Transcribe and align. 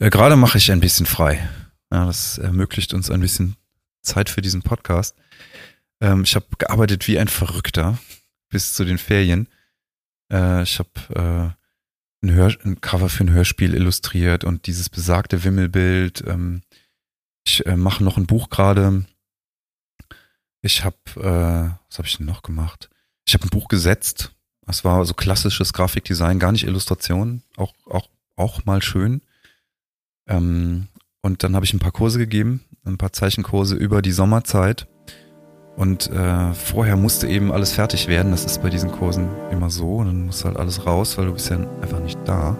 Äh, 0.00 0.10
Gerade 0.10 0.36
mache 0.36 0.58
ich 0.58 0.70
ein 0.70 0.80
bisschen 0.80 1.06
frei. 1.06 1.48
Ja, 1.92 2.06
das 2.06 2.38
ermöglicht 2.38 2.94
uns 2.94 3.10
ein 3.10 3.20
bisschen 3.20 3.56
Zeit 4.02 4.28
für 4.28 4.42
diesen 4.42 4.62
Podcast. 4.62 5.16
Ähm, 6.00 6.22
ich 6.22 6.34
habe 6.34 6.46
gearbeitet 6.58 7.08
wie 7.08 7.18
ein 7.18 7.28
Verrückter 7.28 7.98
bis 8.48 8.74
zu 8.74 8.84
den 8.84 8.98
Ferien. 8.98 9.48
Äh, 10.32 10.62
ich 10.62 10.78
habe 10.78 11.54
äh, 12.22 12.26
ein, 12.26 12.56
ein 12.64 12.80
Cover 12.80 13.08
für 13.08 13.24
ein 13.24 13.30
Hörspiel 13.32 13.74
illustriert 13.74 14.44
und 14.44 14.66
dieses 14.66 14.88
besagte 14.88 15.44
Wimmelbild. 15.44 16.24
Ähm, 16.26 16.62
ich 17.46 17.66
äh, 17.66 17.76
mache 17.76 18.04
noch 18.04 18.16
ein 18.16 18.26
Buch 18.26 18.50
gerade. 18.50 19.04
Ich 20.60 20.84
habe, 20.84 20.96
äh, 21.16 21.74
was 21.88 21.98
habe 21.98 22.08
ich 22.08 22.16
denn 22.16 22.26
noch 22.26 22.42
gemacht? 22.42 22.90
Ich 23.26 23.34
habe 23.34 23.44
ein 23.44 23.50
Buch 23.50 23.68
gesetzt. 23.68 24.32
Das 24.66 24.84
war 24.84 25.04
so 25.06 25.14
klassisches 25.14 25.72
Grafikdesign, 25.72 26.38
gar 26.38 26.52
nicht 26.52 26.64
Illustration, 26.64 27.42
auch 27.56 27.72
auch 27.86 28.08
auch 28.36 28.64
mal 28.66 28.82
schön. 28.82 29.22
Ähm, 30.28 30.88
und 31.22 31.42
dann 31.42 31.54
habe 31.54 31.64
ich 31.64 31.74
ein 31.74 31.78
paar 31.78 31.92
Kurse 31.92 32.18
gegeben, 32.18 32.62
ein 32.84 32.98
paar 32.98 33.12
Zeichenkurse 33.12 33.74
über 33.74 34.02
die 34.02 34.12
Sommerzeit. 34.12 34.86
Und 35.76 36.10
äh, 36.10 36.54
vorher 36.54 36.96
musste 36.96 37.28
eben 37.28 37.52
alles 37.52 37.72
fertig 37.72 38.08
werden. 38.08 38.32
Das 38.32 38.44
ist 38.44 38.62
bei 38.62 38.70
diesen 38.70 38.90
Kursen 38.90 39.28
immer 39.52 39.70
so. 39.70 39.96
Und 39.96 40.06
dann 40.06 40.26
muss 40.26 40.44
halt 40.44 40.56
alles 40.56 40.86
raus, 40.86 41.16
weil 41.18 41.26
du 41.26 41.32
bist 41.32 41.50
ja 41.50 41.58
einfach 41.80 42.00
nicht 42.00 42.18
da. 42.24 42.56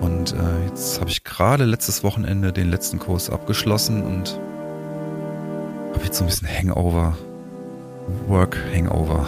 Und 0.00 0.32
äh, 0.32 0.66
jetzt 0.66 1.00
habe 1.00 1.10
ich 1.10 1.24
gerade 1.24 1.64
letztes 1.64 2.02
Wochenende 2.02 2.52
den 2.52 2.70
letzten 2.70 2.98
Kurs 2.98 3.30
abgeschlossen 3.30 4.02
und 4.02 4.40
habe 5.94 6.04
jetzt 6.04 6.18
so 6.18 6.24
ein 6.24 6.28
bisschen 6.28 6.48
Hangover. 6.48 7.16
Work 8.26 8.58
Hangover. 8.74 9.26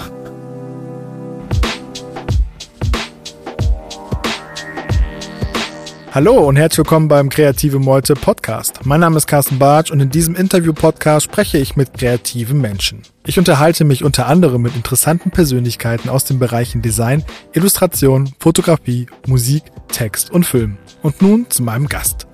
Hallo 6.15 6.47
und 6.47 6.57
herzlich 6.57 6.77
willkommen 6.77 7.09
beim 7.09 7.31
Kreative 7.31 7.79
Meute 7.79 8.13
Podcast. 8.13 8.85
Mein 8.85 9.01
Name 9.01 9.17
ist 9.17 9.27
Carsten 9.27 9.59
Bartsch 9.59 9.91
und 9.91 9.99
in 9.99 10.11
diesem 10.11 10.35
Interview-Podcast 10.35 11.25
spreche 11.25 11.57
ich 11.57 11.75
mit 11.75 11.95
kreativen 11.95 12.61
Menschen. 12.61 13.01
Ich 13.27 13.39
unterhalte 13.39 13.87
mich 13.87 14.05
unter 14.05 14.27
anderem 14.27 14.61
mit 14.61 14.77
interessanten 14.77 15.31
Persönlichkeiten 15.31 16.11
aus 16.11 16.27
den 16.27 16.39
Bereichen 16.39 16.83
Design, 16.83 17.25
Illustration, 17.55 18.31
Fotografie, 18.41 19.07
Musik, 19.27 19.63
Text 19.89 20.31
und 20.31 20.45
Film. 20.45 20.77
Und 21.01 21.23
nun 21.23 21.49
zu 21.49 21.63
meinem 21.63 21.89
Gast. 21.89 22.27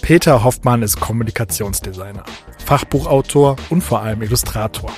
Peter 0.00 0.42
Hoffmann 0.42 0.80
ist 0.80 0.98
Kommunikationsdesigner, 0.98 2.24
Fachbuchautor 2.64 3.56
und 3.68 3.82
vor 3.82 4.00
allem 4.00 4.22
Illustrator. 4.22 4.90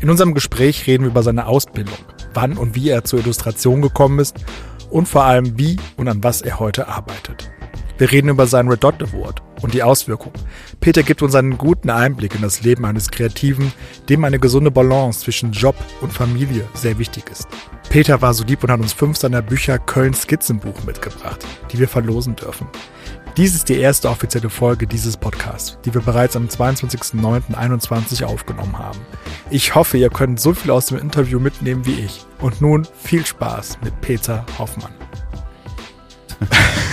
In 0.00 0.08
unserem 0.08 0.34
Gespräch 0.34 0.86
reden 0.86 1.02
wir 1.02 1.10
über 1.10 1.24
seine 1.24 1.48
Ausbildung, 1.48 1.98
wann 2.32 2.56
und 2.56 2.76
wie 2.76 2.90
er 2.90 3.02
zur 3.02 3.18
Illustration 3.18 3.82
gekommen 3.82 4.20
ist 4.20 4.36
und 4.88 5.08
vor 5.08 5.24
allem 5.24 5.58
wie 5.58 5.78
und 5.96 6.06
an 6.06 6.22
was 6.22 6.42
er 6.42 6.60
heute 6.60 6.86
arbeitet. 6.86 7.50
Wir 7.98 8.12
reden 8.12 8.28
über 8.28 8.46
seinen 8.46 8.68
Red 8.68 8.84
Dot 8.84 9.02
Award 9.02 9.42
und 9.62 9.72
die 9.72 9.82
Auswirkungen. 9.82 10.34
Peter 10.80 11.02
gibt 11.02 11.22
uns 11.22 11.34
einen 11.34 11.56
guten 11.56 11.88
Einblick 11.88 12.34
in 12.34 12.42
das 12.42 12.62
Leben 12.62 12.84
eines 12.84 13.10
Kreativen, 13.10 13.72
dem 14.08 14.24
eine 14.24 14.38
gesunde 14.38 14.70
Balance 14.70 15.20
zwischen 15.20 15.52
Job 15.52 15.76
und 16.02 16.12
Familie 16.12 16.68
sehr 16.74 16.98
wichtig 16.98 17.30
ist. 17.30 17.46
Peter 17.88 18.20
war 18.20 18.34
so 18.34 18.44
lieb 18.44 18.62
und 18.62 18.70
hat 18.70 18.80
uns 18.80 18.92
fünf 18.92 19.16
seiner 19.16 19.40
Bücher 19.40 19.78
Köln 19.78 20.12
Skizzenbuch 20.12 20.84
mitgebracht, 20.84 21.46
die 21.72 21.78
wir 21.78 21.88
verlosen 21.88 22.36
dürfen. 22.36 22.66
Dies 23.36 23.54
ist 23.54 23.68
die 23.68 23.78
erste 23.78 24.08
offizielle 24.08 24.50
Folge 24.50 24.86
dieses 24.86 25.16
Podcasts, 25.16 25.78
die 25.84 25.92
wir 25.92 26.00
bereits 26.00 26.36
am 26.36 26.46
22.09.21 26.46 28.24
aufgenommen 28.24 28.78
haben. 28.78 28.98
Ich 29.50 29.74
hoffe, 29.74 29.98
ihr 29.98 30.10
könnt 30.10 30.40
so 30.40 30.54
viel 30.54 30.70
aus 30.70 30.86
dem 30.86 30.98
Interview 30.98 31.38
mitnehmen 31.38 31.84
wie 31.86 32.00
ich. 32.00 32.24
Und 32.40 32.60
nun 32.60 32.86
viel 32.94 33.24
Spaß 33.24 33.78
mit 33.84 34.00
Peter 34.00 34.44
Hoffmann. 34.58 34.92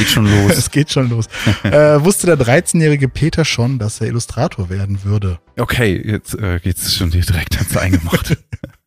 Es 0.00 0.06
geht 0.06 0.14
schon 0.14 0.30
los. 0.30 0.52
es 0.56 0.70
geht 0.70 0.90
schon 0.90 1.10
los. 1.10 1.26
äh, 1.62 2.02
wusste 2.02 2.26
der 2.26 2.38
13-jährige 2.38 3.08
Peter 3.08 3.44
schon, 3.44 3.78
dass 3.78 4.00
er 4.00 4.06
Illustrator 4.06 4.70
werden 4.70 5.04
würde? 5.04 5.40
Okay, 5.58 6.00
jetzt 6.02 6.34
äh, 6.34 6.58
geht's 6.58 6.94
schon 6.96 7.10
direkt 7.10 7.58
ans 7.58 7.76
Eingemacht. 7.76 8.38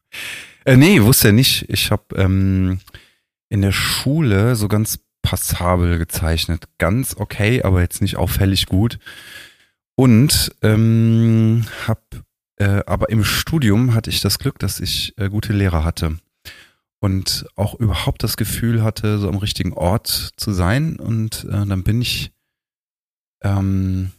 äh, 0.66 0.76
nee, 0.76 1.02
wusste 1.04 1.30
er 1.30 1.34
nicht. 1.34 1.70
Ich 1.70 1.92
habe 1.92 2.04
ähm, 2.16 2.80
in 3.50 3.62
der 3.62 3.72
Schule 3.72 4.56
so 4.56 4.68
ganz 4.68 5.00
passabel 5.22 6.00
gezeichnet. 6.00 6.66
Ganz 6.80 7.16
okay, 7.16 7.62
aber 7.62 7.82
jetzt 7.82 8.02
nicht 8.02 8.18
auffällig 8.18 8.66
gut. 8.66 8.98
Und 9.96 10.52
ähm, 10.64 11.66
hab, 11.88 12.02
äh, 12.58 12.82
aber 12.88 13.10
im 13.10 13.24
Studium 13.24 13.94
hatte 13.94 14.10
ich 14.10 14.22
das 14.22 14.40
Glück, 14.40 14.58
dass 14.58 14.80
ich 14.80 15.14
äh, 15.18 15.30
gute 15.30 15.54
Lehrer 15.54 15.84
hatte 15.84 16.18
und 17.04 17.46
auch 17.58 17.76
überhaupt 17.76 18.24
das 18.24 18.38
Gefühl 18.38 18.82
hatte, 18.82 19.20
so 19.20 19.28
am 19.28 19.36
richtigen 19.36 19.74
Ort 19.74 20.32
zu 20.38 20.54
sein. 20.54 20.96
Und 20.96 21.44
äh, 21.50 21.66
dann 21.66 21.84
bin 21.84 22.02
ich 22.02 22.32
ähm, 23.42 24.12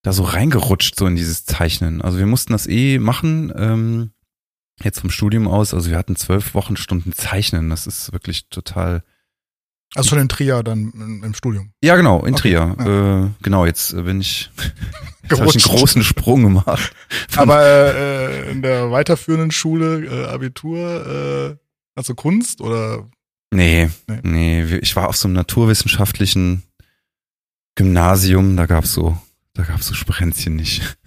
da 0.00 0.14
so 0.14 0.22
reingerutscht, 0.22 0.96
so 0.96 1.06
in 1.06 1.14
dieses 1.14 1.44
Zeichnen. 1.44 2.00
Also 2.00 2.16
wir 2.16 2.24
mussten 2.24 2.54
das 2.54 2.66
eh 2.66 2.98
machen, 2.98 3.52
ähm, 3.54 4.12
jetzt 4.82 5.00
vom 5.00 5.10
Studium 5.10 5.46
aus. 5.46 5.74
Also 5.74 5.90
wir 5.90 5.98
hatten 5.98 6.16
zwölf 6.16 6.54
Wochenstunden 6.54 7.12
Zeichnen. 7.12 7.68
Das 7.68 7.86
ist 7.86 8.14
wirklich 8.14 8.48
total. 8.48 9.04
Also 9.94 10.08
schon 10.08 10.20
in 10.20 10.30
Trier 10.30 10.62
dann 10.62 11.20
im 11.22 11.34
Studium. 11.34 11.74
Ja, 11.84 11.96
genau, 11.96 12.24
in 12.24 12.32
okay, 12.32 12.54
Trier. 12.54 12.76
Ja. 12.78 13.24
Äh, 13.24 13.30
genau, 13.42 13.66
jetzt 13.66 13.94
bin 13.94 14.22
ich, 14.22 14.50
jetzt 15.28 15.54
ich 15.54 15.66
einen 15.66 15.76
großen 15.76 16.02
Sprung 16.02 16.44
gemacht. 16.44 16.94
Aber 17.36 17.62
äh, 17.62 18.50
in 18.50 18.62
der 18.62 18.90
weiterführenden 18.90 19.50
Schule, 19.50 20.06
äh, 20.06 20.28
Abitur, 20.28 21.58
äh, 21.58 21.69
also 22.00 22.14
Kunst 22.14 22.62
oder? 22.62 23.08
Nee, 23.52 23.90
nee, 24.06 24.20
nee, 24.22 24.76
ich 24.76 24.96
war 24.96 25.08
auf 25.08 25.16
so 25.16 25.28
einem 25.28 25.34
naturwissenschaftlichen 25.34 26.62
Gymnasium, 27.74 28.56
da 28.56 28.66
gab's 28.66 28.92
so, 28.92 29.18
da 29.54 29.64
gab's 29.64 29.86
so 29.86 29.94
Sprenzchen 29.94 30.56
nicht. 30.56 30.96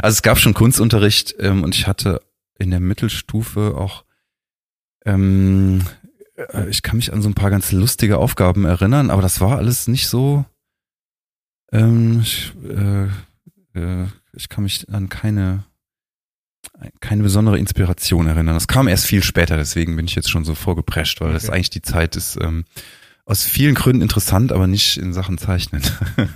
Also 0.00 0.16
es 0.16 0.22
gab 0.22 0.38
schon 0.38 0.54
Kunstunterricht 0.54 1.34
ähm, 1.38 1.62
und 1.62 1.74
ich 1.74 1.86
hatte 1.86 2.22
in 2.58 2.70
der 2.70 2.80
Mittelstufe 2.80 3.74
auch, 3.76 4.06
ähm, 5.04 5.84
äh, 6.36 6.70
ich 6.70 6.80
kann 6.80 6.96
mich 6.96 7.12
an 7.12 7.20
so 7.20 7.28
ein 7.28 7.34
paar 7.34 7.50
ganz 7.50 7.70
lustige 7.70 8.16
Aufgaben 8.16 8.64
erinnern, 8.64 9.10
aber 9.10 9.20
das 9.20 9.42
war 9.42 9.58
alles 9.58 9.88
nicht 9.88 10.08
so, 10.08 10.46
ähm, 11.70 12.20
ich, 12.22 12.54
äh, 12.66 13.08
äh, 13.74 14.06
ich 14.32 14.48
kann 14.48 14.64
mich 14.64 14.88
an 14.88 15.10
keine 15.10 15.64
keine 17.00 17.22
besondere 17.22 17.58
Inspiration 17.58 18.26
erinnern. 18.26 18.54
Das 18.54 18.68
kam 18.68 18.88
erst 18.88 19.06
viel 19.06 19.22
später, 19.22 19.56
deswegen 19.56 19.96
bin 19.96 20.06
ich 20.06 20.14
jetzt 20.14 20.30
schon 20.30 20.44
so 20.44 20.54
vorgeprescht, 20.54 21.20
weil 21.20 21.28
okay. 21.28 21.38
das 21.38 21.50
eigentlich 21.50 21.70
die 21.70 21.82
Zeit 21.82 22.16
ist 22.16 22.38
ähm, 22.40 22.64
aus 23.24 23.44
vielen 23.44 23.74
Gründen 23.74 24.02
interessant, 24.02 24.52
aber 24.52 24.66
nicht 24.66 24.96
in 24.96 25.12
Sachen 25.12 25.38
Zeichnen. 25.38 25.82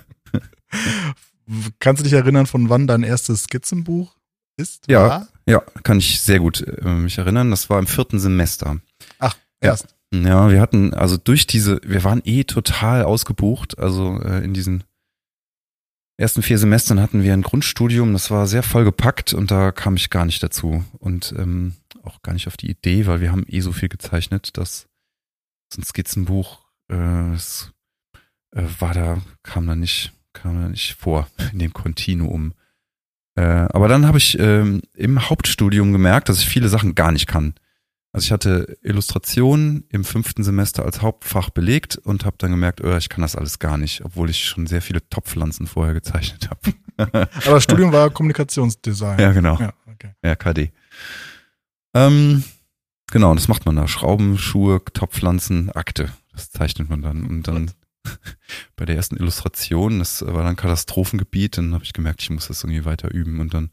Kannst 1.78 2.00
du 2.00 2.04
dich 2.04 2.12
erinnern, 2.12 2.46
von 2.46 2.68
wann 2.68 2.86
dein 2.86 3.02
erstes 3.02 3.44
Skizzenbuch 3.44 4.16
ist? 4.56 4.88
Ja, 4.88 5.08
war? 5.08 5.28
ja, 5.46 5.60
kann 5.82 5.98
ich 5.98 6.20
sehr 6.20 6.40
gut 6.40 6.60
äh, 6.60 6.88
mich 6.88 7.18
erinnern. 7.18 7.50
Das 7.50 7.70
war 7.70 7.78
im 7.78 7.86
vierten 7.86 8.18
Semester. 8.18 8.80
Ach, 9.18 9.36
erst. 9.60 9.94
Ja, 10.12 10.20
ja 10.20 10.50
wir 10.50 10.60
hatten 10.60 10.94
also 10.94 11.16
durch 11.16 11.46
diese, 11.46 11.80
wir 11.84 12.04
waren 12.04 12.22
eh 12.24 12.44
total 12.44 13.04
ausgebucht, 13.04 13.78
also 13.78 14.20
äh, 14.20 14.44
in 14.44 14.54
diesen 14.54 14.84
ersten 16.16 16.42
vier 16.42 16.58
Semestern 16.58 17.00
hatten 17.00 17.22
wir 17.22 17.32
ein 17.32 17.42
Grundstudium, 17.42 18.12
das 18.12 18.30
war 18.30 18.46
sehr 18.46 18.62
vollgepackt 18.62 19.34
und 19.34 19.50
da 19.50 19.72
kam 19.72 19.96
ich 19.96 20.10
gar 20.10 20.24
nicht 20.24 20.42
dazu 20.42 20.84
und 20.98 21.34
ähm, 21.36 21.74
auch 22.02 22.22
gar 22.22 22.32
nicht 22.32 22.46
auf 22.46 22.56
die 22.56 22.70
Idee, 22.70 23.06
weil 23.06 23.20
wir 23.20 23.30
haben 23.30 23.44
eh 23.48 23.60
so 23.60 23.72
viel 23.72 23.88
gezeichnet, 23.88 24.56
dass 24.56 24.86
so 25.72 25.80
ein 25.80 25.84
Skizzenbuch 25.84 26.60
äh, 26.90 27.32
es, 27.34 27.72
äh, 28.52 28.62
war 28.78 28.94
da, 28.94 29.20
kam 29.42 29.66
da 29.66 29.74
nicht, 29.74 30.12
kam 30.32 30.62
da 30.62 30.68
nicht 30.68 30.94
vor 30.94 31.28
in 31.52 31.58
dem 31.58 31.72
Kontinuum. 31.72 32.54
Äh, 33.34 33.42
aber 33.42 33.88
dann 33.88 34.06
habe 34.06 34.18
ich 34.18 34.38
ähm, 34.38 34.82
im 34.94 35.28
Hauptstudium 35.28 35.92
gemerkt, 35.92 36.28
dass 36.28 36.38
ich 36.38 36.48
viele 36.48 36.68
Sachen 36.68 36.94
gar 36.94 37.12
nicht 37.12 37.26
kann. 37.26 37.54
Also 38.16 38.28
ich 38.28 38.32
hatte 38.32 38.78
Illustration 38.80 39.84
im 39.90 40.02
fünften 40.02 40.42
Semester 40.42 40.86
als 40.86 41.02
Hauptfach 41.02 41.50
belegt 41.50 41.98
und 41.98 42.24
habe 42.24 42.36
dann 42.38 42.50
gemerkt, 42.50 42.82
oh, 42.82 42.96
ich 42.96 43.10
kann 43.10 43.20
das 43.20 43.36
alles 43.36 43.58
gar 43.58 43.76
nicht, 43.76 44.02
obwohl 44.06 44.30
ich 44.30 44.42
schon 44.42 44.66
sehr 44.66 44.80
viele 44.80 45.06
Topfpflanzen 45.10 45.66
vorher 45.66 45.92
gezeichnet 45.92 46.48
habe. 46.48 46.72
Aber 46.96 47.28
das 47.44 47.64
Studium 47.64 47.92
war 47.92 48.08
Kommunikationsdesign. 48.08 49.18
Ja, 49.18 49.32
genau. 49.32 49.58
Ja, 49.60 49.74
okay. 49.86 50.12
ja 50.24 50.34
KD. 50.34 50.72
Ähm, 51.92 52.42
genau, 53.12 53.34
das 53.34 53.48
macht 53.48 53.66
man 53.66 53.76
da. 53.76 53.86
Schrauben, 53.86 54.38
Schuhe, 54.38 54.82
Topfpflanzen, 54.94 55.70
Akte. 55.72 56.10
Das 56.32 56.50
zeichnet 56.50 56.88
man 56.88 57.02
dann. 57.02 57.26
Und 57.26 57.46
dann 57.46 57.70
bei 58.76 58.86
der 58.86 58.96
ersten 58.96 59.18
Illustration, 59.18 59.98
das 59.98 60.24
war 60.26 60.42
dann 60.42 60.56
Katastrophengebiet, 60.56 61.58
dann 61.58 61.74
habe 61.74 61.84
ich 61.84 61.92
gemerkt, 61.92 62.22
ich 62.22 62.30
muss 62.30 62.48
das 62.48 62.64
irgendwie 62.64 62.86
weiter 62.86 63.12
üben 63.12 63.40
und 63.40 63.52
dann 63.52 63.72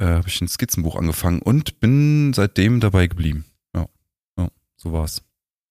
äh, 0.00 0.06
habe 0.06 0.28
ich 0.28 0.40
ein 0.40 0.48
Skizzenbuch 0.48 0.96
angefangen 0.96 1.42
und 1.42 1.78
bin 1.78 2.32
seitdem 2.32 2.80
dabei 2.80 3.06
geblieben. 3.06 3.44
Ja, 3.74 3.86
ja 4.38 4.48
so 4.76 4.92
war's. 4.92 5.22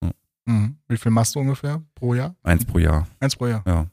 Ja. 0.04 0.12
Mhm. 0.46 0.78
Wie 0.88 0.98
viel 0.98 1.12
machst 1.12 1.36
du 1.36 1.40
ungefähr 1.40 1.82
pro 1.96 2.14
Jahr? 2.14 2.36
Eins 2.44 2.64
pro 2.64 2.78
Jahr. 2.78 3.08
Eins 3.20 3.36
pro 3.36 3.48
Jahr. 3.48 3.64
Ja. 3.66 3.88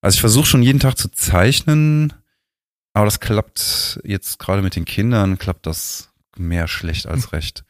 Also 0.00 0.16
ich 0.16 0.20
versuche 0.20 0.46
schon 0.46 0.62
jeden 0.62 0.80
Tag 0.80 0.98
zu 0.98 1.10
zeichnen, 1.10 2.12
aber 2.94 3.04
das 3.04 3.20
klappt 3.20 4.00
jetzt 4.04 4.38
gerade 4.38 4.62
mit 4.62 4.76
den 4.76 4.84
Kindern, 4.84 5.38
klappt 5.38 5.66
das 5.66 6.12
mehr 6.36 6.66
schlecht 6.66 7.06
als 7.06 7.32
recht. 7.32 7.64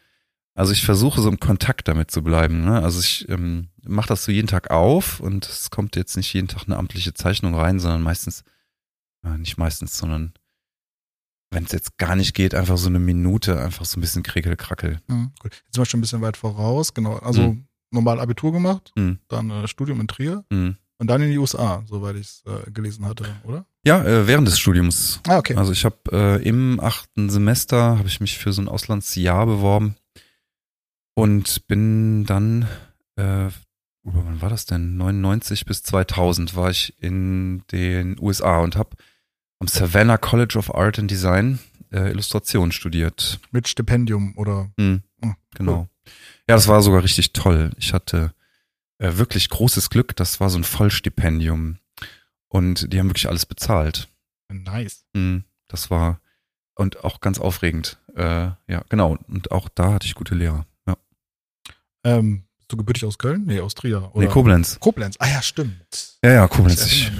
Also 0.56 0.72
ich 0.72 0.84
versuche 0.84 1.20
so 1.20 1.28
im 1.28 1.40
Kontakt 1.40 1.88
damit 1.88 2.12
zu 2.12 2.22
bleiben. 2.22 2.64
Ne? 2.64 2.80
Also 2.80 3.00
ich 3.00 3.28
ähm, 3.28 3.70
mache 3.82 4.06
das 4.06 4.24
so 4.24 4.30
jeden 4.30 4.46
Tag 4.46 4.70
auf 4.70 5.18
und 5.18 5.46
es 5.46 5.70
kommt 5.70 5.96
jetzt 5.96 6.16
nicht 6.16 6.32
jeden 6.32 6.46
Tag 6.46 6.64
eine 6.66 6.76
amtliche 6.76 7.12
Zeichnung 7.12 7.56
rein, 7.56 7.80
sondern 7.80 8.02
meistens, 8.02 8.44
äh, 9.24 9.36
nicht 9.36 9.58
meistens, 9.58 9.98
sondern 9.98 10.32
wenn 11.54 11.64
es 11.64 11.72
jetzt 11.72 11.96
gar 11.98 12.16
nicht 12.16 12.34
geht, 12.34 12.54
einfach 12.54 12.76
so 12.76 12.88
eine 12.88 12.98
Minute, 12.98 13.60
einfach 13.60 13.84
so 13.84 13.98
ein 13.98 14.00
bisschen 14.00 14.22
krickel-krackel. 14.22 15.00
Mhm, 15.06 15.32
gut. 15.38 15.52
Jetzt 15.54 15.74
sind 15.74 15.80
wir 15.82 15.86
schon 15.86 15.98
ein 15.98 16.02
bisschen 16.02 16.20
weit 16.22 16.36
voraus, 16.36 16.92
genau. 16.94 17.16
Also 17.18 17.40
Mhm. 17.52 17.66
normal 17.90 18.20
Abitur 18.20 18.52
gemacht, 18.52 18.92
Mhm. 18.96 19.18
dann 19.28 19.50
äh, 19.50 19.68
Studium 19.68 20.00
in 20.00 20.08
Trier 20.08 20.44
Mhm. 20.50 20.76
und 20.98 21.06
dann 21.06 21.22
in 21.22 21.30
die 21.30 21.38
USA, 21.38 21.82
soweit 21.86 22.16
ich 22.16 22.22
es 22.26 22.42
äh, 22.46 22.70
gelesen 22.70 23.06
hatte, 23.06 23.24
oder? 23.44 23.64
Ja, 23.86 24.02
äh, 24.04 24.26
während 24.26 24.48
des 24.48 24.58
Studiums. 24.58 25.20
Ah, 25.28 25.38
okay. 25.38 25.54
Also 25.56 25.72
ich 25.72 25.84
habe 25.84 25.96
äh, 26.10 26.42
im 26.48 26.80
achten 26.80 27.30
Semester 27.30 27.98
habe 27.98 28.08
ich 28.08 28.20
mich 28.20 28.38
für 28.38 28.52
so 28.52 28.60
ein 28.62 28.68
Auslandsjahr 28.68 29.46
beworben 29.46 29.96
und 31.14 31.66
bin 31.68 32.24
dann, 32.24 32.62
äh, 33.16 33.48
wann 34.02 34.40
war 34.42 34.50
das 34.50 34.66
denn? 34.66 34.96
99 34.96 35.64
bis 35.66 35.82
2000 35.82 36.56
war 36.56 36.70
ich 36.70 36.94
in 37.00 37.62
den 37.70 38.18
USA 38.20 38.58
und 38.60 38.76
habe 38.76 38.96
am 39.64 39.68
Savannah 39.68 40.18
College 40.18 40.58
of 40.58 40.74
Art 40.74 40.98
and 40.98 41.10
Design 41.10 41.58
äh, 41.90 42.10
Illustration 42.10 42.70
studiert. 42.70 43.40
Mit 43.50 43.66
Stipendium 43.66 44.36
oder 44.36 44.70
Hm, 44.78 45.02
Ah, 45.22 45.34
genau. 45.54 45.88
Ja, 46.46 46.54
das 46.56 46.68
war 46.68 46.82
sogar 46.82 47.02
richtig 47.02 47.32
toll. 47.32 47.70
Ich 47.78 47.94
hatte 47.94 48.34
äh, 48.98 49.16
wirklich 49.16 49.48
großes 49.48 49.88
Glück. 49.88 50.14
Das 50.16 50.38
war 50.38 50.50
so 50.50 50.58
ein 50.58 50.64
Vollstipendium 50.64 51.78
und 52.48 52.92
die 52.92 52.98
haben 53.00 53.08
wirklich 53.08 53.26
alles 53.28 53.46
bezahlt. 53.46 54.08
nice. 54.50 55.06
Mhm, 55.14 55.44
Das 55.68 55.90
war 55.90 56.20
und 56.74 57.02
auch 57.04 57.20
ganz 57.20 57.38
aufregend. 57.38 57.98
Äh, 58.16 58.48
ja, 58.68 58.84
genau. 58.90 59.16
Und 59.28 59.50
auch 59.50 59.68
da 59.70 59.94
hatte 59.94 60.06
ich 60.06 60.14
gute 60.14 60.34
Lehrer. 60.34 60.66
Ja. 60.86 60.96
Ähm, 62.04 62.44
bist 62.58 62.70
du 62.72 62.76
gebürtig 62.76 63.04
aus 63.06 63.16
Köln? 63.16 63.44
Nee, 63.46 63.60
aus 63.60 63.74
Trier. 63.74 64.10
Oder? 64.14 64.26
Nee, 64.26 64.30
Koblenz. 64.30 64.78
Koblenz. 64.80 65.16
Ah 65.20 65.28
ja, 65.30 65.40
stimmt. 65.40 66.18
Ja, 66.22 66.32
ja, 66.32 66.48
Koblenz. 66.48 66.84
Ich. 66.86 67.10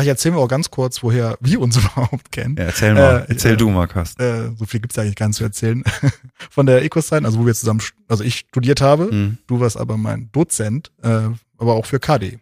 Vielleicht 0.00 0.08
erzählen 0.08 0.34
wir 0.34 0.40
auch 0.40 0.48
ganz 0.48 0.70
kurz, 0.70 1.02
woher 1.02 1.36
wir 1.40 1.60
uns 1.60 1.76
überhaupt 1.78 2.32
kennen. 2.32 2.56
ja, 2.56 2.64
erzähl 2.64 2.94
mal. 2.94 3.20
Äh, 3.22 3.26
erzähl 3.28 3.54
äh, 3.54 3.56
du 3.56 3.70
mal, 3.70 3.86
Carsten. 3.86 4.22
Äh, 4.22 4.56
so 4.56 4.66
viel 4.66 4.80
gibt's 4.80 4.96
ja 4.96 5.02
eigentlich 5.02 5.16
gar 5.16 5.28
nicht 5.28 5.36
zu 5.36 5.44
erzählen. 5.44 5.82
Von 6.50 6.66
der 6.66 6.82
EcoSign, 6.84 7.24
also 7.24 7.38
wo 7.38 7.46
wir 7.46 7.54
zusammen, 7.54 7.80
also 8.08 8.24
ich 8.24 8.38
studiert 8.48 8.80
habe, 8.80 9.12
Mhm. 9.12 9.38
du 9.46 9.60
warst 9.60 9.76
aber 9.76 9.96
mein 9.96 10.30
Dozent, 10.32 10.90
äh, 11.02 11.28
aber 11.58 11.74
auch 11.74 11.86
für 11.86 12.00
KD. 12.00 12.38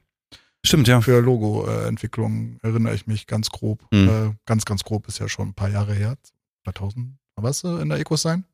Stimmt, 0.65 0.89
ja. 0.89 1.01
Für 1.01 1.21
Logo-Entwicklung 1.21 2.59
erinnere 2.63 2.95
ich 2.95 3.07
mich 3.07 3.27
ganz 3.27 3.49
grob. 3.51 3.85
Mhm. 3.93 4.37
Ganz, 4.45 4.65
ganz 4.65 4.83
grob 4.85 5.07
ist 5.09 5.19
ja 5.21 5.29
schon 5.29 5.49
ein 5.49 5.55
paar 5.55 5.69
Jahre 5.71 5.95
her. 5.95 6.17
2000, 6.65 7.17
warst 7.37 7.63
du 7.65 7.77
in 7.79 7.89
der 7.89 7.99
EcoSign? 7.99 8.45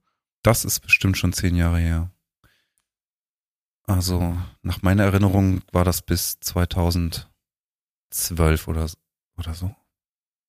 Das 0.43 0.65
ist 0.65 0.81
bestimmt 0.81 1.17
schon 1.17 1.33
zehn 1.33 1.57
Jahre 1.57 1.79
her. 1.79 2.11
Also, 3.87 4.37
nach 4.63 4.83
meiner 4.83 5.05
Erinnerung 5.05 5.61
war 5.73 5.85
das 5.85 6.03
bis 6.03 6.39
2012 8.15 8.69
oder, 8.69 8.89
oder 9.39 9.55
so. 9.55 9.75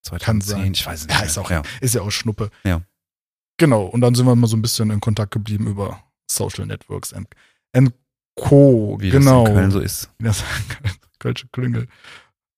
2010, 0.02 0.24
Kann 0.26 0.40
sein. 0.40 0.72
ich 0.72 0.86
weiß 0.86 1.00
es 1.00 1.06
nicht. 1.08 1.18
Ja, 1.18 1.24
ist 1.24 1.38
auch, 1.38 1.50
Ja. 1.50 1.62
ist 1.80 1.94
ja 1.94 2.02
auch 2.02 2.10
Schnuppe. 2.10 2.50
Ja. 2.64 2.82
Genau, 3.58 3.84
und 3.84 4.00
dann 4.02 4.14
sind 4.14 4.26
wir 4.26 4.36
mal 4.36 4.46
so 4.46 4.56
ein 4.56 4.62
bisschen 4.62 4.90
in 4.90 5.00
Kontakt 5.00 5.32
geblieben 5.32 5.66
über 5.66 6.02
Social 6.30 6.66
Networks 6.66 7.12
and, 7.12 7.28
and 7.72 7.92
Co. 8.36 8.98
Wie 9.00 9.10
genau. 9.10 9.42
das 9.44 9.50
in 9.50 9.56
Köln 9.56 9.70
so 9.70 9.80
ist. 9.80 10.10
Wie 10.18 10.24
das 10.24 10.44
Kölsche 11.18 11.48
Klüngel. 11.48 11.84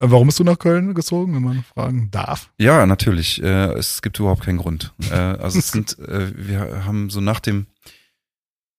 Äh, 0.00 0.10
Warum 0.10 0.26
bist 0.26 0.40
du 0.40 0.44
nach 0.44 0.58
Köln 0.58 0.94
gezogen, 0.94 1.34
wenn 1.34 1.42
man 1.42 1.64
fragen 1.64 2.10
darf? 2.10 2.50
Ja, 2.58 2.84
natürlich. 2.86 3.42
Äh, 3.42 3.72
es 3.74 4.02
gibt 4.02 4.18
überhaupt 4.18 4.42
keinen 4.42 4.58
Grund. 4.58 4.92
Äh, 5.10 5.14
also 5.14 5.58
es 5.58 5.70
sind, 5.70 5.98
äh, 6.00 6.32
wir 6.36 6.84
haben 6.84 7.10
so 7.10 7.20
nach 7.20 7.40
dem 7.40 7.66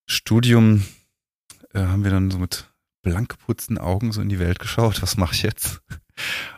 Studium 0.06 0.86
äh, 1.74 1.80
haben 1.80 2.04
wir 2.04 2.12
dann 2.12 2.32
so 2.32 2.38
mit 2.38 2.70
blank 3.02 3.30
geputzten 3.30 3.78
Augen 3.78 4.12
so 4.12 4.22
in 4.22 4.30
die 4.30 4.40
Welt 4.40 4.60
geschaut. 4.60 5.02
Was 5.02 5.18
mache 5.18 5.34
ich 5.36 5.44
jetzt? 5.44 5.82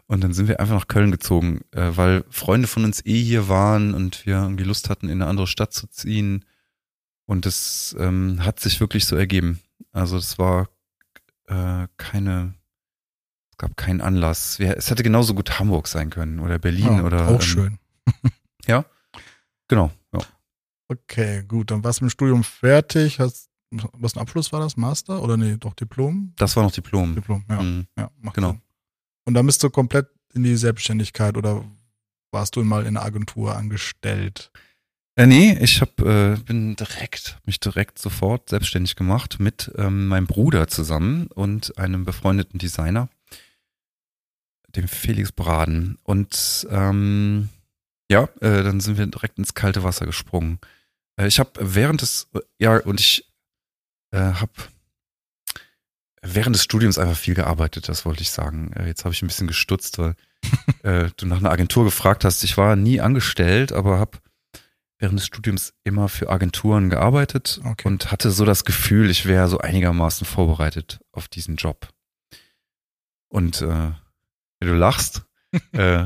Und 0.08 0.24
dann 0.24 0.34
sind 0.34 0.48
wir 0.48 0.60
einfach 0.60 0.76
nach 0.76 0.88
Köln 0.88 1.12
gezogen, 1.12 1.62
äh, 1.72 1.92
weil 1.96 2.26
Freunde 2.30 2.68
von 2.68 2.84
uns 2.84 3.06
eh 3.06 3.22
hier 3.22 3.48
waren 3.48 3.94
und 3.94 4.26
wir 4.26 4.36
irgendwie 4.36 4.64
Lust 4.64 4.90
hatten, 4.90 5.08
in 5.08 5.22
eine 5.22 5.30
andere 5.30 5.48
Stadt 5.48 5.74
zu 5.74 5.88
ziehen. 5.88 6.46
Und 7.26 7.46
es 7.46 7.96
ähm, 8.00 8.44
hat 8.44 8.60
sich 8.60 8.80
wirklich 8.80 9.06
so 9.06 9.16
ergeben. 9.16 9.60
Also 9.92 10.18
es 10.18 10.38
war 10.38 10.70
äh, 11.48 11.88
keine, 11.98 12.56
es 13.52 13.58
gab 13.58 13.78
keinen 13.78 14.02
Anlass. 14.02 14.60
Es 14.60 14.90
hätte 14.90 15.04
genauso 15.04 15.34
gut 15.34 15.60
Hamburg 15.60 15.88
sein 15.88 16.10
können 16.10 16.40
oder 16.40 16.60
Berlin 16.60 16.98
Ja, 16.98 17.04
oder 17.04 17.28
auch 17.28 17.36
ähm, 17.36 17.42
schön. 17.42 17.78
Genau. 19.72 19.90
Ja. 20.14 20.20
Okay, 20.90 21.46
gut. 21.48 21.72
Dann 21.72 21.82
warst 21.82 22.02
du 22.02 22.04
mit 22.04 22.12
dem 22.12 22.14
Studium 22.14 22.44
fertig. 22.44 23.22
Hast, 23.22 23.50
was 23.72 24.18
ein 24.18 24.20
Abschluss 24.20 24.52
war 24.52 24.60
das? 24.60 24.76
Master? 24.76 25.24
Oder 25.24 25.38
nee, 25.38 25.56
doch 25.58 25.74
Diplom? 25.76 26.34
Das 26.36 26.58
war 26.58 26.64
noch 26.64 26.74
Diplom. 26.74 27.16
Diplom, 27.16 27.46
ja. 27.48 27.62
Mhm. 27.62 27.88
ja 27.98 28.12
Genau. 28.34 28.50
Sinn. 28.50 28.62
Und 29.26 29.34
dann 29.34 29.46
bist 29.46 29.64
du 29.64 29.70
komplett 29.70 30.08
in 30.34 30.44
die 30.44 30.56
Selbstständigkeit 30.56 31.38
oder 31.38 31.64
warst 32.32 32.56
du 32.56 32.64
mal 32.64 32.82
in 32.86 32.98
einer 32.98 33.06
Agentur 33.06 33.56
angestellt? 33.56 34.52
Äh, 35.16 35.28
nee, 35.28 35.58
ich 35.60 35.82
hab, 35.82 36.00
äh, 36.02 36.38
bin 36.38 36.76
direkt, 36.76 37.38
mich 37.46 37.60
direkt 37.60 38.00
sofort 38.00 38.50
selbstständig 38.50 38.96
gemacht 38.96 39.40
mit 39.40 39.72
ähm, 39.76 40.08
meinem 40.08 40.26
Bruder 40.26 40.68
zusammen 40.68 41.28
und 41.28 41.78
einem 41.78 42.06
befreundeten 42.06 42.60
Designer, 42.60 43.10
dem 44.70 44.88
Felix 44.88 45.34
Braden. 45.34 45.98
Und 46.04 46.66
ähm, 46.70 47.50
ja, 48.10 48.24
äh, 48.40 48.64
dann 48.64 48.80
sind 48.80 48.98
wir 48.98 49.06
direkt 49.06 49.38
ins 49.38 49.54
kalte 49.54 49.84
Wasser 49.84 50.06
gesprungen. 50.06 50.60
Äh, 51.18 51.28
ich 51.28 51.40
habe 51.40 51.52
während 51.60 52.02
des, 52.02 52.30
ja, 52.58 52.78
und 52.78 53.00
ich 53.00 53.30
äh, 54.12 54.18
habe 54.18 54.52
während 56.22 56.56
des 56.56 56.64
Studiums 56.64 56.98
einfach 56.98 57.18
viel 57.18 57.34
gearbeitet, 57.34 57.90
das 57.90 58.06
wollte 58.06 58.22
ich 58.22 58.32
sagen. 58.32 58.72
Äh, 58.74 58.88
jetzt 58.88 59.06
habe 59.06 59.14
ich 59.14 59.22
ein 59.22 59.28
bisschen 59.28 59.48
gestutzt, 59.48 59.98
weil 59.98 60.16
äh, 60.84 61.10
du 61.18 61.26
nach 61.26 61.38
einer 61.38 61.52
Agentur 61.52 61.84
gefragt 61.84 62.26
hast. 62.26 62.44
Ich 62.44 62.58
war 62.58 62.76
nie 62.76 63.02
angestellt, 63.02 63.72
aber 63.72 64.00
habe 64.00 64.20
während 65.00 65.20
des 65.20 65.26
Studiums 65.26 65.74
immer 65.84 66.10
für 66.10 66.30
Agenturen 66.30 66.90
gearbeitet 66.90 67.60
Okay. 67.66 67.88
und 67.88 68.12
hatte 68.12 68.30
so 68.32 68.46
das 68.46 68.66
Gefühl, 68.66 69.10
ich 69.10 69.26
wäre 69.26 69.48
so 69.48 69.58
einigermaßen 69.58 70.26
vorbereitet 70.28 71.00
auf 71.12 71.28
diesen 71.28 71.56
Job. 71.56 71.90
Und 73.28 73.62
äh, 73.62 73.92
du 74.60 74.74
lachst, 74.74 75.24
äh, 75.72 76.06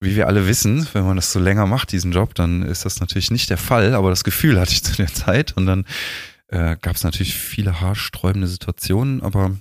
wie 0.00 0.14
wir 0.14 0.26
alle 0.28 0.46
wissen, 0.46 0.86
wenn 0.92 1.06
man 1.06 1.16
das 1.16 1.32
so 1.32 1.40
länger 1.40 1.66
macht, 1.66 1.90
diesen 1.90 2.12
Job, 2.12 2.34
dann 2.34 2.62
ist 2.62 2.84
das 2.84 3.00
natürlich 3.00 3.30
nicht 3.30 3.50
der 3.50 3.58
Fall, 3.58 3.94
aber 3.94 4.10
das 4.10 4.24
Gefühl 4.24 4.60
hatte 4.60 4.72
ich 4.72 4.84
zu 4.84 4.94
der 4.94 5.12
Zeit 5.12 5.56
und 5.56 5.66
dann 5.66 5.86
äh, 6.48 6.76
gab 6.80 6.96
es 6.96 7.04
natürlich 7.04 7.34
viele 7.36 7.80
haarsträubende 7.80 8.46
Situationen, 8.48 9.22
aber 9.22 9.56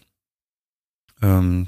ähm, 1.21 1.67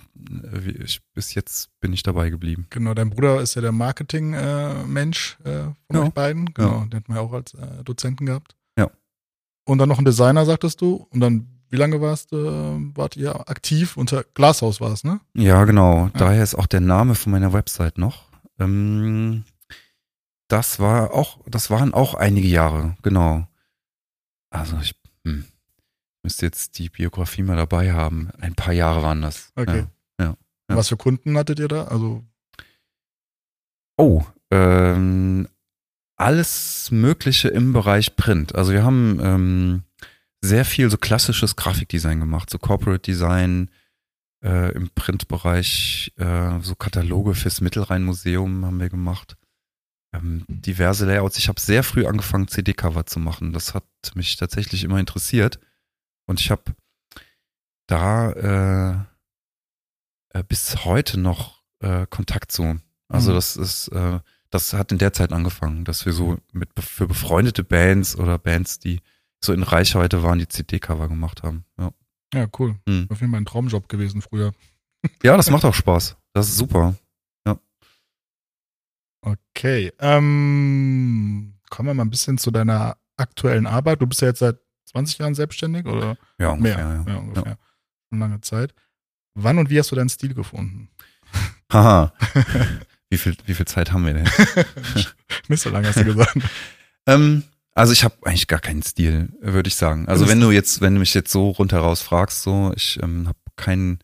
ich, 0.83 1.01
bis 1.13 1.33
jetzt 1.33 1.69
bin 1.79 1.91
ich 1.93 2.03
dabei 2.03 2.29
geblieben. 2.29 2.67
Genau, 2.69 2.93
dein 2.93 3.09
Bruder 3.09 3.41
ist 3.41 3.55
ja 3.55 3.61
der 3.61 3.71
Marketing-Mensch 3.71 5.37
äh, 5.43 5.49
von 5.63 5.75
Ja. 5.95 6.03
euch 6.03 6.09
beiden. 6.11 6.53
Genau, 6.53 6.85
den 6.85 6.99
hatten 6.99 7.13
wir 7.13 7.21
auch 7.21 7.33
als 7.33 7.53
äh, 7.55 7.83
Dozenten 7.83 8.25
gehabt. 8.27 8.55
Ja. 8.77 8.89
Und 9.65 9.79
dann 9.79 9.89
noch 9.89 9.97
ein 9.99 10.05
Designer, 10.05 10.45
sagtest 10.45 10.81
du. 10.81 11.07
Und 11.09 11.19
dann, 11.19 11.47
wie 11.69 11.77
lange 11.77 11.99
warst, 11.99 12.31
äh, 12.31 12.35
wart 12.37 13.17
ihr 13.17 13.49
aktiv? 13.49 13.97
Unter 13.97 14.23
Glashaus 14.23 14.79
war 14.81 14.91
es, 14.91 15.03
ne? 15.03 15.19
Ja, 15.33 15.65
genau. 15.65 16.09
Daher 16.13 16.43
ist 16.43 16.55
auch 16.55 16.67
der 16.67 16.81
Name 16.81 17.15
von 17.15 17.31
meiner 17.31 17.51
Website 17.53 17.97
noch. 17.97 18.25
Ähm, 18.59 19.45
das 20.47 20.79
war 20.79 21.11
auch, 21.13 21.39
das 21.47 21.69
waren 21.69 21.93
auch 21.93 22.13
einige 22.13 22.47
Jahre, 22.47 22.97
genau. 23.01 23.47
Also 24.51 24.77
ich 24.81 24.98
hm, 25.29 25.45
müsste 26.23 26.45
jetzt 26.45 26.77
die 26.77 26.89
Biografie 26.89 27.43
mal 27.43 27.57
dabei 27.57 27.93
haben. 27.93 28.29
Ein 28.39 28.55
paar 28.55 28.73
Jahre 28.73 29.01
waren 29.01 29.21
das. 29.21 29.51
Okay. 29.55 29.85
Ja. 30.19 30.35
Ja. 30.69 30.75
Was 30.75 30.89
für 30.89 30.97
Kunden 30.97 31.37
hattet 31.37 31.59
ihr 31.59 31.67
da? 31.67 31.85
Also, 31.85 32.23
Oh, 33.99 34.23
ähm, 34.49 35.49
alles 36.15 36.89
Mögliche 36.89 37.49
im 37.49 37.73
Bereich 37.73 38.15
Print. 38.15 38.55
Also 38.55 38.71
wir 38.71 38.83
haben 38.83 39.19
ähm, 39.21 39.83
sehr 40.41 40.63
viel 40.63 40.89
so 40.89 40.97
klassisches 40.97 41.57
Grafikdesign 41.57 42.21
gemacht, 42.21 42.49
so 42.49 42.59
Corporate 42.59 43.01
Design 43.01 43.69
äh, 44.41 44.71
im 44.71 44.89
Printbereich, 44.91 46.13
äh, 46.15 46.61
so 46.61 46.75
Kataloge 46.75 47.35
fürs 47.35 47.59
Mittelrhein-Museum 47.59 48.65
haben 48.65 48.79
wir 48.79 48.89
gemacht. 48.89 49.35
Ähm, 50.13 50.43
diverse 50.47 51.05
Layouts. 51.05 51.37
Ich 51.37 51.47
habe 51.49 51.59
sehr 51.59 51.83
früh 51.83 52.05
angefangen, 52.07 52.47
CD-Cover 52.47 53.05
zu 53.05 53.19
machen. 53.19 53.53
Das 53.53 53.73
hat 53.73 53.85
mich 54.15 54.35
tatsächlich 54.37 54.83
immer 54.83 54.99
interessiert. 54.99 55.59
Und 56.25 56.39
ich 56.39 56.49
habe 56.51 56.63
da 57.87 58.31
äh, 60.33 60.39
äh, 60.39 60.43
bis 60.43 60.83
heute 60.85 61.19
noch 61.19 61.63
äh, 61.79 62.05
Kontakt 62.07 62.51
zu. 62.51 62.79
Also 63.07 63.31
Mhm. 63.31 63.35
das 63.35 63.55
ist, 63.55 63.87
äh, 63.89 64.19
das 64.49 64.73
hat 64.73 64.91
in 64.91 64.97
der 64.97 65.13
Zeit 65.13 65.31
angefangen, 65.31 65.85
dass 65.85 66.05
wir 66.05 66.13
so 66.13 66.37
mit 66.53 66.69
für 66.79 67.07
befreundete 67.07 67.63
Bands 67.63 68.15
oder 68.15 68.37
Bands, 68.37 68.79
die 68.79 69.01
so 69.43 69.53
in 69.53 69.63
Reichweite 69.63 70.21
waren, 70.23 70.39
die 70.39 70.47
CD-Cover 70.47 71.07
gemacht 71.07 71.43
haben. 71.43 71.65
Ja. 71.79 71.91
ja, 72.33 72.47
cool. 72.59 72.75
Hm. 72.87 73.07
Auf 73.09 73.21
jeden 73.21 73.31
Fall 73.31 73.41
ein 73.41 73.45
Traumjob 73.45 73.87
gewesen 73.89 74.21
früher. 74.21 74.53
ja, 75.23 75.37
das 75.37 75.49
macht 75.49 75.65
auch 75.65 75.73
Spaß. 75.73 76.17
Das 76.33 76.47
ist 76.49 76.57
super. 76.57 76.95
Okay. 79.21 79.91
Ähm, 79.99 81.55
kommen 81.69 81.89
wir 81.89 81.93
mal 81.93 82.03
ein 82.03 82.09
bisschen 82.09 82.37
zu 82.37 82.51
deiner 82.51 82.97
aktuellen 83.17 83.67
Arbeit. 83.67 84.01
Du 84.01 84.07
bist 84.07 84.21
ja 84.21 84.29
jetzt 84.29 84.39
seit 84.39 84.57
20 84.91 85.19
Jahren 85.19 85.35
selbstständig 85.35 85.85
oder 85.85 86.17
Ja, 86.39 86.49
ungefähr. 86.49 86.77
mehr? 86.77 87.03
Ja. 87.05 87.13
Ja, 87.13 87.19
ungefähr. 87.19 87.57
Schon 88.09 88.19
lange 88.19 88.41
Zeit. 88.41 88.73
Wann 89.35 89.57
und 89.59 89.69
wie 89.69 89.79
hast 89.79 89.91
du 89.91 89.95
deinen 89.95 90.09
Stil 90.09 90.33
gefunden? 90.33 90.89
Haha. 91.71 92.13
wie, 93.09 93.17
viel, 93.17 93.35
wie 93.45 93.53
viel 93.53 93.67
Zeit 93.67 93.91
haben 93.91 94.05
wir 94.05 94.13
denn? 94.13 94.29
Nicht 95.47 95.61
so 95.61 95.69
lange 95.69 95.87
hast 95.87 95.99
du 95.99 96.05
gesagt. 96.05 96.37
ähm, 97.05 97.43
also 97.73 97.93
ich 97.93 98.03
habe 98.03 98.15
eigentlich 98.23 98.47
gar 98.47 98.59
keinen 98.59 98.81
Stil, 98.81 99.29
würde 99.41 99.67
ich 99.67 99.75
sagen. 99.75 100.07
Also 100.07 100.27
wenn 100.27 100.41
du 100.41 100.51
jetzt, 100.51 100.81
wenn 100.81 100.95
du 100.95 100.99
mich 100.99 101.13
jetzt 101.13 101.31
so 101.31 101.49
rundheraus 101.49 102.01
fragst, 102.01 102.41
so, 102.41 102.73
ich 102.75 102.99
ähm, 103.01 103.27
habe 103.27 103.37
keinen 103.55 103.99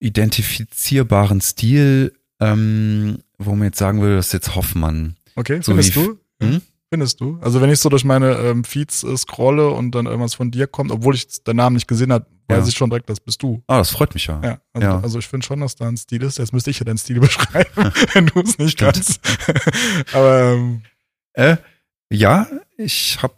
identifizierbaren 0.00 1.40
Stil, 1.40 2.14
ähm, 2.40 3.18
wo 3.38 3.54
man 3.54 3.64
jetzt 3.68 3.78
sagen 3.78 4.00
würde, 4.00 4.16
das 4.16 4.28
ist 4.28 4.32
jetzt 4.32 4.54
Hoffmann. 4.54 5.16
Okay, 5.36 5.56
So 5.62 5.72
findest 5.72 5.96
wie- 5.96 6.04
du? 6.04 6.18
Hm? 6.42 6.62
Findest 6.92 7.20
du? 7.20 7.38
Also 7.40 7.60
wenn 7.60 7.70
ich 7.70 7.78
so 7.78 7.88
durch 7.88 8.04
meine 8.04 8.32
ähm, 8.38 8.64
Feeds 8.64 9.04
äh, 9.04 9.16
scrolle 9.16 9.68
und 9.70 9.92
dann 9.94 10.06
irgendwas 10.06 10.34
von 10.34 10.50
dir 10.50 10.66
kommt, 10.66 10.90
obwohl 10.90 11.14
ich 11.14 11.28
den 11.44 11.54
Namen 11.56 11.74
nicht 11.76 11.86
gesehen 11.86 12.12
habe, 12.12 12.26
weiß 12.48 12.64
Ja. 12.64 12.68
ich 12.68 12.76
schon 12.76 12.90
direkt, 12.90 13.08
das 13.08 13.20
bist 13.20 13.40
du. 13.44 13.62
Ah, 13.68 13.78
das 13.78 13.90
freut 13.90 14.12
mich 14.12 14.26
ja. 14.26 14.40
Ja, 14.42 14.60
also, 14.72 14.86
Ja. 14.88 15.00
also 15.00 15.18
ich 15.20 15.28
finde 15.28 15.46
schon, 15.46 15.60
dass 15.60 15.76
da 15.76 15.86
ein 15.86 15.96
Stil 15.96 16.22
ist. 16.24 16.38
Jetzt 16.38 16.52
müsste 16.52 16.70
ich 16.70 16.80
ja 16.80 16.84
deinen 16.84 16.98
Stil 16.98 17.20
beschreiben, 17.20 17.70
wenn 18.14 18.26
du 18.26 18.40
es 18.40 18.58
nicht 18.58 18.72
Stimmt. 18.72 18.94
kannst. 18.94 19.20
Aber 20.14 20.52
ähm, 20.54 20.82
Äh, 21.34 21.58
ja, 22.12 22.48
ich 22.76 23.22
habe, 23.22 23.34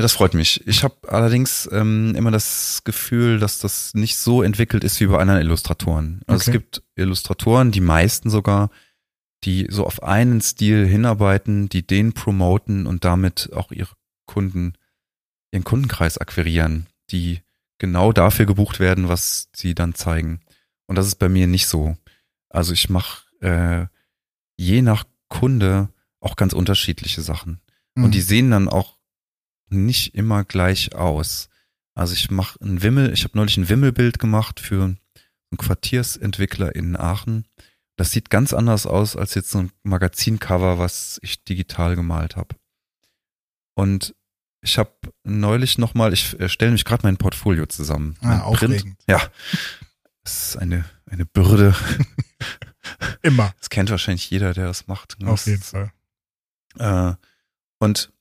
das 0.00 0.14
freut 0.14 0.32
mich. 0.34 0.66
Ich 0.66 0.84
habe 0.84 0.96
allerdings 1.08 1.68
ähm, 1.70 2.14
immer 2.16 2.30
das 2.30 2.82
Gefühl, 2.84 3.38
dass 3.38 3.58
das 3.58 3.92
nicht 3.94 4.16
so 4.16 4.42
entwickelt 4.42 4.84
ist 4.84 4.98
wie 5.00 5.06
bei 5.06 5.18
anderen 5.18 5.40
Illustratoren. 5.42 6.22
Also 6.26 6.40
Okay. 6.42 6.50
es 6.50 6.52
gibt 6.52 6.82
Illustratoren, 6.96 7.72
die 7.72 7.80
meisten 7.80 8.30
sogar, 8.30 8.70
die 9.44 9.66
so 9.70 9.84
auf 9.84 10.02
einen 10.02 10.40
Stil 10.40 10.86
hinarbeiten, 10.86 11.68
die 11.68 11.86
den 11.86 12.12
promoten 12.14 12.86
und 12.86 13.04
damit 13.04 13.50
auch 13.52 13.70
ihre 13.72 13.90
Kunden, 14.26 14.74
ihren 15.50 15.64
Kundenkreis 15.64 16.16
akquirieren, 16.16 16.86
die 17.10 17.40
genau 17.78 18.12
dafür 18.12 18.46
gebucht 18.46 18.80
werden, 18.80 19.08
was 19.08 19.48
sie 19.54 19.74
dann 19.74 19.94
zeigen. 19.94 20.40
Und 20.86 20.96
das 20.96 21.06
ist 21.06 21.16
bei 21.16 21.28
mir 21.28 21.46
nicht 21.46 21.66
so. 21.66 21.96
Also 22.48 22.72
ich 22.72 22.88
mache 22.88 23.24
äh, 23.40 23.86
je 24.56 24.80
nach 24.80 25.04
Kunde 25.28 25.88
auch 26.20 26.36
ganz 26.36 26.52
unterschiedliche 26.52 27.20
Sachen. 27.20 27.60
hm. 27.96 28.04
Und 28.04 28.14
die 28.14 28.20
sehen 28.20 28.50
dann 28.50 28.68
auch 28.68 28.91
nicht 29.72 30.14
immer 30.14 30.44
gleich 30.44 30.94
aus. 30.94 31.48
Also 31.94 32.14
ich 32.14 32.30
mache 32.30 32.58
ein 32.64 32.82
Wimmel, 32.82 33.12
ich 33.12 33.24
habe 33.24 33.36
neulich 33.36 33.56
ein 33.56 33.68
Wimmelbild 33.68 34.18
gemacht 34.18 34.60
für 34.60 34.84
einen 34.84 34.98
Quartiersentwickler 35.58 36.74
in 36.74 36.96
Aachen. 36.96 37.46
Das 37.96 38.10
sieht 38.10 38.30
ganz 38.30 38.54
anders 38.54 38.86
aus 38.86 39.16
als 39.16 39.34
jetzt 39.34 39.50
so 39.50 39.58
ein 39.58 39.72
Magazincover, 39.82 40.78
was 40.78 41.18
ich 41.22 41.44
digital 41.44 41.94
gemalt 41.96 42.36
habe. 42.36 42.56
Und 43.74 44.14
ich 44.62 44.78
habe 44.78 44.92
neulich 45.24 45.76
nochmal, 45.76 46.12
ich 46.12 46.38
äh, 46.40 46.48
stelle 46.48 46.72
mich 46.72 46.84
gerade 46.84 47.02
mein 47.04 47.16
Portfolio 47.16 47.66
zusammen. 47.66 48.16
Ah, 48.20 48.26
mein 48.28 48.40
aufregend. 48.40 48.96
Ja. 49.08 49.20
Das 50.24 50.48
ist 50.50 50.56
eine, 50.56 50.84
eine 51.10 51.26
Bürde. 51.26 51.74
immer. 53.22 53.52
Das 53.58 53.70
kennt 53.70 53.90
wahrscheinlich 53.90 54.30
jeder, 54.30 54.54
der 54.54 54.66
das 54.66 54.86
macht. 54.86 55.16
Auf 55.24 55.44
Das 55.44 55.46
jeden 55.46 55.62
Fall. 55.62 55.92
äh, 56.78 57.14
und 57.78 58.12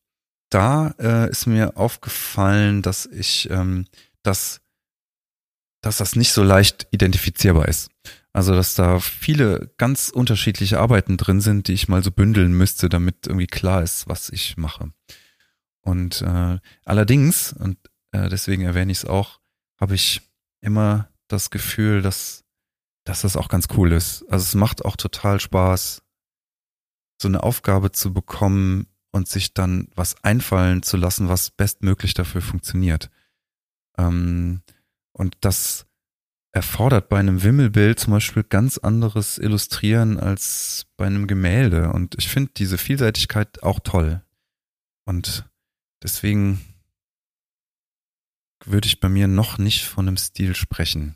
da 0.51 0.93
äh, 0.99 1.29
ist 1.29 1.47
mir 1.47 1.77
aufgefallen, 1.77 2.81
dass 2.81 3.05
ich, 3.07 3.49
ähm, 3.49 3.85
dass, 4.21 4.61
dass 5.81 5.97
das 5.97 6.15
nicht 6.15 6.33
so 6.33 6.43
leicht 6.43 6.87
identifizierbar 6.91 7.67
ist. 7.67 7.89
Also, 8.33 8.53
dass 8.53 8.75
da 8.75 8.99
viele 8.99 9.73
ganz 9.77 10.09
unterschiedliche 10.09 10.79
Arbeiten 10.79 11.17
drin 11.17 11.41
sind, 11.41 11.67
die 11.67 11.73
ich 11.73 11.87
mal 11.87 12.03
so 12.03 12.11
bündeln 12.11 12.53
müsste, 12.53 12.87
damit 12.87 13.27
irgendwie 13.27 13.47
klar 13.47 13.81
ist, 13.81 14.07
was 14.07 14.29
ich 14.29 14.55
mache. 14.57 14.93
Und 15.81 16.21
äh, 16.21 16.59
allerdings, 16.85 17.53
und 17.53 17.77
äh, 18.11 18.29
deswegen 18.29 18.63
erwähne 18.63 18.91
ich 18.91 18.99
es 18.99 19.05
auch, 19.05 19.39
habe 19.79 19.95
ich 19.95 20.21
immer 20.61 21.09
das 21.27 21.49
Gefühl, 21.49 22.01
dass, 22.01 22.43
dass 23.05 23.21
das 23.21 23.35
auch 23.35 23.49
ganz 23.49 23.67
cool 23.75 23.91
ist. 23.91 24.23
Also 24.29 24.43
es 24.43 24.55
macht 24.55 24.85
auch 24.85 24.95
total 24.95 25.39
Spaß, 25.39 26.03
so 27.21 27.27
eine 27.27 27.43
Aufgabe 27.43 27.91
zu 27.91 28.13
bekommen 28.13 28.87
und 29.11 29.27
sich 29.27 29.53
dann 29.53 29.89
was 29.95 30.15
einfallen 30.23 30.83
zu 30.83 30.97
lassen, 30.97 31.27
was 31.29 31.51
bestmöglich 31.51 32.13
dafür 32.13 32.41
funktioniert. 32.41 33.09
Ähm, 33.97 34.61
und 35.13 35.35
das 35.41 35.85
erfordert 36.53 37.07
bei 37.09 37.17
einem 37.19 37.43
Wimmelbild 37.43 37.99
zum 37.99 38.11
Beispiel 38.13 38.43
ganz 38.43 38.77
anderes 38.77 39.37
Illustrieren 39.37 40.19
als 40.19 40.85
bei 40.97 41.05
einem 41.07 41.27
Gemälde. 41.27 41.91
Und 41.93 42.15
ich 42.17 42.27
finde 42.27 42.51
diese 42.57 42.77
Vielseitigkeit 42.77 43.63
auch 43.63 43.79
toll. 43.79 44.21
Und 45.05 45.49
deswegen 46.03 46.61
würde 48.65 48.87
ich 48.87 48.99
bei 48.99 49.09
mir 49.09 49.27
noch 49.27 49.57
nicht 49.57 49.85
von 49.85 50.07
einem 50.07 50.17
Stil 50.17 50.55
sprechen. 50.55 51.15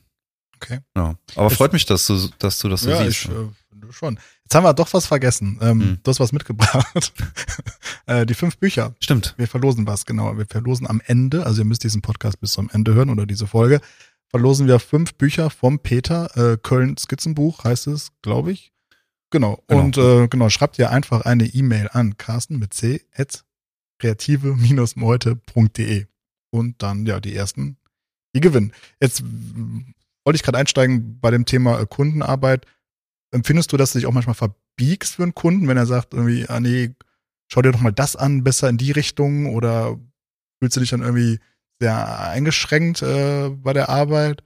Okay. 0.56 0.80
Ja. 0.96 1.16
Aber 1.36 1.48
Es- 1.48 1.58
freut 1.58 1.74
mich, 1.74 1.86
dass 1.86 2.08
du, 2.08 2.30
dass 2.40 2.60
du 2.60 2.70
das 2.70 2.82
so 2.82 2.90
ja, 2.90 3.04
siehst. 3.04 3.25
ich 3.25 3.30
äh, 3.32 3.92
schon. 3.92 4.18
Jetzt 4.44 4.56
haben 4.56 4.64
wir 4.64 4.74
doch 4.74 4.94
was 4.94 5.06
vergessen. 5.06 5.60
Ähm, 5.62 5.82
Hm. 5.82 6.00
Du 6.02 6.10
hast 6.10 6.20
was 6.20 6.32
mitgebracht. 6.32 7.14
äh, 8.06 8.26
die 8.26 8.34
fünf 8.34 8.58
Bücher. 8.58 8.94
Stimmt. 9.00 9.34
Wir 9.38 9.48
verlosen 9.48 9.88
was, 9.88 10.06
genau. 10.06 10.38
Wir 10.38 10.46
verlosen 10.46 10.88
am 10.88 11.02
Ende, 11.06 11.46
also 11.46 11.62
ihr 11.62 11.66
müsst 11.66 11.84
diesen 11.84 12.02
Podcast 12.02 12.40
bis 12.40 12.52
zum 12.52 12.70
Ende 12.72 12.94
hören 12.94 13.10
oder 13.10 13.26
diese 13.26 13.48
Folge, 13.48 13.82
verlosen 14.28 14.68
wir 14.68 14.80
fünf 14.80 15.16
Bücher 15.16 15.50
vom 15.50 15.80
Peter, 15.80 16.36
äh, 16.36 16.58
Köln 16.58 16.98
Skizzenbuch 16.98 17.64
heißt 17.64 17.88
es, 17.88 18.12
glaube 18.22 18.52
ich. 18.52 18.74
Genau. 19.32 19.64
Genau. 19.68 19.82
Und 19.82 19.98
äh, 19.98 20.28
genau, 20.28 20.50
schreibt 20.50 20.78
ihr 20.80 20.92
einfach 20.92 21.22
eine 21.22 21.46
E-Mail 21.46 21.90
an 21.92 22.18
Carsten 22.18 22.60
mit 22.60 22.74
c 22.74 23.02
at 23.16 23.44
kreative-meute.de 24.00 26.06
und 26.52 26.82
dann 26.82 27.06
ja 27.06 27.20
die 27.20 27.36
ersten, 27.36 27.78
die 28.36 28.42
gewinnen. 28.42 28.74
Jetzt 29.02 29.24
wollte 30.24 30.36
ich 30.36 30.44
gerade 30.44 30.58
einsteigen 30.58 31.20
bei 31.20 31.32
dem 31.32 31.46
Thema 31.46 31.80
äh, 31.80 31.86
Kundenarbeit. 31.86 32.66
Empfindest 33.32 33.72
du, 33.72 33.78
dass 33.78 33.94
du 33.94 34.00
dich 34.00 34.06
auch 34.06 34.14
manchmal 34.14 34.36
verbiegst 34.36 35.16
für 35.16 35.24
einen 35.24 35.36
Kunden, 35.36 35.68
wenn 35.68 35.78
er 35.78 35.86
sagt 35.86 36.14
irgendwie, 36.14 36.48
ah 36.48 36.60
nee, 36.60 36.94
schau 37.48 37.62
dir 37.62 37.72
doch 37.72 37.82
mal 37.82 37.92
das 37.92 38.16
an, 38.16 38.44
besser 38.44 38.70
in 38.70 38.78
die 38.78 38.92
Richtung 38.92 39.54
oder 39.54 40.00
fühlst 40.60 40.75
du 40.75 40.80
dich 40.80 40.90
dann 40.90 41.02
irgendwie 41.02 41.40
sehr 41.80 42.30
eingeschränkt 42.30 43.02
äh, 43.02 43.50
bei 43.50 43.74
der 43.74 43.90
Arbeit? 43.90 44.44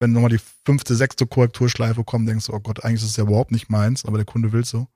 Wenn 0.00 0.12
nochmal 0.12 0.30
die 0.30 0.40
fünfte, 0.64 0.94
sechste 0.94 1.26
Korrekturschleife 1.26 2.04
kommt, 2.04 2.28
denkst 2.28 2.46
du, 2.46 2.52
oh 2.52 2.60
Gott, 2.60 2.84
eigentlich 2.84 3.02
ist 3.02 3.10
es 3.10 3.16
ja 3.16 3.24
überhaupt 3.24 3.50
nicht 3.50 3.68
meins, 3.68 4.04
aber 4.04 4.16
der 4.16 4.26
Kunde 4.26 4.52
will 4.52 4.64
so. 4.64 4.86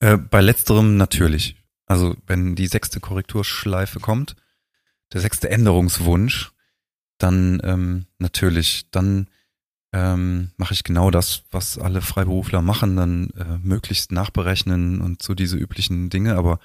Äh, 0.00 0.18
bei 0.18 0.40
letzterem 0.40 0.96
natürlich. 0.96 1.56
Also 1.86 2.16
wenn 2.26 2.54
die 2.54 2.66
sechste 2.66 3.00
Korrekturschleife 3.00 4.00
kommt, 4.00 4.36
der 5.12 5.20
sechste 5.20 5.50
Änderungswunsch, 5.50 6.52
dann 7.18 7.60
ähm, 7.64 8.06
natürlich, 8.18 8.90
dann 8.90 9.28
ähm, 9.94 10.50
mache 10.56 10.74
ich 10.74 10.82
genau 10.82 11.12
das, 11.12 11.44
was 11.52 11.78
alle 11.78 12.02
Freiberufler 12.02 12.62
machen, 12.62 12.96
dann 12.96 13.30
äh, 13.30 13.58
möglichst 13.62 14.10
nachberechnen 14.10 15.00
und 15.00 15.22
so 15.22 15.34
diese 15.34 15.56
üblichen 15.56 16.10
Dinge, 16.10 16.34
aber 16.34 16.58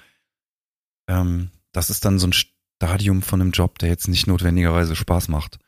ähm, 1.08 1.50
das 1.70 1.90
ist 1.90 2.04
dann 2.04 2.18
so 2.18 2.26
ein 2.26 2.32
Stadium 2.32 3.22
von 3.22 3.40
einem 3.40 3.52
Job, 3.52 3.78
der 3.78 3.88
jetzt 3.88 4.08
nicht 4.08 4.26
notwendigerweise 4.26 4.96
Spaß 4.96 5.28
macht. 5.28 5.60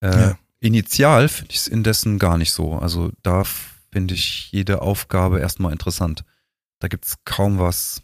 Äh, 0.00 0.20
Ja. 0.20 0.38
Initial 0.60 1.28
finde 1.28 1.52
ich 1.52 1.58
es 1.58 1.68
indessen 1.68 2.18
gar 2.18 2.38
nicht 2.38 2.52
so. 2.52 2.72
Also 2.72 3.12
da 3.22 3.44
finde 3.92 4.14
ich 4.14 4.50
jede 4.52 4.80
Aufgabe 4.80 5.38
erstmal 5.38 5.72
interessant. 5.72 6.24
Da 6.80 6.88
gibt's 6.88 7.16
kaum 7.26 7.58
was, 7.58 8.02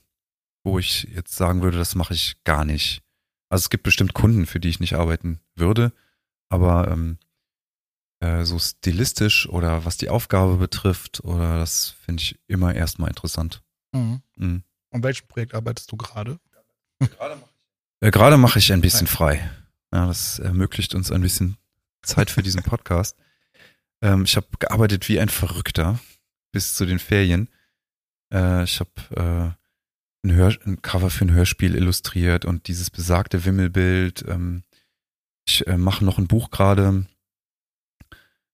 wo 0.65 0.79
ich 0.79 1.05
jetzt 1.15 1.35
sagen 1.35 1.63
würde, 1.63 1.79
das 1.79 1.95
mache 1.95 2.13
ich 2.13 2.37
gar 2.45 2.67
nicht. 2.67 3.03
Also 3.49 3.63
es 3.63 3.71
gibt 3.71 3.85
bestimmt 3.85 4.13
Kunden, 4.13 4.45
für 4.45 4.61
die 4.61 4.69
ich 4.69 4.81
nicht 4.81 4.95
arbeiten 4.95 5.41
würde, 5.57 5.93
aber 6.51 6.89
ähm, 6.91 7.17
äh, 8.23 8.45
so 8.45 8.59
stilistisch 8.59 9.49
oder 9.49 9.85
was 9.85 9.97
die 9.97 10.09
Aufgabe 10.09 10.57
betrifft, 10.57 11.25
oder 11.25 11.59
das 11.59 11.95
finde 12.05 12.23
ich 12.23 12.39
immer 12.47 12.75
erstmal 12.75 13.09
interessant. 13.09 13.63
Mhm. 13.93 14.23
An 14.91 15.03
welchem 15.03 15.27
Projekt 15.27 15.55
arbeitest 15.55 15.91
du 15.91 15.97
gerade? 15.97 16.39
Äh, 18.01 18.11
Gerade 18.11 18.37
mache 18.37 18.59
ich 18.59 18.73
ein 18.73 18.81
bisschen 18.81 19.07
frei. 19.07 19.51
Ja, 19.93 20.07
das 20.07 20.39
ermöglicht 20.39 20.95
uns 20.95 21.11
ein 21.11 21.23
bisschen 21.23 21.57
Zeit 22.03 22.31
für 22.31 22.43
diesen 22.43 22.63
Podcast. 22.63 23.17
Ähm, 24.05 24.25
ich 24.25 24.35
habe 24.35 24.49
gearbeitet 24.59 25.09
wie 25.09 25.21
ein 25.21 25.29
Verrückter 25.29 26.01
bis 26.51 26.75
zu 26.75 26.85
den 26.87 26.99
Ferien. 26.99 27.49
Äh, 28.35 28.65
ich 28.65 28.81
habe 28.81 28.91
äh, 29.15 30.27
ein, 30.27 30.35
Hör 30.35 30.53
ein 30.67 30.83
Cover 30.83 31.09
für 31.09 31.25
ein 31.25 31.31
Hörspiel 31.31 31.77
illustriert 31.77 32.45
und 32.45 32.67
dieses 32.67 32.91
besagte 32.91 33.45
Wimmelbild. 33.45 34.25
Ähm, 34.27 34.65
ich 35.47 35.65
äh, 35.69 35.79
mache 35.79 36.05
noch 36.05 36.19
ein 36.19 36.27
Buch 36.27 36.51
gerade. 36.51 37.07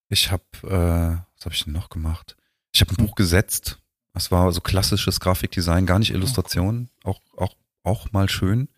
Ich 0.09 0.31
habe, 0.31 0.45
äh, 0.63 1.23
was 1.37 1.45
habe 1.45 1.55
ich 1.55 1.65
denn 1.65 1.73
noch 1.73 1.89
gemacht? 1.91 2.37
Ich 2.73 2.81
habe 2.81 2.93
ein 2.93 2.97
Buch 3.07 3.15
gesetzt. 3.15 3.81
Das 4.15 4.31
war 4.31 4.51
so 4.53 4.61
klassisches 4.61 5.21
Grafikdesign, 5.21 5.87
gar 5.87 5.99
nicht 5.99 6.11
Illustration, 6.13 6.89
auch 7.05 7.21
auch 7.37 7.55
auch 7.85 8.11
mal 8.13 8.29
schön. 8.29 8.69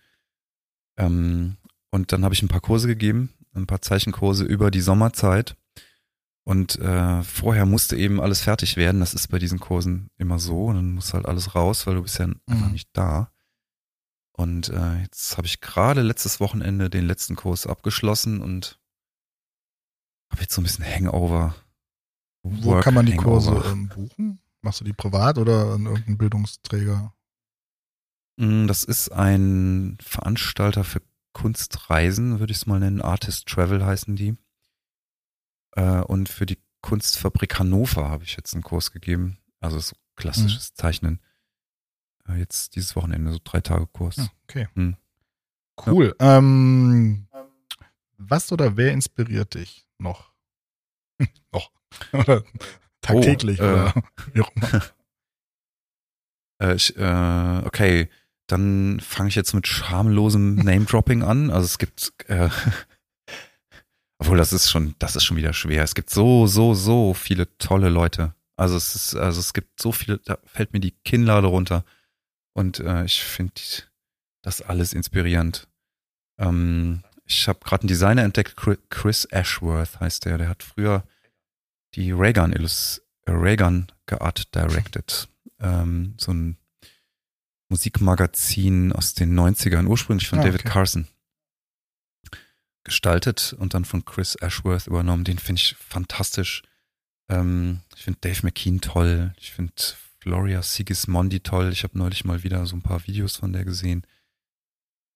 Ähm, 0.97 1.57
und 1.91 2.13
dann 2.13 2.25
habe 2.25 2.35
ich 2.35 2.43
ein 2.43 2.49
paar 2.49 2.61
Kurse 2.61 2.87
gegeben, 2.89 3.33
ein 3.55 3.67
paar 3.67 3.81
Zeichenkurse 3.81 4.45
über 4.45 4.71
die 4.71 4.81
Sommerzeit. 4.81 5.57
Und 6.45 6.79
äh, 6.79 7.23
vorher 7.23 7.67
musste 7.67 7.97
eben 7.97 8.21
alles 8.21 8.41
fertig 8.43 8.77
werden. 8.77 9.01
Das 9.01 9.15
ist 9.15 9.29
bei 9.29 9.39
diesen 9.39 9.61
Kursen 9.61 10.11
immer 10.19 10.39
so. 10.39 10.67
Und 10.67 10.77
dann 10.77 10.93
muss 10.93 11.15
halt 11.15 11.27
alles 11.27 11.55
raus, 11.55 11.87
weil 11.87 11.95
du 11.95 12.03
bist 12.03 12.19
ja 12.19 12.27
einfach 12.47 12.67
Mhm. 12.67 12.73
nicht 12.73 12.89
da. 12.93 13.31
Und 14.33 14.69
äh, 14.71 15.01
jetzt 15.03 15.37
habe 15.37 15.47
ich 15.47 15.61
gerade 15.61 16.03
letztes 16.03 16.41
Wochenende 16.41 16.89
den 16.91 17.07
letzten 17.07 17.37
Kurs 17.37 17.67
abgeschlossen 17.67 18.41
und 18.41 18.79
habe 20.31 20.43
jetzt 20.43 20.55
so 20.55 20.61
ein 20.61 20.65
bisschen 20.65 20.85
Hangover. 20.85 21.55
Wo 22.43 22.71
Work 22.71 22.85
kann 22.85 22.95
man 22.95 23.07
die 23.07 23.17
Kurse 23.17 23.63
ähm, 23.67 23.89
buchen? 23.89 24.41
Machst 24.63 24.81
du 24.81 24.85
die 24.85 24.93
privat 24.93 25.39
oder 25.39 25.75
an 25.75 25.87
irgendeinen 25.87 26.19
Bildungsträger? 26.19 27.15
Mm, 28.37 28.67
das 28.67 28.85
ist 28.85 29.11
ein 29.11 29.99
Veranstalter 30.01 30.85
für 30.85 31.03
Kunstreisen, 31.33 32.41
würde 32.41 32.53
ich 32.53 32.59
es 32.59 32.67
mal 32.67 32.81
nennen. 32.81 33.03
Artist 33.03 33.47
Travel 33.47 33.85
heißen 33.85 34.17
die. 34.17 34.37
Äh, 35.73 36.01
und 36.01 36.29
für 36.29 36.47
die 36.47 36.59
Kunstfabrik 36.83 37.59
Hannover 37.59 38.09
habe 38.09 38.25
ich 38.25 38.37
jetzt 38.37 38.55
einen 38.55 38.63
Kurs 38.63 38.93
gegeben. 38.93 39.39
Also 39.61 39.79
so 39.79 39.97
klassisches 40.17 40.71
mhm. 40.71 40.77
Zeichnen. 40.77 41.21
Äh, 42.27 42.37
jetzt 42.37 42.75
dieses 42.77 42.97
Wochenende, 42.97 43.33
so 43.33 43.39
drei 43.43 43.61
Tage 43.61 43.87
Kurs. 43.87 44.17
Ja, 44.17 44.29
okay. 44.45 44.69
Hm. 44.75 44.97
Cool. 45.87 46.15
Ja. 46.21 46.39
Ähm, 46.39 47.29
was 48.19 48.53
oder 48.53 48.77
wer 48.77 48.93
inspiriert 48.93 49.55
dich 49.55 49.87
noch? 50.00 50.33
noch. 51.52 51.71
oder 52.12 52.45
tagtäglich 53.00 53.61
oh, 53.61 53.64
äh, 53.64 53.66
oder 53.66 53.95
wie 54.33 54.40
auch 54.40 54.50
immer. 54.54 54.83
Äh, 56.62 56.75
ich, 56.75 56.95
äh, 56.99 57.62
okay, 57.64 58.11
dann 58.47 59.00
fange 59.00 59.28
ich 59.28 59.35
jetzt 59.35 59.54
mit 59.54 59.66
schamlosem 59.66 60.57
Name-Dropping 60.57 61.23
an. 61.23 61.50
Also 61.50 61.64
es 61.64 61.78
gibt, 61.78 62.12
äh, 62.26 62.50
obwohl 64.19 64.37
das 64.37 64.52
ist 64.52 64.71
schon, 64.71 64.95
das 64.99 65.16
ist 65.16 65.25
schon 65.25 65.37
wieder 65.37 65.52
schwer. 65.52 65.83
Es 65.83 65.95
gibt 65.95 66.11
so, 66.11 66.47
so, 66.47 66.75
so 66.75 67.14
viele 67.14 67.57
tolle 67.59 67.88
Leute. 67.88 68.35
Also 68.57 68.76
es 68.76 68.95
ist, 68.95 69.14
also 69.14 69.40
es 69.40 69.54
gibt 69.54 69.80
so 69.80 69.90
viele, 69.92 70.19
da 70.19 70.38
fällt 70.45 70.73
mir 70.73 70.80
die 70.80 70.95
Kinnlade 71.04 71.47
runter. 71.47 71.85
Und 72.52 72.80
äh, 72.80 73.04
ich 73.04 73.23
finde 73.23 73.54
das 74.42 74.61
alles 74.61 74.92
inspirierend. 74.92 75.69
Ähm, 76.38 77.02
ich 77.31 77.49
habe 77.49 77.61
gerade 77.61 77.83
einen 77.83 77.89
Designer 77.89 78.23
entdeckt, 78.23 78.57
Chris 78.91 79.25
Ashworth 79.27 80.01
heißt 80.01 80.25
der. 80.25 80.39
Der 80.39 80.49
hat 80.49 80.63
früher 80.63 81.05
die 81.95 82.13
Reagan, 82.13 82.53
Illus 82.53 83.03
Reagan 83.27 83.91
geart 84.07 84.55
directed. 84.55 85.29
Ähm, 85.61 86.15
so 86.19 86.33
ein 86.33 86.57
Musikmagazin 87.69 88.93
aus 88.93 89.15
den 89.15 89.39
90ern, 89.39 89.87
ursprünglich 89.87 90.29
von 90.29 90.41
ah, 90.41 90.43
David 90.43 90.63
okay. 90.63 90.71
Carson 90.71 91.07
gestaltet 92.83 93.55
und 93.59 93.75
dann 93.75 93.85
von 93.85 94.05
Chris 94.05 94.35
Ashworth 94.35 94.89
übernommen. 94.89 95.25
Den 95.25 95.39
finde 95.39 95.61
ich 95.61 95.77
fantastisch. 95.77 96.63
Ähm, 97.29 97.81
ich 97.95 98.03
finde 98.03 98.19
Dave 98.23 98.41
McKean 98.43 98.81
toll. 98.81 99.35
Ich 99.39 99.53
finde 99.53 99.73
Gloria 100.19 100.63
Sigismondi 100.63 101.41
toll. 101.41 101.71
Ich 101.71 101.85
habe 101.85 101.97
neulich 101.97 102.25
mal 102.25 102.43
wieder 102.43 102.67
so 102.67 102.75
ein 102.75 102.83
paar 102.83 103.07
Videos 103.07 103.37
von 103.37 103.53
der 103.53 103.65
gesehen. 103.65 104.05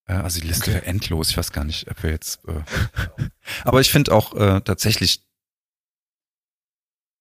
Äh, 0.06 0.14
also 0.14 0.40
die 0.40 0.46
Liste 0.46 0.64
okay. 0.64 0.74
wäre 0.74 0.86
endlos. 0.86 1.30
Ich 1.30 1.36
weiß 1.36 1.52
gar 1.52 1.64
nicht, 1.64 1.90
ob 1.90 2.02
wir 2.02 2.10
jetzt. 2.10 2.44
Äh 2.46 2.62
Aber 3.64 3.80
ich 3.80 3.90
finde 3.90 4.12
auch 4.12 4.34
äh, 4.34 4.60
tatsächlich 4.60 5.24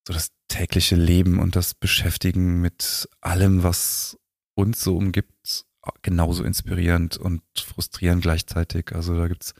so 0.06 0.12
das 0.12 0.32
tägliche 0.48 0.96
Leben 0.96 1.38
und 1.38 1.56
das 1.56 1.74
Beschäftigen 1.74 2.60
mit 2.60 3.08
allem, 3.20 3.62
was 3.62 4.18
uns 4.54 4.82
so 4.82 4.96
umgibt, 4.96 5.64
genauso 6.02 6.44
inspirierend 6.44 7.16
und 7.16 7.42
frustrierend 7.56 8.22
gleichzeitig. 8.22 8.94
Also 8.94 9.16
da 9.16 9.28
gibt's 9.28 9.54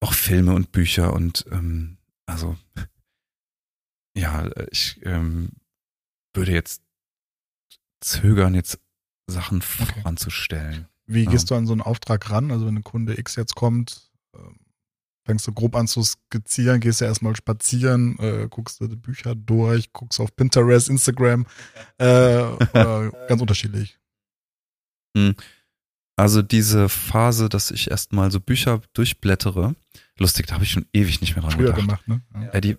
auch 0.00 0.12
Filme 0.12 0.54
und 0.54 0.72
Bücher 0.72 1.12
und 1.12 1.46
ähm, 1.50 1.98
also 2.26 2.56
ja, 4.16 4.50
ich 4.70 5.00
ähm, 5.04 5.52
würde 6.34 6.52
jetzt 6.52 6.82
zögern, 8.00 8.54
jetzt 8.54 8.78
Sachen 9.26 9.62
okay. 9.80 10.02
Wie 11.06 11.26
gehst 11.26 11.50
du 11.50 11.54
an 11.54 11.66
so 11.66 11.72
einen 11.72 11.82
Auftrag 11.82 12.30
ran? 12.30 12.50
Also 12.50 12.66
wenn 12.66 12.76
ein 12.76 12.84
Kunde 12.84 13.18
X 13.18 13.36
jetzt 13.36 13.54
kommt, 13.54 14.10
ähm, 14.34 14.56
fängst 15.24 15.46
du 15.46 15.52
grob 15.52 15.76
an 15.76 15.86
zu 15.86 16.02
skizzieren, 16.02 16.80
gehst 16.80 17.00
ja 17.00 17.06
erstmal 17.06 17.36
spazieren, 17.36 18.18
äh, 18.18 18.48
guckst 18.48 18.80
du 18.80 18.86
die 18.86 18.96
Bücher 18.96 19.34
durch, 19.34 19.92
guckst 19.92 20.20
auf 20.20 20.34
Pinterest, 20.34 20.88
Instagram, 20.88 21.46
äh, 21.98 22.04
ganz 23.28 23.40
unterschiedlich. 23.40 23.98
Hm. 25.16 25.34
Also 26.16 26.42
diese 26.42 26.88
Phase, 26.88 27.48
dass 27.48 27.70
ich 27.70 27.90
erstmal 27.90 28.30
so 28.30 28.40
Bücher 28.40 28.80
durchblättere, 28.92 29.74
lustig, 30.18 30.46
da 30.46 30.54
habe 30.54 30.64
ich 30.64 30.70
schon 30.70 30.86
ewig 30.92 31.20
nicht 31.20 31.34
mehr 31.34 31.42
dran 31.42 31.52
Früher 31.52 31.72
gedacht. 31.72 32.04
gemacht, 32.04 32.08
ne? 32.08 32.22
Ja, 32.34 32.54
ja, 32.54 32.60
die, 32.60 32.76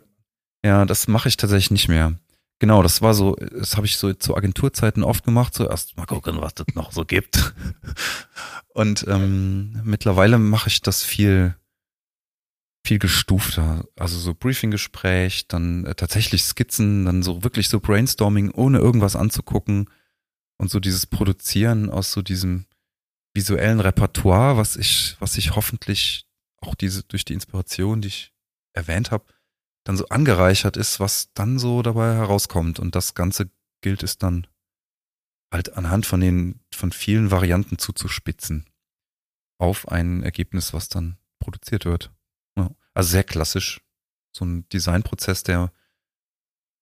ja 0.64 0.86
das 0.86 1.08
mache 1.08 1.30
ich 1.30 1.38
tatsächlich 1.38 1.72
nicht 1.72 1.88
mehr. 1.88 2.14
Genau, 2.64 2.82
das 2.82 3.02
war 3.02 3.14
so, 3.14 3.36
das 3.36 3.76
habe 3.76 3.86
ich 3.88 3.98
so 3.98 4.14
zu 4.14 4.38
Agenturzeiten 4.38 5.04
oft 5.04 5.26
gemacht, 5.26 5.54
so 5.54 5.66
mal 5.98 6.06
gucken, 6.06 6.40
was 6.40 6.54
das 6.54 6.68
noch 6.76 6.94
so 6.94 7.04
gibt. 7.04 7.54
Und 8.74 9.06
ähm, 9.10 9.82
mittlerweile 9.84 10.38
mache 10.38 10.70
ich 10.70 10.82
das 10.82 11.04
viel, 11.04 11.58
viel 12.88 13.00
gestufter. 13.00 13.84
Also 13.98 14.18
so 14.18 14.34
Briefinggespräch, 14.34 15.50
dann 15.50 15.86
äh, 15.86 15.94
tatsächlich 15.94 16.46
Skizzen, 16.46 17.04
dann 17.04 17.22
so 17.22 17.44
wirklich 17.44 17.68
so 17.68 17.82
Brainstorming, 17.82 18.52
ohne 18.52 18.78
irgendwas 18.78 19.18
anzugucken. 19.18 19.90
Und 20.58 20.72
so 20.72 20.80
dieses 20.80 21.06
Produzieren 21.06 21.90
aus 21.90 22.14
so 22.14 22.22
diesem 22.22 22.66
visuellen 23.34 23.82
Repertoire, 23.82 24.56
was 24.56 24.78
ich, 24.78 25.18
was 25.20 25.38
ich 25.38 25.58
hoffentlich 25.58 26.30
auch 26.62 26.76
diese, 26.76 27.04
durch 27.04 27.26
die 27.26 27.34
Inspiration, 27.34 28.00
die 28.00 28.08
ich 28.08 28.34
erwähnt 28.72 29.12
habe, 29.12 29.26
dann 29.84 29.98
so 29.98 30.08
angereichert 30.08 30.78
ist, 30.78 31.00
was 31.00 31.34
dann 31.34 31.60
so 31.60 31.82
dabei 31.82 32.14
herauskommt. 32.16 32.80
Und 32.80 32.96
das 32.96 33.16
Ganze 33.16 33.50
gilt 33.82 34.04
es 34.04 34.18
dann 34.18 34.48
halt 35.52 35.76
anhand 35.76 36.06
von 36.06 36.22
den, 36.22 36.62
von 36.74 36.92
vielen 36.92 37.32
Varianten 37.32 37.78
zuzuspitzen 37.78 38.66
auf 39.60 39.88
ein 39.88 40.24
Ergebnis, 40.24 40.74
was 40.74 40.90
dann 40.90 41.18
produziert 41.40 41.86
wird. 41.86 42.12
Ja. 42.58 42.72
Also 42.94 43.12
sehr 43.12 43.24
klassisch. 43.24 43.82
So 44.36 44.46
ein 44.46 44.68
Designprozess, 44.70 45.44
der 45.44 45.72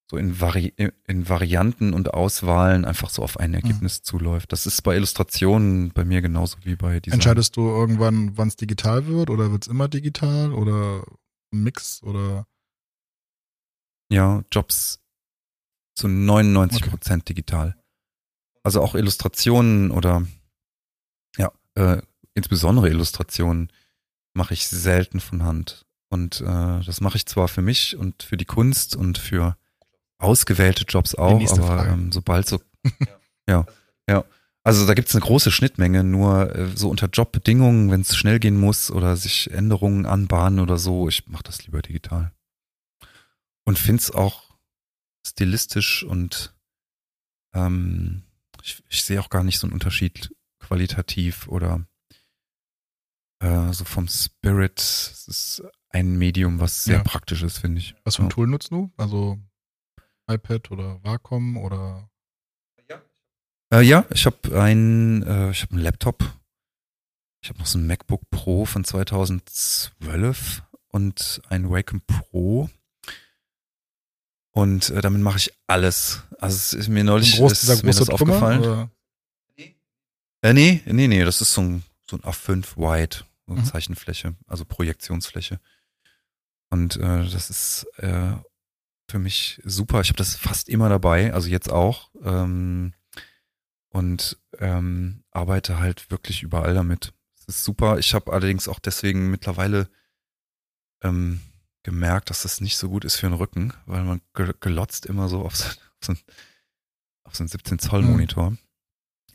so 0.10 0.18
in, 0.18 0.40
Vari 0.42 0.74
in 1.08 1.30
Varianten 1.30 1.94
und 1.94 2.14
Auswahlen 2.14 2.86
einfach 2.86 3.10
so 3.10 3.24
auf 3.24 3.40
ein 3.40 3.54
Ergebnis 3.54 4.00
mhm. 4.00 4.04
zuläuft. 4.04 4.52
Das 4.52 4.66
ist 4.66 4.82
bei 4.82 4.96
Illustrationen 4.96 5.92
bei 5.92 6.04
mir 6.04 6.22
genauso 6.22 6.58
wie 6.64 6.76
bei 6.76 7.00
Design. 7.00 7.16
Entscheidest 7.16 7.56
du 7.56 7.62
irgendwann, 7.62 8.38
wann 8.38 8.50
es 8.50 8.58
digital 8.58 9.08
wird 9.08 9.30
oder 9.30 9.52
wird 9.52 9.64
es 9.64 9.68
immer 9.70 9.88
digital 9.88 10.54
oder 10.54 11.04
ein 11.54 11.64
Mix 11.64 12.04
oder 12.04 12.46
ja, 14.12 14.44
Jobs 14.52 15.00
zu 15.96 16.08
99 16.08 16.84
Prozent 16.84 17.24
okay. 17.24 17.34
digital. 17.34 17.76
Also 18.64 18.82
auch 18.82 18.94
Illustrationen 18.94 19.92
oder 19.92 20.26
ja, 21.38 21.52
äh, 21.76 22.02
insbesondere 22.34 22.90
Illustrationen 22.90 23.72
mache 24.34 24.54
ich 24.54 24.68
selten 24.68 25.20
von 25.20 25.44
Hand. 25.44 25.86
Und 26.10 26.42
äh, 26.42 26.84
das 26.84 27.02
mache 27.02 27.18
ich 27.18 27.26
zwar 27.26 27.48
für 27.48 27.62
mich 27.62 27.96
und 27.96 28.24
für 28.24 28.38
die 28.38 28.46
Kunst 28.46 28.96
und 28.96 29.18
für 29.18 29.58
ausgewählte 30.18 30.84
Jobs 30.84 31.16
auch, 31.16 31.42
aber 31.58 31.88
ähm, 31.88 32.12
sobald 32.12 32.48
so 32.48 32.60
ja, 33.48 33.66
ja. 34.08 34.24
Also 34.64 34.86
da 34.86 34.94
gibt's 34.94 35.16
eine 35.16 35.24
große 35.24 35.52
Schnittmenge, 35.52 36.04
nur 36.04 36.56
äh, 36.56 36.68
so 36.76 36.90
unter 36.90 37.08
Jobbedingungen, 37.08 37.90
wenn 37.90 38.02
es 38.02 38.16
schnell 38.16 38.40
gehen 38.40 38.60
muss 38.60 38.92
oder 38.92 39.16
sich 39.16 39.50
Änderungen 39.52 40.06
anbahnen 40.06 40.60
oder 40.60 40.78
so, 40.78 41.08
ich 41.08 41.28
mache 41.28 41.44
das 41.44 41.66
lieber 41.66 41.82
digital. 41.82 42.32
Und 43.64 43.78
finde 43.78 44.02
es 44.02 44.12
auch 44.12 44.56
stilistisch 45.26 46.04
und 46.04 46.54
ähm, 47.54 48.24
ich, 48.64 48.84
ich 48.90 49.04
sehe 49.04 49.20
auch 49.20 49.30
gar 49.30 49.44
nicht 49.44 49.60
so 49.60 49.68
einen 49.68 49.74
Unterschied 49.74 50.34
qualitativ 50.60 51.48
oder 51.48 51.86
äh, 53.40 53.74
so 53.74 53.86
vom 53.86 54.08
Spirit. 54.08 54.80
Es 54.80 55.28
ist 55.28 55.64
ein 55.90 56.18
Medium, 56.18 56.60
was 56.60 56.84
sehr 56.84 56.98
ja. 56.98 57.04
praktisch 57.04 57.44
ist, 57.44 57.60
finde 57.60 57.80
ich. 57.80 57.96
Was 58.04 58.16
für 58.16 58.24
ein. 58.24 58.30
Tool 58.30 58.48
nutzt 58.48 58.72
du? 58.72 58.92
Also 58.98 59.40
iPad 60.30 60.72
oder 60.72 61.04
Wacom 61.04 61.58
oder? 61.58 62.10
Ja, 62.90 63.02
äh, 63.74 63.82
ja 63.82 64.06
ich 64.12 64.26
habe 64.26 64.62
ein, 64.62 65.24
äh, 65.24 65.52
ich 65.52 65.64
habe 65.64 65.74
einen 65.74 65.84
Laptop. 65.84 66.24
Ich 67.44 67.50
habe 67.50 67.60
noch 67.60 67.66
so 67.66 67.80
ein 67.80 67.88
MacBook 67.88 68.30
Pro 68.30 68.66
von 68.66 68.84
2012 68.84 70.64
und 70.90 71.42
ein 71.50 71.70
Wacom 71.70 72.02
Pro 72.02 72.70
und 74.52 74.90
äh, 74.90 75.02
damit 75.02 75.22
mache 75.22 75.38
ich 75.38 75.54
alles. 75.68 76.24
Also 76.40 76.56
es 76.56 76.74
ist 76.74 76.88
mir 76.90 77.04
neulich 77.04 77.38
groß, 77.38 77.64
ist 77.64 77.84
mir 77.84 77.92
das 77.92 78.10
aufgefallen. 78.10 78.60
Oder? 78.60 78.92
Äh, 80.42 80.54
nee, 80.54 80.82
nee, 80.86 81.08
nee, 81.08 81.24
das 81.24 81.42
ist 81.42 81.54
so 81.54 81.62
ein, 81.62 81.84
so 82.10 82.18
ein 82.18 82.24
A5 82.24 82.78
Wide, 82.78 83.18
so 83.48 83.54
mhm. 83.54 83.66
Zeichenfläche, 83.66 84.36
also 84.48 84.66
Projektionsfläche. 84.66 85.60
Und 86.70 86.98
äh, 86.98 87.30
das 87.30 87.50
ist 87.50 87.86
äh, 87.98 88.34
für 89.08 89.20
mich 89.20 89.62
super. 89.64 90.02
Ich 90.02 90.10
habe 90.10 90.18
das 90.18 90.36
fast 90.36 90.70
immer 90.70 90.90
dabei, 90.90 91.34
also 91.34 91.48
jetzt 91.48 91.70
auch. 91.70 92.10
Ähm, 92.24 92.94
und 93.90 94.38
ähm, 94.58 95.24
arbeite 95.32 95.80
halt 95.80 96.10
wirklich 96.12 96.44
überall 96.44 96.74
damit. 96.74 97.14
Das 97.36 97.56
ist 97.56 97.64
super. 97.64 98.00
Ich 98.00 98.14
habe 98.14 98.32
allerdings 98.32 98.68
auch 98.68 98.80
deswegen 98.80 99.30
mittlerweile 99.30 99.90
ähm, 101.04 101.42
gemerkt, 101.84 102.30
dass 102.30 102.44
das 102.44 102.62
nicht 102.62 102.78
so 102.78 102.90
gut 102.90 103.06
ist 103.06 103.16
für 103.16 103.28
den 103.28 103.34
Rücken, 103.34 103.74
weil 103.86 104.04
man 104.04 104.22
gelotzt 104.34 105.06
immer 105.06 105.28
so 105.28 105.42
auf 105.42 105.56
so, 105.56 105.70
so, 106.04 106.14
auf 107.24 107.36
so 107.36 107.44
einen 107.44 107.50
17 107.50 107.80
Zoll 107.80 108.04
Monitor. 108.04 108.52
Mhm. 108.52 108.58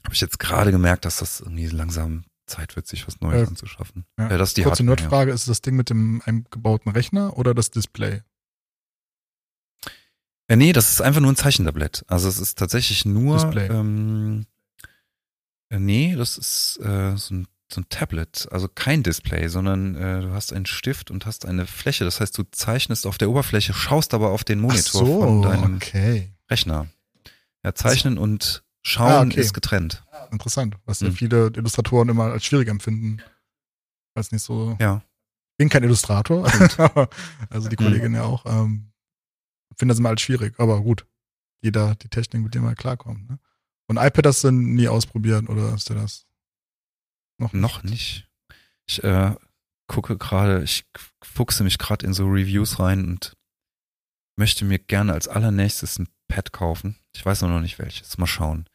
Habe 0.04 0.14
ich 0.14 0.20
jetzt 0.20 0.38
gerade 0.38 0.70
gemerkt, 0.70 1.04
dass 1.04 1.18
das 1.18 1.40
irgendwie 1.40 1.66
langsam 1.66 2.24
Zeit 2.46 2.76
wird, 2.76 2.86
sich 2.86 3.06
was 3.06 3.20
Neues 3.20 3.48
Äh, 3.48 3.50
anzuschaffen. 3.50 4.06
Ja. 4.18 4.30
Ja, 4.30 4.38
das 4.38 4.50
ist 4.50 4.56
die 4.56 4.62
Kurze 4.62 4.86
Hardware, 4.86 5.28
ja. 5.28 5.34
Ist 5.34 5.48
das 5.48 5.62
Ding 5.62 5.74
mit 5.74 5.90
dem 5.90 6.22
eingebauten 6.24 6.92
Rechner 6.92 7.36
oder 7.36 7.54
das 7.54 7.70
Display? 7.70 8.22
Äh, 10.48 10.56
nee, 10.56 10.72
das 10.72 10.92
ist 10.92 11.00
einfach 11.00 11.20
nur 11.20 11.32
ein 11.32 11.36
Zeichentablett. 11.36 12.04
Also 12.06 12.28
es 12.28 12.38
ist 12.38 12.56
tatsächlich 12.56 13.04
nur. 13.04 13.36
Display. 13.36 13.66
Ähm, 13.66 14.46
äh, 15.70 15.78
nee, 15.78 16.14
das 16.14 16.38
ist 16.38 16.78
äh, 16.80 17.16
so, 17.16 17.34
ein, 17.34 17.48
so 17.72 17.80
ein 17.80 17.88
Tablet. 17.88 18.48
Also 18.52 18.68
kein 18.68 19.02
Display, 19.02 19.48
sondern 19.48 19.96
äh, 19.96 20.20
du 20.22 20.32
hast 20.32 20.52
einen 20.52 20.66
Stift 20.66 21.10
und 21.10 21.26
hast 21.26 21.46
eine 21.46 21.66
Fläche. 21.66 22.04
Das 22.04 22.20
heißt, 22.20 22.36
du 22.38 22.44
zeichnest 22.50 23.06
auf 23.06 23.18
der 23.18 23.28
Oberfläche, 23.30 23.72
schaust 23.74 24.14
aber 24.14 24.30
auf 24.30 24.44
den 24.44 24.60
Monitor 24.60 25.06
so, 25.06 25.20
von 25.20 25.42
deinem 25.42 25.76
okay. 25.76 26.32
Rechner. 26.48 26.88
Ja, 27.64 27.74
zeichnen 27.74 28.18
und 28.18 28.62
schauen 28.82 29.10
Ah, 29.12 29.22
okay. 29.22 29.40
ist 29.40 29.52
getrennt. 29.52 30.04
Interessant, 30.30 30.76
was 30.84 31.00
ja 31.00 31.08
Hm. 31.08 31.14
viele 31.16 31.46
Illustratoren 31.56 32.08
immer 32.08 32.24
als 32.32 32.44
schwierig 32.44 32.68
empfinden. 32.68 33.20
Weiß 34.14 34.30
nicht 34.32 34.42
so. 34.42 34.76
Ja. 34.80 35.02
Ich 35.52 35.58
bin 35.58 35.68
kein 35.68 35.82
Illustrator, 35.82 36.46
also 37.50 37.68
die 37.68 37.76
Hm. 37.76 37.84
Kollegin 37.84 38.14
ja 38.14 38.22
auch. 38.24 38.44
Ähm, 38.46 38.92
finde 39.76 39.92
das 39.92 39.98
immer 39.98 40.10
als 40.10 40.20
schwierig, 40.22 40.54
aber 40.58 40.80
gut. 40.80 41.06
Jeder 41.62 41.94
die 41.96 42.08
Technik, 42.08 42.42
mit 42.42 42.54
der 42.54 42.62
man 42.62 42.76
klarkommt. 42.76 43.28
Ne? 43.28 43.38
Und 43.88 43.96
iPad 43.96 44.26
hast 44.26 44.44
du 44.44 44.50
nie 44.52 44.88
ausprobiert 44.88 45.48
oder 45.48 45.74
ist 45.74 45.88
dir 45.90 45.94
das 45.94 46.26
noch 47.38 47.52
nicht? 47.52 47.62
Noch 47.62 47.82
nicht. 47.82 48.28
Ich 48.88 49.02
äh, 49.04 49.34
gucke 49.88 50.16
gerade, 50.16 50.62
ich 50.62 50.84
fuchse 51.22 51.64
mich 51.64 51.78
gerade 51.78 52.06
in 52.06 52.12
so 52.14 52.26
Reviews 52.26 52.78
rein 52.78 53.04
und 53.06 53.36
möchte 54.36 54.64
mir 54.64 54.78
gerne 54.78 55.12
als 55.12 55.28
allernächstes 55.28 55.98
ein 55.98 56.08
Pad 56.28 56.52
kaufen. 56.52 56.96
Ich 57.14 57.24
weiß 57.24 57.42
noch 57.42 57.60
nicht 57.60 57.78
welches. 57.78 58.18
Mal 58.18 58.26
schauen. 58.26 58.66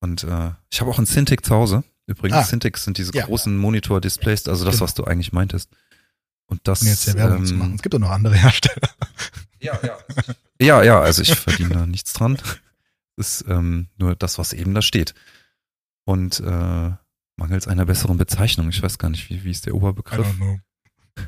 Und 0.00 0.24
äh, 0.24 0.52
ich 0.70 0.80
habe 0.80 0.90
auch 0.90 0.98
ein 0.98 1.06
Cintiq 1.06 1.44
zu 1.44 1.54
Hause. 1.54 1.84
Übrigens, 2.06 2.38
Ah. 2.38 2.44
Cintiq 2.44 2.76
sind 2.78 2.98
diese 2.98 3.12
Ja. 3.14 3.26
großen 3.26 3.56
Monitor-Displays, 3.56 4.48
also 4.48 4.64
das, 4.64 4.74
Genau. 4.74 4.84
was 4.84 4.94
du 4.94 5.04
eigentlich 5.04 5.32
meintest. 5.32 5.70
Und 6.46 6.60
das. 6.66 6.82
um 6.82 6.88
jetzt 6.88 7.04
hier 7.04 7.14
Werbung 7.14 7.46
zu 7.46 7.52
ähm, 7.54 7.58
machen. 7.60 7.74
Es 7.76 7.82
gibt 7.82 7.94
doch 7.94 7.98
noch 8.00 8.10
andere 8.10 8.34
Hersteller. 8.36 8.88
Ja, 9.60 9.78
ja. 9.84 9.96
ja, 10.60 10.82
ja, 10.82 11.00
also 11.00 11.22
ich 11.22 11.36
verdiene 11.36 11.68
da 11.74 11.86
nichts 11.86 12.12
dran. 12.14 12.36
Das 13.14 13.40
ist 13.42 13.48
ähm, 13.48 13.86
nur 13.96 14.16
das, 14.16 14.36
was 14.38 14.52
eben 14.52 14.74
da 14.74 14.82
steht. 14.82 15.14
Und 16.04 16.40
äh, 16.40 16.90
mangels 17.42 17.66
einer 17.66 17.84
besseren 17.84 18.18
Bezeichnung, 18.18 18.68
ich 18.68 18.82
weiß 18.82 18.98
gar 18.98 19.10
nicht, 19.10 19.28
wie, 19.28 19.42
wie 19.42 19.50
ist 19.50 19.66
der 19.66 19.72
I 19.72 19.76
Oberbegriff? 19.76 20.26
don't 20.26 20.36
know. 20.36 20.58
Ich 21.16 21.24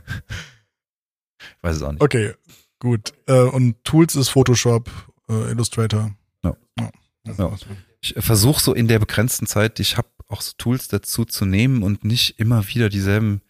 weiß 1.62 1.76
es 1.76 1.82
auch 1.82 1.92
nicht. 1.92 2.02
Okay, 2.02 2.34
gut. 2.78 3.12
Äh, 3.26 3.40
und 3.40 3.82
Tools 3.82 4.14
ist 4.14 4.28
Photoshop, 4.28 4.88
äh, 5.28 5.50
Illustrator. 5.50 6.14
Ja. 6.44 6.56
ja. 6.78 6.90
Ja. 7.36 7.56
Ich 8.00 8.14
versuche 8.18 8.62
so 8.62 8.74
in 8.74 8.86
der 8.86 9.00
begrenzten 9.00 9.46
Zeit, 9.46 9.78
die 9.78 9.82
ich 9.82 9.96
habe, 9.96 10.08
auch 10.28 10.40
so 10.40 10.52
Tools 10.56 10.88
dazu 10.88 11.24
zu 11.24 11.44
nehmen 11.44 11.82
und 11.82 12.04
nicht 12.04 12.38
immer 12.38 12.68
wieder 12.68 12.88
dieselben 12.88 13.40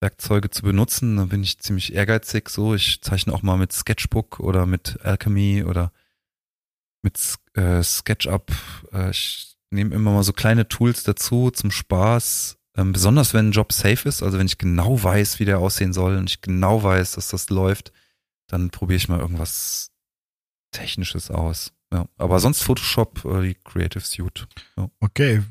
Werkzeuge 0.00 0.50
zu 0.50 0.62
benutzen. 0.62 1.16
Da 1.16 1.24
bin 1.24 1.42
ich 1.42 1.58
ziemlich 1.60 1.94
ehrgeizig 1.94 2.50
so. 2.50 2.74
Ich 2.74 3.00
zeichne 3.00 3.32
auch 3.32 3.42
mal 3.42 3.56
mit 3.56 3.72
Sketchbook 3.72 4.40
oder 4.40 4.66
mit 4.66 5.00
Alchemy 5.02 5.64
oder 5.64 5.92
mit 7.02 7.18
äh, 7.54 7.82
SketchUp. 7.82 8.52
Äh, 8.92 9.10
ich 9.10 9.55
nehme 9.70 9.94
immer 9.94 10.12
mal 10.12 10.22
so 10.22 10.32
kleine 10.32 10.68
Tools 10.68 11.02
dazu 11.02 11.50
zum 11.50 11.70
Spaß. 11.70 12.58
Ähm, 12.76 12.92
besonders 12.92 13.32
wenn 13.34 13.48
ein 13.48 13.52
Job 13.52 13.72
safe 13.72 14.08
ist, 14.08 14.22
also 14.22 14.38
wenn 14.38 14.46
ich 14.46 14.58
genau 14.58 15.02
weiß, 15.02 15.40
wie 15.40 15.44
der 15.44 15.58
aussehen 15.58 15.92
soll 15.92 16.16
und 16.16 16.30
ich 16.30 16.40
genau 16.42 16.82
weiß, 16.82 17.12
dass 17.12 17.28
das 17.28 17.48
läuft, 17.48 17.92
dann 18.48 18.70
probiere 18.70 18.98
ich 18.98 19.08
mal 19.08 19.20
irgendwas 19.20 19.90
Technisches 20.72 21.30
aus. 21.30 21.72
Ja, 21.92 22.06
aber 22.16 22.40
sonst 22.40 22.62
Photoshop, 22.62 23.24
äh, 23.24 23.42
die 23.42 23.54
Creative 23.54 24.04
Suite. 24.04 24.46
Okay. 25.00 25.42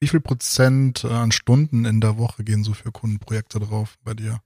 Wie 0.00 0.08
viel 0.08 0.20
Prozent 0.20 1.04
äh, 1.04 1.08
an 1.08 1.30
Stunden 1.30 1.84
in 1.84 2.00
der 2.00 2.18
Woche 2.18 2.42
gehen 2.42 2.64
so 2.64 2.72
für 2.72 2.90
Kundenprojekte 2.90 3.60
drauf 3.60 3.98
bei 4.02 4.14
dir? 4.14 4.40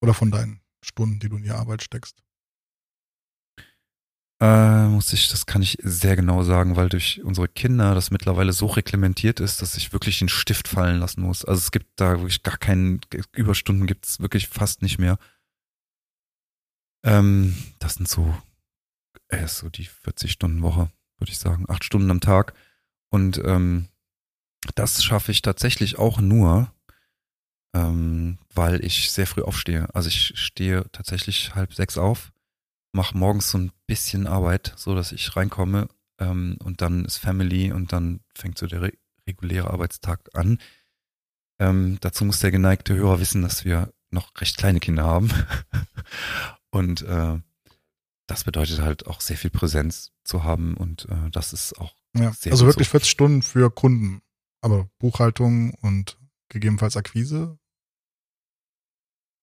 Oder 0.00 0.14
von 0.14 0.30
deinen 0.30 0.60
Stunden, 0.82 1.18
die 1.18 1.28
du 1.28 1.36
in 1.36 1.42
die 1.42 1.50
Arbeit 1.50 1.82
steckst? 1.82 2.23
Äh, 4.44 4.88
muss 4.88 5.10
ich, 5.14 5.30
das 5.30 5.46
kann 5.46 5.62
ich 5.62 5.78
sehr 5.82 6.16
genau 6.16 6.42
sagen, 6.42 6.76
weil 6.76 6.90
durch 6.90 7.24
unsere 7.24 7.48
Kinder 7.48 7.94
das 7.94 8.10
mittlerweile 8.10 8.52
so 8.52 8.66
reglementiert 8.66 9.40
ist, 9.40 9.62
dass 9.62 9.74
ich 9.78 9.94
wirklich 9.94 10.18
den 10.18 10.28
Stift 10.28 10.68
fallen 10.68 10.98
lassen 10.98 11.22
muss. 11.22 11.46
Also 11.46 11.60
es 11.60 11.70
gibt 11.70 11.98
da 11.98 12.18
wirklich 12.20 12.42
gar 12.42 12.58
keinen, 12.58 13.00
Überstunden 13.32 13.86
gibt 13.86 14.04
es 14.04 14.20
wirklich 14.20 14.48
fast 14.48 14.82
nicht 14.82 14.98
mehr. 14.98 15.18
Ähm, 17.06 17.56
das 17.78 17.94
sind 17.94 18.06
so, 18.06 18.36
äh, 19.28 19.46
so 19.46 19.70
die 19.70 19.86
40-Stunden-Woche, 19.86 20.90
würde 21.18 21.32
ich 21.32 21.38
sagen. 21.38 21.64
Acht 21.68 21.82
Stunden 21.82 22.10
am 22.10 22.20
Tag. 22.20 22.52
Und 23.08 23.40
ähm, 23.46 23.88
das 24.74 25.02
schaffe 25.02 25.32
ich 25.32 25.40
tatsächlich 25.40 25.98
auch 25.98 26.20
nur, 26.20 26.70
ähm, 27.74 28.36
weil 28.54 28.84
ich 28.84 29.10
sehr 29.10 29.26
früh 29.26 29.40
aufstehe. 29.40 29.88
Also 29.94 30.08
ich 30.08 30.38
stehe 30.38 30.84
tatsächlich 30.92 31.54
halb 31.54 31.72
sechs 31.72 31.96
auf, 31.96 32.33
mache 32.94 33.16
morgens 33.16 33.50
so 33.50 33.58
ein 33.58 33.72
bisschen 33.86 34.26
Arbeit, 34.26 34.72
so 34.76 34.94
dass 34.94 35.12
ich 35.12 35.36
reinkomme 35.36 35.88
ähm, 36.18 36.56
und 36.62 36.80
dann 36.80 37.04
ist 37.04 37.18
Family 37.18 37.72
und 37.72 37.92
dann 37.92 38.20
fängt 38.34 38.58
so 38.58 38.66
der 38.66 38.82
re 38.82 38.92
reguläre 39.26 39.70
Arbeitstag 39.70 40.28
an. 40.34 40.58
Ähm, 41.58 41.96
dazu 42.00 42.26
muss 42.26 42.40
der 42.40 42.50
geneigte 42.50 42.94
Hörer 42.94 43.20
wissen, 43.20 43.40
dass 43.40 43.64
wir 43.64 43.92
noch 44.10 44.30
recht 44.38 44.58
kleine 44.58 44.80
Kinder 44.80 45.04
haben. 45.04 45.30
und 46.70 47.02
äh, 47.02 47.38
das 48.26 48.44
bedeutet 48.44 48.80
halt 48.80 49.06
auch 49.06 49.20
sehr 49.20 49.38
viel 49.38 49.50
Präsenz 49.50 50.12
zu 50.24 50.44
haben 50.44 50.76
und 50.76 51.08
äh, 51.08 51.30
das 51.30 51.52
ist 51.52 51.78
auch 51.78 51.94
Ja. 52.14 52.32
Sehr 52.32 52.52
Also 52.52 52.66
wirklich 52.66 52.88
so. 52.88 52.92
40 52.92 53.10
Stunden 53.10 53.42
für 53.42 53.70
Kunden. 53.70 54.20
Aber 54.60 54.88
Buchhaltung 54.98 55.74
und 55.80 56.18
gegebenenfalls 56.48 56.96
Akquise. 56.96 57.58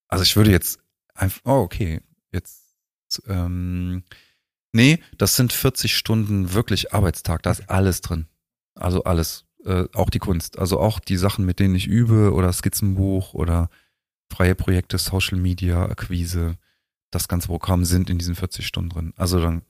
Also 0.07 0.23
ich 0.23 0.35
würde 0.35 0.51
jetzt 0.51 0.79
einfach, 1.13 1.41
oh 1.45 1.61
okay, 1.61 2.01
jetzt, 2.31 2.60
ähm, 3.27 4.03
nee, 4.73 4.99
das 5.17 5.35
sind 5.35 5.53
40 5.53 5.95
Stunden 5.95 6.53
wirklich 6.53 6.93
Arbeitstag, 6.93 7.43
da 7.43 7.51
ist 7.51 7.69
alles 7.69 8.01
drin. 8.01 8.27
Also 8.75 9.03
alles, 9.03 9.45
äh, 9.65 9.85
auch 9.93 10.09
die 10.09 10.19
Kunst, 10.19 10.59
also 10.59 10.79
auch 10.79 10.99
die 10.99 11.17
Sachen, 11.17 11.45
mit 11.45 11.59
denen 11.59 11.75
ich 11.75 11.87
übe 11.87 12.33
oder 12.33 12.51
Skizzenbuch 12.53 13.33
oder 13.33 13.69
freie 14.31 14.55
Projekte, 14.55 14.97
Social 14.97 15.37
Media, 15.37 15.85
Akquise, 15.85 16.57
das 17.11 17.27
ganze 17.27 17.47
Programm 17.47 17.85
sind 17.85 18.09
in 18.09 18.17
diesen 18.17 18.35
40 18.35 18.65
Stunden 18.65 18.89
drin. 18.89 19.13
Also 19.17 19.41
dann 19.41 19.63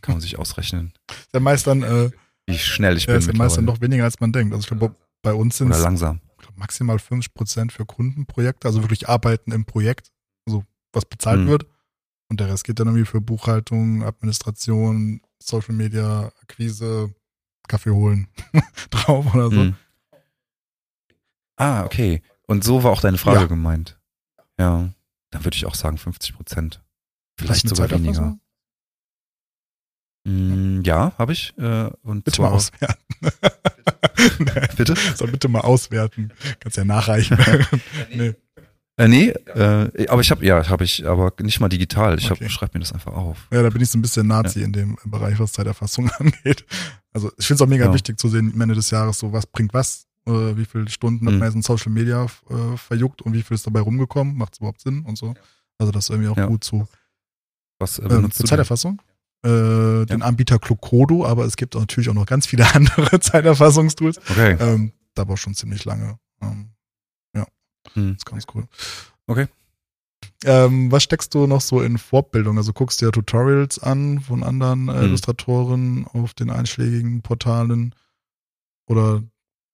kann 0.00 0.14
man 0.14 0.20
sich 0.20 0.38
ausrechnen, 0.38 0.92
ja 1.34 1.40
meist 1.40 1.66
dann, 1.66 1.82
äh, 1.82 2.10
wie 2.46 2.58
schnell 2.58 2.96
ich 2.96 3.04
ja, 3.04 3.12
bin 3.14 3.20
ist 3.20 3.26
ja 3.26 3.34
meist 3.34 3.56
dann 3.56 3.66
doch 3.66 3.80
weniger 3.80 4.04
als 4.04 4.20
man 4.20 4.32
denkt. 4.32 4.54
Also 4.54 4.62
ich 4.72 4.78
glaube, 4.78 4.94
bei 5.22 5.34
uns 5.34 5.58
sind 5.58 5.70
es 5.70 5.80
langsam. 5.80 6.20
maximal 6.56 6.98
50 6.98 7.34
Prozent 7.34 7.72
für 7.72 7.84
Kundenprojekte, 7.84 8.66
also 8.66 8.82
wirklich 8.82 9.08
arbeiten 9.08 9.52
im 9.52 9.64
Projekt, 9.64 10.12
also 10.46 10.64
was 10.92 11.04
bezahlt 11.04 11.40
Hm. 11.40 11.48
wird. 11.48 11.66
Und 12.32 12.40
der 12.40 12.48
Rest 12.48 12.64
geht 12.64 12.80
dann 12.80 12.86
irgendwie 12.88 13.04
für 13.04 13.20
Buchhaltung, 13.20 14.02
Administration, 14.04 15.20
Social 15.38 15.74
Media, 15.74 16.32
Akquise, 16.40 17.14
Kaffee 17.68 17.90
holen 17.90 18.26
drauf 18.90 19.34
oder 19.34 19.50
so. 19.50 19.56
Hm. 19.60 19.76
Ah, 21.56 21.84
okay. 21.84 22.22
Und 22.46 22.64
so 22.64 22.82
war 22.84 22.90
auch 22.90 23.02
deine 23.02 23.18
Frage 23.18 23.40
Ja. 23.40 23.46
gemeint. 23.48 24.00
Ja, 24.58 24.88
dann 25.30 25.44
würde 25.44 25.54
ich 25.58 25.66
auch 25.66 25.74
sagen 25.74 25.98
50 25.98 26.34
Prozent. 26.34 26.82
Vielleicht 27.38 27.68
sogar 27.68 27.90
weniger. 27.90 28.38
Mm, 30.26 30.80
ja, 30.86 31.12
habe 31.18 31.34
ich. 31.34 31.52
Äh, 31.58 31.90
und 32.02 32.24
Bitte 32.24 32.40
mal 32.40 32.48
auswerten. 32.52 33.04
nee, 34.38 34.66
Bitte? 34.78 34.94
soll 35.16 35.30
bitte 35.30 35.48
mal 35.48 35.60
auswerten. 35.60 36.32
Kannst 36.60 36.78
ja 36.78 36.86
nachreichen. 36.86 37.36
nee. 38.08 38.34
Äh, 39.04 39.08
nee, 39.08 39.28
äh, 39.30 40.06
aber 40.08 40.20
ich 40.20 40.30
habe, 40.30 40.44
ja, 40.44 40.68
habe 40.68 40.84
ich, 40.84 41.06
aber 41.06 41.32
nicht 41.40 41.60
mal 41.60 41.68
digital. 41.68 42.18
Ich 42.18 42.30
Okay. 42.30 42.44
hab, 42.44 42.50
schreib 42.50 42.74
mir 42.74 42.80
das 42.80 42.92
einfach 42.92 43.12
auf. 43.12 43.48
Ja, 43.52 43.62
da 43.62 43.70
bin 43.70 43.82
ich 43.82 43.90
so 43.90 43.98
ein 43.98 44.02
bisschen 44.02 44.26
Nazi 44.26 44.62
in 44.62 44.72
dem 44.72 44.96
Bereich, 45.04 45.38
was 45.38 45.52
Zeiterfassung 45.52 46.10
angeht. 46.18 46.64
Also 47.12 47.30
ich 47.38 47.46
finde 47.46 47.56
es 47.62 47.66
auch 47.66 47.70
mega 47.70 47.86
Ja. 47.86 47.94
wichtig 47.94 48.18
zu 48.18 48.28
sehen, 48.28 48.52
am 48.54 48.60
Ende 48.60 48.74
des 48.74 48.90
Jahres, 48.90 49.18
so 49.18 49.32
was 49.32 49.46
bringt 49.46 49.74
was, 49.74 50.06
äh, 50.26 50.30
wie 50.56 50.64
viele 50.64 50.88
Stunden 50.88 51.26
hat 51.26 51.32
Mhm. 51.34 51.38
man 51.40 51.48
jetzt 51.48 51.56
in 51.56 51.62
Social 51.62 51.92
Media 51.92 52.26
äh, 52.48 52.76
verjuckt 52.76 53.22
und 53.22 53.32
wie 53.34 53.42
viel 53.42 53.54
ist 53.54 53.66
dabei 53.66 53.80
rumgekommen, 53.80 54.36
macht 54.36 54.54
es 54.54 54.58
überhaupt 54.60 54.80
Sinn 54.80 55.02
und 55.04 55.18
so. 55.18 55.34
Also 55.78 55.90
das 55.92 56.04
ist 56.04 56.10
irgendwie 56.10 56.28
auch 56.30 56.36
Ja. 56.36 56.46
gut 56.46 56.62
zu. 56.64 56.86
Was 57.78 57.98
äh, 57.98 58.02
Ähm, 58.04 58.22
denn? 58.22 58.30
Zeiterfassung? 58.30 59.00
Äh, 59.44 60.06
Den 60.06 60.22
Anbieter 60.22 60.60
Clocodo, 60.60 61.26
aber 61.26 61.44
es 61.44 61.56
gibt 61.56 61.74
natürlich 61.74 62.08
auch 62.08 62.14
noch 62.14 62.26
ganz 62.26 62.46
viele 62.46 62.64
andere 62.74 63.18
Zeiterfassungstools. 63.18 64.18
Okay. 64.30 64.56
Ähm, 64.60 64.92
da 65.14 65.26
war 65.26 65.36
schon 65.36 65.54
ziemlich 65.54 65.84
lange. 65.84 66.18
Ähm, 66.40 66.70
Hm. 67.94 68.14
ist 68.16 68.26
ganz 68.26 68.46
cool. 68.54 68.66
Okay. 69.26 69.48
Ähm, 70.44 70.90
was 70.90 71.02
steckst 71.04 71.34
du 71.34 71.46
noch 71.46 71.60
so 71.60 71.80
in 71.82 71.98
Fortbildung? 71.98 72.56
Also 72.58 72.72
guckst 72.72 73.00
dir 73.00 73.12
Tutorials 73.12 73.78
an 73.78 74.20
von 74.20 74.42
anderen 74.42 74.88
äh, 74.88 74.94
Hm. 74.94 75.02
Illustratoren 75.04 76.06
auf 76.06 76.34
den 76.34 76.50
einschlägigen 76.50 77.22
Portalen 77.22 77.94
oder 78.86 79.22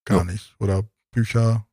gar 0.05 0.19
Ja. 0.19 0.23
nicht? 0.25 0.55
Oder 0.59 0.83
Bücher? 1.11 1.65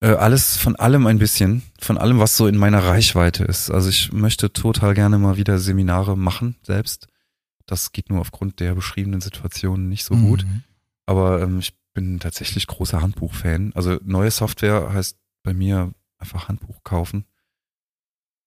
Äh, 0.00 0.10
alles 0.14 0.56
von 0.56 0.76
allem 0.76 1.06
ein 1.06 1.18
bisschen, 1.18 1.62
von 1.80 1.98
allem, 1.98 2.18
was 2.20 2.36
so 2.36 2.46
in 2.46 2.56
meiner 2.56 2.84
Reichweite 2.84 3.44
ist. 3.44 3.70
Also 3.70 3.88
ich 3.88 4.12
möchte 4.12 4.52
total 4.52 4.94
gerne 4.94 5.18
mal 5.18 5.36
wieder 5.36 5.58
Seminare 5.58 6.16
machen 6.16 6.56
selbst. 6.62 7.08
Das 7.66 7.92
geht 7.92 8.08
nur 8.08 8.20
aufgrund 8.20 8.60
der 8.60 8.74
beschriebenen 8.74 9.20
Situation 9.20 9.88
nicht 9.88 10.04
so 10.04 10.14
gut. 10.16 10.44
Mhm. 10.44 10.62
Aber 11.06 11.42
ähm, 11.42 11.58
ich 11.58 11.74
bin 11.98 12.20
tatsächlich 12.20 12.68
großer 12.68 13.02
Handbuch-Fan. 13.02 13.72
Also 13.74 13.98
neue 14.04 14.30
Software 14.30 14.92
heißt 14.92 15.18
bei 15.42 15.52
mir 15.52 15.92
einfach 16.18 16.46
Handbuch 16.48 16.84
kaufen. 16.84 17.24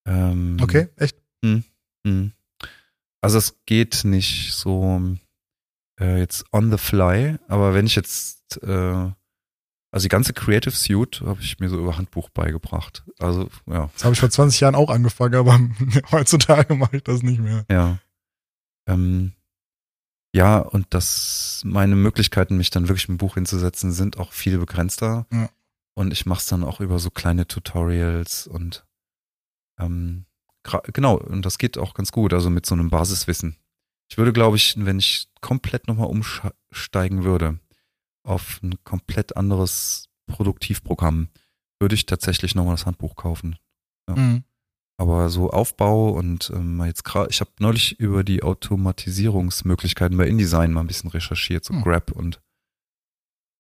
Ähm, 0.05 0.57
Okay, 0.61 0.87
echt? 0.95 1.17
Mhm. 1.41 2.31
Also 3.19 3.37
es 3.37 3.57
geht 3.65 4.05
nicht 4.05 4.53
so 4.53 5.01
äh, 5.99 6.17
jetzt 6.19 6.45
on 6.53 6.71
the 6.71 6.77
fly, 6.77 7.37
aber 7.49 7.73
wenn 7.73 7.85
ich 7.85 7.95
jetzt, 7.97 8.57
äh, 8.63 9.11
also 9.91 10.03
die 10.03 10.07
ganze 10.07 10.31
Creative 10.33 10.73
Suite 10.73 11.19
habe 11.21 11.41
ich 11.41 11.59
mir 11.59 11.67
so 11.67 11.77
über 11.77 11.97
Handbuch 11.97 12.29
beigebracht. 12.29 13.03
Also 13.19 13.49
ja, 13.67 13.89
Das 13.93 14.05
habe 14.05 14.13
ich 14.13 14.19
vor 14.21 14.29
20 14.29 14.61
Jahren 14.61 14.75
auch 14.75 14.89
angefangen, 14.89 15.35
aber 15.35 15.59
heutzutage 16.11 16.73
mache 16.75 16.95
ich 16.97 17.03
das 17.03 17.21
nicht 17.21 17.41
mehr. 17.41 17.65
ja. 17.69 17.99
Ähm, 18.87 19.33
ja, 20.34 20.60
und 20.60 20.88
das, 20.91 21.62
meine 21.65 21.96
Möglichkeiten, 21.96 22.58
mich 22.58 22.70
dann 22.70 22.88
wirklich 22.88 23.10
mit 23.10 23.20
dem 23.20 23.26
Buch 23.26 23.36
hinzusetzen, 23.36 23.91
sind 23.91 24.17
auch 24.17 24.32
viel 24.32 24.58
begrenzter. 24.58 25.26
Ja. 25.32 25.50
Und 25.94 26.12
ich 26.13 26.26
mache 26.26 26.39
es 26.39 26.46
dann 26.46 26.63
auch 26.63 26.80
über 26.80 27.00
so 27.00 27.10
kleine 27.10 27.48
Tutorials 27.48 28.48
und 28.48 28.86
ähm, 29.78 30.26
genau, 30.94 31.17
und 31.17 31.46
das 31.46 31.58
geht 31.58 31.78
auch 31.78 31.94
ganz 31.94 32.12
gut, 32.12 32.34
also 32.34 32.50
mit 32.50 32.65
so 32.65 32.76
einem 32.76 32.89
Basiswissen. 32.89 33.58
Ich 34.10 34.17
würde, 34.17 34.34
glaube 34.34 34.58
ich, 34.58 34.76
wenn 34.78 35.00
ich 35.00 35.28
komplett 35.41 35.88
nochmal 35.88 36.08
umsteigen 36.08 37.24
würde 37.24 37.60
auf 38.24 38.62
ein 38.62 38.82
komplett 38.84 39.36
anderes 39.36 40.10
Produktivprogramm, 40.28 41.30
würde 41.80 41.96
ich 41.96 42.06
tatsächlich 42.06 42.56
nochmal 42.56 42.76
das 42.76 42.86
Handbuch 42.86 43.15
kaufen. 43.15 43.58
Ja. 44.08 44.15
Mhm. 44.15 44.44
Aber 45.01 45.31
so 45.31 45.49
Aufbau 45.49 46.09
und 46.11 46.51
ähm, 46.53 46.79
jetzt 46.85 47.03
gerade, 47.03 47.31
ich 47.31 47.41
habe 47.41 47.49
neulich 47.57 47.99
über 47.99 48.23
die 48.23 48.43
Automatisierungsmöglichkeiten 48.43 50.15
bei 50.15 50.27
InDesign 50.27 50.71
mal 50.71 50.81
ein 50.81 50.87
bisschen 50.87 51.09
recherchiert, 51.09 51.65
so 51.65 51.73
Hm. 51.73 51.81
Grab 51.81 52.11
und 52.11 52.39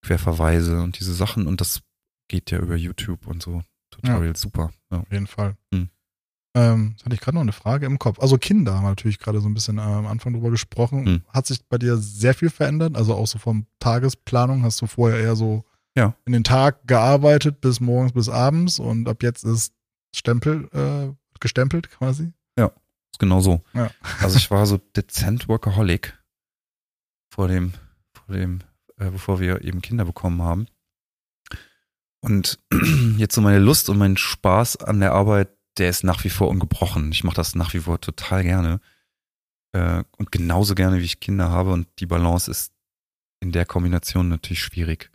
Querverweise 0.05 0.81
und 0.83 0.99
diese 0.99 1.13
Sachen 1.15 1.47
und 1.47 1.59
das 1.59 1.81
geht 2.27 2.51
ja 2.51 2.59
über 2.59 2.75
YouTube 2.75 3.25
und 3.25 3.41
so 3.41 3.63
Tutorials 3.89 4.39
super. 4.41 4.71
Ja. 4.91 4.99
Auf 4.99 5.11
jeden 5.11 5.25
Fall. 5.27 5.55
Mhm. 5.71 5.89
Ähm, 6.55 6.95
hatte 7.03 7.15
ich 7.15 7.21
gerade 7.21 7.35
noch 7.35 7.41
eine 7.41 7.53
Frage 7.53 7.85
im 7.87 7.97
Kopf. 7.97 8.19
Also 8.19 8.37
Kinder 8.37 8.75
haben 8.75 8.83
wir 8.83 8.89
natürlich 8.89 9.17
gerade 9.19 9.41
so 9.41 9.47
ein 9.49 9.53
bisschen 9.55 9.77
äh, 9.79 9.81
am 9.81 10.05
Anfang 10.05 10.33
drüber 10.33 10.51
gesprochen. 10.51 11.03
Mhm. 11.05 11.21
Hat 11.29 11.47
sich 11.47 11.65
bei 11.67 11.77
dir 11.79 11.97
sehr 11.97 12.33
viel 12.35 12.49
verändert? 12.51 12.95
Also 12.95 13.15
auch 13.15 13.25
so 13.27 13.39
vom 13.39 13.65
Tagesplanung 13.79 14.61
hast 14.63 14.79
du 14.81 14.85
vorher 14.87 15.19
eher 15.19 15.35
so 15.35 15.63
Ja. 15.97 16.13
in 16.25 16.33
den 16.33 16.43
Tag 16.43 16.87
gearbeitet 16.87 17.61
bis 17.61 17.79
morgens 17.79 18.11
bis 18.13 18.29
abends 18.29 18.79
und 18.79 19.07
ab 19.09 19.23
jetzt 19.23 19.43
ist 19.43 19.73
Stempel 20.15 20.67
äh, 20.73 21.13
gestempelt 21.41 21.89
quasi. 21.89 22.31
Ist 23.11 23.19
genau 23.19 23.41
so. 23.41 23.61
Ja. 23.73 23.91
Also 24.19 24.37
ich 24.37 24.49
war 24.51 24.65
so 24.65 24.77
dezent 24.77 25.47
Workaholic 25.47 26.17
vor 27.33 27.47
dem, 27.47 27.73
vor 28.13 28.35
dem, 28.35 28.61
äh, 28.97 29.09
bevor 29.09 29.39
wir 29.39 29.63
eben 29.63 29.81
Kinder 29.81 30.05
bekommen 30.05 30.41
haben. 30.41 30.67
Und 32.21 32.59
jetzt 33.17 33.35
so 33.35 33.41
meine 33.41 33.59
Lust 33.59 33.89
und 33.89 33.97
mein 33.97 34.17
Spaß 34.17 34.77
an 34.77 34.99
der 34.99 35.13
Arbeit, 35.13 35.49
der 35.77 35.89
ist 35.89 36.03
nach 36.03 36.23
wie 36.23 36.29
vor 36.29 36.49
ungebrochen. 36.49 37.11
Ich 37.11 37.23
mache 37.23 37.35
das 37.35 37.55
nach 37.55 37.73
wie 37.73 37.79
vor 37.79 37.99
total 37.99 38.43
gerne. 38.43 38.79
Äh, 39.73 40.03
und 40.17 40.31
genauso 40.31 40.75
gerne, 40.75 40.99
wie 40.99 41.05
ich 41.05 41.19
Kinder 41.19 41.49
habe. 41.49 41.71
Und 41.71 41.87
die 41.99 42.05
Balance 42.05 42.49
ist 42.49 42.73
in 43.41 43.51
der 43.51 43.65
Kombination 43.65 44.29
natürlich 44.29 44.61
schwierig. 44.61 45.11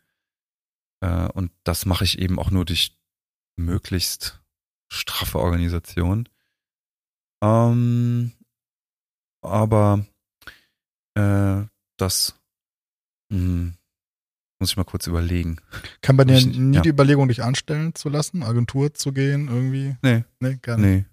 Äh, 1.01 1.29
und 1.29 1.53
das 1.65 1.87
mache 1.87 2.05
ich 2.05 2.19
eben 2.19 2.39
auch 2.39 2.51
nur 2.51 2.65
durch 2.65 2.99
möglichst 3.57 4.43
straffe 4.93 5.39
Organisation. 5.39 6.29
Ähm, 7.43 8.33
aber 9.43 10.07
äh, 11.15 11.63
das 11.99 12.39
hm, 13.33 13.75
muss 14.59 14.71
ich 14.71 14.77
mal 14.77 14.85
kurz 14.85 15.07
überlegen. 15.07 15.59
Kann 16.01 16.17
bei 16.17 16.25
dir 16.25 16.37
Ich- 16.37 16.47
nie 16.47 16.77
ja. 16.77 16.83
die 16.83 16.89
Überlegung, 16.89 17.29
dich 17.29 17.43
anstellen 17.43 17.95
zu 17.95 18.09
lassen, 18.09 18.43
Agentur 18.43 18.95
zu 18.95 19.13
gehen, 19.13 19.49
irgendwie? 19.49 19.97
Nee, 20.03 20.25
Nee, 20.41 20.57
gar 20.63 20.77
nicht. 20.79 21.07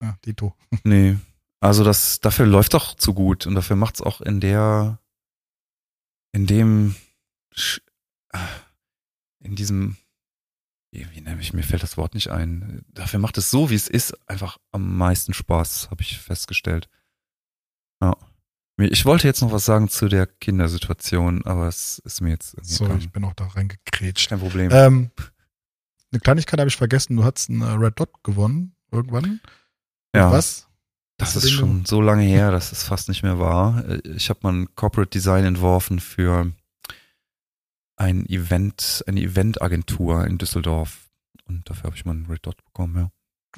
nee, 0.00 0.06
Ja, 0.06 0.16
Dito. 0.24 0.54
nee. 0.84 1.16
Also 1.62 1.84
das, 1.84 2.20
dafür 2.20 2.46
läuft 2.46 2.72
doch 2.74 2.94
zu 2.94 3.12
gut 3.12 3.46
und 3.46 3.54
dafür 3.54 3.76
macht's 3.76 4.00
auch 4.00 4.20
in 4.22 4.40
der, 4.40 4.98
in 6.32 6.46
dem, 6.46 6.94
ah, 8.32 8.48
in 9.40 9.56
diesem, 9.56 9.96
wie, 10.92 11.06
wie 11.12 11.20
nenne 11.20 11.40
ich, 11.40 11.52
mir 11.52 11.62
fällt 11.62 11.82
das 11.82 11.96
Wort 11.96 12.14
nicht 12.14 12.28
ein. 12.30 12.84
Dafür 12.88 13.20
macht 13.20 13.38
es 13.38 13.50
so, 13.50 13.70
wie 13.70 13.74
es 13.74 13.88
ist, 13.88 14.14
einfach 14.28 14.58
am 14.72 14.96
meisten 14.96 15.32
Spaß, 15.34 15.90
habe 15.90 16.02
ich 16.02 16.18
festgestellt. 16.18 16.88
Ja. 18.02 18.16
Ich 18.78 19.04
wollte 19.04 19.26
jetzt 19.28 19.42
noch 19.42 19.52
was 19.52 19.66
sagen 19.66 19.88
zu 19.88 20.08
der 20.08 20.26
Kindersituation, 20.26 21.44
aber 21.44 21.68
es 21.68 21.98
ist 22.00 22.22
mir 22.22 22.30
jetzt 22.30 22.54
irgendwie 22.54 22.72
So, 22.74 22.84
egal. 22.86 22.98
ich 22.98 23.12
bin 23.12 23.24
auch 23.24 23.34
da 23.34 23.46
reingekrätscht. 23.46 24.30
kein 24.30 24.40
Problem. 24.40 24.70
Ähm, 24.72 25.10
eine 26.12 26.20
Kleinigkeit 26.20 26.58
habe 26.58 26.68
ich 26.68 26.76
vergessen. 26.76 27.16
Du 27.16 27.24
hast 27.24 27.50
einen 27.50 27.60
äh, 27.60 27.66
Red 27.66 28.00
Dot 28.00 28.10
gewonnen 28.24 28.74
irgendwann. 28.90 29.40
ja. 30.14 30.32
Was? 30.32 30.66
Das 31.18 31.36
ist 31.36 31.50
schon 31.50 31.84
so 31.84 32.00
lange 32.00 32.22
her, 32.22 32.50
dass 32.50 32.72
es 32.72 32.82
fast 32.82 33.10
nicht 33.10 33.22
mehr 33.22 33.38
war. 33.38 33.84
Äh, 33.86 34.00
Ich 34.16 34.30
habe 34.30 34.40
mal 34.42 34.54
ein 34.54 34.74
Corporate 34.74 35.10
Design 35.10 35.44
entworfen 35.44 36.00
für 36.00 36.50
ein 38.00 38.24
Event, 38.26 39.04
eine 39.06 39.20
Eventagentur 39.20 40.26
in 40.26 40.38
Düsseldorf. 40.38 41.08
Und 41.44 41.68
dafür 41.68 41.84
habe 41.84 41.96
ich 41.96 42.04
mal 42.06 42.12
einen 42.12 42.26
Red 42.26 42.46
Dot 42.46 42.64
bekommen, 42.64 42.96
ja. 42.96 43.10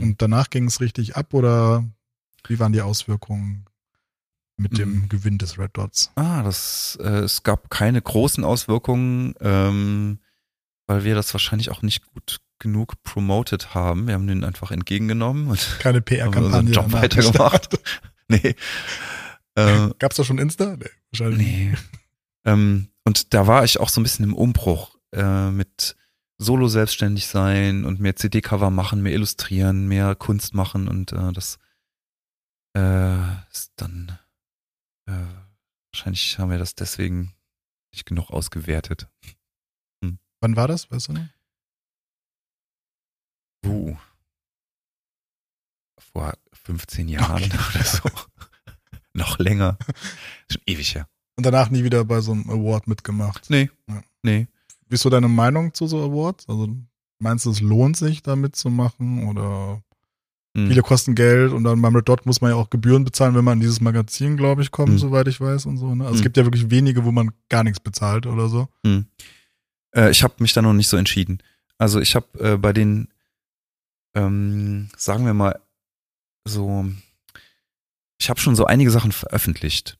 Und 0.04 0.20
danach 0.20 0.50
ging 0.50 0.64
es 0.66 0.80
richtig 0.80 1.16
ab 1.16 1.32
oder 1.32 1.84
wie 2.48 2.58
waren 2.58 2.72
die 2.72 2.80
Auswirkungen 2.82 3.66
mit 4.56 4.78
dem 4.78 5.02
Mhm. 5.02 5.08
Gewinn 5.08 5.38
des 5.38 5.58
Red 5.58 5.76
Dots? 5.76 6.10
Ah, 6.16 6.42
das, 6.42 6.98
äh, 7.00 7.08
es 7.20 7.42
gab 7.44 7.70
keine 7.70 8.02
großen 8.02 8.42
Auswirkungen, 8.44 9.34
ähm, 9.40 10.18
weil 10.86 11.04
wir 11.04 11.14
das 11.14 11.32
wahrscheinlich 11.34 11.70
auch 11.70 11.82
nicht 11.82 12.04
gut 12.12 12.40
genug 12.58 13.00
promoted 13.02 13.74
haben. 13.74 14.06
Wir 14.08 14.14
haben 14.14 14.26
den 14.26 14.44
einfach 14.44 14.70
entgegengenommen 14.70 15.48
und 15.48 15.76
Keine 15.78 16.00
PR-Kampagne. 16.02 16.72
Job 16.72 16.90
weitergemacht. 16.92 17.78
nee. 18.28 18.56
Äh, 19.54 19.90
Gab's 19.98 20.16
da 20.16 20.24
schon 20.24 20.38
Insta? 20.38 20.76
Nee, 20.78 20.86
wahrscheinlich. 21.10 21.46
Nee. 21.46 21.74
ähm, 22.46 22.88
und 23.04 23.34
da 23.34 23.46
war 23.46 23.64
ich 23.64 23.80
auch 23.80 23.88
so 23.88 24.00
ein 24.00 24.04
bisschen 24.04 24.24
im 24.24 24.34
Umbruch 24.34 24.96
äh, 25.12 25.50
mit 25.50 25.96
Solo 26.38 26.68
selbstständig 26.68 27.26
sein 27.26 27.84
und 27.84 28.00
mehr 28.00 28.16
CD-Cover 28.16 28.70
machen, 28.70 29.02
mehr 29.02 29.12
illustrieren, 29.12 29.86
mehr 29.86 30.14
Kunst 30.14 30.54
machen 30.54 30.88
und 30.88 31.12
äh, 31.12 31.32
das 31.32 31.58
äh, 32.76 33.48
ist 33.50 33.72
dann 33.76 34.18
äh, 35.06 35.12
wahrscheinlich 35.92 36.38
haben 36.38 36.50
wir 36.50 36.58
das 36.58 36.74
deswegen 36.74 37.34
nicht 37.92 38.06
genug 38.06 38.30
ausgewertet. 38.30 39.08
Wann 40.42 40.56
war 40.56 40.66
das? 40.66 40.90
Weißt 40.90 41.08
du 41.08 41.12
noch? 41.12 41.28
Uh. 43.64 43.96
Vor 46.12 46.36
15 46.52 47.08
Jahren 47.08 47.44
oder 47.44 47.84
so. 47.84 48.10
Noch 49.12 49.38
länger. 49.38 49.78
Schon 50.50 50.62
ewig 50.66 50.96
her. 50.96 51.08
Und 51.42 51.46
danach 51.52 51.70
nie 51.70 51.82
wieder 51.82 52.04
bei 52.04 52.20
so 52.20 52.30
einem 52.30 52.48
Award 52.48 52.86
mitgemacht. 52.86 53.50
Nee. 53.50 53.68
Ja. 53.88 54.00
Nee. 54.22 54.46
Wie 54.88 54.94
ist 54.94 55.02
so 55.02 55.10
deine 55.10 55.26
Meinung 55.26 55.74
zu 55.74 55.88
so 55.88 55.98
Awards? 56.00 56.48
Also 56.48 56.68
meinst 57.18 57.46
du, 57.46 57.50
es 57.50 57.60
lohnt 57.60 57.96
sich, 57.96 58.22
da 58.22 58.36
mitzumachen? 58.36 59.26
Oder 59.28 59.82
Hm. 60.56 60.68
viele 60.68 60.82
kosten 60.82 61.16
Geld 61.16 61.50
und 61.50 61.64
dann 61.64 61.82
beim 61.82 61.96
Red 61.96 62.08
Dot 62.08 62.26
muss 62.26 62.40
man 62.40 62.50
ja 62.52 62.56
auch 62.56 62.70
Gebühren 62.70 63.02
bezahlen, 63.04 63.34
wenn 63.34 63.44
man 63.44 63.54
in 63.54 63.60
dieses 63.62 63.80
Magazin, 63.80 64.36
glaube 64.36 64.62
ich, 64.62 64.70
kommt, 64.70 64.90
Hm. 64.90 64.98
soweit 64.98 65.26
ich 65.26 65.40
weiß 65.40 65.66
und 65.66 65.78
so. 65.78 65.94
Ne? 65.96 66.04
Also 66.04 66.14
es 66.14 66.20
Hm. 66.20 66.22
gibt 66.24 66.36
ja 66.36 66.44
wirklich 66.44 66.70
wenige, 66.70 67.04
wo 67.04 67.10
man 67.10 67.32
gar 67.48 67.64
nichts 67.64 67.80
bezahlt 67.80 68.26
oder 68.26 68.48
so. 68.48 68.68
Hm. 68.86 69.06
Äh, 69.96 70.10
ich 70.12 70.22
habe 70.22 70.34
mich 70.38 70.52
da 70.52 70.62
noch 70.62 70.74
nicht 70.74 70.88
so 70.88 70.96
entschieden. 70.96 71.38
Also 71.78 71.98
ich 72.00 72.14
habe 72.14 72.26
äh, 72.38 72.56
bei 72.56 72.72
den, 72.72 73.08
ähm, 74.14 74.90
sagen 74.96 75.26
wir 75.26 75.34
mal, 75.34 75.58
so, 76.44 76.84
ich 78.20 78.30
habe 78.30 78.38
schon 78.38 78.54
so 78.54 78.64
einige 78.66 78.92
Sachen 78.92 79.10
veröffentlicht. 79.10 79.98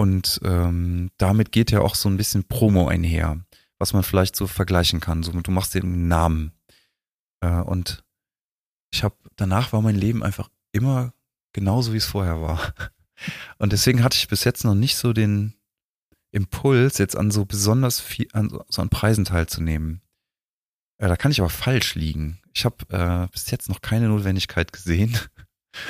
Und 0.00 0.40
ähm, 0.44 1.10
damit 1.18 1.52
geht 1.52 1.70
ja 1.70 1.80
auch 1.80 1.94
so 1.94 2.08
ein 2.08 2.16
bisschen 2.16 2.44
Promo 2.44 2.88
einher, 2.88 3.38
was 3.78 3.92
man 3.92 4.02
vielleicht 4.02 4.34
so 4.34 4.46
vergleichen 4.46 5.00
kann. 5.00 5.22
So, 5.22 5.32
du 5.32 5.50
machst 5.50 5.74
dir 5.74 5.82
einen 5.82 6.08
Namen. 6.08 6.52
Äh, 7.40 7.60
und 7.60 8.02
ich 8.92 9.04
habe, 9.04 9.16
danach 9.36 9.72
war 9.72 9.82
mein 9.82 9.96
Leben 9.96 10.22
einfach 10.22 10.48
immer 10.72 11.12
genauso, 11.52 11.92
wie 11.92 11.98
es 11.98 12.06
vorher 12.06 12.40
war. 12.40 12.72
Und 13.58 13.72
deswegen 13.72 14.02
hatte 14.02 14.16
ich 14.16 14.28
bis 14.28 14.44
jetzt 14.44 14.64
noch 14.64 14.74
nicht 14.74 14.96
so 14.96 15.12
den, 15.12 15.60
Impuls, 16.32 16.98
jetzt 16.98 17.16
an 17.16 17.30
so 17.30 17.44
besonders 17.44 18.00
viel, 18.00 18.28
an 18.32 18.48
so, 18.68 18.82
an 18.82 18.88
Preisen 18.88 19.24
teilzunehmen. 19.24 20.00
Äh, 20.98 21.08
da 21.08 21.16
kann 21.16 21.32
ich 21.32 21.40
aber 21.40 21.50
falsch 21.50 21.94
liegen. 21.94 22.40
Ich 22.54 22.64
habe 22.64 22.76
äh, 22.90 23.26
bis 23.32 23.50
jetzt 23.50 23.68
noch 23.68 23.82
keine 23.82 24.08
Notwendigkeit 24.08 24.72
gesehen. 24.72 25.18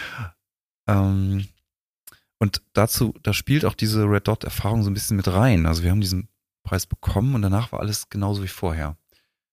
ähm, 0.89 1.47
und 2.41 2.63
dazu, 2.73 3.15
da 3.23 3.33
spielt 3.33 3.65
auch 3.65 3.75
diese 3.75 4.05
Red 4.05 4.27
Dot 4.27 4.43
Erfahrung 4.45 4.83
so 4.83 4.91
ein 4.91 4.95
bisschen 4.95 5.17
mit 5.17 5.29
rein. 5.29 5.67
Also 5.67 5.83
wir 5.85 5.91
haben 5.91 6.01
diesen 6.01 6.29
Preis 6.65 6.87
bekommen 6.87 7.35
und 7.35 7.43
danach 7.43 7.71
war 7.73 7.81
alles 7.81 8.09
genauso 8.09 8.43
wie 8.43 8.49
vorher. 8.49 8.97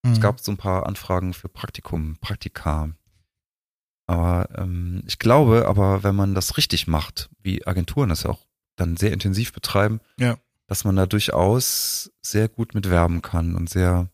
Mhm. 0.02 0.12
Es 0.12 0.20
gab 0.20 0.40
so 0.40 0.50
ein 0.50 0.56
paar 0.56 0.86
Anfragen 0.86 1.34
für 1.34 1.48
Praktikum, 1.48 2.16
Praktika. 2.20 2.90
Aber 4.06 4.48
ähm, 4.56 5.02
ich 5.06 5.18
glaube, 5.18 5.66
aber 5.68 6.02
wenn 6.02 6.16
man 6.16 6.34
das 6.34 6.56
richtig 6.56 6.86
macht, 6.86 7.28
wie 7.42 7.66
Agenturen 7.66 8.08
das 8.08 8.22
ja 8.24 8.30
auch 8.30 8.46
dann 8.76 8.96
sehr 8.96 9.12
intensiv 9.12 9.52
betreiben, 9.52 10.00
Ja. 10.18 10.38
dass 10.66 10.84
man 10.84 10.96
da 10.96 11.06
durchaus 11.06 12.10
sehr 12.22 12.48
gut 12.48 12.74
mit 12.74 12.88
werben 12.88 13.20
kann 13.22 13.54
und 13.54 13.68
sehr 13.68 14.08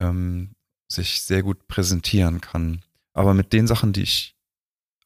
ähm, 0.00 0.54
sich 0.88 1.22
sehr 1.22 1.42
gut 1.42 1.66
präsentieren 1.66 2.40
kann. 2.40 2.82
Aber 3.14 3.32
mit 3.32 3.52
den 3.52 3.66
Sachen, 3.66 3.92
die 3.92 4.02
ich 4.02 4.36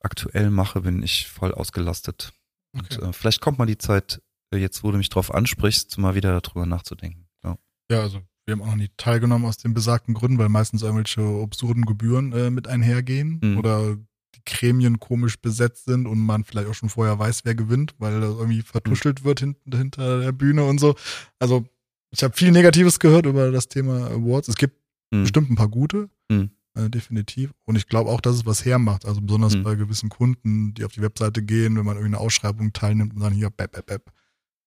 aktuell 0.01 0.51
mache, 0.51 0.81
bin 0.81 1.03
ich 1.03 1.29
voll 1.29 1.53
ausgelastet. 1.55 2.33
Okay. 2.77 3.01
Und 3.01 3.09
äh, 3.09 3.13
vielleicht 3.13 3.41
kommt 3.41 3.59
mal 3.59 3.67
die 3.67 3.79
Zeit, 3.79 4.21
äh, 4.53 4.59
jetzt 4.59 4.83
wo 4.85 4.91
du 4.91 4.99
mich 4.99 5.09
drauf 5.09 5.33
ansprichst, 5.35 5.99
mal 5.99 6.15
wieder 6.15 6.41
darüber 6.41 6.67
nachzudenken. 6.67 7.27
Ja. 7.45 7.57
Ja, 7.91 8.01
also 8.03 8.21
wir 8.47 8.53
haben 8.53 8.63
auch 8.63 8.67
noch 8.69 8.77
nie 8.77 8.91
teilgenommen 8.97 9.47
aus 9.47 9.57
den 9.59 9.75
besagten 9.75 10.15
Gründen, 10.15 10.39
weil 10.39 10.49
meistens 10.49 10.83
irgendwelche 10.83 11.21
absurden 11.43 11.85
Gebühren 11.85 12.33
äh, 12.33 12.51
mit 12.51 12.67
einhergehen 12.69 13.41
Mhm. 13.43 13.59
oder 13.59 13.97
die 14.35 14.41
Gremien 14.47 15.01
komisch 15.01 15.39
besetzt 15.39 15.85
sind 15.87 16.07
und 16.07 16.19
man 16.19 16.45
vielleicht 16.45 16.69
auch 16.69 16.75
schon 16.75 16.89
vorher 16.89 17.19
weiß, 17.19 17.45
wer 17.45 17.55
gewinnt, 17.55 17.95
weil 17.99 18.21
das 18.21 18.31
irgendwie 18.37 18.63
vertuschelt 18.63 19.25
wird 19.25 19.41
hinten 19.41 19.77
hinter 19.77 20.21
der 20.21 20.33
Bühne 20.33 20.65
und 20.65 20.79
so. 20.79 20.95
Also 21.39 21.67
ich 22.11 22.23
habe 22.23 22.35
viel 22.37 22.51
Negatives 22.53 22.99
gehört 23.01 23.27
über 23.27 23.51
das 23.51 23.69
Thema 23.69 24.07
Awards. 24.11 24.49
Es 24.49 24.57
gibt 24.57 24.77
Mhm. 25.11 25.23
bestimmt 25.23 25.51
ein 25.51 25.57
paar 25.57 25.69
gute, 25.69 26.09
Mhm. 26.31 26.51
Äh, 26.79 26.89
definitiv. 26.91 27.53
Und 27.65 27.77
ich 27.77 27.87
glaube 27.87 28.11
auch, 28.11 28.21
dass 28.21 28.37
es 28.37 28.47
was 28.47 28.65
hermacht. 28.65 29.05
Also 29.05 29.21
besonders 29.21 29.57
Mhm. 29.57 29.63
bei 29.65 29.75
gewissen 29.75 30.09
Kunden, 30.09 30.75
die 30.75 30.85
auf 30.85 30.93
die 30.93 31.03
Webseite 31.03 31.43
gehen, 31.43 31.77
wenn 31.77 31.85
man 31.85 31.97
irgendeine 31.97 32.23
Ausschreibung 32.23 32.73
teilnimmt 32.73 33.15
und 33.15 33.21
dann 33.21 33.33
hier, 33.33 33.51
bap, 33.51 33.73
bap, 33.73 33.87
bap, 33.87 34.13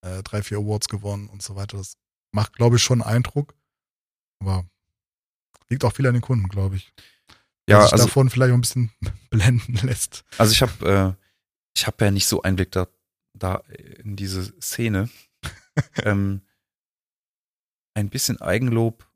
äh, 0.02 0.22
drei, 0.24 0.44
vier 0.44 0.58
Awards 0.58 0.88
gewonnen 0.90 1.28
und 1.30 1.42
so 1.42 1.56
weiter. 1.56 1.78
Das 1.78 1.98
macht, 2.34 2.54
glaube 2.54 2.76
ich, 2.76 2.84
schon 2.84 3.02
Eindruck. 3.02 3.56
Aber 4.40 4.66
liegt 5.70 5.84
auch 5.86 5.94
viel 5.94 6.08
an 6.08 6.14
den 6.14 6.22
Kunden, 6.22 6.48
glaube 6.50 6.76
ich. 6.76 6.94
Ja, 7.70 7.78
der 7.78 7.84
sich 7.84 7.94
also, 7.94 8.06
davon 8.06 8.30
vielleicht 8.30 8.52
auch 8.52 8.58
ein 8.58 8.62
bisschen 8.62 8.92
blenden 9.30 9.76
lässt. 9.88 10.26
also 10.38 10.52
ich 10.52 10.62
habe 10.62 11.18
äh, 11.18 11.28
ich 11.78 11.88
habe 11.88 12.04
ja 12.04 12.12
nicht 12.12 12.28
so 12.28 12.42
Einblick 12.42 12.72
da, 12.72 12.88
da 13.38 13.64
in 14.04 14.16
diese 14.16 14.60
Szene. 14.62 15.10
ähm, 16.04 16.42
ein 17.94 18.10
bisschen 18.10 18.42
Eigenlob 18.42 19.08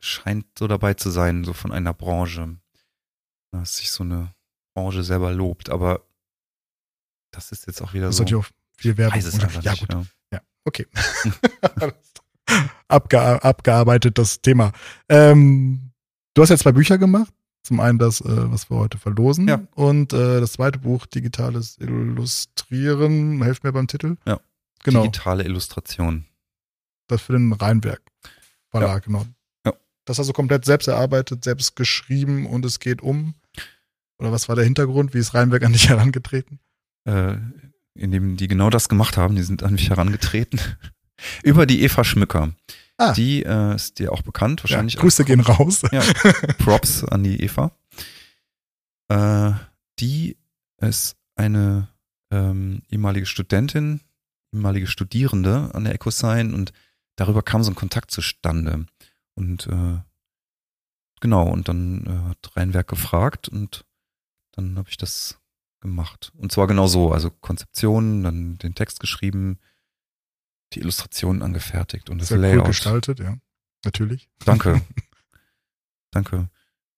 scheint 0.00 0.46
so 0.58 0.66
dabei 0.66 0.94
zu 0.94 1.10
sein, 1.10 1.44
so 1.44 1.52
von 1.52 1.72
einer 1.72 1.94
Branche, 1.94 2.56
dass 3.50 3.78
sich 3.78 3.90
so 3.90 4.04
eine 4.04 4.34
Branche 4.74 5.02
selber 5.02 5.32
lobt. 5.32 5.70
Aber 5.70 6.02
das 7.30 7.52
ist 7.52 7.66
jetzt 7.66 7.82
auch 7.82 7.92
wieder 7.94 8.12
so. 8.12 8.18
sollte 8.18 8.32
ja 8.32 8.38
auch 8.38 8.46
viel 8.76 8.96
Werbung. 8.96 9.20
ja, 9.62 9.72
nicht. 9.72 9.80
gut. 9.80 9.92
Ja. 9.92 10.04
Ja, 10.32 10.40
okay. 10.64 10.86
Abge 12.88 13.20
abgearbeitet 13.20 14.16
das 14.16 14.40
Thema. 14.40 14.72
Ähm, 15.08 15.90
du 16.34 16.42
hast 16.42 16.48
ja 16.48 16.56
zwei 16.56 16.72
Bücher 16.72 16.96
gemacht. 16.96 17.32
Zum 17.62 17.80
einen 17.80 17.98
das, 17.98 18.22
äh, 18.22 18.50
was 18.50 18.70
wir 18.70 18.78
heute 18.78 18.96
verlosen. 18.96 19.46
Ja. 19.46 19.60
Und 19.74 20.14
äh, 20.14 20.40
das 20.40 20.52
zweite 20.52 20.78
Buch, 20.78 21.04
Digitales 21.04 21.76
Illustrieren. 21.78 23.42
Helft 23.42 23.64
mir 23.64 23.72
beim 23.72 23.88
Titel. 23.88 24.16
Ja. 24.26 24.40
Genau. 24.84 25.02
Digitale 25.02 25.44
Illustration. 25.44 26.24
Das 27.08 27.20
für 27.20 27.32
den 27.34 27.52
Rheinberg 27.52 28.00
Verlag, 28.70 29.04
genau. 29.04 29.26
Das 30.08 30.18
hast 30.18 30.28
du 30.28 30.32
komplett 30.32 30.64
selbst 30.64 30.88
erarbeitet, 30.88 31.44
selbst 31.44 31.76
geschrieben 31.76 32.46
und 32.46 32.64
es 32.64 32.80
geht 32.80 33.02
um. 33.02 33.34
Oder 34.18 34.32
was 34.32 34.48
war 34.48 34.56
der 34.56 34.64
Hintergrund? 34.64 35.12
Wie 35.14 35.18
ist 35.18 35.34
Rheinberg 35.34 35.62
an 35.64 35.72
dich 35.72 35.88
herangetreten? 35.88 36.60
äh, 37.04 37.36
in 37.94 38.10
dem 38.10 38.36
die 38.36 38.48
genau 38.48 38.70
das 38.70 38.88
gemacht 38.88 39.16
haben. 39.16 39.34
Die 39.34 39.42
sind 39.42 39.62
an 39.62 39.72
mich 39.72 39.90
herangetreten. 39.90 40.60
Über 41.42 41.66
die 41.66 41.82
Eva 41.82 42.04
Schmücker. 42.04 42.52
Ah. 42.96 43.12
Die 43.12 43.42
äh, 43.42 43.74
ist 43.74 43.98
dir 43.98 44.12
auch 44.12 44.22
bekannt, 44.22 44.62
wahrscheinlich. 44.62 44.94
ja, 44.94 45.00
Grüße 45.00 45.24
gehen 45.24 45.40
raus. 45.40 45.82
Ja, 45.90 46.02
Props 46.58 47.04
an 47.04 47.24
die 47.24 47.42
Eva. 47.42 47.72
Äh, 49.08 49.52
die 49.98 50.36
ist 50.80 51.16
eine 51.36 51.88
ähm, 52.30 52.82
ehemalige 52.90 53.26
Studentin, 53.26 54.00
ehemalige 54.52 54.86
Studierende 54.86 55.70
an 55.74 55.84
der 55.84 55.94
EcoSign 55.94 56.54
und 56.54 56.72
darüber 57.16 57.42
kam 57.42 57.62
so 57.62 57.70
ein 57.70 57.76
Kontakt 57.76 58.10
zustande. 58.10 58.86
Und 59.38 59.68
äh, 59.68 60.00
genau, 61.20 61.48
und 61.48 61.68
dann 61.68 62.04
äh, 62.06 62.30
hat 62.30 62.56
Rheinwerk 62.56 62.88
gefragt 62.88 63.48
und 63.48 63.84
dann 64.50 64.76
habe 64.76 64.88
ich 64.88 64.96
das 64.96 65.38
gemacht. 65.80 66.32
Und 66.34 66.50
zwar 66.50 66.66
genau 66.66 66.88
so, 66.88 67.12
also 67.12 67.30
Konzeption, 67.30 68.24
dann 68.24 68.58
den 68.58 68.74
Text 68.74 68.98
geschrieben, 68.98 69.60
die 70.72 70.80
Illustrationen 70.80 71.42
angefertigt 71.42 72.10
und 72.10 72.18
das 72.18 72.28
Sehr 72.28 72.38
cool 72.38 72.42
Layout. 72.42 72.66
gestaltet, 72.66 73.20
ja. 73.20 73.38
Natürlich. 73.84 74.28
Danke. 74.44 74.82
Danke. 76.10 76.50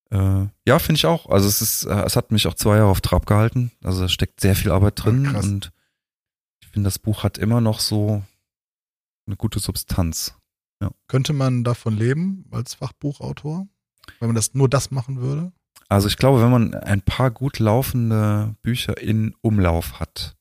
Äh, 0.09 0.47
ja, 0.65 0.79
finde 0.79 0.97
ich 0.97 1.05
auch. 1.05 1.29
Also 1.29 1.47
es 1.47 1.61
ist, 1.61 1.83
äh, 1.83 2.05
es 2.05 2.15
hat 2.15 2.31
mich 2.31 2.47
auch 2.47 2.55
zwei 2.55 2.77
Jahre 2.77 2.89
auf 2.89 3.01
Trab 3.01 3.27
gehalten. 3.27 3.71
Also 3.83 4.01
da 4.01 4.09
steckt 4.09 4.41
sehr 4.41 4.55
viel 4.55 4.71
Arbeit 4.71 5.03
drin 5.03 5.25
krass. 5.25 5.45
und 5.45 5.71
ich 6.63 6.69
finde, 6.69 6.87
das 6.87 6.97
Buch 6.97 7.23
hat 7.23 7.37
immer 7.37 7.61
noch 7.61 7.79
so 7.79 8.23
eine 9.27 9.35
gute 9.35 9.59
Substanz. 9.59 10.33
Könnte 11.07 11.33
man 11.33 11.63
davon 11.63 11.95
leben 11.95 12.45
als 12.51 12.73
Fachbuchautor? 12.73 13.67
Wenn 14.19 14.29
man 14.29 14.35
das 14.35 14.53
nur 14.53 14.69
das 14.69 14.91
machen 14.91 15.19
würde? 15.21 15.51
Also 15.89 16.07
ich 16.07 16.17
glaube, 16.17 16.41
wenn 16.41 16.51
man 16.51 16.73
ein 16.73 17.01
paar 17.01 17.31
gut 17.31 17.59
laufende 17.59 18.55
Bücher 18.61 18.97
in 18.97 19.35
Umlauf 19.41 19.99
hat, 19.99 20.37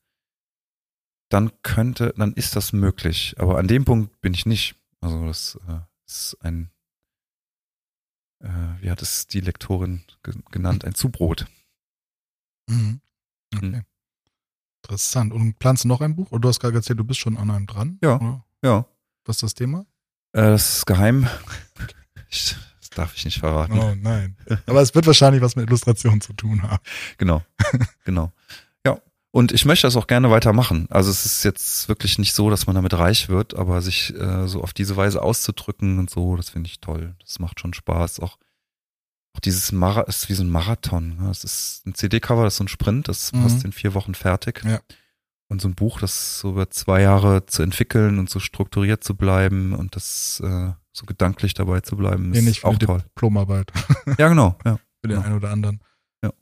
dann 1.29 1.51
könnte, 1.63 2.15
dann 2.17 2.33
ist 2.35 2.57
das 2.57 2.73
möglich. 2.73 3.35
Aber 3.39 3.59
an 3.59 3.69
dem 3.69 3.85
Punkt 3.85 4.21
bin 4.21 4.35
ich 4.35 4.47
nicht. 4.47 4.77
Also 5.01 5.27
das 5.27 5.59
äh, 5.69 5.81
ist 6.07 6.37
ein, 6.41 6.71
äh, 8.41 8.49
wie 8.81 8.91
hat 8.91 9.03
es 9.03 9.27
die 9.27 9.41
Lektorin 9.41 10.03
ge 10.23 10.35
genannt, 10.51 10.85
ein 10.85 10.95
Zubrot. 10.95 11.47
Mhm. 12.69 13.01
Okay. 13.55 13.67
Mhm. 13.67 13.85
Interessant. 14.83 15.33
Und 15.33 15.59
planst 15.59 15.85
du 15.85 15.89
noch 15.89 16.01
ein 16.01 16.17
Buch? 16.17 16.31
Oder 16.33 16.41
du 16.41 16.49
hast 16.49 16.61
gerade 16.61 16.77
erzählt, 16.77 16.99
du 16.99 17.05
bist 17.05 17.21
schon 17.21 17.37
an 17.37 17.51
einem 17.51 17.67
dran? 17.67 17.99
Ja. 18.03 18.17
Oder? 18.17 18.45
Ja, 18.63 18.87
Was 19.25 19.37
ist 19.37 19.43
das 19.43 19.55
Thema? 19.55 19.87
Äh, 20.33 20.43
das 20.43 20.79
ist 20.79 20.87
geheim. 20.87 21.29
Das 22.31 22.91
darf 22.95 23.15
ich 23.17 23.25
nicht 23.25 23.39
verraten. 23.39 23.79
Oh 23.79 23.95
nein. 23.97 24.37
Aber 24.67 24.81
es 24.83 24.95
wird 24.95 25.07
wahrscheinlich 25.07 25.43
was 25.43 25.57
mit 25.57 25.69
Illustration 25.69 26.21
zu 26.21 26.33
tun 26.33 26.63
haben. 26.63 26.79
Genau. 27.19 27.43
genau. 28.05 28.33
Ja. 28.87 28.99
Und 29.33 29.53
ich 29.53 29.65
möchte 29.65 29.87
das 29.87 29.97
auch 29.97 30.07
gerne 30.07 30.31
weitermachen. 30.31 30.87
Also 30.91 31.11
es 31.11 31.25
ist 31.25 31.45
jetzt 31.45 31.89
wirklich 31.89 32.19
nicht 32.19 32.33
so, 32.33 32.51
dass 32.51 32.67
man 32.67 32.75
damit 32.75 32.95
reich 32.95 33.29
wird, 33.29 33.55
aber 33.55 33.81
sich 33.81 34.15
äh, 34.17 34.47
so 34.49 34.63
auf 34.63 34.73
diese 34.73 34.97
Weise 34.97 35.23
auszudrücken 35.23 35.99
und 35.99 36.11
so, 36.11 36.37
das 36.37 36.51
finde 36.51 36.69
ich 36.69 36.81
toll. 36.81 37.15
Das 37.21 37.39
macht 37.39 37.61
schon 37.61 37.75
Spaß. 37.75 38.21
Auch, 38.21 38.39
auch 39.35 39.41
dieses 39.41 39.71
Mara 39.73 40.03
ist 40.03 40.29
wie 40.29 40.35
so 40.35 40.43
ein 40.43 40.51
Marathon. 40.51 41.17
Ne? 41.17 41.29
Das 41.29 41.45
ist 41.45 41.87
ein 41.87 41.95
CD-Cover, 41.95 42.43
das 42.45 42.55
ist 42.55 42.59
so 42.59 42.65
ein 42.65 42.69
Sprint, 42.69 43.07
das 43.09 43.33
Mhm. 43.33 43.43
passt 43.43 43.65
in 43.65 43.73
vier 43.73 43.95
Wochen 43.95 44.15
fertig. 44.15 44.63
Ja. 44.65 44.81
Und 45.51 45.61
so 45.61 45.69
ein 45.69 45.75
Buch, 45.75 46.01
das 46.01 46.39
so 46.39 46.51
über 46.53 46.71
zwei 46.71 47.03
Jahre 47.03 47.45
zu 47.45 47.63
entwickeln 47.63 48.19
und 48.19 48.31
so 48.31 48.39
strukturiert 48.41 49.03
zu 49.05 49.17
bleiben 49.17 49.73
und 49.75 49.97
das 49.97 50.41
äh, 50.45 50.73
so 50.93 51.07
gedanklich 51.07 51.55
dabei 51.55 51.81
zu 51.81 51.97
bleiben, 51.97 52.33
ist 52.33 52.39
Ähnlich 52.39 52.65
auch 52.65 52.79
toll. 52.79 53.01
Diplomarbeit 53.01 53.73
Ja, 54.19 54.29
genau. 54.29 54.57
Ja. 54.65 54.77
für 55.03 55.09
den 55.09 55.19
Ja. 55.19 55.23
einen 55.25 55.35
oder 55.37 55.51
anderen. 55.51 55.81
Ja. 56.25 56.33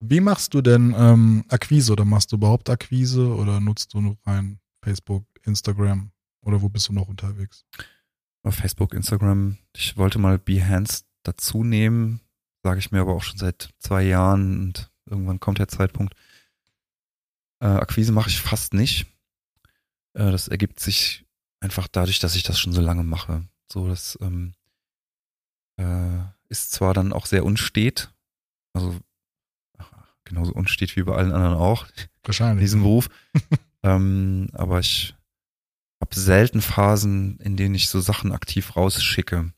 Wie 0.00 0.20
machst 0.20 0.54
du 0.54 0.62
denn 0.62 0.94
ähm, 0.96 1.44
Akquise 1.48 1.92
oder 1.92 2.04
machst 2.04 2.32
du 2.32 2.36
überhaupt 2.36 2.70
Akquise 2.70 3.28
oder 3.34 3.60
nutzt 3.60 3.92
du 3.94 4.00
nur 4.00 4.16
rein 4.24 4.58
Facebook, 4.82 5.24
Instagram 5.44 6.10
oder 6.42 6.62
wo 6.62 6.68
bist 6.68 6.88
du 6.88 6.92
noch 6.94 7.08
unterwegs? 7.08 7.64
auf 8.44 8.54
Facebook, 8.54 8.94
Instagram. 8.94 9.58
Ich 9.76 9.98
wollte 9.98 10.18
mal 10.18 10.38
Behance 10.38 11.02
dazu 11.24 11.64
nehmen, 11.64 12.20
sage 12.62 12.78
ich 12.78 12.90
mir 12.90 13.00
aber 13.00 13.12
auch 13.14 13.22
schon 13.22 13.36
seit 13.36 13.68
zwei 13.78 14.02
Jahren 14.04 14.60
und 14.60 14.90
irgendwann 15.10 15.40
kommt 15.40 15.58
der 15.58 15.68
Zeitpunkt. 15.68 16.14
Äh, 17.60 17.66
Akquise 17.66 18.12
mache 18.12 18.30
ich 18.30 18.40
fast 18.40 18.74
nicht. 18.74 19.06
Äh, 20.14 20.30
das 20.30 20.48
ergibt 20.48 20.80
sich 20.80 21.24
einfach 21.60 21.88
dadurch, 21.88 22.20
dass 22.20 22.36
ich 22.36 22.42
das 22.42 22.58
schon 22.58 22.72
so 22.72 22.80
lange 22.80 23.04
mache. 23.04 23.44
So, 23.70 23.88
das 23.88 24.18
ähm, 24.20 24.54
äh, 25.76 26.20
ist 26.48 26.72
zwar 26.72 26.94
dann 26.94 27.12
auch 27.12 27.26
sehr 27.26 27.44
unstet, 27.44 28.12
also 28.72 28.98
ach, 29.76 29.90
genauso 30.24 30.52
unstet 30.52 30.96
wie 30.96 31.02
bei 31.02 31.14
allen 31.14 31.32
anderen 31.32 31.56
auch, 31.56 31.86
in 31.96 32.08
Wahrscheinlich. 32.24 32.64
diesem 32.64 32.82
Beruf. 32.82 33.08
ähm, 33.82 34.48
aber 34.52 34.80
ich 34.80 35.14
habe 36.00 36.14
selten 36.14 36.60
Phasen, 36.60 37.38
in 37.40 37.56
denen 37.56 37.74
ich 37.74 37.88
so 37.88 38.00
Sachen 38.00 38.32
aktiv 38.32 38.76
rausschicke. 38.76 39.52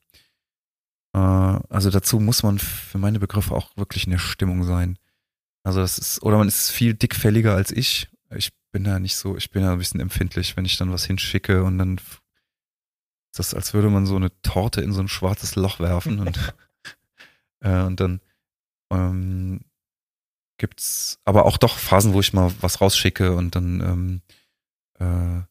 Äh, 1.15 1.19
also 1.19 1.91
dazu 1.91 2.19
muss 2.21 2.43
man 2.43 2.59
für 2.59 2.99
meine 2.99 3.21
Begriffe 3.21 3.55
auch 3.55 3.77
wirklich 3.77 4.05
in 4.05 4.11
der 4.11 4.19
Stimmung 4.19 4.65
sein. 4.65 4.99
Also 5.63 5.81
das 5.81 5.99
ist, 5.99 6.23
oder 6.23 6.39
man 6.39 6.49
ist 6.49 6.71
viel 6.71 6.95
dickfälliger 6.95 7.55
als 7.55 7.71
ich. 7.71 8.09
Ich 8.35 8.51
bin 8.73 8.85
da 8.85 8.99
nicht 8.99 9.17
so, 9.17 9.37
ich 9.37 9.51
bin 9.51 9.63
da 9.63 9.73
ein 9.73 9.79
bisschen 9.79 10.01
empfindlich, 10.01 10.57
wenn 10.57 10.65
ich 10.65 10.77
dann 10.77 10.93
was 10.93 11.05
hinschicke 11.05 11.65
und 11.65 11.79
dann 11.79 11.97
ist 11.99 13.39
das, 13.39 13.55
als 13.55 13.75
würde 13.75 13.91
man 13.91 14.07
so 14.07 14.17
eine 14.17 14.31
Torte 14.43 14.81
in 14.81 14.93
so 14.93 15.01
ein 15.01 15.09
schwarzes 15.09 15.57
Loch 15.57 15.81
werfen 15.81 16.21
und, 16.21 16.55
äh, 17.61 17.83
und 17.83 18.01
dann 18.01 18.21
ähm, 18.93 19.61
gibt's 20.59 21.19
aber 21.25 21.47
auch 21.47 21.57
doch 21.57 21.79
Phasen, 21.79 22.13
wo 22.13 22.21
ich 22.21 22.33
mal 22.33 22.53
was 22.61 22.81
rausschicke 22.81 23.35
und 23.35 23.55
dann 23.55 23.81
ähm, 23.81 24.23
äh, 24.99 25.43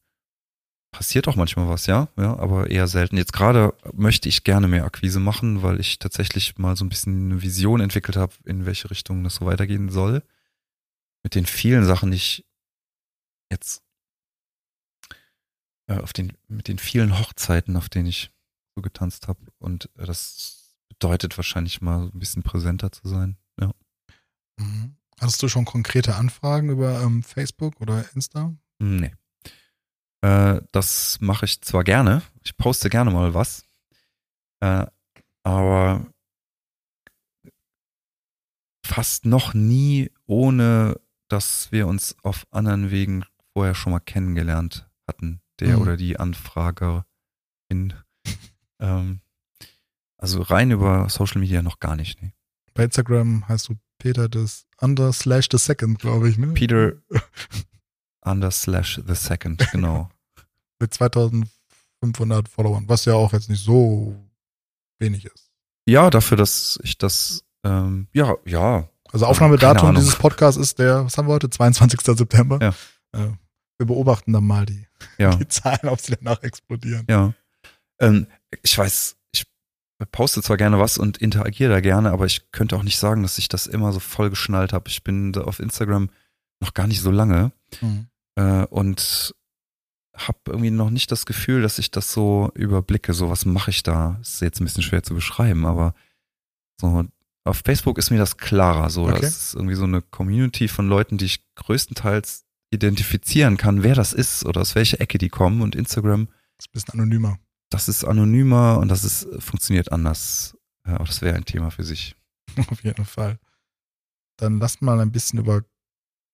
passiert 0.91 1.27
auch 1.27 1.35
manchmal 1.35 1.67
was, 1.69 1.85
ja, 1.85 2.09
ja, 2.17 2.37
aber 2.37 2.69
eher 2.69 2.87
selten. 2.87 3.17
Jetzt 3.17 3.33
gerade 3.33 3.73
möchte 3.93 4.27
ich 4.27 4.43
gerne 4.43 4.67
mehr 4.67 4.85
Akquise 4.85 5.19
machen, 5.19 5.61
weil 5.61 5.79
ich 5.79 5.99
tatsächlich 5.99 6.57
mal 6.57 6.75
so 6.75 6.85
ein 6.85 6.89
bisschen 6.89 7.31
eine 7.31 7.41
Vision 7.41 7.79
entwickelt 7.79 8.17
habe, 8.17 8.33
in 8.45 8.65
welche 8.65 8.89
Richtung 8.89 9.23
das 9.23 9.35
so 9.35 9.45
weitergehen 9.45 9.89
soll. 9.89 10.23
Mit 11.23 11.35
den 11.35 11.45
vielen 11.45 11.85
Sachen, 11.85 12.11
die 12.11 12.17
ich 12.17 12.45
jetzt 13.51 13.83
äh, 15.87 15.97
auf 15.97 16.13
den, 16.13 16.33
mit 16.47 16.67
den 16.67 16.79
vielen 16.79 17.19
Hochzeiten, 17.19 17.75
auf 17.75 17.89
denen 17.89 18.07
ich 18.07 18.31
so 18.75 18.81
getanzt 18.81 19.27
habe. 19.27 19.39
Und 19.59 19.89
äh, 19.97 20.05
das 20.05 20.75
bedeutet 20.87 21.37
wahrscheinlich 21.37 21.81
mal 21.81 22.05
so 22.05 22.11
ein 22.13 22.19
bisschen 22.19 22.43
präsenter 22.43 22.91
zu 22.91 23.07
sein. 23.07 23.37
Ja. 23.59 23.73
Mhm. 24.57 24.95
Hattest 25.19 25.43
du 25.43 25.49
schon 25.49 25.65
konkrete 25.65 26.15
Anfragen 26.15 26.69
über 26.69 27.01
ähm, 27.01 27.23
Facebook 27.23 27.81
oder 27.81 28.05
Insta? 28.15 28.53
Nee. 28.79 29.13
Äh, 30.21 30.61
das 30.71 31.17
mache 31.21 31.45
ich 31.45 31.61
zwar 31.61 31.83
gerne. 31.83 32.21
Ich 32.43 32.57
poste 32.57 32.89
gerne 32.89 33.11
mal 33.11 33.33
was. 33.33 33.63
Äh, 34.59 34.85
aber 35.43 36.05
fast 38.85 39.25
noch 39.25 39.53
nie, 39.53 40.11
ohne 40.25 40.99
dass 41.27 41.71
wir 41.71 41.87
uns 41.87 42.15
auf 42.23 42.47
anderen 42.51 42.91
Wegen 42.91 43.23
vorher 43.53 43.75
schon 43.75 43.91
mal 43.91 43.99
kennengelernt 43.99 44.89
hatten, 45.07 45.41
der 45.59 45.75
Mhm. 45.75 45.81
oder 45.81 45.97
die 45.97 46.19
Anfragerin. 46.19 47.03
ähm, 48.79 49.21
also 50.17 50.41
rein 50.41 50.71
über 50.71 51.07
Social 51.09 51.39
Media 51.39 51.61
noch 51.61 51.79
gar 51.79 51.95
nicht. 51.95 52.21
Nee. 52.21 52.33
Bei 52.73 52.83
Instagram 52.83 53.47
heißt 53.47 53.69
du 53.69 53.75
Peter 53.99 54.27
des 54.27 54.65
Under 54.81 55.13
slash 55.13 55.47
the 55.51 55.57
Second, 55.57 55.99
glaube 55.99 56.29
ich, 56.29 56.37
ne? 56.37 56.47
Peter 56.53 56.93
under 58.29 58.51
slash 58.51 59.01
the 59.05 59.15
second, 59.15 59.65
genau. 59.71 60.09
Mit 60.79 60.93
2500 60.93 62.47
Followern, 62.47 62.87
was 62.87 63.05
ja 63.05 63.13
auch 63.13 63.33
jetzt 63.33 63.49
nicht 63.49 63.63
so 63.63 64.15
wenig 64.99 65.25
ist. 65.25 65.51
Ja, 65.85 66.09
dafür, 66.09 66.37
dass 66.37 66.79
ich 66.83 66.97
das, 66.97 67.43
ähm, 67.63 68.07
ja, 68.13 68.35
ja, 68.45 68.87
Also 69.11 69.25
Aufnahmedatum 69.25 69.95
dieses 69.95 70.15
Podcasts 70.15 70.59
ist 70.59 70.79
der, 70.79 71.05
was 71.05 71.17
haben 71.17 71.27
wir 71.27 71.33
heute? 71.33 71.49
22. 71.49 71.99
September. 72.01 72.59
Ja. 72.61 72.69
Äh, 73.19 73.31
wir 73.77 73.87
beobachten 73.87 74.33
dann 74.33 74.45
mal 74.45 74.65
die, 74.65 74.87
ja. 75.17 75.35
die 75.35 75.47
Zahlen, 75.47 75.89
ob 75.89 75.99
sie 75.99 76.15
danach 76.15 76.43
explodieren. 76.43 77.05
Ja. 77.09 77.33
Ähm, 77.99 78.27
ich 78.61 78.77
weiß, 78.77 79.17
ich 79.31 79.45
poste 80.11 80.41
zwar 80.41 80.57
gerne 80.57 80.79
was 80.79 80.97
und 80.97 81.17
interagiere 81.17 81.71
da 81.71 81.79
gerne, 81.81 82.11
aber 82.11 82.25
ich 82.25 82.51
könnte 82.51 82.75
auch 82.77 82.83
nicht 82.83 82.97
sagen, 82.97 83.23
dass 83.23 83.37
ich 83.37 83.49
das 83.49 83.67
immer 83.67 83.91
so 83.91 83.99
voll 83.99 84.29
geschnallt 84.29 84.73
habe. 84.73 84.89
Ich 84.89 85.03
bin 85.03 85.33
da 85.33 85.41
auf 85.41 85.59
Instagram 85.59 86.09
noch 86.61 86.73
gar 86.73 86.87
nicht 86.87 87.01
so 87.01 87.11
lange 87.11 87.51
Mhm. 87.81 88.07
Äh, 88.39 88.65
und 88.67 89.33
habe 90.15 90.39
irgendwie 90.47 90.71
noch 90.71 90.89
nicht 90.89 91.11
das 91.11 91.25
Gefühl, 91.25 91.61
dass 91.61 91.79
ich 91.79 91.91
das 91.91 92.11
so 92.11 92.51
überblicke. 92.55 93.13
So, 93.13 93.29
was 93.29 93.45
mache 93.45 93.71
ich 93.71 93.83
da? 93.83 94.17
Ist 94.21 94.41
jetzt 94.41 94.59
ein 94.59 94.65
bisschen 94.65 94.83
schwer 94.83 95.03
zu 95.03 95.13
beschreiben, 95.13 95.65
aber 95.65 95.93
so 96.79 97.05
auf 97.45 97.61
Facebook 97.65 97.97
ist 97.97 98.09
mir 98.11 98.17
das 98.17 98.37
klarer. 98.37 98.89
So, 98.89 99.03
Okay. 99.07 99.21
das 99.21 99.37
ist 99.37 99.53
irgendwie 99.55 99.75
so 99.75 99.85
eine 99.85 100.01
Community 100.01 100.67
von 100.67 100.87
Leuten, 100.89 101.17
die 101.17 101.25
ich 101.25 101.45
größtenteils 101.55 102.45
identifizieren 102.71 103.57
kann, 103.57 103.81
wer 103.81 103.95
das 103.95 104.13
ist 104.13 104.45
oder 104.45 104.61
aus 104.61 104.75
welcher 104.75 104.99
Ecke 105.01 105.17
die 105.17 105.29
kommen. 105.29 105.61
Und 105.61 105.75
Instagram 105.75 106.27
Ist 106.59 106.67
ein 106.69 106.71
bisschen 106.73 106.93
anonymer. 106.99 107.39
das 107.69 107.87
ist 107.87 108.03
anonymer 108.03 108.77
und 108.79 108.89
das 108.89 109.03
ist, 109.05 109.27
funktioniert 109.41 109.91
anders. 109.91 110.55
Ja, 110.85 110.95
aber 110.95 111.05
das 111.05 111.21
wäre 111.21 111.35
ein 111.35 111.45
Thema 111.45 111.71
für 111.71 111.83
sich. 111.83 112.15
Auf 112.69 112.83
jeden 112.83 113.05
Fall. 113.05 113.39
Dann 114.37 114.59
lass 114.59 114.81
mal 114.81 114.99
ein 114.99 115.11
bisschen 115.11 115.39
über 115.39 115.63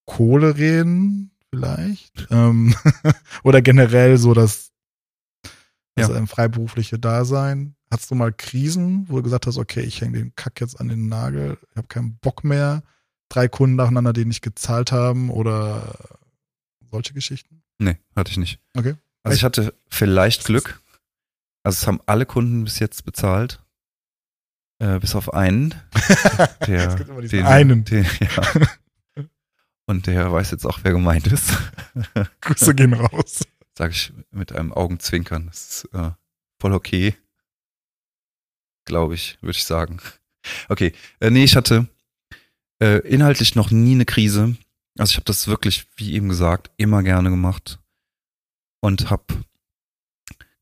Kohle 0.05 0.57
reden, 0.57 1.31
vielleicht. 1.55 2.27
Ähm, 2.31 2.75
oder 3.43 3.61
generell 3.61 4.17
so 4.17 4.33
das, 4.33 4.71
das 5.95 6.09
Ja. 6.09 6.15
ähm, 6.15 6.27
freiberufliche 6.27 6.99
Dasein. 6.99 7.75
Hattest 7.91 8.11
du 8.11 8.15
mal 8.15 8.33
Krisen, 8.33 9.05
wo 9.09 9.17
du 9.17 9.23
gesagt 9.23 9.47
hast, 9.47 9.57
okay, 9.57 9.81
ich 9.81 10.01
hänge 10.01 10.17
den 10.17 10.35
Kack 10.35 10.59
jetzt 10.59 10.79
an 10.79 10.87
den 10.87 11.07
Nagel, 11.07 11.57
ich 11.71 11.77
habe 11.77 11.87
keinen 11.87 12.17
Bock 12.17 12.43
mehr, 12.43 12.83
drei 13.29 13.47
Kunden 13.47 13.75
nacheinander, 13.75 14.11
die 14.13 14.25
nicht 14.25 14.41
gezahlt 14.41 14.91
haben 14.91 15.29
oder 15.29 15.95
solche 16.91 17.13
Geschichten? 17.13 17.61
Nee, 17.77 17.97
hatte 18.15 18.31
ich 18.31 18.37
nicht. 18.37 18.59
Okay. 18.75 18.95
Also 19.23 19.35
ich 19.35 19.43
hatte 19.43 19.73
vielleicht 19.87 20.45
Glück. 20.45 20.79
Also 21.63 21.77
es 21.81 21.87
haben 21.87 21.99
alle 22.05 22.25
Kunden 22.25 22.63
bis 22.63 22.79
jetzt 22.79 23.05
bezahlt. 23.05 23.61
Äh, 24.79 24.99
bis 24.99 25.15
auf 25.15 25.33
einen. 25.33 25.73
Der, 26.67 26.89
Es 26.89 26.95
gibt 26.97 27.09
immer 27.09 27.21
diesen 27.21 27.39
den, 27.39 27.45
einen. 27.45 27.85
Den, 27.85 28.05
ja. 28.19 28.67
Und 29.88 30.07
der 30.07 30.31
weiß 30.31 30.51
jetzt 30.51 30.65
auch, 30.65 30.79
wer 30.83 30.91
gemeint 30.91 31.27
ist. 31.27 31.51
Grüße 32.41 32.73
gehen 32.73 32.93
raus. 32.93 33.43
Sage 33.77 33.91
ich 33.91 34.13
mit 34.31 34.51
einem 34.51 34.73
Augenzwinkern. 34.73 35.47
Das 35.47 35.83
ist 35.83 35.93
äh, 35.93 36.11
voll 36.59 36.73
okay. 36.73 37.15
Glaube 38.86 39.15
ich, 39.15 39.38
würde 39.41 39.57
ich 39.57 39.63
sagen. 39.63 39.99
Okay. 40.69 40.93
Äh, 41.19 41.29
nee, 41.29 41.43
ich 41.43 41.55
hatte 41.55 41.88
äh, 42.79 42.99
inhaltlich 43.07 43.55
noch 43.55 43.71
nie 43.71 43.93
eine 43.93 44.05
Krise. 44.05 44.55
Also 44.97 45.11
ich 45.11 45.15
habe 45.17 45.25
das 45.25 45.47
wirklich, 45.47 45.88
wie 45.97 46.13
eben 46.13 46.29
gesagt, 46.29 46.71
immer 46.77 47.03
gerne 47.03 47.29
gemacht. 47.29 47.79
Und 48.81 49.09
habe 49.09 49.25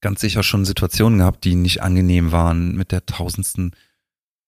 ganz 0.02 0.22
sicher 0.22 0.44
schon 0.44 0.66
Situationen 0.66 1.20
gehabt, 1.20 1.44
die 1.46 1.56
nicht 1.56 1.82
angenehm 1.82 2.32
waren 2.32 2.76
mit 2.76 2.92
der 2.92 3.06
tausendsten 3.06 3.76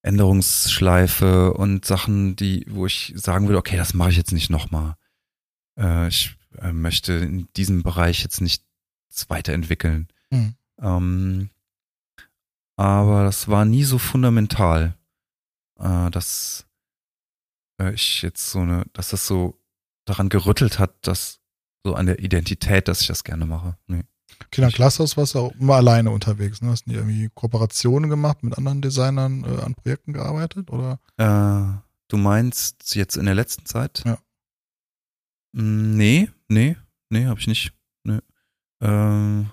Änderungsschleife 0.06 1.52
und 1.54 1.84
Sachen, 1.84 2.36
die, 2.36 2.64
wo 2.68 2.86
ich 2.86 3.12
sagen 3.16 3.46
würde, 3.48 3.58
okay, 3.58 3.76
das 3.76 3.94
mache 3.94 4.10
ich 4.10 4.16
jetzt 4.16 4.32
nicht 4.32 4.50
nochmal. 4.50 4.96
Äh, 5.78 6.08
ich 6.08 6.36
äh, 6.58 6.72
möchte 6.72 7.12
in 7.14 7.48
diesem 7.56 7.82
Bereich 7.82 8.22
jetzt 8.22 8.40
nicht 8.40 8.64
weiterentwickeln. 9.28 10.08
Mhm. 10.30 10.54
Ähm, 10.80 11.50
aber 12.76 13.24
das 13.24 13.48
war 13.48 13.64
nie 13.64 13.84
so 13.84 13.98
fundamental, 13.98 14.94
äh, 15.78 16.10
dass 16.10 16.66
äh, 17.80 17.92
ich 17.92 18.22
jetzt 18.22 18.50
so 18.50 18.60
eine, 18.60 18.84
dass 18.92 19.10
das 19.10 19.26
so 19.26 19.58
daran 20.04 20.28
gerüttelt 20.28 20.78
hat, 20.78 20.94
dass 21.06 21.40
so 21.84 21.94
an 21.94 22.06
der 22.06 22.18
Identität, 22.18 22.88
dass 22.88 23.00
ich 23.00 23.06
das 23.06 23.24
gerne 23.24 23.46
mache. 23.46 23.76
Nee. 23.86 24.04
Kinder 24.50 24.70
Glashaus 24.70 25.16
warst 25.16 25.34
du 25.34 25.38
auch 25.40 25.52
immer 25.52 25.76
alleine 25.76 26.10
unterwegs, 26.10 26.60
ne? 26.62 26.70
Hast 26.70 26.86
du 26.86 26.92
irgendwie 26.92 27.30
Kooperationen 27.34 28.10
gemacht 28.10 28.42
mit 28.42 28.56
anderen 28.56 28.82
Designern 28.82 29.44
äh, 29.44 29.62
an 29.62 29.74
Projekten 29.74 30.12
gearbeitet 30.12 30.70
oder? 30.70 30.98
Äh, 31.16 31.80
du 32.08 32.16
meinst 32.16 32.94
jetzt 32.94 33.16
in 33.16 33.26
der 33.26 33.34
letzten 33.34 33.66
Zeit? 33.66 34.02
Ja. 34.04 34.18
Mm, 35.52 35.96
Nee, 35.96 36.30
nee, 36.48 36.76
nee, 37.10 37.26
habe 37.26 37.40
ich 37.40 37.46
nicht. 37.46 37.72
Nee. 38.04 38.18
Ähm, 38.82 39.50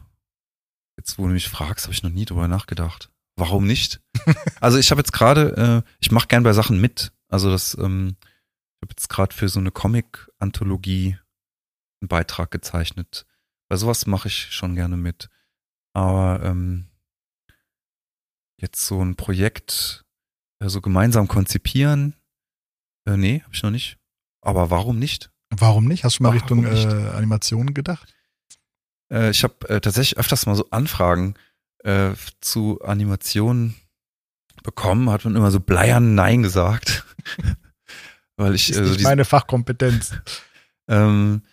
jetzt, 0.98 1.18
wo 1.18 1.28
du 1.28 1.34
mich 1.34 1.50
fragst, 1.50 1.86
habe 1.86 1.94
ich 1.94 2.04
noch 2.04 2.12
nie 2.12 2.26
drüber 2.26 2.48
nachgedacht. 2.48 3.10
Warum 3.36 3.66
nicht? 3.66 4.02
also 4.62 4.78
ich 4.78 4.92
habe 4.92 5.00
jetzt 5.00 5.14
gerade, 5.14 5.84
äh, 5.86 5.90
ich 6.00 6.12
mache 6.12 6.28
gern 6.28 6.44
bei 6.44 6.54
Sachen 6.54 6.80
mit. 6.80 7.14
Also 7.30 7.50
das, 7.50 7.76
ähm, 7.80 8.16
ich 8.20 8.86
habe 8.86 8.92
jetzt 8.92 9.10
gerade 9.10 9.34
für 9.36 9.50
so 9.50 9.60
eine 9.60 9.72
Comic-Anthologie 9.72 11.18
einen 12.02 12.10
Beitrag 12.10 12.52
gezeichnet. 12.52 13.26
Bei 13.70 13.78
sowas 13.78 14.06
mache 14.06 14.28
ich 14.28 14.52
schon 14.52 14.76
gerne 14.76 14.98
mit. 14.98 15.30
Aber 15.94 16.42
ähm, 16.44 16.88
jetzt 18.60 18.86
so 18.86 19.04
ein 19.04 19.16
Projekt 19.16 20.06
äh, 20.60 20.70
so 20.70 20.82
gemeinsam 20.82 21.28
konzipieren, 21.28 22.16
äh, 23.06 23.18
nee, 23.18 23.42
habe 23.42 23.54
ich 23.54 23.64
noch 23.64 23.72
nicht. 23.72 23.98
Aber 24.42 24.70
warum 24.70 25.00
nicht? 25.00 25.32
Warum 25.50 25.86
nicht? 25.86 26.04
Hast 26.04 26.16
du 26.16 26.18
schon 26.18 26.24
mal 26.24 26.40
Warum 26.40 26.66
Richtung 26.66 26.66
äh, 26.66 27.10
Animationen 27.10 27.74
gedacht? 27.74 28.14
Äh, 29.12 29.30
ich 29.30 29.44
habe 29.44 29.70
äh, 29.70 29.82
tatsächlich 29.82 30.18
öfters 30.18 30.46
mal 30.46 30.56
so 30.56 30.70
Anfragen 30.72 31.36
äh, 31.84 32.12
zu 32.42 32.82
Animationen 32.82 33.76
bekommen, 34.64 35.10
hat 35.10 35.26
man 35.26 35.36
immer 35.36 35.52
so 35.52 35.60
bleiern 35.60 36.16
Nein 36.16 36.44
gesagt. 36.44 37.06
Weil 38.36 38.56
ich 38.56 38.72
Ist 38.72 38.78
äh, 38.78 38.84
so 38.84 38.84
nicht 38.84 39.00
diese, 39.00 39.10
meine 39.10 39.26
Fachkompetenz. 39.26 40.14
ähm, 40.88 41.44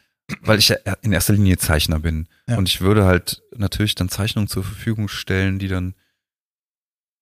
weil 0.43 0.59
ich 0.59 0.69
ja 0.69 0.77
in 1.03 1.13
erster 1.13 1.33
Linie 1.33 1.59
Zeichner 1.59 2.01
bin. 2.01 2.29
Ja. 2.47 2.57
Und 2.57 2.69
ich 2.69 2.81
würde 2.81 3.05
halt 3.05 3.43
natürlich 3.57 3.95
dann 3.95 4.09
Zeichnungen 4.09 4.49
zur 4.49 4.65
Verfügung 4.65 5.09
stellen, 5.09 5.59
die 5.59 5.69
dann 5.69 5.95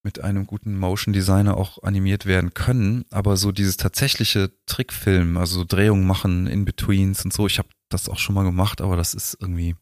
mit 0.02 0.20
einem 0.20 0.46
guten 0.46 0.78
Motion 0.78 1.12
Designer 1.12 1.56
auch 1.56 1.82
animiert 1.82 2.26
werden 2.26 2.54
können. 2.54 3.04
Aber 3.11 3.36
so 3.36 3.52
dieses 3.52 3.76
tatsächliche 3.76 4.52
Trickfilm, 4.66 5.36
also 5.36 5.61
so 5.61 5.64
Drehungen 5.64 6.06
machen, 6.06 6.46
In-Betweens 6.46 7.24
und 7.24 7.32
so, 7.32 7.46
ich 7.46 7.59
habe 7.59 7.68
das 7.88 8.09
auch 8.09 8.18
schon 8.18 8.34
mal 8.34 8.44
gemacht, 8.44 8.80
aber 8.80 8.96
das 8.96 9.14
ist 9.14 9.36
irgendwie, 9.40 9.76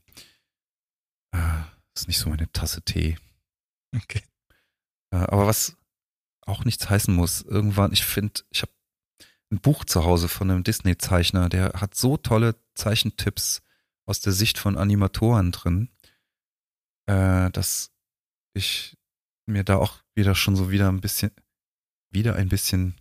äh, 1.33 1.61
ist 1.95 2.09
nicht 2.09 2.19
so 2.19 2.31
meine 2.31 2.51
Tasse 2.53 2.83
Tee. 2.83 3.19
Okay. 3.95 4.23
Äh, 5.13 5.17
aber 5.17 5.47
was 5.47 5.77
auch 6.43 6.65
nichts 6.65 6.89
heißen 6.89 7.15
muss, 7.15 7.43
irgendwann, 7.43 7.93
ich 7.93 8.05
finde, 8.05 8.41
ich 8.51 8.63
habe 8.63 8.73
ein 9.51 9.61
Buch 9.61 9.85
zu 9.85 10.05
Hause 10.05 10.29
von 10.29 10.51
einem 10.51 10.65
Disney-Zeichner, 10.65 11.49
der 11.49 11.73
hat 11.75 11.95
so 11.95 12.17
tolle 12.17 12.57
Zeichentipps 12.75 13.63
aus 14.05 14.21
der 14.21 14.33
Sicht 14.33 14.59
von 14.59 14.77
Animatoren 14.77 15.53
drin, 15.53 15.89
äh, 17.07 17.51
dass 17.51 17.93
ich 18.55 18.97
mir 19.47 19.65
da 19.65 19.77
auch 19.77 19.99
wieder 20.15 20.35
schon 20.35 20.57
so 20.57 20.71
wieder 20.71 20.89
ein 20.89 21.01
bisschen, 21.01 21.31
wieder 22.11 22.35
ein 22.35 22.49
bisschen 22.49 22.97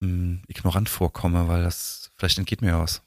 mh, 0.00 0.42
ignorant 0.48 0.88
vorkomme, 0.88 1.48
weil 1.48 1.62
das, 1.62 2.10
vielleicht 2.16 2.38
entgeht 2.38 2.60
mir 2.60 2.68
ja 2.68 2.80
was. 2.80 3.02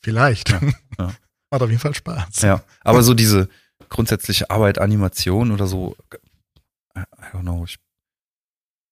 Vielleicht. 0.00 0.50
Ja, 0.50 0.60
ja. 0.98 1.14
Macht 1.50 1.62
auf 1.62 1.68
jeden 1.68 1.80
Fall 1.80 1.94
Spaß. 1.94 2.42
Ja, 2.42 2.64
aber 2.80 3.02
so 3.02 3.12
diese 3.14 3.48
grundsätzliche 3.90 4.50
Arbeit, 4.50 4.78
Animation 4.78 5.52
oder 5.52 5.66
so, 5.66 5.96
I 6.96 7.02
don't 7.32 7.42
know, 7.42 7.64
ich, 7.64 7.78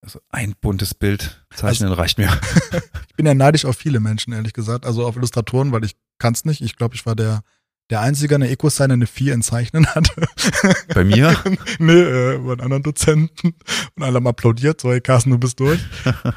also 0.03 0.21
ein 0.31 0.55
buntes 0.61 0.95
Bild 0.95 1.45
zeichnen 1.55 1.93
reicht 1.93 2.19
mir. 2.19 2.31
Ich 3.09 3.17
bin 3.17 3.27
ja 3.27 3.35
neidisch 3.35 3.67
auf 3.67 3.77
viele 3.77 4.01
Menschen, 4.01 4.33
ehrlich 4.33 4.55
gesagt. 4.55 4.87
Also 4.87 5.07
auf 5.07 5.15
Illustratoren, 5.15 5.73
weil 5.73 5.85
ich 5.85 5.95
kann 6.19 6.33
es 6.33 6.47
nicht. 6.47 6.63
Ich 6.63 6.77
glaube, 6.77 6.95
ich 6.95 7.05
war 7.05 7.15
der 7.15 7.43
der 7.91 8.01
Einzige 8.01 8.37
an 8.37 8.41
der 8.41 8.51
Ecos 8.51 8.81
eine 8.81 9.07
4 9.07 9.35
in 9.35 9.43
Zeichnen 9.43 9.87
hatte. 9.87 10.13
Bei 10.95 11.05
mir? 11.05 11.37
nee, 11.79 11.93
äh, 11.93 12.39
bei 12.39 12.53
einem 12.53 12.61
anderen 12.61 12.83
Dozenten. 12.85 13.55
Und 13.97 14.03
alle 14.03 14.17
haben 14.17 14.27
applaudiert. 14.29 14.81
So, 14.81 14.93
hey 14.93 15.01
Carsten, 15.01 15.31
du 15.31 15.39
bist 15.39 15.59
durch. 15.59 15.81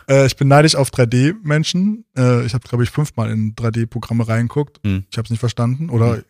äh, 0.09 0.25
ich 0.25 0.35
bin 0.35 0.47
neidisch 0.47 0.75
auf 0.75 0.89
3D-Menschen. 0.89 2.05
Äh, 2.17 2.45
ich 2.45 2.55
habe, 2.55 2.67
glaube 2.67 2.83
ich, 2.83 2.89
fünfmal 2.89 3.29
in 3.29 3.55
3D-Programme 3.55 4.27
reingeguckt. 4.27 4.79
Hm. 4.83 5.05
Ich 5.11 5.17
habe 5.17 5.25
es 5.25 5.29
nicht 5.29 5.39
verstanden. 5.39 5.89
Oder 5.89 6.23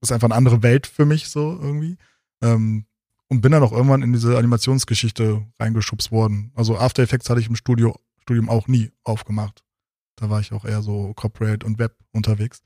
ist 0.00 0.10
einfach 0.10 0.28
eine 0.28 0.34
andere 0.34 0.62
Welt 0.62 0.86
für 0.86 1.04
mich 1.04 1.28
so 1.28 1.58
irgendwie. 1.60 1.96
Ähm, 2.42 2.86
und 3.32 3.40
bin 3.40 3.52
dann 3.52 3.62
auch 3.62 3.72
irgendwann 3.72 4.02
in 4.02 4.12
diese 4.12 4.36
Animationsgeschichte 4.36 5.46
reingeschubst 5.58 6.12
worden. 6.12 6.52
Also 6.54 6.76
After 6.78 7.02
Effects 7.02 7.30
hatte 7.30 7.40
ich 7.40 7.48
im 7.48 7.56
Studio, 7.56 7.98
Studium 8.20 8.50
auch 8.50 8.68
nie 8.68 8.92
aufgemacht. 9.04 9.64
Da 10.16 10.28
war 10.28 10.40
ich 10.40 10.52
auch 10.52 10.66
eher 10.66 10.82
so 10.82 11.14
Corporate 11.14 11.64
und 11.64 11.78
Web 11.78 11.96
unterwegs. 12.12 12.60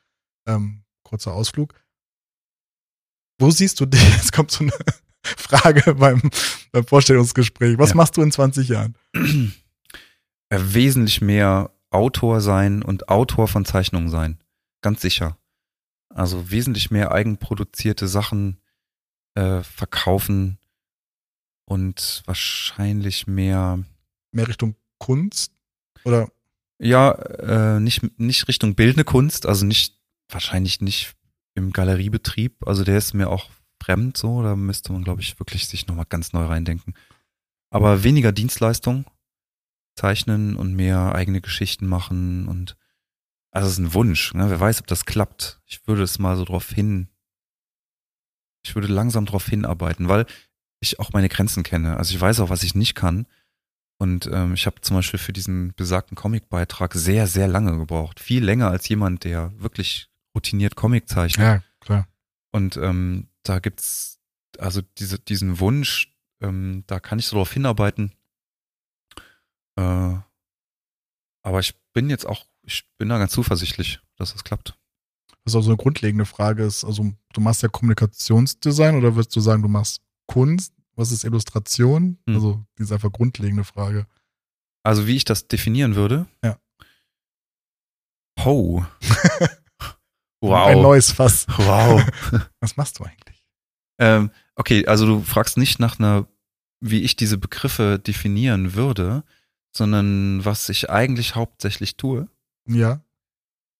Ähm, 0.48 0.82
kurzer 1.04 1.34
Ausflug. 1.34 1.72
Wo 3.38 3.48
siehst 3.52 3.78
du 3.78 3.86
dich? 3.86 4.02
Jetzt 4.16 4.32
kommt 4.32 4.50
so 4.50 4.64
eine 4.64 4.72
Frage 5.22 5.94
beim, 5.94 6.20
beim 6.72 6.84
Vorstellungsgespräch. 6.84 7.78
Was 7.78 7.90
Ja. 7.90 7.94
machst 7.94 8.16
du 8.16 8.22
in 8.22 8.32
20 8.32 8.68
Jahren? 8.68 8.96
äh, 9.14 10.58
wesentlich 10.60 11.20
mehr 11.20 11.70
Autor 11.90 12.40
sein 12.40 12.82
und 12.82 13.08
Autor 13.08 13.46
von 13.46 13.64
Zeichnungen 13.64 14.08
sein. 14.10 14.42
Ganz 14.82 15.00
sicher. 15.00 15.38
Also 16.08 16.50
wesentlich 16.50 16.90
mehr 16.90 17.12
eigenproduzierte 17.12 18.08
Sachen 18.08 18.58
äh, 19.36 19.62
verkaufen 19.62 20.58
und 21.64 22.22
wahrscheinlich 22.26 23.26
mehr, 23.26 23.84
Mehr 24.32 24.48
Richtung 24.48 24.76
Kunst? 24.98 25.52
Oder 26.04 26.28
ja, 26.78 27.12
äh, 27.12 27.80
nicht, 27.80 28.18
nicht 28.18 28.48
Richtung 28.48 28.74
bildende 28.74 29.04
Kunst, 29.04 29.46
also 29.46 29.64
nicht, 29.64 29.98
wahrscheinlich 30.28 30.80
nicht 30.80 31.14
im 31.54 31.72
Galeriebetrieb. 31.72 32.66
Also 32.66 32.84
der 32.84 32.98
ist 32.98 33.14
mir 33.14 33.30
auch 33.30 33.50
fremd 33.82 34.16
so, 34.16 34.42
da 34.42 34.56
müsste 34.56 34.92
man, 34.92 35.04
glaube 35.04 35.22
ich, 35.22 35.38
wirklich 35.38 35.68
sich 35.68 35.86
nochmal 35.86 36.06
ganz 36.08 36.32
neu 36.32 36.44
reindenken. 36.44 36.94
Aber 37.70 38.04
weniger 38.04 38.32
Dienstleistung, 38.32 39.06
zeichnen 39.94 40.56
und 40.56 40.74
mehr 40.74 41.14
eigene 41.14 41.40
Geschichten 41.40 41.86
machen 41.86 42.48
und 42.48 42.76
also 43.50 43.68
es 43.68 43.74
ist 43.74 43.78
ein 43.78 43.94
Wunsch, 43.94 44.34
ne? 44.34 44.50
Wer 44.50 44.60
weiß, 44.60 44.80
ob 44.80 44.86
das 44.86 45.06
klappt. 45.06 45.62
Ich 45.64 45.86
würde 45.86 46.02
es 46.02 46.18
mal 46.18 46.36
so 46.36 46.44
drauf 46.44 46.68
hin, 46.68 47.08
ich 48.66 48.74
würde 48.74 48.88
langsam 48.88 49.26
drauf 49.26 49.46
hinarbeiten, 49.46 50.08
weil 50.08 50.26
ich 50.80 50.98
auch 50.98 51.12
meine 51.12 51.28
Grenzen 51.28 51.62
kenne. 51.62 51.96
Also 51.96 52.14
ich 52.14 52.20
weiß 52.20 52.40
auch, 52.40 52.50
was 52.50 52.64
ich 52.64 52.74
nicht 52.74 52.94
kann. 52.94 53.26
Und 53.98 54.28
ähm, 54.30 54.54
ich 54.54 54.66
habe 54.66 54.80
zum 54.80 54.96
Beispiel 54.96 55.18
für 55.18 55.32
diesen 55.32 55.72
besagten 55.74 56.16
Comicbeitrag 56.16 56.92
sehr, 56.94 57.28
sehr 57.28 57.46
lange 57.46 57.78
gebraucht. 57.78 58.20
Viel 58.20 58.44
länger 58.44 58.68
als 58.68 58.88
jemand, 58.88 59.24
der 59.24 59.52
wirklich 59.58 60.10
routiniert 60.34 60.74
Comic 60.74 61.08
zeichnet. 61.08 61.46
ja, 61.46 61.62
klar. 61.80 62.08
Und 62.50 62.76
ähm, 62.76 63.28
da 63.42 63.60
gibt's 63.60 64.18
also 64.58 64.82
diese, 64.98 65.18
diesen 65.18 65.60
Wunsch, 65.60 66.12
ähm, 66.40 66.84
da 66.86 66.98
kann 67.00 67.18
ich 67.18 67.26
so 67.26 67.36
drauf 67.36 67.52
hinarbeiten. 67.52 68.12
Äh, 69.76 70.16
aber 71.42 71.60
ich 71.60 71.74
bin 71.92 72.10
jetzt 72.10 72.26
auch, 72.26 72.46
ich 72.62 72.84
bin 72.98 73.08
da 73.08 73.18
ganz 73.18 73.32
zuversichtlich, 73.32 74.00
dass 74.16 74.34
es 74.34 74.42
klappt. 74.44 74.76
Das 75.46 75.54
ist 75.54 75.58
auch 75.58 75.62
so 75.62 75.70
eine 75.70 75.76
grundlegende 75.76 76.26
Frage 76.26 76.64
ist, 76.64 76.84
also 76.84 77.12
du 77.32 77.40
machst 77.40 77.62
ja 77.62 77.68
Kommunikationsdesign 77.68 78.96
oder 78.96 79.14
würdest 79.14 79.36
du 79.36 79.40
sagen, 79.40 79.62
du 79.62 79.68
machst 79.68 80.02
Kunst? 80.26 80.74
Was 80.96 81.12
ist 81.12 81.22
Illustration? 81.22 82.18
Hm. 82.26 82.34
Also, 82.34 82.66
die 82.76 82.82
ist 82.82 82.90
einfach 82.90 83.12
grundlegende 83.12 83.62
Frage. 83.62 84.08
Also 84.82 85.06
wie 85.06 85.14
ich 85.14 85.24
das 85.24 85.46
definieren 85.46 85.94
würde. 85.94 86.26
Ja. 86.42 86.58
Ho. 88.40 88.84
Ein 89.40 90.40
wow. 90.40 90.82
neues 90.82 91.12
Fass. 91.12 91.46
Wow. 91.56 92.02
Was 92.60 92.76
machst 92.76 92.98
du 92.98 93.04
eigentlich? 93.04 93.46
ähm, 94.00 94.32
okay, 94.56 94.84
also 94.86 95.06
du 95.06 95.22
fragst 95.22 95.56
nicht 95.58 95.78
nach 95.78 96.00
einer, 96.00 96.26
wie 96.80 97.02
ich 97.02 97.14
diese 97.14 97.38
Begriffe 97.38 98.00
definieren 98.04 98.74
würde, 98.74 99.22
sondern 99.76 100.44
was 100.44 100.68
ich 100.70 100.90
eigentlich 100.90 101.36
hauptsächlich 101.36 101.96
tue. 101.96 102.28
Ja. 102.66 103.00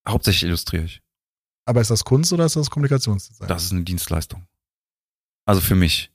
Hauptsächlich 0.07 0.43
illustriere 0.43 0.85
ich. 0.85 1.01
Aber 1.67 1.81
ist 1.81 1.91
das 1.91 2.05
Kunst 2.05 2.31
oder 2.31 2.45
ist 2.45 2.55
das 2.55 2.69
Kommunikationsdesign? 2.69 3.49
Das 3.49 3.65
ist 3.65 3.73
eine 3.73 3.83
Dienstleistung. 3.83 4.47
Also 5.45 5.59
für 5.59 5.75
mich. 5.75 6.11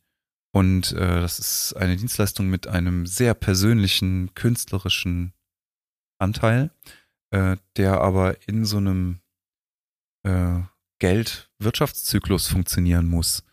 Und 0.51 0.93
äh, 0.93 1.21
das 1.21 1.39
ist 1.39 1.75
eine 1.75 1.95
Dienstleistung 1.97 2.49
mit 2.49 2.67
einem 2.67 3.07
sehr 3.07 3.35
persönlichen, 3.35 4.35
künstlerischen 4.35 5.35
Anteil, 6.19 6.71
äh, 7.31 7.59
der 7.77 8.01
aber 8.01 8.49
in 8.49 8.65
so 8.65 8.79
einem 8.79 9.21
äh, 10.23 10.61
Geld-Wirtschaftszyklus 11.01 12.49
funktionieren 12.49 13.07
muss. 13.09 13.45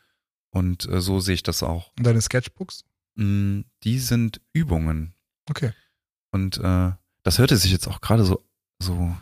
Und 0.52 0.88
äh, 0.88 1.02
so 1.02 1.20
sehe 1.20 1.36
ich 1.36 1.44
das 1.44 1.64
auch. 1.64 1.92
Und 1.98 2.06
deine 2.06 2.22
Sketchbooks? 2.22 2.86
Mm, 3.16 3.62
die 3.84 4.00
sind 4.00 4.40
Übungen. 4.54 5.16
Okay. 5.50 5.74
Und 6.32 6.60
äh, 6.60 6.92
das 7.24 7.40
hörte 7.40 7.58
sich 7.58 7.72
jetzt 7.72 7.88
auch 7.88 8.00
gerade 8.00 8.24
so, 8.24 8.42
so 8.82 9.18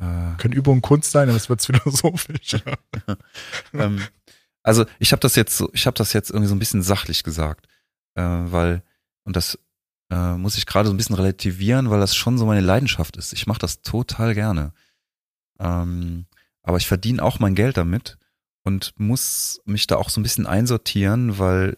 äh, 0.00 0.36
Können 0.38 0.54
Übungen 0.54 0.82
Kunst 0.82 1.10
sein, 1.10 1.28
aber 1.28 1.36
es 1.36 1.48
wird 1.48 1.62
philosophisch. 1.64 2.56
ähm, 3.72 4.02
also 4.62 4.84
ich 4.98 5.12
habe 5.12 5.20
das 5.20 5.36
jetzt 5.36 5.56
so, 5.56 5.70
ich 5.72 5.86
habe 5.86 5.96
das 5.96 6.12
jetzt 6.12 6.30
irgendwie 6.30 6.48
so 6.48 6.54
ein 6.54 6.58
bisschen 6.58 6.82
sachlich 6.82 7.22
gesagt, 7.22 7.66
äh, 8.14 8.22
weil 8.22 8.82
und 9.24 9.36
das 9.36 9.58
äh, 10.10 10.34
muss 10.34 10.58
ich 10.58 10.66
gerade 10.66 10.88
so 10.88 10.94
ein 10.94 10.96
bisschen 10.96 11.16
relativieren, 11.16 11.90
weil 11.90 12.00
das 12.00 12.14
schon 12.14 12.38
so 12.38 12.46
meine 12.46 12.60
Leidenschaft 12.60 13.16
ist. 13.16 13.32
Ich 13.32 13.46
mache 13.46 13.58
das 13.58 13.82
total 13.82 14.34
gerne, 14.34 14.72
ähm, 15.58 16.26
aber 16.62 16.78
ich 16.78 16.86
verdiene 16.86 17.22
auch 17.22 17.38
mein 17.38 17.54
Geld 17.54 17.76
damit 17.76 18.18
und 18.64 18.94
muss 18.98 19.60
mich 19.64 19.86
da 19.86 19.96
auch 19.96 20.08
so 20.08 20.20
ein 20.20 20.22
bisschen 20.22 20.46
einsortieren, 20.46 21.38
weil 21.38 21.76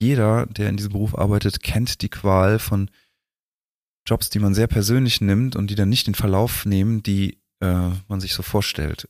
jeder, 0.00 0.46
der 0.46 0.68
in 0.68 0.76
diesem 0.76 0.92
Beruf 0.92 1.16
arbeitet, 1.16 1.62
kennt 1.62 2.02
die 2.02 2.08
Qual 2.08 2.58
von 2.58 2.90
Jobs, 4.06 4.28
die 4.28 4.38
man 4.38 4.54
sehr 4.54 4.66
persönlich 4.66 5.20
nimmt 5.20 5.56
und 5.56 5.68
die 5.68 5.76
dann 5.76 5.88
nicht 5.88 6.06
den 6.06 6.14
Verlauf 6.14 6.66
nehmen, 6.66 7.02
die 7.02 7.38
äh, 7.60 7.90
man 8.08 8.20
sich 8.20 8.34
so 8.34 8.42
vorstellt, 8.42 9.08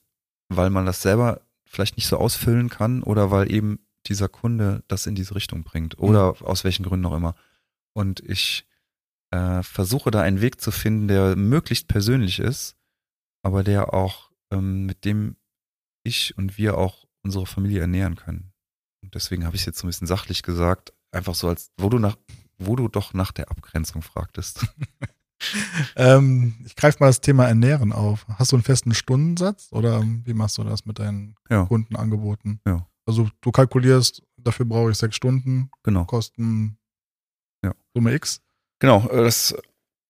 weil 0.48 0.70
man 0.70 0.86
das 0.86 1.02
selber 1.02 1.40
vielleicht 1.64 1.96
nicht 1.96 2.06
so 2.06 2.18
ausfüllen 2.18 2.68
kann 2.68 3.02
oder 3.02 3.30
weil 3.30 3.50
eben 3.50 3.80
dieser 4.06 4.28
Kunde 4.28 4.82
das 4.88 5.06
in 5.06 5.14
diese 5.14 5.34
Richtung 5.34 5.64
bringt 5.64 5.98
oder 5.98 6.36
aus 6.42 6.64
welchen 6.64 6.84
Gründen 6.84 7.06
auch 7.06 7.16
immer. 7.16 7.34
Und 7.94 8.20
ich 8.20 8.66
äh, 9.30 9.62
versuche 9.62 10.10
da 10.10 10.20
einen 10.20 10.40
Weg 10.40 10.60
zu 10.60 10.70
finden, 10.70 11.08
der 11.08 11.36
möglichst 11.36 11.88
persönlich 11.88 12.38
ist, 12.38 12.76
aber 13.42 13.64
der 13.64 13.94
auch 13.94 14.30
ähm, 14.50 14.86
mit 14.86 15.04
dem 15.04 15.36
ich 16.02 16.36
und 16.36 16.58
wir 16.58 16.76
auch 16.76 17.06
unsere 17.22 17.46
Familie 17.46 17.80
ernähren 17.80 18.16
können. 18.16 18.52
Und 19.02 19.14
deswegen 19.14 19.44
habe 19.44 19.56
ich 19.56 19.62
es 19.62 19.66
jetzt 19.66 19.78
so 19.78 19.86
ein 19.86 19.90
bisschen 19.90 20.06
sachlich 20.06 20.42
gesagt, 20.42 20.92
einfach 21.10 21.34
so 21.34 21.48
als, 21.48 21.70
wo 21.76 21.88
du 21.88 21.98
nach, 21.98 22.16
wo 22.58 22.76
du 22.76 22.88
doch 22.88 23.14
nach 23.14 23.32
der 23.32 23.50
Abgrenzung 23.50 24.02
fragtest. 24.02 24.66
ähm, 25.96 26.54
ich 26.64 26.76
greife 26.76 26.98
mal 27.00 27.06
das 27.06 27.20
Thema 27.20 27.46
Ernähren 27.46 27.92
auf. 27.92 28.26
Hast 28.28 28.52
du 28.52 28.56
einen 28.56 28.62
festen 28.62 28.94
Stundensatz 28.94 29.68
oder 29.70 30.02
wie 30.02 30.34
machst 30.34 30.58
du 30.58 30.64
das 30.64 30.86
mit 30.86 30.98
deinen 30.98 31.34
Ja. 31.50 31.64
Kundenangeboten? 31.66 32.60
Ja. 32.66 32.86
Also 33.06 33.28
du 33.40 33.50
kalkulierst, 33.50 34.22
dafür 34.38 34.66
brauche 34.66 34.90
ich 34.90 34.98
sechs 34.98 35.16
Stunden, 35.16 35.70
Genau. 35.82 36.04
Kosten 36.04 36.78
Ja. 37.64 37.74
Summe 37.94 38.14
X. 38.14 38.40
Genau, 38.78 39.08
äh, 39.08 39.24
das, 39.24 39.54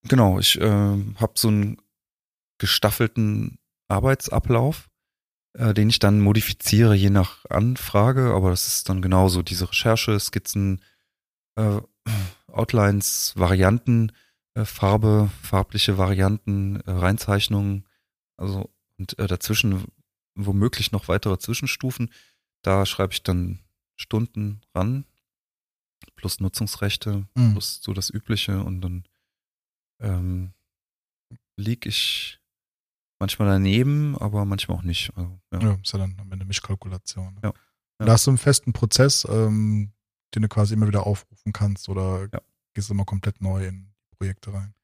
genau, 0.09 0.39
ich 0.39 0.61
äh, 0.61 0.65
habe 0.69 1.33
so 1.35 1.49
einen 1.49 1.79
gestaffelten 2.59 3.59
Arbeitsablauf, 3.89 4.89
äh, 5.59 5.75
den 5.75 5.91
ich 5.91 5.99
dann 5.99 6.21
modifiziere 6.21 6.95
je 6.95 7.11
nach 7.11 7.45
Anfrage, 7.51 8.33
aber 8.35 8.51
das 8.51 8.67
ist 8.69 8.89
dann 8.89 9.03
genauso 9.03 9.43
diese 9.43 9.69
Recherche, 9.69 10.19
Skizzen, 10.19 10.81
äh, 11.57 11.81
Outlines, 12.53 13.35
Varianten, 13.37 14.13
äh, 14.55 14.65
Farbe, 14.65 15.31
farbliche 15.43 15.99
Varianten, 15.99 16.77
äh, 16.81 16.91
Reinzeichnungen, 16.91 17.87
also 18.37 18.71
und 18.99 19.19
äh, 19.19 19.27
dazwischen 19.27 19.85
womöglich 20.37 20.93
noch 20.93 21.09
weitere 21.09 21.39
Zwischenstufen. 21.39 22.11
Da 22.63 22.87
schreibe 22.87 23.13
ich 23.13 23.23
dann 23.23 23.61
Stunden 23.97 24.61
ran, 24.75 25.05
plus 26.17 26.41
Nutzungsrechte, 26.41 27.27
Mhm. 27.37 27.53
plus 27.53 27.81
so 27.83 27.93
das 27.93 28.11
Übliche 28.11 28.63
und 28.63 28.81
dann 28.81 29.05
ähm, 30.01 30.53
lieg 31.57 31.87
ich 31.87 32.41
manchmal 33.21 33.49
daneben, 33.49 34.17
aber 34.19 34.45
manchmal 34.45 34.79
auch 34.79 34.83
nicht. 34.83 35.13
Also, 35.17 35.41
ja. 35.53 35.61
Ja, 35.61 35.75
ist 35.83 35.93
ja 35.93 35.99
dann 36.01 36.17
am 36.19 36.31
Ende 36.33 36.45
Mischkalkulation. 36.45 37.39
Ja. 37.43 37.53
Ja. 38.01 38.07
Da 38.07 38.13
hast 38.13 38.27
du 38.27 38.33
einen 38.33 38.39
festen 38.39 38.73
Prozess, 38.73 39.25
ähm, 39.31 39.93
den 40.35 40.43
du 40.43 40.49
quasi 40.49 40.75
immer 40.75 40.89
wieder 40.89 41.07
aufrufen 41.07 41.53
kannst 41.53 41.89
oder 41.89 42.29
Ja. 42.33 42.41
gehst 42.75 42.89
du 42.91 42.95
immer 42.95 43.05
komplett 43.05 43.41
neu 43.41 43.67
in 43.67 43.94
Projekte 44.15 44.53
rein. 44.53 44.75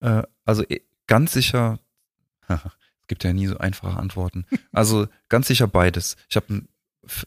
Äh, 0.00 0.22
also 0.44 0.62
eh, 0.68 0.80
ganz 1.06 1.32
sicher, 1.32 1.78
es 2.48 2.60
gibt 3.06 3.24
ja 3.24 3.32
nie 3.32 3.46
so 3.46 3.58
einfache 3.58 3.98
Antworten. 3.98 4.46
Also 4.72 5.06
ganz 5.28 5.46
sicher 5.46 5.68
beides. 5.68 6.16
Ich 6.28 6.36
habe, 6.36 6.62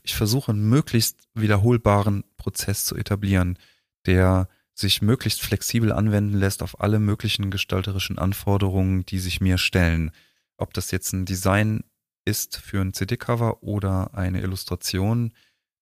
ich 0.03 0.15
versuche 0.15 0.51
einen 0.51 0.67
möglichst 0.69 1.29
wiederholbaren 1.33 2.25
Prozess 2.35 2.83
zu 2.83 2.95
etablieren, 2.95 3.57
der 4.05 4.49
sich 4.73 5.01
möglichst 5.01 5.41
flexibel 5.41 5.91
anwenden 5.91 6.37
lässt 6.37 6.61
auf 6.61 6.81
alle 6.81 6.99
möglichen 6.99 7.49
gestalterischen 7.49 8.19
Anforderungen, 8.19 9.05
die 9.05 9.19
sich 9.19 9.41
mir 9.41 9.57
stellen. 9.57 10.11
Ob 10.57 10.73
das 10.73 10.91
jetzt 10.91 11.13
ein 11.13 11.25
Design 11.25 11.83
ist 12.25 12.57
für 12.57 12.81
ein 12.81 12.93
CD-Cover 12.93 13.63
oder 13.63 14.13
eine 14.13 14.41
Illustration, 14.41 15.33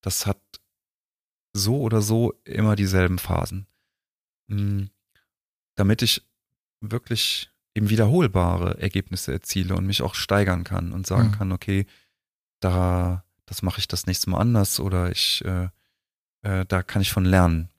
das 0.02 0.26
hat 0.26 0.40
so 1.52 1.82
oder 1.82 2.02
so 2.02 2.34
immer 2.44 2.76
dieselben 2.76 3.18
Phasen. 3.18 3.68
Hm, 4.50 4.90
damit 5.76 6.02
ich 6.02 6.24
wirklich 6.82 7.50
eben 7.74 7.90
wiederholbare 7.90 8.80
Ergebnisse 8.80 9.34
erziele 9.34 9.76
und 9.76 9.86
mich 9.86 10.02
auch 10.02 10.16
steigern 10.16 10.64
kann 10.64 10.92
und 10.94 11.06
sagen 11.06 11.30
Mhm. 11.30 11.32
kann, 11.34 11.52
okay, 11.52 11.86
da, 12.60 13.24
das 13.46 13.62
mache 13.62 13.80
ich 13.80 13.88
das 13.88 14.06
nächste 14.06 14.30
Mal 14.30 14.40
anders 14.40 14.80
oder 14.80 15.12
ich, 15.12 15.44
äh, 15.46 15.70
äh, 16.44 16.66
da 16.66 16.84
kann 16.84 17.02
ich 17.02 17.12
von 17.12 17.26
lernen. 17.26 17.70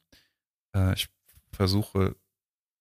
Äh, 0.75 0.95
ich 0.95 1.09
versuche 1.53 2.15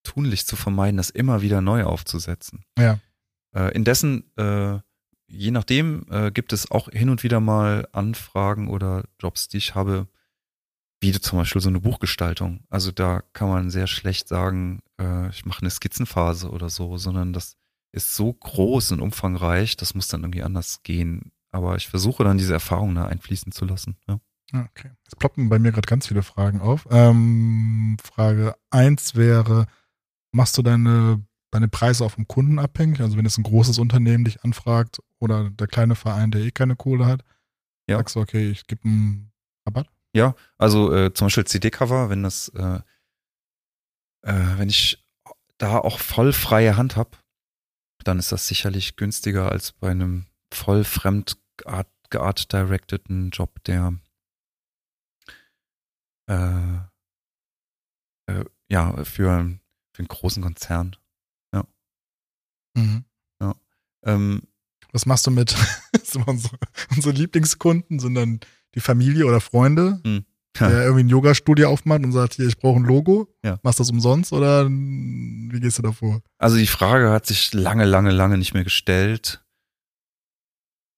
tunlich 0.03 0.45
zu 0.45 0.55
vermeiden, 0.55 0.97
das 0.97 1.09
immer 1.09 1.41
wieder 1.41 1.61
neu 1.61 1.83
aufzusetzen. 1.85 2.65
Ja. 2.77 2.99
Äh, 3.55 3.73
indessen, 3.73 4.29
äh, 4.37 4.79
je 5.27 5.51
nachdem, 5.51 6.05
äh, 6.11 6.31
gibt 6.31 6.51
es 6.53 6.69
auch 6.69 6.89
hin 6.89 7.09
und 7.09 7.23
wieder 7.23 7.39
mal 7.39 7.87
Anfragen 7.93 8.67
oder 8.67 9.05
Jobs, 9.19 9.47
die 9.47 9.57
ich 9.57 9.73
habe, 9.73 10.07
wie 11.01 11.11
zum 11.13 11.39
Beispiel 11.39 11.61
so 11.61 11.69
eine 11.69 11.79
Buchgestaltung. 11.81 12.63
Also 12.69 12.91
da 12.91 13.21
kann 13.33 13.49
man 13.49 13.69
sehr 13.69 13.87
schlecht 13.87 14.27
sagen, 14.27 14.79
äh, 14.99 15.29
ich 15.29 15.45
mache 15.45 15.61
eine 15.61 15.69
Skizzenphase 15.69 16.49
oder 16.49 16.69
so, 16.69 16.97
sondern 16.97 17.33
das 17.33 17.57
ist 17.91 18.15
so 18.15 18.33
groß 18.33 18.91
und 18.93 19.01
umfangreich, 19.01 19.77
das 19.77 19.93
muss 19.93 20.07
dann 20.07 20.21
irgendwie 20.23 20.43
anders 20.43 20.81
gehen. 20.83 21.31
Aber 21.51 21.75
ich 21.77 21.87
versuche 21.87 22.23
dann 22.23 22.37
diese 22.37 22.53
Erfahrung 22.53 22.95
da 22.95 23.05
einfließen 23.05 23.51
zu 23.51 23.65
lassen. 23.65 23.97
Ja. 24.07 24.19
Okay. 24.53 24.91
Jetzt 25.05 25.17
ploppen 25.17 25.49
bei 25.49 25.57
mir 25.59 25.71
gerade 25.71 25.87
ganz 25.87 26.07
viele 26.07 26.21
Fragen 26.23 26.59
auf. 26.61 26.87
Ähm, 26.91 27.97
Frage 28.03 28.55
eins 28.69 29.15
wäre, 29.15 29.65
machst 30.31 30.57
du 30.57 30.61
deine, 30.61 31.25
deine 31.51 31.67
Preise 31.67 32.03
auch 32.05 32.11
vom 32.11 32.27
Kunden 32.27 32.59
abhängig? 32.59 32.99
Also 33.01 33.17
wenn 33.17 33.25
jetzt 33.25 33.37
ein 33.37 33.43
großes 33.43 33.79
Unternehmen 33.79 34.25
dich 34.25 34.43
anfragt 34.43 34.99
oder 35.19 35.49
der 35.49 35.67
kleine 35.67 35.95
Verein, 35.95 36.31
der 36.31 36.41
eh 36.41 36.51
keine 36.51 36.75
Kohle 36.75 37.05
hat, 37.05 37.23
Ja. 37.89 37.97
sagst 37.97 38.15
du, 38.15 38.19
okay, 38.19 38.49
ich 38.49 38.67
gebe 38.67 38.83
einen 38.85 39.31
Rabatt? 39.65 39.87
Ja, 40.15 40.33
also 40.57 40.93
äh, 40.93 41.13
zum 41.13 41.25
Beispiel 41.25 41.45
CD-Cover, 41.45 42.09
wenn 42.09 42.23
das, 42.23 42.47
äh, 42.49 42.79
äh, 44.21 44.57
wenn 44.57 44.69
ich 44.69 45.05
da 45.57 45.79
auch 45.79 45.99
voll 45.99 46.31
freie 46.31 46.77
Hand 46.77 46.95
habe, 46.95 47.17
dann 48.05 48.17
ist 48.17 48.31
das 48.31 48.47
sicherlich 48.47 48.95
günstiger 48.95 49.51
als 49.51 49.73
bei 49.73 49.91
einem 49.91 50.25
voll 50.53 50.85
fremd 50.85 51.37
geart, 51.57 51.89
geart-directeden 52.09 53.31
Job, 53.31 53.61
der 53.65 53.99
äh, 56.29 56.77
äh, 58.27 58.45
ja 58.69 59.03
für, 59.03 59.59
für 59.91 59.99
einen 59.99 60.07
großen 60.07 60.41
Konzern. 60.41 60.95
Mhm. 62.77 63.05
Ähm, 64.03 64.43
Was 64.93 65.05
machst 65.05 65.27
du 65.27 65.31
mit 65.31 65.55
unsere, 66.25 66.57
unsere 66.91 67.13
Lieblingskunden? 67.13 67.99
Sind 67.99 68.15
dann 68.15 68.39
die 68.75 68.79
Familie 68.81 69.25
oder 69.25 69.39
Freunde, 69.41 69.99
Hm. 70.05 70.25
der 70.59 70.83
irgendwie 70.83 71.03
ein 71.03 71.09
Yoga-Studio 71.09 71.69
aufmacht 71.69 72.03
und 72.03 72.11
sagt, 72.11 72.35
hier, 72.35 72.47
ich 72.47 72.57
brauche 72.57 72.79
ein 72.79 72.83
Logo? 72.85 73.27
Ja. 73.43 73.59
Machst 73.63 73.79
du 73.79 73.83
das 73.83 73.91
umsonst 73.91 74.31
oder 74.33 74.69
wie 74.69 75.59
gehst 75.59 75.77
du 75.79 75.81
da 75.81 75.91
vor? 75.91 76.21
Also 76.37 76.57
die 76.57 76.67
Frage 76.67 77.09
hat 77.11 77.25
sich 77.25 77.53
lange, 77.53 77.85
lange, 77.85 78.11
lange 78.11 78.37
nicht 78.37 78.53
mehr 78.53 78.63
gestellt. 78.63 79.41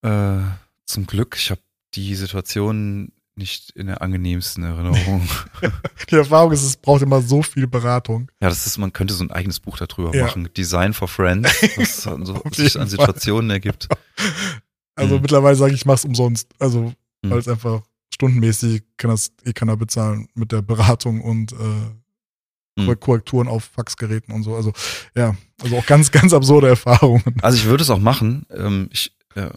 Äh, 0.03 0.39
zum 0.86 1.07
Glück, 1.07 1.36
ich 1.38 1.49
habe 1.51 1.61
die 1.95 2.15
Situation 2.15 3.11
nicht 3.36 3.71
in 3.71 3.88
der 3.88 4.01
angenehmsten 4.01 4.63
Erinnerung. 4.63 5.28
Die 6.09 6.15
Erfahrung 6.15 6.51
ist, 6.51 6.63
es 6.63 6.78
braucht 6.78 7.01
immer 7.03 7.21
so 7.21 7.43
viel 7.43 7.67
Beratung. 7.67 8.32
ja, 8.41 8.49
das 8.49 8.65
ist, 8.65 8.78
man 8.78 8.93
könnte 8.93 9.13
so 9.13 9.23
ein 9.23 9.32
eigenes 9.32 9.59
Buch 9.59 9.78
darüber 9.78 10.15
Ja. 10.15 10.25
machen. 10.25 10.49
Design 10.57 10.93
for 10.93 11.07
Friends, 11.07 11.49
was 11.78 12.01
so 12.03 12.15
sich 12.51 12.75
an 12.75 12.82
Fall. 12.82 12.88
Situationen 12.88 13.49
ergibt. 13.51 13.88
Also 14.95 15.15
Mhm. 15.15 15.21
mittlerweile 15.21 15.55
sage 15.55 15.73
ich, 15.73 15.82
ich 15.82 15.86
mach's 15.86 16.05
umsonst. 16.05 16.49
Also, 16.59 16.93
Mhm. 17.24 17.32
weil 17.32 17.39
es 17.39 17.47
einfach 17.47 17.82
stundenmäßig 18.13 18.84
kann 18.97 19.09
das 19.11 19.32
eh 19.43 19.53
keiner 19.53 19.78
bezahlen 19.78 20.28
mit 20.34 20.51
der 20.51 20.61
Beratung 20.61 21.22
und 21.22 21.51
äh, 21.53 21.55
Mhm. 22.78 22.99
Korrekturen 22.99 23.47
auf 23.47 23.63
Faxgeräten 23.63 24.34
und 24.34 24.43
so. 24.43 24.55
Also, 24.55 24.72
ja, 25.15 25.36
also 25.61 25.78
auch 25.78 25.86
ganz, 25.86 26.11
ganz 26.11 26.34
absurde 26.34 26.68
Erfahrungen. 26.68 27.36
Also 27.41 27.57
ich 27.57 27.65
würde 27.65 27.82
es 27.82 27.89
auch 27.89 27.99
machen. 27.99 28.45
Ähm, 28.51 28.89
ich, 28.91 29.15
äh, 29.36 29.49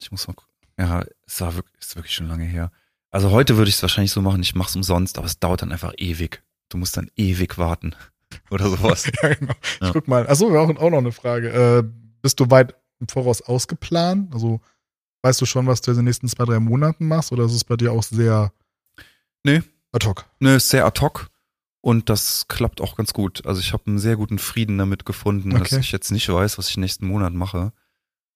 ich 0.00 0.10
muss 0.10 0.28
mal 0.28 0.34
gucken. 0.34 0.52
Ja, 0.78 1.04
es 1.26 1.40
war 1.40 1.54
wirklich, 1.54 1.74
ist 1.80 1.96
wirklich 1.96 2.14
schon 2.14 2.28
lange 2.28 2.44
her. 2.44 2.70
Also 3.10 3.30
heute 3.30 3.56
würde 3.56 3.70
ich 3.70 3.76
es 3.76 3.82
wahrscheinlich 3.82 4.12
so 4.12 4.20
machen, 4.20 4.42
ich 4.42 4.54
mache 4.54 4.68
es 4.68 4.76
umsonst, 4.76 5.16
aber 5.18 5.26
es 5.26 5.40
dauert 5.40 5.62
dann 5.62 5.72
einfach 5.72 5.94
ewig. 5.96 6.42
Du 6.68 6.76
musst 6.76 6.96
dann 6.96 7.10
ewig 7.16 7.56
warten. 7.56 7.94
Oder 8.50 8.68
sowas. 8.68 9.10
ja, 9.22 9.32
genau. 9.34 9.54
Ja. 9.80 9.86
Ich 9.86 9.92
guck 9.94 10.06
mal. 10.06 10.28
Achso, 10.28 10.52
wir 10.52 10.60
haben 10.60 10.76
auch 10.76 10.90
noch 10.90 10.98
eine 10.98 11.12
Frage. 11.12 11.48
Äh, 11.48 11.82
bist 12.20 12.38
du 12.38 12.50
weit 12.50 12.74
im 13.00 13.08
Voraus 13.08 13.40
ausgeplant? 13.40 14.34
Also, 14.34 14.60
weißt 15.22 15.40
du 15.40 15.46
schon, 15.46 15.66
was 15.66 15.80
du 15.80 15.90
in 15.90 15.96
den 15.98 16.04
nächsten 16.06 16.28
zwei, 16.28 16.44
drei 16.44 16.60
Monaten 16.60 17.06
machst? 17.06 17.32
Oder 17.32 17.44
ist 17.44 17.52
es 17.52 17.64
bei 17.64 17.76
dir 17.76 17.92
auch 17.92 18.02
sehr 18.02 18.52
Nee. 19.44 19.62
ad 19.92 20.06
hoc? 20.06 20.26
Nö, 20.40 20.56
ist 20.56 20.68
sehr 20.68 20.84
ad 20.86 21.00
hoc 21.00 21.28
und 21.80 22.08
das 22.08 22.46
klappt 22.48 22.80
auch 22.80 22.96
ganz 22.96 23.12
gut. 23.12 23.46
Also 23.46 23.60
ich 23.60 23.72
habe 23.72 23.86
einen 23.86 23.98
sehr 23.98 24.16
guten 24.16 24.38
Frieden 24.38 24.78
damit 24.78 25.04
gefunden, 25.04 25.50
dass 25.50 25.60
Okay. 25.72 25.78
ich 25.80 25.92
jetzt 25.92 26.10
nicht 26.10 26.28
weiß, 26.28 26.58
was 26.58 26.68
ich 26.70 26.76
nächsten 26.76 27.06
Monat 27.06 27.32
mache 27.32 27.72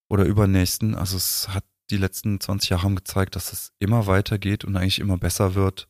oder 0.09 0.25
übernächsten. 0.25 0.95
Also 0.95 1.17
es 1.17 1.49
hat 1.49 1.65
die 1.91 1.97
letzten 1.99 2.41
20 2.41 2.71
Jahre 2.71 2.85
haben 2.85 2.95
gezeigt, 2.97 3.37
dass 3.37 3.53
es 3.53 3.73
immer 3.79 4.07
weitergeht 4.07 4.65
und 4.65 4.77
eigentlich 4.77 4.99
immer 5.01 5.19
besser 5.19 5.55
wird. 5.55 5.89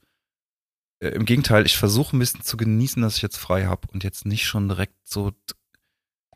Äh, 1.01 1.09
Im 1.11 1.25
Gegenteil, 1.25 1.65
ich 1.67 1.77
versuche 1.77 2.17
ein 2.17 2.19
bisschen 2.19 2.43
zu 2.43 2.57
genießen, 2.57 3.03
dass 3.03 3.17
ich 3.17 3.23
jetzt 3.23 3.37
frei 3.37 3.67
habe 3.67 3.87
und 3.93 4.03
jetzt 4.03 4.25
nicht 4.27 4.47
schon 4.47 4.69
direkt 4.69 4.97
so 5.05 5.33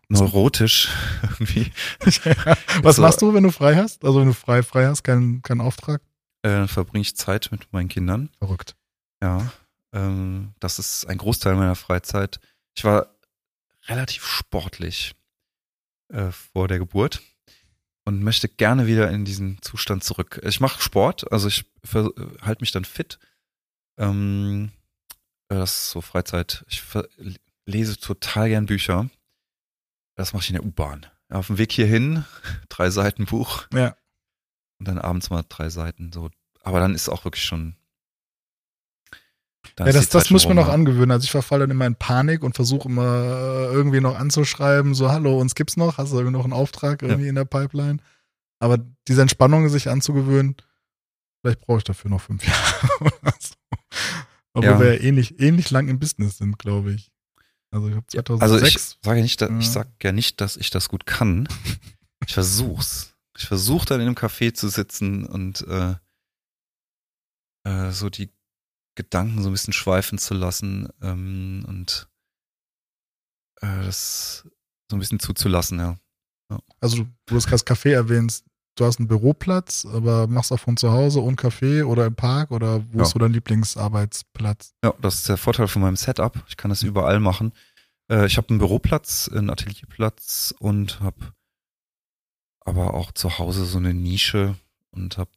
neurotisch 0.09 0.89
irgendwie. 1.23 1.73
Was 2.83 2.97
So. 2.97 3.03
machst 3.03 3.23
du, 3.23 3.35
wenn 3.35 3.43
du 3.43 3.51
frei 3.51 3.77
hast? 3.77 4.05
Also, 4.05 4.21
wenn 4.21 4.29
du 4.29 4.35
frei, 4.35 4.63
frei 4.63 4.87
hast, 4.87 5.03
keinen 5.03 5.43
keinen 5.43 5.61
Auftrag? 5.61 6.01
Äh, 6.43 6.49
dann 6.51 6.69
verbringe 6.69 7.03
ich 7.03 7.17
Zeit 7.17 7.49
mit 7.51 7.73
meinen 7.73 7.89
Kindern. 7.89 8.31
Verrückt. 8.39 8.77
Ja, 9.23 9.51
ähm, 9.93 10.53
das 10.61 10.79
ist 10.79 11.07
ein 11.07 11.19
Großteil 11.19 11.55
meiner 11.55 11.75
Freizeit. 11.75 12.39
Ich 12.75 12.85
war 12.85 13.09
relativ 13.89 14.25
sportlich 14.27 15.15
äh, 16.13 16.31
vor 16.31 16.69
der 16.69 16.79
Geburt 16.79 17.23
und 18.05 18.23
möchte 18.23 18.49
gerne 18.49 18.87
wieder 18.87 19.11
in 19.11 19.25
diesen 19.25 19.61
Zustand 19.63 20.05
zurück. 20.05 20.41
Ich 20.45 20.61
mache 20.61 20.81
Sport, 20.81 21.31
also 21.33 21.49
ich 21.49 21.65
halte 22.43 22.61
mich 22.61 22.73
dann 22.73 22.85
fit. 22.85 23.19
Ähm, 23.99 24.71
äh, 25.49 25.55
das 25.55 25.73
ist 25.85 25.91
so 25.91 26.01
Freizeit. 26.01 26.65
Ich 26.69 26.83
lese 27.65 27.99
total 27.99 28.49
gern 28.49 28.67
Bücher. 28.67 29.09
Das 30.17 30.33
mache 30.33 30.43
ich 30.43 30.51
in 30.51 30.55
der 30.57 30.65
U-Bahn. 30.65 31.07
Auf 31.29 31.47
dem 31.49 31.59
Weg 31.59 31.73
hierhin, 31.73 32.25
drei 32.69 32.91
Seiten 32.91 33.27
Buch. 33.27 33.67
Ja. 33.73 33.97
Und 34.79 34.89
dann 34.89 34.99
abends 34.99 35.31
mal 35.31 35.45
drei 35.49 35.71
Seiten. 35.71 36.13
So. 36.13 36.31
Aber 36.63 36.81
dann 36.81 36.95
ist 36.95 37.09
auch 37.09 37.25
wirklich 37.25 37.45
schon. 37.45 37.77
Ja, 39.79 39.87
das, 39.87 40.09
das 40.09 40.31
muss 40.31 40.47
rum, 40.47 40.55
noch 40.57 40.69
ja. 40.69 40.73
angewöhnen. 40.75 41.11
Also 41.11 41.25
ich 41.25 41.31
verfalle 41.31 41.65
dann 41.65 41.71
immer 41.73 41.87
in 41.87 41.97
Panik 41.97 42.43
und 42.45 42.55
versuche 42.55 42.89
immer 42.89 43.05
äh, 43.05 43.73
irgendwie 43.73 44.01
noch 44.01 44.19
anzuschreiben, 44.19 44.95
so, 44.95 45.11
hallo, 45.11 45.39
uns 45.39 45.55
gibt's 45.55 45.77
noch, 45.77 45.99
hast 45.99 46.13
du 46.13 46.17
irgendwie 46.17 46.37
noch 46.39 46.45
einen 46.45 46.53
Auftrag 46.53 47.03
irgendwie 47.03 47.29
in 47.29 47.35
der 47.35 47.45
Pipeline? 47.45 47.99
Aber 48.59 48.79
diese 49.09 49.23
Entspannung 49.23 49.69
sich 49.69 49.89
anzugewöhnen, 49.89 50.57
vielleicht 51.43 51.61
brauche 51.61 51.79
ich 51.79 51.85
dafür 51.85 52.11
noch 52.11 52.21
fünf 52.21 52.45
Jahre 52.47 52.89
oder 53.01 53.35
so. 53.39 53.55
Obwohl 54.55 54.71
Ja. 54.71 54.81
wir 54.81 54.95
ja 54.95 55.01
ähnlich, 55.01 55.41
ähnlich 55.41 55.71
lang 55.71 55.89
im 55.89 55.99
Business 55.99 56.39
sind, 56.39 56.59
glaube 56.59 56.93
ich. 56.93 57.11
Also 57.73 57.89
ich 57.89 57.95
habe 57.97 58.07
Ja, 58.13 58.25
2006. 58.25 58.43
Also 58.43 58.67
ich 58.67 58.99
sage 59.03 59.23
nicht, 59.23 59.41
dass, 59.41 59.51
ich 59.51 59.67
Ja. 59.67 59.73
sag 59.73 60.05
ja 60.05 60.13
nicht, 60.13 60.41
dass 60.41 60.57
ich 60.57 60.71
das 60.71 60.89
gut 60.89 61.07
kann. 61.07 61.49
Ich 62.27 62.33
versuch's. 62.35 63.15
Ich 63.37 63.47
versuche 63.47 63.87
dann 63.87 64.01
in 64.01 64.07
einem 64.07 64.17
Café 64.17 64.55
zu 64.55 64.69
sitzen 64.69 65.27
und 65.27 65.61
äh, 65.69 65.95
äh, 67.65 67.91
so 67.93 68.09
die 68.09 68.31
Gedanken 68.95 69.43
so 69.43 69.51
ein 69.51 69.53
bisschen 69.53 69.75
schweifen 69.75 70.19
zu 70.19 70.33
lassen 70.35 70.89
ähm, 71.03 71.65
und 71.69 72.09
äh, 73.61 73.85
das 73.85 74.49
so 74.91 74.97
ein 74.97 75.01
bisschen 75.01 75.21
zuzulassen, 75.21 75.79
ja. 75.79 75.99
Also 76.81 76.99
du, 77.05 77.13
du 77.27 77.35
hast 77.37 77.47
gerade 77.49 77.63
Café 77.65 77.91
erwähnt, 77.91 78.43
du 78.77 78.85
hast 78.85 78.99
einen 78.99 79.09
Büroplatz, 79.09 79.87
aber 79.87 80.27
machst 80.29 80.53
auch 80.53 80.61
von 80.61 80.77
zu 80.77 80.93
Hause 80.93 81.21
und 81.21 81.41
Café 81.41 81.85
oder 81.85 82.07
im 82.07 82.15
Park 82.15 82.51
oder 82.51 82.85
wo 82.93 82.99
Ja. 82.99 83.05
ist 83.05 83.11
so 83.11 83.19
dein 83.19 83.33
Lieblingsarbeitsplatz? 83.33 84.75
Ja, 84.85 84.95
das 85.01 85.17
ist 85.17 85.29
der 85.29 85.37
Vorteil 85.37 85.69
von 85.69 85.83
meinem 85.83 85.97
Setup. 85.97 86.43
Ich 86.49 86.57
kann 86.57 86.69
das 86.69 86.83
überall 86.83 87.19
machen. 87.21 87.53
Äh, 88.11 88.27
ich 88.27 88.37
habe 88.37 88.49
einen 88.51 88.59
Büroplatz, 88.59 89.29
einen 89.29 89.51
Atelierplatz 89.51 90.55
und 90.59 91.01
habe 91.01 91.33
aber 92.65 92.95
auch 92.95 93.13
zu 93.13 93.39
Hause 93.39 93.65
so 93.65 93.79
eine 93.79 93.95
Nische 93.95 94.57
und 94.91 95.19
habe 95.19 95.31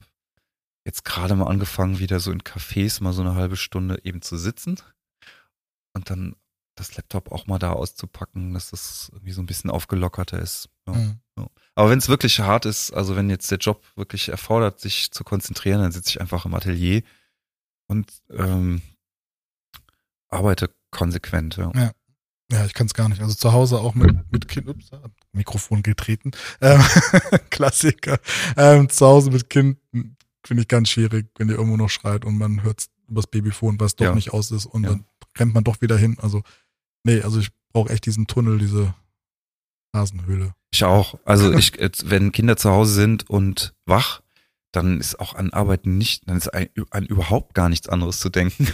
jetzt 0.86 1.06
gerade 1.06 1.36
mal 1.36 1.48
angefangen, 1.48 2.00
wieder 2.00 2.20
so 2.20 2.32
in 2.32 2.42
Cafés 2.42 3.04
mal 3.04 3.14
so 3.14 3.22
eine 3.22 3.36
halbe 3.36 3.56
Stunde 3.58 4.00
eben 4.04 4.22
zu 4.22 4.38
sitzen 4.38 4.78
und 5.94 6.10
dann 6.10 6.36
das 6.80 6.95
Laptop 6.95 7.32
auch 7.32 7.47
mal 7.47 7.59
da 7.59 7.73
auszupacken, 7.73 8.53
dass 8.53 8.71
das 8.71 9.09
irgendwie 9.13 9.32
so 9.32 9.41
ein 9.41 9.45
bisschen 9.45 9.69
aufgelockerter 9.69 10.39
ist. 10.39 10.69
Ja. 10.88 10.93
Mhm. 10.93 11.19
Aber 11.75 11.89
wenn 11.89 11.99
es 11.99 12.09
wirklich 12.09 12.39
hart 12.39 12.65
ist, 12.65 12.91
also 12.91 13.15
wenn 13.15 13.30
jetzt 13.30 13.49
der 13.51 13.57
Job 13.57 13.84
wirklich 13.95 14.30
erfordert, 14.30 14.80
sich 14.80 15.11
zu 15.11 15.23
konzentrieren, 15.23 15.82
dann 15.82 15.91
sitze 15.91 16.09
ich 16.09 16.21
einfach 16.21 16.45
im 16.45 16.53
Atelier 16.53 17.03
und 17.88 18.11
ähm, 18.32 18.82
arbeite 20.30 20.69
konsequent. 20.91 21.57
Ja. 21.57 21.71
Ja. 21.73 21.91
Ja, 22.51 22.65
ich 22.65 22.73
kann 22.73 22.88
es 22.88 22.95
gar 22.95 23.07
nicht. 23.09 23.21
Also 23.21 23.36
zu 23.36 23.53
Hause 23.53 23.80
auch 23.80 23.93
mit, 23.93 24.32
mit 24.32 24.47
Kind, 24.47 24.67
ups, 24.67 24.89
Mikrofon 25.34 25.84
getreten. 25.84 26.32
Ähm, 26.61 26.82
Klassiker. 27.51 28.19
Ähm, 28.57 28.89
zu 28.89 29.05
Hause 29.05 29.30
mit 29.30 29.51
Kind 29.51 29.77
finde 30.43 30.61
ich 30.61 30.67
ganz 30.67 30.89
schwierig, 30.89 31.27
wenn 31.38 31.49
ihr 31.49 31.55
irgendwo 31.55 31.77
noch 31.77 31.89
schreit 31.89 32.25
und 32.25 32.39
man 32.39 32.63
hört 32.63 32.88
übers 33.07 33.27
Babyfon, 33.27 33.80
was 33.80 33.95
doch 33.95 34.05
ja. 34.05 34.15
nicht 34.15 34.34
aus 34.34 34.49
ist 34.49 34.65
und 34.65 34.84
ja. 34.84 34.89
dann 34.89 35.05
rennt 35.38 35.53
man 35.53 35.63
doch 35.63 35.82
wieder 35.82 35.97
hin. 35.97 36.17
Also, 36.19 36.41
nee, 37.04 37.22
also 37.22 37.39
ich 37.39 37.50
brauche 37.72 37.89
echt 37.89 38.06
diesen 38.06 38.28
Tunnel, 38.28 38.58
diese 38.58 38.93
Hasenhöhle. 39.95 40.54
Ich 40.72 40.84
auch. 40.84 41.20
Also 41.26 41.52
ich, 41.54 41.74
wenn 42.06 42.32
Kinder 42.32 42.58
zu 42.58 42.70
Hause 42.70 42.93
sind 42.93 43.30
und 43.30 43.74
wach, 43.86 44.22
dann 44.72 45.00
ist 45.00 45.20
auch 45.20 45.34
an 45.34 45.52
Arbeiten 45.52 45.97
nicht, 45.97 46.30
dann 46.30 46.38
ist 46.38 46.54
ein, 46.54 46.70
an 46.91 47.06
überhaupt 47.06 47.56
gar 47.56 47.70
nichts 47.70 47.89
anderes 47.89 48.20
zu 48.20 48.30
denken. 48.30 48.68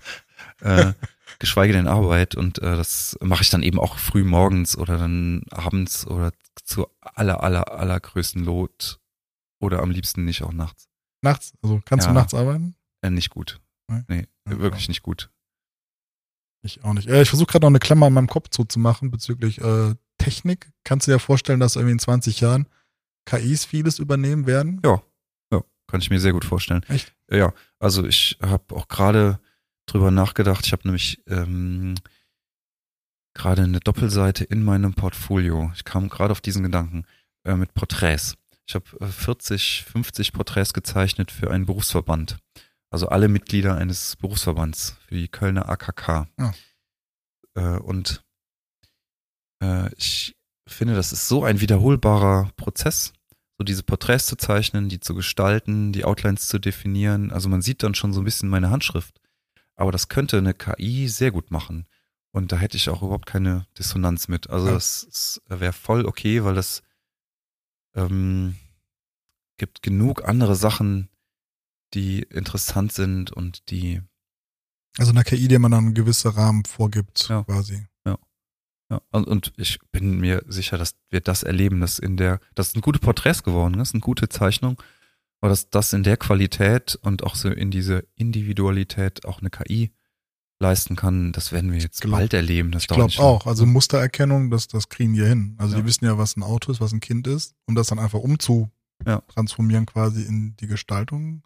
äh, 0.60 0.92
geschweige 1.38 1.72
denn 1.72 1.88
Arbeit. 1.88 2.34
Und 2.34 2.58
äh, 2.58 2.76
das 2.76 3.16
mache 3.20 3.42
ich 3.42 3.50
dann 3.50 3.62
eben 3.62 3.78
auch 3.78 3.98
früh 3.98 4.24
morgens 4.24 4.76
oder 4.76 4.98
dann 4.98 5.42
abends 5.50 6.06
oder 6.06 6.32
zu 6.64 6.86
aller, 7.00 7.42
aller, 7.42 7.72
allergrößten 7.72 8.44
Lot 8.44 9.00
oder 9.60 9.82
am 9.82 9.90
liebsten 9.90 10.24
nicht 10.24 10.42
auch 10.42 10.52
nachts. 10.52 10.88
Nachts? 11.22 11.54
Also 11.62 11.80
kannst 11.84 12.06
ja. 12.06 12.12
du 12.12 12.18
nachts 12.18 12.34
arbeiten? 12.34 12.74
Äh, 13.02 13.10
nicht 13.10 13.30
gut. 13.30 13.60
Nee, 13.88 14.02
nee 14.08 14.26
ja, 14.48 14.58
wirklich 14.58 14.86
ja. 14.86 14.90
nicht 14.90 15.02
gut. 15.02 15.30
Ich 16.66 16.84
auch 16.84 16.92
nicht. 16.92 17.08
Äh, 17.08 17.22
ich 17.22 17.28
versuche 17.28 17.46
gerade 17.46 17.64
noch 17.64 17.70
eine 17.70 17.78
Klammer 17.78 18.08
in 18.08 18.12
meinem 18.12 18.26
Kopf 18.26 18.48
zuzumachen 18.50 19.10
bezüglich 19.10 19.60
äh, 19.60 19.94
Technik. 20.18 20.70
Kannst 20.84 21.06
du 21.06 21.12
dir 21.12 21.18
vorstellen, 21.18 21.60
dass 21.60 21.76
irgendwie 21.76 21.92
in 21.92 21.98
20 21.98 22.40
Jahren 22.40 22.68
KIs 23.24 23.64
vieles 23.64 23.98
übernehmen 23.98 24.46
werden? 24.46 24.80
Ja, 24.84 25.02
ja, 25.52 25.62
kann 25.86 26.00
ich 26.00 26.10
mir 26.10 26.20
sehr 26.20 26.32
gut 26.32 26.44
vorstellen. 26.44 26.82
Echt? 26.88 27.14
Ja, 27.30 27.52
also 27.78 28.04
ich 28.04 28.38
habe 28.42 28.74
auch 28.74 28.88
gerade 28.88 29.40
drüber 29.86 30.10
nachgedacht. 30.10 30.66
Ich 30.66 30.72
habe 30.72 30.82
nämlich 30.84 31.22
ähm, 31.26 31.94
gerade 33.34 33.62
eine 33.62 33.80
Doppelseite 33.80 34.44
in 34.44 34.64
meinem 34.64 34.94
Portfolio. 34.94 35.70
Ich 35.74 35.84
kam 35.84 36.08
gerade 36.08 36.32
auf 36.32 36.40
diesen 36.40 36.62
Gedanken 36.62 37.04
äh, 37.44 37.54
mit 37.54 37.74
Porträts. 37.74 38.36
Ich 38.66 38.74
habe 38.74 38.84
äh, 39.00 39.06
40, 39.06 39.84
50 39.84 40.32
Porträts 40.32 40.72
gezeichnet 40.72 41.30
für 41.30 41.50
einen 41.50 41.66
Berufsverband. 41.66 42.38
Also 42.96 43.10
alle 43.10 43.28
Mitglieder 43.28 43.76
eines 43.76 44.16
Berufsverbands 44.16 44.96
für 45.06 45.16
die 45.16 45.28
Kölner 45.28 45.68
AKK. 45.68 46.28
Ja. 46.38 46.54
Äh, 47.54 47.78
und 47.80 48.24
äh, 49.62 49.94
ich 49.96 50.34
finde, 50.66 50.94
das 50.94 51.12
ist 51.12 51.28
so 51.28 51.44
ein 51.44 51.60
wiederholbarer 51.60 52.52
Prozess, 52.56 53.12
so 53.58 53.64
diese 53.64 53.82
Porträts 53.82 54.24
zu 54.24 54.36
zeichnen, 54.36 54.88
die 54.88 54.98
zu 54.98 55.14
gestalten, 55.14 55.92
die 55.92 56.06
Outlines 56.06 56.48
zu 56.48 56.58
definieren. 56.58 57.32
Also 57.32 57.50
man 57.50 57.60
sieht 57.60 57.82
dann 57.82 57.94
schon 57.94 58.14
so 58.14 58.22
ein 58.22 58.24
bisschen 58.24 58.48
meine 58.48 58.70
Handschrift. 58.70 59.20
Aber 59.74 59.92
das 59.92 60.08
könnte 60.08 60.38
eine 60.38 60.54
KI 60.54 61.08
sehr 61.08 61.32
gut 61.32 61.50
machen. 61.50 61.86
Und 62.32 62.50
da 62.50 62.56
hätte 62.56 62.78
ich 62.78 62.88
auch 62.88 63.02
überhaupt 63.02 63.26
keine 63.26 63.66
Dissonanz 63.78 64.28
mit. 64.28 64.48
Also 64.48 64.68
ja. 64.68 64.72
das, 64.72 65.06
das 65.10 65.42
wäre 65.48 65.74
voll 65.74 66.06
okay, 66.06 66.44
weil 66.44 66.54
das 66.54 66.82
ähm, 67.94 68.56
gibt 69.58 69.82
genug 69.82 70.26
andere 70.26 70.56
Sachen, 70.56 71.10
die 71.94 72.22
interessant 72.22 72.92
sind 72.92 73.30
und 73.30 73.70
die. 73.70 74.02
Also 74.98 75.12
eine 75.12 75.24
KI, 75.24 75.48
der 75.48 75.58
man 75.58 75.72
dann 75.72 75.94
gewisse 75.94 76.36
Rahmen 76.36 76.64
vorgibt, 76.64 77.28
ja. 77.28 77.44
quasi. 77.44 77.86
Ja. 78.04 78.18
Ja, 78.90 79.00
und, 79.10 79.26
und 79.26 79.52
ich 79.56 79.78
bin 79.92 80.20
mir 80.20 80.44
sicher, 80.46 80.78
dass 80.78 80.94
wir 81.10 81.20
das 81.20 81.42
erleben, 81.42 81.80
dass 81.80 81.98
in 81.98 82.16
der, 82.16 82.40
das 82.54 82.70
sind 82.70 82.82
gute 82.82 83.00
Porträts 83.00 83.42
geworden, 83.42 83.78
das 83.78 83.90
sind 83.90 84.00
gute 84.00 84.28
Zeichnungen, 84.28 84.76
aber 85.40 85.50
dass 85.50 85.70
das 85.70 85.92
in 85.92 86.04
der 86.04 86.16
Qualität 86.16 86.96
und 87.02 87.24
auch 87.24 87.34
so 87.34 87.48
in 87.48 87.70
diese 87.70 88.06
Individualität 88.14 89.24
auch 89.24 89.40
eine 89.40 89.50
KI 89.50 89.92
leisten 90.58 90.96
kann, 90.96 91.32
das 91.32 91.52
werden 91.52 91.72
wir 91.72 91.78
jetzt 91.78 92.00
glaub, 92.00 92.12
bald 92.12 92.32
erleben. 92.32 92.70
Das 92.70 92.84
ich 92.84 92.88
glaube 92.88 93.12
auch. 93.18 93.46
Also 93.46 93.66
Mustererkennung, 93.66 94.50
das, 94.50 94.68
das 94.68 94.88
kriegen 94.88 95.12
die 95.12 95.24
hin. 95.24 95.56
Also 95.58 95.74
ja. 95.74 95.80
die 95.80 95.86
wissen 95.86 96.04
ja, 96.06 96.16
was 96.16 96.36
ein 96.36 96.42
Auto 96.42 96.72
ist, 96.72 96.80
was 96.80 96.92
ein 96.92 97.00
Kind 97.00 97.26
ist, 97.26 97.54
um 97.66 97.74
das 97.74 97.88
dann 97.88 97.98
einfach 97.98 98.20
umzu 98.20 98.70
ja. 99.04 99.20
transformieren 99.28 99.86
quasi 99.86 100.22
in 100.22 100.56
die 100.56 100.66
Gestaltung. 100.66 101.42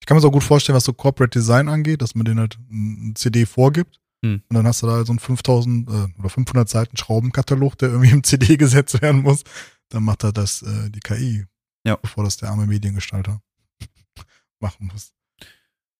Ich 0.00 0.06
kann 0.06 0.16
mir 0.16 0.20
so 0.20 0.30
gut 0.30 0.44
vorstellen, 0.44 0.76
was 0.76 0.84
so 0.84 0.92
Corporate 0.92 1.38
Design 1.38 1.68
angeht, 1.68 2.02
dass 2.02 2.14
man 2.14 2.24
denen 2.24 2.40
halt 2.40 2.58
ein 2.70 3.14
CD 3.14 3.46
vorgibt 3.46 4.00
hm. 4.24 4.42
und 4.48 4.54
dann 4.54 4.66
hast 4.66 4.82
du 4.82 4.86
da 4.86 5.04
so 5.04 5.12
einen 5.12 5.18
5000 5.18 5.88
äh, 5.88 5.92
oder 6.18 6.28
500 6.28 6.68
Seiten 6.68 6.96
Schraubenkatalog, 6.96 7.76
der 7.78 7.90
irgendwie 7.90 8.10
im 8.10 8.24
CD 8.24 8.56
gesetzt 8.58 9.00
werden 9.02 9.22
muss. 9.22 9.42
Dann 9.90 10.04
macht 10.04 10.24
er 10.24 10.32
das 10.32 10.62
äh, 10.62 10.90
die 10.90 11.00
KI 11.00 11.46
ja. 11.88 11.96
Bevor 11.96 12.24
das 12.24 12.36
der 12.36 12.50
arme 12.50 12.66
Mediengestalter 12.66 13.40
machen 14.60 14.90
muss. 14.92 15.14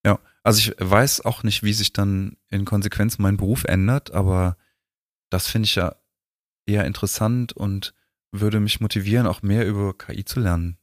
Ja, 0.04 0.18
also 0.42 0.58
ich 0.58 0.74
weiß 0.78 1.24
auch 1.24 1.42
nicht, 1.42 1.62
wie 1.62 1.72
sich 1.72 1.92
dann 1.92 2.36
in 2.48 2.64
Konsequenz 2.64 3.18
mein 3.18 3.36
Beruf 3.36 3.64
ändert, 3.64 4.10
aber 4.12 4.56
das 5.30 5.48
finde 5.48 5.66
ich 5.66 5.74
ja 5.74 5.96
eher 6.66 6.84
interessant 6.84 7.52
und 7.52 7.94
würde 8.30 8.60
mich 8.60 8.80
motivieren, 8.80 9.26
auch 9.26 9.42
mehr 9.42 9.66
über 9.66 9.96
KI 9.96 10.24
zu 10.24 10.40
lernen 10.40 10.76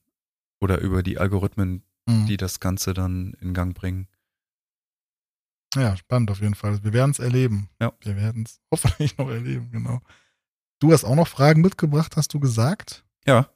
oder 0.59 0.79
über 0.79 1.03
die 1.03 1.19
Algorithmen, 1.19 1.83
mhm. 2.05 2.25
die 2.25 2.37
das 2.37 2.59
Ganze 2.59 2.93
dann 2.93 3.35
in 3.41 3.53
Gang 3.53 3.75
bringen. 3.75 4.07
Ja, 5.75 5.97
spannend 5.97 6.31
auf 6.31 6.39
jeden 6.39 6.55
Fall. 6.55 6.83
Wir 6.83 6.93
werden 6.93 7.11
es 7.11 7.19
erleben. 7.19 7.69
Ja. 7.81 7.91
Wir 8.01 8.15
werden 8.15 8.43
es 8.43 8.61
hoffentlich 8.71 9.17
noch 9.17 9.29
erleben, 9.29 9.69
genau. 9.71 10.01
Du 10.79 10.91
hast 10.91 11.03
auch 11.03 11.15
noch 11.15 11.27
Fragen 11.27 11.61
mitgebracht, 11.61 12.15
hast 12.15 12.33
du 12.33 12.39
gesagt? 12.39 13.05
Ja. 13.25 13.49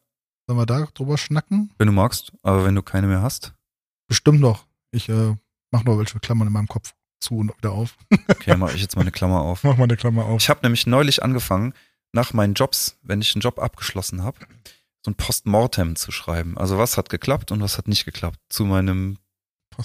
Sollen 0.47 0.59
wir 0.59 0.65
da 0.65 0.87
drüber 0.93 1.17
schnacken? 1.17 1.71
Wenn 1.77 1.87
du 1.87 1.93
magst, 1.93 2.31
aber 2.41 2.65
wenn 2.65 2.75
du 2.75 2.81
keine 2.81 3.07
mehr 3.07 3.21
hast. 3.21 3.53
Bestimmt 4.07 4.39
noch. 4.39 4.65
Ich 4.91 5.07
äh, 5.09 5.35
mach 5.71 5.83
noch 5.83 5.97
welche 5.97 6.19
Klammern 6.19 6.47
in 6.47 6.53
meinem 6.53 6.67
Kopf 6.67 6.95
zu 7.19 7.37
und 7.37 7.55
wieder 7.57 7.71
auf. 7.71 7.97
okay, 8.27 8.57
mach 8.57 8.73
ich 8.73 8.81
jetzt 8.81 8.95
mal 8.95 9.03
eine 9.03 9.11
Klammer 9.11 9.41
auf. 9.41 9.63
Mach 9.63 9.77
mal 9.77 9.83
eine 9.83 9.97
Klammer 9.97 10.25
auf. 10.25 10.41
Ich 10.41 10.49
habe 10.49 10.61
nämlich 10.63 10.87
neulich 10.87 11.21
angefangen, 11.21 11.73
nach 12.11 12.33
meinen 12.33 12.55
Jobs, 12.55 12.97
wenn 13.03 13.21
ich 13.21 13.35
einen 13.35 13.41
Job 13.41 13.59
abgeschlossen 13.59 14.23
habe, 14.23 14.39
so 15.03 15.11
ein 15.11 15.15
Postmortem 15.15 15.95
zu 15.95 16.11
schreiben. 16.11 16.57
Also 16.57 16.77
was 16.77 16.97
hat 16.97 17.09
geklappt 17.09 17.51
und 17.51 17.61
was 17.61 17.77
hat 17.77 17.87
nicht 17.87 18.05
geklappt 18.05 18.39
zu 18.49 18.65
meinem 18.65 19.17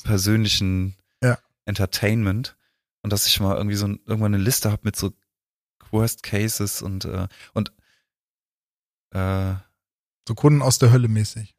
persönlichen 0.02 0.96
ja. 1.22 1.38
Entertainment. 1.64 2.56
Und 3.02 3.12
dass 3.12 3.26
ich 3.26 3.38
mal 3.38 3.56
irgendwie 3.56 3.76
so 3.76 3.86
ein, 3.86 4.00
irgendwann 4.06 4.34
eine 4.34 4.42
Liste 4.42 4.70
habe 4.70 4.82
mit 4.84 4.96
so 4.96 5.12
Worst 5.90 6.22
Cases 6.22 6.82
und 6.82 7.04
äh, 7.04 7.28
und 7.52 7.72
äh, 9.10 9.54
so 10.26 10.34
Kunden 10.34 10.62
aus 10.62 10.78
der 10.78 10.90
Hölle 10.90 11.08
mäßig. 11.08 11.54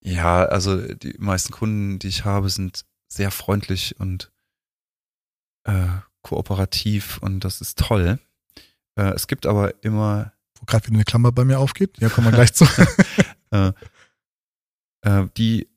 Ja, 0.00 0.44
also 0.44 0.80
die 0.80 1.16
meisten 1.18 1.52
Kunden, 1.52 1.98
die 1.98 2.08
ich 2.08 2.24
habe, 2.24 2.50
sind 2.50 2.84
sehr 3.08 3.30
freundlich 3.30 3.98
und 4.00 4.32
äh, 5.64 5.88
kooperativ 6.22 7.18
und 7.18 7.40
das 7.40 7.60
ist 7.60 7.78
toll. 7.78 8.18
Äh, 8.96 9.12
es 9.14 9.26
gibt 9.26 9.46
aber 9.46 9.82
immer. 9.82 10.33
Wo 10.64 10.66
gerade 10.66 10.86
wieder 10.86 10.96
eine 10.96 11.04
Klammer 11.04 11.30
bei 11.30 11.44
mir 11.44 11.58
aufgeht, 11.58 11.98
ja, 11.98 12.08
kommen 12.08 12.28
wir 12.28 12.32
gleich 12.32 12.54
zu. 12.54 12.66
äh, 13.50 13.72
äh, 15.02 15.28
die 15.36 15.68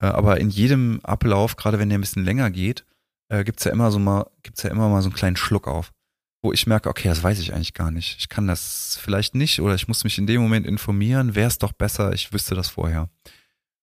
äh, 0.00 0.06
aber 0.06 0.40
in 0.40 0.48
jedem 0.48 1.00
Ablauf, 1.02 1.56
gerade 1.56 1.78
wenn 1.78 1.90
der 1.90 1.98
ein 1.98 2.00
bisschen 2.00 2.24
länger 2.24 2.50
geht, 2.50 2.86
äh, 3.28 3.44
gibt's 3.44 3.64
ja 3.64 3.70
immer 3.70 3.90
so 3.90 3.98
mal, 3.98 4.30
gibt's 4.42 4.62
ja 4.62 4.70
immer 4.70 4.88
mal 4.88 5.02
so 5.02 5.08
einen 5.08 5.16
kleinen 5.16 5.36
Schluck 5.36 5.68
auf 5.68 5.92
wo 6.42 6.52
ich 6.52 6.66
merke, 6.66 6.90
okay, 6.90 7.08
das 7.08 7.22
weiß 7.22 7.38
ich 7.38 7.54
eigentlich 7.54 7.72
gar 7.72 7.90
nicht. 7.90 8.18
Ich 8.18 8.28
kann 8.28 8.46
das 8.46 8.98
vielleicht 9.00 9.34
nicht 9.34 9.62
oder 9.62 9.76
ich 9.76 9.88
muss 9.88 10.04
mich 10.04 10.18
in 10.18 10.26
dem 10.26 10.42
Moment 10.42 10.66
informieren, 10.66 11.34
wäre 11.34 11.48
es 11.48 11.56
doch 11.56 11.72
besser, 11.72 12.12
ich 12.12 12.34
wüsste 12.34 12.54
das 12.54 12.68
vorher. 12.68 13.08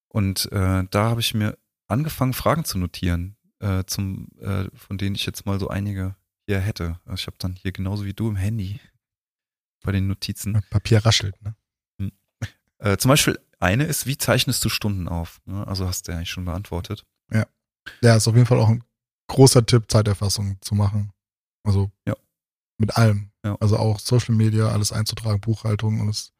Und 0.09 0.47
da 0.51 0.89
habe 0.93 1.21
ich 1.21 1.33
mir 1.33 1.57
angefangen, 1.87 2.33
Fragen 2.33 2.63
zu 2.63 2.77
notieren, 2.77 3.35
zum, 3.87 4.27
von 4.75 4.99
denen 4.99 5.15
ich 5.15 5.25
jetzt 5.25 5.47
mal 5.47 5.59
so 5.59 5.69
einige 5.69 6.15
hier 6.45 6.59
hätte. 6.59 6.99
Also 7.05 7.21
ich 7.21 7.25
habe 7.25 7.37
dann 7.39 7.55
hier 7.55 7.71
genauso 7.71 8.05
wie 8.05 8.13
du 8.13 8.29
im 8.29 8.35
Handy 8.35 8.79
bei 9.81 9.91
den 9.91 10.07
Notizen. 10.07 10.61
Papier 10.69 11.05
raschelt, 11.05 11.41
ne? 11.41 11.55
Hm. 11.99 12.11
Äh, 12.79 12.97
zum 12.97 13.09
Beispiel 13.09 13.39
eine 13.59 13.85
ist, 13.85 14.05
wie 14.05 14.17
zeichnest 14.17 14.63
du 14.65 14.69
Stunden 14.69 15.07
auf? 15.07 15.41
Ne? 15.45 15.65
Also 15.67 15.87
hast 15.87 16.07
du 16.07 16.11
ja 16.11 16.17
eigentlich 16.17 16.29
schon 16.29 16.45
beantwortet. 16.45 17.05
Ja. 17.31 17.45
Ja, 18.01 18.15
ist 18.15 18.27
auf 18.27 18.35
jeden 18.35 18.47
Fall 18.47 18.59
auch 18.59 18.69
ein 18.69 18.83
großer 19.27 19.65
Tipp, 19.65 19.85
Zeiterfassung 19.89 20.57
zu 20.61 20.75
machen. 20.75 21.11
Also 21.63 21.91
ja. 22.07 22.15
Mit 22.79 22.97
allem. 22.97 23.31
Ja. 23.45 23.55
Also 23.59 23.77
auch 23.77 23.99
Social 23.99 24.35
Media, 24.35 24.69
alles 24.69 24.91
einzutragen, 24.91 25.39
Buchhaltung 25.39 26.01
und 26.01 26.09
es 26.09 26.33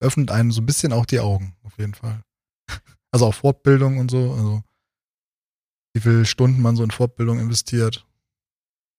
öffnet 0.00 0.30
einem 0.30 0.52
so 0.52 0.60
ein 0.60 0.66
bisschen 0.66 0.92
auch 0.92 1.06
die 1.06 1.20
Augen, 1.20 1.56
auf 1.62 1.78
jeden 1.78 1.94
Fall. 1.94 2.22
Also 3.10 3.24
auch 3.24 3.34
Fortbildung 3.34 3.96
und 3.96 4.10
so, 4.10 4.34
also 4.34 4.62
wie 5.94 6.00
viele 6.02 6.26
Stunden 6.26 6.60
man 6.60 6.76
so 6.76 6.84
in 6.84 6.90
Fortbildung 6.90 7.38
investiert. 7.38 8.06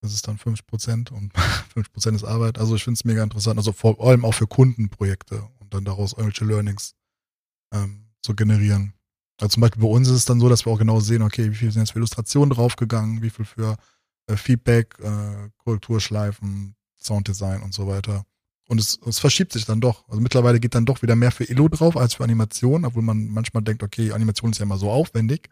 Das 0.02 0.14
ist 0.14 0.28
dann 0.28 0.38
50 0.38 0.66
Prozent 0.66 1.12
und 1.12 1.34
50 1.74 1.94
Prozent 1.94 2.16
ist 2.16 2.24
Arbeit. 2.24 2.58
Also 2.58 2.76
ich 2.76 2.84
finde 2.84 2.98
es 2.98 3.06
mega 3.06 3.24
interessant. 3.24 3.58
Also 3.58 3.72
vor 3.72 4.00
allem 4.06 4.26
auch 4.26 4.34
für 4.34 4.48
Kundenprojekte 4.48 5.48
und 5.60 5.74
dann 5.74 5.86
daraus 5.86 6.14
irgendwelche 6.14 6.46
Learnings 6.46 6.96
ähm, 7.74 8.06
zu 8.22 8.36
generieren. 8.36 8.94
Also 9.38 9.54
zum 9.54 9.62
Beispiel 9.62 9.82
bei 9.82 9.88
uns 9.88 10.08
ist 10.08 10.16
es 10.16 10.26
dann 10.26 10.40
so, 10.40 10.50
dass 10.50 10.66
wir 10.66 10.74
auch 10.74 10.80
genau 10.80 11.00
sehen, 11.00 11.22
okay, 11.22 11.50
wie 11.52 11.56
viel 11.56 11.72
sind 11.72 11.84
jetzt 11.84 11.92
für 11.92 12.00
Illustrationen 12.00 12.52
draufgegangen, 12.52 13.22
wie 13.22 13.30
viel 13.30 13.46
für 13.46 13.78
äh, 14.28 14.36
Feedback, 14.36 14.98
äh, 15.00 15.50
Korrekturschleifen, 15.58 16.76
Sounddesign 16.98 17.62
und 17.62 17.74
so 17.74 17.88
weiter. 17.88 18.26
Und 18.68 18.80
es, 18.80 19.00
es 19.06 19.20
verschiebt 19.20 19.54
sich 19.54 19.66
dann 19.66 19.82
doch. 19.82 20.08
Also 20.10 20.22
mittlerweile 20.22 20.60
geht 20.60 20.76
dann 20.76 20.86
doch 20.86 21.02
wieder 21.02 21.16
mehr 21.16 21.32
für 21.32 21.46
Illo 21.46 21.70
drauf 21.70 21.98
als 21.98 22.14
für 22.16 22.24
Animation, 22.24 22.86
obwohl 22.86 23.02
man 23.02 23.28
manchmal 23.28 23.64
denkt, 23.64 23.82
okay, 23.82 24.12
Animation 24.12 24.52
ist 24.52 24.60
ja 24.60 24.64
immer 24.64 24.78
so 24.78 24.92
aufwendig. 24.92 25.50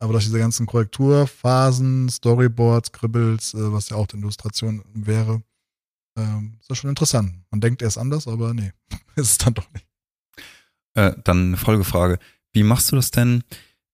Aber 0.00 0.14
durch 0.14 0.24
diese 0.24 0.38
ganzen 0.38 0.66
Korrekturphasen, 0.66 2.08
Storyboards, 2.08 2.88
Scribbles, 2.88 3.54
äh, 3.54 3.72
was 3.72 3.90
ja 3.90 3.96
auch 3.96 4.06
die 4.06 4.16
Illustration 4.16 4.82
wäre, 4.94 5.42
ähm, 6.16 6.56
ist 6.58 6.70
das 6.70 6.78
schon 6.78 6.90
interessant. 6.90 7.34
Man 7.50 7.60
denkt 7.60 7.82
erst 7.82 7.98
anders, 7.98 8.26
aber 8.26 8.54
nee, 8.54 8.72
ist 9.16 9.30
es 9.30 9.38
dann 9.38 9.54
doch 9.54 9.70
nicht. 9.72 9.86
Äh, 10.94 11.12
dann 11.22 11.48
eine 11.48 11.56
Folgefrage. 11.58 12.18
Wie 12.52 12.62
machst 12.62 12.90
du 12.90 12.96
das 12.96 13.10
denn? 13.10 13.44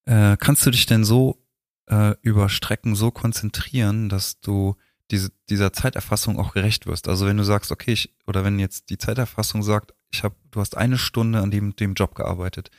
Äh, 0.04 0.36
kannst 0.38 0.64
du 0.64 0.70
dich 0.70 0.86
denn 0.86 1.04
so 1.04 1.42
äh, 1.86 2.14
über 2.22 2.48
Strecken 2.48 2.94
so 2.94 3.10
konzentrieren, 3.10 4.08
dass 4.08 4.40
du 4.40 4.76
diese, 5.10 5.30
dieser 5.50 5.72
Zeiterfassung 5.72 6.38
auch 6.38 6.54
gerecht 6.54 6.86
wirst? 6.86 7.08
Also 7.08 7.26
wenn 7.26 7.36
du 7.36 7.44
sagst, 7.44 7.72
okay, 7.72 7.92
ich, 7.92 8.14
oder 8.26 8.44
wenn 8.44 8.60
jetzt 8.60 8.90
die 8.90 8.98
Zeiterfassung 8.98 9.64
sagt, 9.64 9.92
ich 10.12 10.22
habe, 10.22 10.36
du 10.52 10.60
hast 10.60 10.76
eine 10.76 10.98
Stunde 10.98 11.40
an 11.40 11.50
dem, 11.50 11.74
dem 11.74 11.94
Job 11.94 12.14
gearbeitet, 12.14 12.70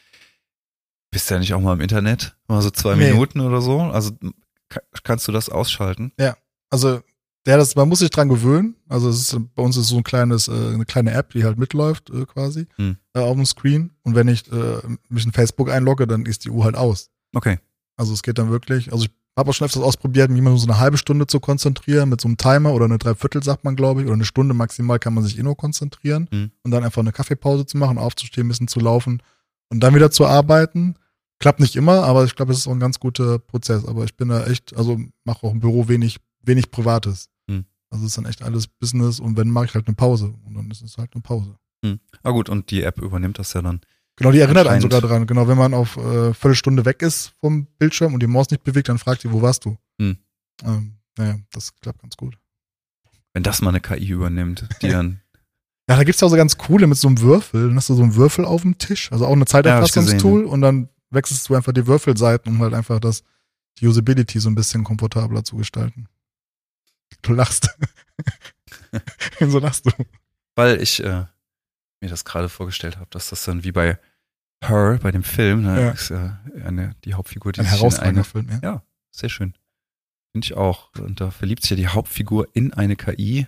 bist 1.17 1.29
du 1.29 1.33
ja 1.33 1.39
nicht 1.39 1.53
auch 1.53 1.61
mal 1.61 1.73
im 1.73 1.81
Internet? 1.81 2.35
Mal 2.47 2.61
so 2.61 2.69
zwei 2.69 2.95
Nee. 2.95 3.11
Minuten 3.11 3.39
oder 3.39 3.61
so? 3.61 3.79
Also 3.81 4.11
ka- 4.69 4.81
kannst 5.03 5.27
du 5.27 5.31
das 5.31 5.49
ausschalten? 5.49 6.11
Also, 6.69 6.99
ja, 7.47 7.55
das, 7.57 7.75
man 7.75 7.87
muss 7.89 7.99
sich 7.99 8.09
dran 8.09 8.27
gewöhnen. 8.29 8.75
Also 8.89 9.09
es 9.09 9.33
ist 9.33 9.39
bei 9.55 9.63
uns 9.63 9.77
ist 9.77 9.87
so 9.87 9.97
ein 9.97 10.03
kleines, 10.03 10.47
äh, 10.47 10.51
eine 10.51 10.85
kleine 10.85 11.11
App, 11.13 11.31
die 11.31 11.43
halt 11.45 11.57
mitläuft 11.57 12.09
äh, 12.09 12.25
quasi 12.25 12.67
Hm. 12.75 12.97
äh, 13.13 13.19
auf 13.19 13.35
dem 13.35 13.45
Screen. 13.45 13.91
Und 14.03 14.15
wenn 14.15 14.27
ich 14.27 14.51
äh, 14.51 14.79
mich 15.09 15.25
in 15.25 15.31
Facebook 15.31 15.69
einlogge, 15.71 16.05
dann 16.07 16.25
ist 16.25 16.43
die 16.45 16.49
Uhr 16.49 16.65
halt 16.65 16.75
aus. 16.75 17.09
Okay. 17.33 17.57
Also 17.95 18.13
es 18.13 18.21
geht 18.21 18.37
dann 18.37 18.49
wirklich. 18.51 18.91
Also 18.91 19.05
ich 19.05 19.11
habe 19.37 19.49
auch 19.49 19.53
schon 19.53 19.65
öfters 19.65 19.81
ausprobiert, 19.83 20.29
mich 20.29 20.41
mal 20.41 20.57
so 20.57 20.67
eine 20.67 20.77
halbe 20.79 20.97
Stunde 20.97 21.25
zu 21.25 21.39
konzentrieren 21.39 22.09
mit 22.09 22.19
so 22.19 22.27
einem 22.27 22.37
Timer 22.37 22.73
oder 22.73 22.85
eine 22.85 22.97
Dreiviertel, 22.97 23.41
sagt 23.43 23.63
man, 23.63 23.75
glaube 23.75 24.01
ich, 24.01 24.07
oder 24.07 24.15
eine 24.15 24.25
Stunde 24.25 24.53
maximal 24.53 24.99
kann 24.99 25.13
man 25.13 25.23
sich 25.23 25.39
eh 25.39 25.43
nur 25.43 25.55
konzentrieren 25.55 26.27
Hm. 26.31 26.51
und 26.63 26.71
dann 26.71 26.83
einfach 26.83 27.01
eine 27.01 27.11
Kaffeepause 27.13 27.65
zu 27.65 27.77
machen, 27.77 27.97
aufzustehen, 27.97 28.45
ein 28.45 28.49
bisschen 28.49 28.67
zu 28.67 28.79
laufen 28.79 29.21
und 29.69 29.79
dann 29.79 29.95
wieder 29.95 30.11
zu 30.11 30.25
arbeiten. 30.25 30.95
Klappt 31.39 31.59
nicht 31.59 31.75
immer, 31.75 32.03
aber 32.03 32.23
ich 32.25 32.35
glaube, 32.35 32.51
es 32.51 32.59
ist 32.59 32.67
auch 32.67 32.71
ein 32.71 32.79
ganz 32.79 32.99
guter 32.99 33.39
Prozess. 33.39 33.85
Aber 33.85 34.03
ich 34.03 34.15
bin 34.15 34.29
da 34.29 34.45
echt, 34.45 34.75
also 34.75 34.99
mache 35.23 35.45
auch 35.45 35.51
im 35.51 35.59
Büro 35.59 35.87
wenig, 35.87 36.17
wenig 36.41 36.71
Privates. 36.71 37.29
Hm. 37.49 37.65
Also 37.89 38.05
es 38.05 38.11
ist 38.11 38.17
dann 38.17 38.25
echt 38.25 38.41
alles 38.41 38.67
Business 38.67 39.19
und 39.19 39.37
wenn 39.37 39.49
mache 39.49 39.65
ich 39.65 39.73
halt 39.75 39.87
eine 39.87 39.95
Pause 39.95 40.33
und 40.45 40.55
dann 40.55 40.71
ist 40.71 40.81
es 40.81 40.97
halt 40.97 41.13
eine 41.13 41.21
Pause. 41.21 41.55
Ah 42.23 42.31
gut, 42.31 42.49
und 42.49 42.71
die 42.71 42.83
App 42.83 43.01
übernimmt 43.01 43.39
das 43.39 43.53
ja 43.53 43.61
dann. 43.61 43.81
Genau, 44.17 44.31
die 44.31 44.39
erinnert 44.39 44.67
einen 44.67 44.81
sogar 44.81 44.99
dran. 44.99 45.27
Genau, 45.27 45.47
wenn 45.47 45.57
man 45.57 45.73
auf 45.73 45.95
äh, 45.97 46.33
Viertelstunde 46.33 46.85
weg 46.85 47.01
ist 47.01 47.33
vom 47.39 47.67
Bildschirm 47.77 48.13
und 48.13 48.21
die 48.21 48.27
Maus 48.27 48.49
nicht 48.49 48.63
bewegt, 48.63 48.89
dann 48.89 48.97
fragt 48.97 49.21
sie, 49.21 49.31
wo 49.31 49.41
warst 49.41 49.65
du? 49.65 49.77
Hm. 50.01 50.17
Ähm, 50.65 50.97
naja, 51.17 51.39
das 51.51 51.75
klappt 51.79 52.01
ganz 52.01 52.17
gut. 52.17 52.37
Wenn 53.33 53.43
das 53.43 53.61
mal 53.61 53.69
eine 53.69 53.79
KI 53.79 54.09
übernimmt, 54.09 54.67
die 54.81 54.89
dann 54.89 55.21
Ja, 55.89 55.95
da 55.95 56.03
gibt's 56.03 56.19
ja 56.19 56.25
auch 56.25 56.31
so 56.31 56.35
ganz 56.35 56.57
coole 56.57 56.85
mit 56.85 56.97
so 56.97 57.07
einem 57.07 57.21
Würfel. 57.21 57.67
Dann 57.67 57.77
hast 57.77 57.87
du 57.87 57.93
so 57.93 58.03
einen 58.03 58.15
Würfel 58.15 58.43
auf 58.43 58.63
dem 58.63 58.77
Tisch, 58.77 59.09
also 59.11 59.25
auch 59.25 59.31
eine 59.31 59.45
Zeiterfassungstool 59.45 60.43
und 60.43 60.59
dann 60.59 60.89
wechselst 61.09 61.47
du 61.49 61.55
einfach 61.55 61.73
die 61.73 61.87
Würfelseiten, 61.87 62.51
um 62.53 62.61
halt 62.61 62.73
einfach 62.73 62.99
das 62.99 63.23
die 63.79 63.87
Usability 63.87 64.39
so 64.39 64.49
ein 64.49 64.55
bisschen 64.55 64.83
komfortabler 64.83 65.43
zu 65.43 65.55
gestalten. 65.57 66.07
Du 67.21 67.33
lachst. 67.33 67.69
Wieso 69.39 69.59
lachst 69.59 69.85
du? 69.85 69.91
weil 70.55 70.81
ich 70.81 71.03
äh, 71.03 71.25
mir 72.01 72.09
das 72.09 72.25
gerade 72.25 72.49
vorgestellt 72.49 72.97
habe, 72.97 73.07
dass 73.11 73.29
das 73.29 73.45
dann 73.45 73.63
wie 73.63 73.71
bei 73.71 73.99
Her, 74.63 74.97
bei 75.03 75.11
dem 75.11 75.23
Film, 75.23 75.61
ne, 75.61 75.79
Ja. 75.81 75.89
ist 75.91 76.09
ja 76.09 76.39
eine, 76.65 76.95
die 77.05 77.13
Hauptfigur, 77.13 77.51
die 77.51 77.59
Ein 77.59 77.67
sich 77.67 77.73
herausragender 77.73 78.23
Film, 78.23 78.49
ja. 78.49 78.59
ja, 78.63 78.83
sehr 79.11 79.29
schön. 79.29 79.53
Finde 80.31 80.45
ich 80.45 80.55
auch. 80.55 80.91
Und 80.95 81.21
da 81.21 81.29
verliebt 81.29 81.61
sich 81.61 81.69
ja 81.69 81.75
die 81.75 81.87
Hauptfigur 81.87 82.47
in 82.53 82.73
eine 82.73 82.95
KI, 82.95 83.45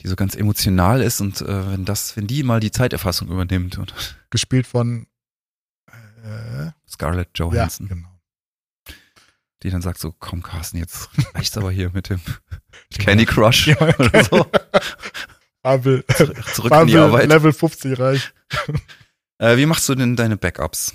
die 0.00 0.08
so 0.08 0.16
ganz 0.16 0.34
emotional 0.34 1.02
ist 1.02 1.20
und 1.20 1.42
äh, 1.42 1.72
wenn 1.72 1.84
das, 1.84 2.16
wenn 2.16 2.26
die 2.26 2.42
mal 2.44 2.60
die 2.60 2.70
Zeiterfassung 2.70 3.28
übernimmt 3.28 3.76
und 3.76 3.94
Gespielt 4.30 4.66
von 4.66 5.06
äh, 6.22 6.70
Scarlett 6.88 7.38
ja, 7.38 7.46
Johansson, 7.46 7.88
genau. 7.88 8.08
die 9.62 9.70
dann 9.70 9.82
sagt 9.82 9.98
so, 9.98 10.14
komm 10.18 10.42
Carsten, 10.42 10.78
jetzt 10.78 11.10
reicht's 11.34 11.56
aber 11.56 11.70
hier 11.70 11.90
mit 11.90 12.08
dem 12.08 12.20
Candy 12.98 13.26
Crush 13.26 13.66
Ja, 13.68 13.80
oder 13.98 14.24
so. 14.24 14.46
Fabel, 15.62 16.04
Zurück 16.54 16.72
in 16.72 16.86
die 16.88 16.96
Arbeit. 16.96 17.28
Level 17.28 17.52
50 17.52 17.98
reich. 17.98 18.32
Äh, 19.38 19.56
wie 19.56 19.66
machst 19.66 19.88
du 19.88 19.94
denn 19.94 20.16
deine 20.16 20.36
Backups? 20.36 20.94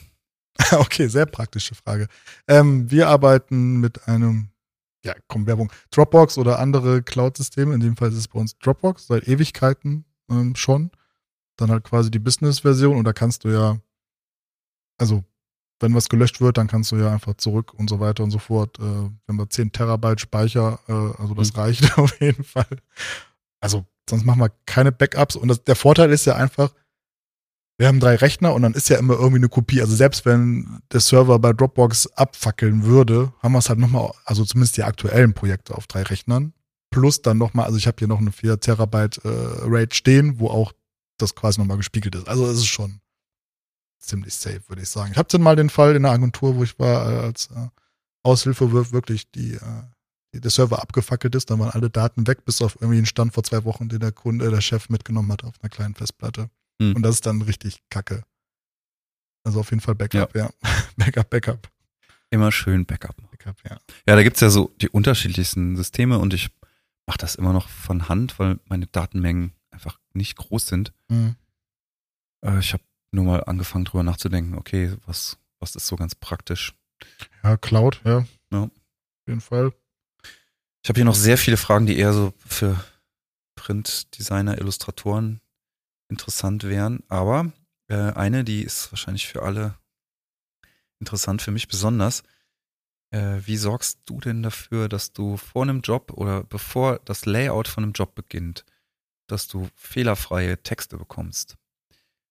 Okay, 0.71 1.07
sehr 1.07 1.25
praktische 1.25 1.75
Frage. 1.75 2.07
Ähm, 2.47 2.89
wir 2.89 3.07
arbeiten 3.09 3.80
mit 3.80 4.07
einem, 4.07 4.49
ja, 5.03 5.13
komm, 5.28 5.45
Werbung, 5.45 5.71
Dropbox 5.91 6.38
oder 6.38 6.59
andere 6.59 7.03
Cloud-Systeme. 7.03 7.73
In 7.73 7.80
dem 7.80 7.95
Fall 7.95 8.09
ist 8.09 8.17
es 8.17 8.28
bei 8.28 8.39
uns 8.39 8.57
Dropbox, 8.57 9.07
seit 9.07 9.28
Ewigkeiten 9.28 10.05
ähm, 10.30 10.55
schon. 10.55 10.91
Dann 11.57 11.71
halt 11.71 11.84
quasi 11.84 12.11
die 12.11 12.19
Business-Version 12.19 12.97
und 12.97 13.03
da 13.03 13.13
kannst 13.13 13.43
du 13.43 13.49
ja, 13.49 13.78
also 14.97 15.23
wenn 15.79 15.93
was 15.93 16.09
gelöscht 16.09 16.41
wird, 16.41 16.57
dann 16.57 16.67
kannst 16.67 16.91
du 16.91 16.95
ja 16.97 17.11
einfach 17.11 17.35
zurück 17.35 17.73
und 17.75 17.89
so 17.89 17.99
weiter 17.99 18.23
und 18.23 18.31
so 18.31 18.39
fort. 18.39 18.79
Äh, 18.79 19.09
wenn 19.27 19.35
wir 19.35 19.49
10 19.49 19.71
Terabyte 19.71 20.19
Speicher, 20.21 20.79
äh, 20.87 21.21
also 21.21 21.33
das 21.35 21.53
Mhm. 21.53 21.59
reicht 21.59 21.83
auf 21.97 22.19
jeden 22.19 22.43
Fall. 22.43 22.67
Also 23.61 23.85
sonst 24.09 24.25
machen 24.25 24.39
wir 24.39 24.51
keine 24.65 24.91
Backups 24.91 25.35
und 25.35 25.47
das, 25.49 25.63
der 25.63 25.75
Vorteil 25.75 26.11
ist 26.11 26.25
ja 26.25 26.35
einfach, 26.35 26.73
wir 27.79 27.87
haben 27.87 27.99
drei 27.99 28.15
Rechner 28.15 28.55
und 28.55 28.63
dann 28.63 28.73
ist 28.73 28.89
ja 28.89 28.97
immer 28.97 29.13
irgendwie 29.13 29.35
eine 29.37 29.49
Kopie. 29.49 29.81
Also 29.81 29.95
selbst 29.95 30.25
wenn 30.25 30.81
der 30.91 30.99
Server 30.99 31.37
bei 31.37 31.53
Dropbox 31.53 32.07
abfackeln 32.13 32.83
würde, 32.85 33.33
haben 33.43 33.51
wir 33.51 33.59
es 33.59 33.69
halt 33.69 33.77
nochmal, 33.77 34.11
also 34.25 34.43
zumindest 34.45 34.77
die 34.77 34.83
aktuellen 34.83 35.33
Projekte 35.35 35.75
auf 35.75 35.85
drei 35.85 36.01
Rechnern. 36.01 36.53
Plus 36.89 37.21
dann 37.21 37.37
nochmal, 37.37 37.65
also 37.65 37.77
ich 37.77 37.85
habe 37.85 37.97
hier 37.99 38.07
noch 38.07 38.19
eine 38.19 38.31
4 38.31 38.59
Terabyte 38.59 39.19
äh, 39.23 39.29
RAID 39.29 39.93
stehen, 39.93 40.39
wo 40.39 40.47
auch 40.49 40.73
das 41.19 41.35
quasi 41.35 41.59
nochmal 41.59 41.77
gespiegelt 41.77 42.15
ist. 42.15 42.27
Also 42.27 42.47
es 42.47 42.57
ist 42.57 42.65
schon 42.67 42.99
ziemlich 44.08 44.34
safe, 44.34 44.62
würde 44.68 44.82
ich 44.82 44.89
sagen. 44.89 45.12
Ich 45.12 45.18
hatte 45.18 45.39
mal 45.39 45.55
den 45.55 45.70
Fall 45.70 45.95
in 45.95 46.03
der 46.03 46.12
Agentur, 46.12 46.55
wo 46.55 46.64
ich 46.64 46.78
war, 46.80 47.12
äh, 47.12 47.20
als 47.20 47.47
äh, 47.47 47.70
Aushilfe 48.24 48.91
wirklich 48.91 49.30
die, 49.32 49.53
äh, 49.53 49.84
die, 50.34 50.41
der 50.41 50.51
Server 50.51 50.82
abgefackelt 50.82 51.36
ist, 51.36 51.49
dann 51.49 51.60
waren 51.60 51.72
alle 51.72 51.89
Daten 51.89 52.28
weg, 52.28 52.45
bis 52.45 52.62
auf 52.62 52.76
irgendwie 52.76 52.97
einen 52.97 53.05
Stand 53.05 53.34
vor 53.34 53.43
zwei 53.43 53.64
Wochen, 53.64 53.89
den 53.89 53.99
der 53.99 54.12
Kunde, 54.12 54.49
der 54.49 54.62
Chef 54.62 54.89
mitgenommen 54.89 55.32
hat 55.32 55.43
auf 55.43 55.55
einer 55.62 55.70
kleinen 55.70 55.95
Festplatte. 55.95 56.49
Hm. 56.82 56.95
Und 56.95 57.01
das 57.03 57.16
ist 57.16 57.26
dann 57.26 57.41
richtig 57.41 57.80
kacke. 57.89 58.24
Also 59.43 59.62
auf 59.62 59.70
jeden 59.70 59.82
Fall 59.82 59.95
Backup, 59.95 60.36
ja. 60.36 60.49
Backup, 60.97 61.30
Backup, 61.30 61.72
Immer 62.30 62.51
schön 62.51 62.86
Backup. 62.86 63.16
Backup, 63.32 63.55
ja. 63.64 63.78
Ja, 64.08 64.16
da 64.16 64.24
gibt's 64.24 64.41
ja 64.41 64.49
so 64.49 64.74
die 64.82 64.89
unterschiedlichsten 64.89 65.78
Systeme 65.78 66.20
und 66.20 66.34
ich 66.34 66.49
mache 67.05 67.18
das 67.20 67.36
immer 67.36 67.53
noch 67.53 67.70
von 67.70 68.10
Hand, 68.10 68.38
weil 68.39 68.60
meine 68.66 68.88
Datenmengen 68.88 69.53
einfach 69.72 69.99
nicht 70.14 70.36
groß 70.36 70.68
sind. 70.68 70.91
Mhm. 71.08 71.36
Äh, 72.43 72.60
ich 72.60 72.74
habe 72.74 72.84
nur 73.12 73.26
mal 73.26 73.43
angefangen 73.43 73.86
drüber 73.86 74.03
nachzudenken, 74.03 74.55
okay, 74.55 74.95
was, 75.05 75.38
was 75.60 75.76
ist 75.76 75.88
so 75.88 75.95
ganz 75.95 76.16
praktisch. 76.16 76.74
Ja, 77.43 77.58
Cloud, 77.58 78.01
ja. 78.03 78.26
Ja. 78.51 78.64
Auf 78.64 78.72
jeden 79.28 79.41
Fall. 79.41 79.74
Ich 80.84 80.89
habe 80.89 80.99
hier 80.99 81.05
noch 81.05 81.16
sehr 81.16 81.38
viele 81.38 81.58
Fragen, 81.58 81.86
die 81.86 81.97
eher 81.97 82.14
so 82.14 82.34
für 82.45 82.84
Printdesigner, 83.55 84.58
Illustratoren 84.58 85.41
interessant 86.10 86.64
wären, 86.64 87.03
aber 87.10 87.51
äh, 87.89 87.95
eine, 87.95 88.43
die 88.43 88.64
ist 88.64 88.91
wahrscheinlich 88.91 89.28
für 89.28 89.43
alle 89.43 89.76
interessant, 90.99 91.41
für 91.41 91.51
mich 91.51 91.68
besonders. 91.68 92.24
Äh, 93.12 93.41
wie 93.45 93.58
sorgst 93.58 93.99
du 94.05 94.20
denn 94.20 94.43
dafür, 94.43 94.89
dass 94.89 95.14
du 95.14 95.38
vor 95.38 95.64
einem 95.64 95.82
Job 95.82 96.12
oder 96.14 96.43
bevor 96.43 96.99
das 96.99 97.26
Layout 97.26 97.68
von 97.68 97.84
einem 97.84 97.93
Job 97.93 98.16
beginnt, 98.16 98.66
dass 99.28 99.47
du 99.47 99.70
fehlerfreie 99.76 100.62
Texte 100.62 100.97
bekommst? 100.97 101.58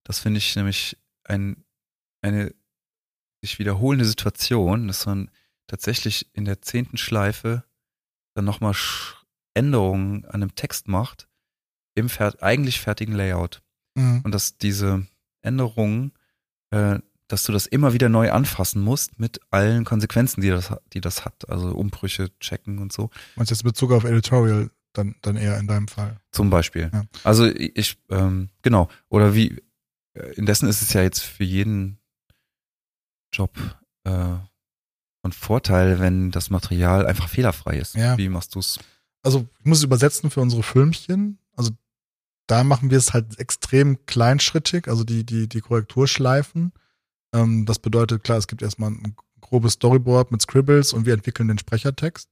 Das 0.06 0.20
finde 0.20 0.38
ich 0.38 0.54
nämlich 0.54 0.96
ein, 1.24 1.64
eine 2.22 2.54
sich 3.42 3.58
wiederholende 3.58 4.04
Situation, 4.04 4.86
dass 4.86 5.04
man 5.04 5.30
tatsächlich 5.66 6.30
in 6.32 6.44
der 6.44 6.62
zehnten 6.62 6.96
Schleife 6.96 7.64
dann 8.34 8.44
nochmal 8.44 8.74
Änderungen 9.54 10.24
an 10.26 10.42
einem 10.42 10.54
Text 10.54 10.86
macht 10.86 11.28
im 11.96 12.08
fer 12.08 12.34
eigentlich 12.40 12.80
fertigen 12.80 13.16
Layout. 13.16 13.62
Mhm. 13.96 14.20
Und 14.22 14.32
dass 14.32 14.58
diese 14.58 15.06
Änderungen, 15.42 16.12
äh, 16.70 17.00
dass 17.26 17.42
du 17.42 17.50
das 17.50 17.66
immer 17.66 17.92
wieder 17.92 18.08
neu 18.08 18.30
anfassen 18.30 18.82
musst 18.82 19.18
mit 19.18 19.40
allen 19.50 19.84
Konsequenzen, 19.84 20.40
die 20.40 20.50
das, 20.50 20.72
die 20.92 21.00
das 21.00 21.24
hat. 21.24 21.48
Also 21.48 21.70
Umbrüche 21.70 22.30
checken 22.38 22.78
und 22.78 22.92
so. 22.92 23.10
Du 23.34 23.40
jetzt 23.40 23.50
in 23.50 23.64
Bezug 23.64 23.90
auf 23.90 24.04
Editorial 24.04 24.70
dann, 24.92 25.16
dann 25.22 25.36
eher 25.36 25.58
in 25.58 25.66
deinem 25.66 25.88
Fall? 25.88 26.20
Zum 26.30 26.48
Beispiel. 26.48 26.90
Ja. 26.92 27.06
Also 27.24 27.46
ich, 27.46 27.98
ähm, 28.10 28.50
genau. 28.62 28.88
Oder 29.08 29.34
wie, 29.34 29.62
indessen 30.34 30.68
ist 30.68 30.82
es 30.82 30.92
ja 30.92 31.02
jetzt 31.02 31.20
für 31.20 31.44
jeden 31.44 31.98
Job 33.32 33.50
äh, 34.04 34.36
von 35.22 35.32
Vorteil, 35.32 35.98
wenn 35.98 36.30
das 36.30 36.50
Material 36.50 37.06
einfach 37.06 37.28
fehlerfrei 37.28 37.78
ist. 37.78 37.94
Ja. 37.94 38.16
Wie 38.16 38.28
machst 38.28 38.54
du's? 38.54 38.78
also 39.26 39.44
ich 39.58 39.66
muss 39.66 39.78
es 39.78 39.84
übersetzen 39.84 40.30
für 40.30 40.40
unsere 40.40 40.62
Filmchen. 40.62 41.38
Also 41.56 41.72
da 42.46 42.62
machen 42.62 42.90
wir 42.90 42.98
es 42.98 43.12
halt 43.12 43.40
extrem 43.40 44.06
kleinschrittig, 44.06 44.86
also 44.86 45.02
die, 45.02 45.26
die, 45.26 45.48
die 45.48 45.60
Korrekturschleifen. 45.60 46.72
Ähm, 47.34 47.66
das 47.66 47.80
bedeutet, 47.80 48.22
klar, 48.22 48.38
es 48.38 48.46
gibt 48.46 48.62
erstmal 48.62 48.92
ein 48.92 49.16
grobes 49.40 49.74
Storyboard 49.74 50.30
mit 50.30 50.42
Scribbles 50.42 50.92
und 50.92 51.06
wir 51.06 51.14
entwickeln 51.14 51.48
den 51.48 51.58
Sprechertext. 51.58 52.28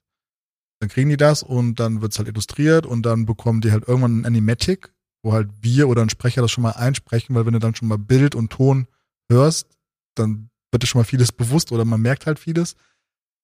Dann 0.79 0.89
kriegen 0.89 1.11
die 1.11 1.17
das 1.17 1.43
und 1.43 1.81
dann 1.81 2.01
wird's 2.01 2.19
halt 2.19 2.29
illustriert 2.29 2.87
und 2.87 3.03
dann 3.03 3.27
bekommen 3.27 3.61
die 3.61 3.73
halt 3.73 3.89
irgendwann 3.89 4.21
ein 4.21 4.27
Animatic, 4.27 4.94
wo 5.25 5.33
halt 5.33 5.49
wir 5.63 5.89
oder 5.89 6.03
ein 6.03 6.11
Sprecher 6.11 6.43
das 6.43 6.51
schon 6.51 6.63
mal 6.63 6.73
einsprechen, 6.73 7.35
weil 7.35 7.47
wenn 7.47 7.55
du 7.55 7.59
dann 7.59 7.75
schon 7.75 7.89
mal 7.89 7.99
Bild 7.99 8.35
und 8.35 8.51
Ton 8.51 8.87
hörst, 9.29 9.67
dann 10.15 10.51
wird 10.71 10.83
dir 10.83 10.87
schon 10.87 11.01
mal 11.01 11.05
vieles 11.05 11.33
bewusst 11.33 11.73
oder 11.73 11.85
man 11.85 12.03
merkt 12.03 12.27
halt 12.27 12.39
vieles. 12.39 12.77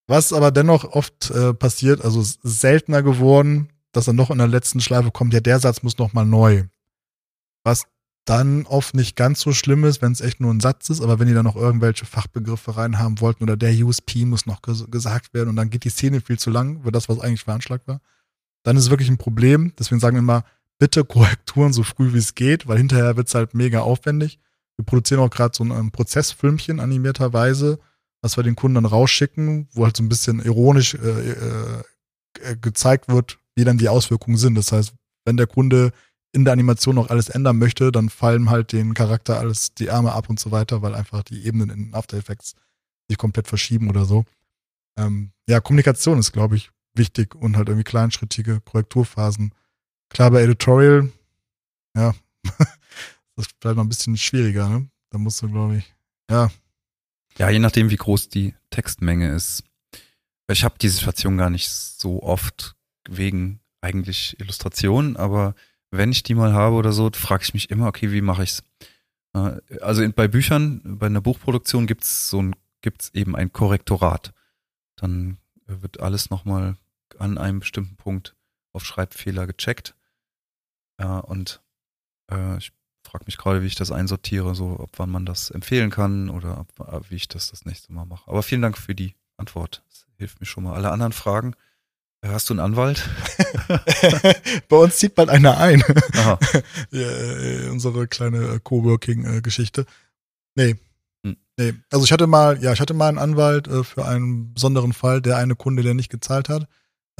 Was 0.07 0.33
aber 0.33 0.51
dennoch 0.51 0.85
oft 0.85 1.31
äh, 1.31 1.55
passiert, 1.55 2.05
also 2.05 2.23
seltener 2.43 3.03
geworden, 3.03 3.71
dass 3.93 4.05
dann 4.05 4.17
noch 4.17 4.31
in 4.31 4.39
der 4.39 4.49
letzten 4.49 4.81
Schleife 4.81 5.11
kommt, 5.11 5.33
ja, 5.33 5.41
der 5.41 5.59
Satz 5.59 5.83
muss 5.83 5.99
noch 5.99 6.13
mal 6.13 6.27
neu. 6.27 6.65
Was 7.65 7.87
dann 8.27 8.67
oft 8.67 8.95
nicht 8.95 9.17
ganz 9.17 9.41
so 9.41 9.53
schlimm 9.53 9.85
ist, 9.85 10.03
wenn 10.03 10.13
es 10.13 10.21
echt 10.21 10.41
nur 10.41 10.53
ein 10.53 10.61
Satz 10.61 10.91
ist, 10.91 11.01
aber 11.01 11.19
wenn 11.19 11.29
die 11.29 11.35
dann 11.35 11.45
noch 11.45 11.57
irgendwelche 11.57 12.05
Fachbegriffe 12.05 12.77
reinhaben 12.77 13.21
wollten 13.21 13.43
oder 13.43 13.57
der 13.57 13.73
USP 13.73 14.27
muss 14.27 14.47
noch 14.47 14.61
ges 14.63 14.85
gesagt 14.91 15.33
werden 15.33 15.49
und 15.49 15.57
dann 15.57 15.71
geht 15.71 15.85
die 15.85 15.91
Szene 15.91 16.21
viel 16.21 16.39
zu 16.39 16.51
lang 16.51 16.83
für 16.83 16.93
das, 16.93 17.09
was 17.09 17.21
eigentlich 17.21 17.45
veranschlagt 17.45 17.89
war, 17.89 18.01
dann 18.65 18.77
ist 18.77 18.85
es 18.85 18.91
wirklich 18.91 19.09
ein 19.09 19.17
Problem. 19.17 19.73
Deswegen 19.79 20.01
sagen 20.01 20.17
wir 20.17 20.21
immer, 20.21 20.45
bitte 20.81 21.05
Korrekturen 21.05 21.73
so 21.73 21.85
früh 21.85 22.13
wie 22.13 22.19
es 22.19 22.35
geht, 22.35 22.67
weil 22.67 22.79
hinterher 22.79 23.17
wird's 23.17 23.35
halt 23.35 23.55
mega 23.55 23.81
aufwendig. 23.83 24.41
Wir 24.77 24.85
produzieren 24.85 25.21
auch 25.21 25.31
gerade 25.31 25.55
so 25.55 25.63
ein 25.63 25.71
ähm, 25.71 25.93
Prozessfilmchen 25.93 26.81
animierterweise, 26.81 27.79
was 28.23 28.37
wir 28.37 28.43
den 28.43 28.57
Kunden 28.57 28.77
dann 28.77 28.87
rausschicken, 28.87 29.69
wo 29.73 29.85
halt 29.85 29.97
so 29.97 30.03
ein 30.03 30.09
bisschen 30.09 30.41
ironisch 30.41 30.95
äh, 30.95 31.31
äh, 31.31 31.83
äh 32.41 32.57
gezeigt 32.57 33.09
wird, 33.09 33.39
wie 33.55 33.65
dann 33.65 33.79
die 33.79 33.91
Auswirkungen 33.91 34.39
sind. 34.39 34.55
Das 34.55 34.73
heißt, 34.73 34.95
wenn 35.27 35.37
der 35.37 35.47
Kunde 35.47 35.93
in 36.33 36.45
der 36.45 36.55
Animation 36.55 36.95
noch 36.95 37.11
alles 37.11 37.29
ändern 37.29 37.59
möchte, 37.59 37.93
dann 37.93 38.09
fallen 38.09 38.49
halt 38.49 38.73
den 38.73 38.95
Charakter 38.95 39.39
alles 39.39 39.75
die 39.75 39.91
Arme 39.91 40.13
ab 40.13 40.31
und 40.31 40.41
so 40.41 40.51
weiter, 40.51 40.81
weil 40.81 40.95
einfach 40.95 41.23
die 41.23 41.45
Ebenen 41.45 41.71
in 41.71 41.95
After 41.95 42.17
Effects 42.17 42.55
sich 43.09 43.19
komplett 43.19 43.49
verschieben 43.49 43.91
oder 43.91 44.07
so. 44.07 44.25
Ähm, 44.97 45.33
ja, 45.47 45.61
Kommunikation 45.61 46.19
ist, 46.19 46.33
glaube 46.33 46.57
ich, 46.57 46.71
wichtig 46.95 47.35
und 47.35 47.57
halt 47.57 47.69
irgendwie 47.69 47.85
kleinschrittige 47.85 48.61
Korrekturphasen. 48.61 49.53
Klar, 50.11 50.31
bei 50.31 50.43
Editorial, 50.43 51.11
ja, 51.97 52.15
das 53.37 53.47
vielleicht 53.61 53.77
noch 53.77 53.85
ein 53.85 53.89
bisschen 53.89 54.17
schwieriger, 54.17 54.69
ne? 54.69 54.89
Da 55.11 55.19
musst 55.19 55.43
du, 55.43 55.49
glaube 55.49 55.79
ich, 55.79 55.95
ja. 56.31 56.51
Ja, 57.39 57.49
je 57.49 57.59
nachdem, 57.59 57.91
wie 57.91 57.97
groß 57.97 58.29
die 58.29 58.55
Textmenge 58.71 59.33
ist. 59.35 59.65
Ich 60.51 60.65
habe 60.65 60.79
die 60.79 60.89
Situation 60.89 61.39
gar 61.39 61.49
nicht 61.49 61.71
so 61.71 62.23
oft 62.23 62.77
wegen 63.09 63.61
eigentlich 63.81 64.39
Illustrationen, 64.41 65.17
aber 65.17 65.55
wenn 65.91 66.13
ich 66.13 66.23
die 66.23 66.35
mal 66.35 66.53
habe 66.53 66.77
oder 66.77 66.93
so, 66.93 67.11
frage 67.13 67.45
ich 67.45 67.55
mich 67.55 67.71
immer, 67.71 67.87
okay, 67.87 68.13
wie 68.13 68.21
mache 68.21 68.43
ich's? 68.43 68.63
Also 69.81 70.09
bei 70.11 70.29
Büchern, 70.29 70.83
bei 70.85 71.07
einer 71.07 71.21
Buchproduktion 71.21 71.87
gibt's 71.87 72.29
so 72.29 72.43
ein, 72.43 72.57
gibt's 72.83 73.11
eben 73.15 73.37
ein 73.37 73.53
Korrektorat. 73.53 74.33
Dann 74.97 75.39
wird 75.67 76.01
alles 76.01 76.31
nochmal 76.31 76.77
an 77.19 77.39
einem 77.39 77.61
bestimmten 77.61 77.97
Punkt 77.97 78.35
auf 78.73 78.85
Schreibfehler 78.85 79.47
gecheckt. 79.47 79.95
Ja, 81.01 81.19
und 81.19 81.63
äh, 82.31 82.59
ich 82.59 82.73
frage 83.03 83.25
mich 83.27 83.39
gerade, 83.39 83.63
wie 83.63 83.67
ich 83.67 83.75
das 83.75 83.91
einsortiere, 83.91 84.55
so 84.55 84.79
ob 84.79 84.99
wann 84.99 85.11
man 85.11 85.27
das 85.27 85.51
empfehlen 85.51 85.91
kann 85.91 86.29
oder 86.31 86.61
ob, 86.79 87.11
wie 87.11 87.17
ich 87.17 87.29
das 87.29 87.51
das 87.51 87.65
nächste 87.65 87.93
Mal 87.93 88.05
mache. 88.05 88.31
Aber 88.31 88.43
vielen 88.43 88.63
Dank 88.63 88.79
für 88.79 88.95
die 88.95 89.17
Antwort. 89.37 89.83
Das 89.89 90.07
hilft 90.19 90.41
mir 90.41 90.47
schon 90.47 90.65
mal. 90.65 90.75
Alle 90.75 90.91
anderen 90.91 91.13
Fragen 91.13 91.57
Hast 92.23 92.51
du 92.51 92.55
einen 92.55 92.61
Anwalt? 92.61 93.09
Bei 94.69 94.77
uns 94.77 94.99
zieht 94.99 95.15
bald 95.15 95.31
einer 95.31 95.57
ein. 95.57 95.83
Aha. 96.15 96.39
ja, 96.91 97.01
äh, 97.01 97.69
unsere 97.71 98.09
kleine 98.09 98.57
äh, 98.57 98.61
Coworking-Geschichte. 98.63 99.87
Nee. 100.55 100.77
Hm. 101.25 101.37
Nee. 101.57 101.75
Also 101.91 102.05
ich 102.05 102.13
hatte 102.13 102.27
mal, 102.27 102.63
ja, 102.63 102.75
ich 102.75 102.81
hatte 102.81 102.93
mal 102.93 103.09
einen 103.09 103.19
Anwalt 103.19 103.69
äh, 103.69 103.85
für 103.85 104.05
einen 104.05 104.53
besonderen 104.53 104.93
Fall, 104.93 105.23
der 105.23 105.39
eine 105.39 105.57
Kunde, 105.57 105.83
der 105.83 105.95
nicht 105.95 106.11
gezahlt 106.11 106.51
hat. 106.51 106.69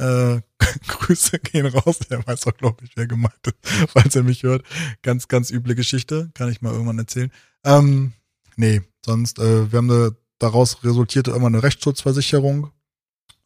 Äh, 0.01 0.41
Grüße 0.87 1.39
gehen 1.39 1.67
raus. 1.67 1.99
Er 2.09 2.25
weiß 2.25 2.47
auch, 2.47 2.57
glaube 2.57 2.83
ich, 2.83 2.91
wer 2.95 3.07
gemeint 3.07 3.35
ist, 3.45 3.89
falls 3.91 4.15
er 4.15 4.23
mich 4.23 4.43
hört. 4.43 4.65
Ganz, 5.03 5.27
ganz 5.27 5.51
üble 5.51 5.75
Geschichte. 5.75 6.31
Kann 6.33 6.51
ich 6.51 6.61
mal 6.61 6.73
irgendwann 6.73 6.97
erzählen. 6.97 7.31
Ähm, 7.63 8.13
nee, 8.55 8.81
sonst, 9.05 9.39
äh, 9.39 9.71
wir 9.71 9.77
haben 9.77 9.91
eine, 9.91 10.15
daraus 10.39 10.83
resultierte 10.83 11.31
irgendwann 11.31 11.53
eine 11.53 11.63
Rechtsschutzversicherung 11.63 12.71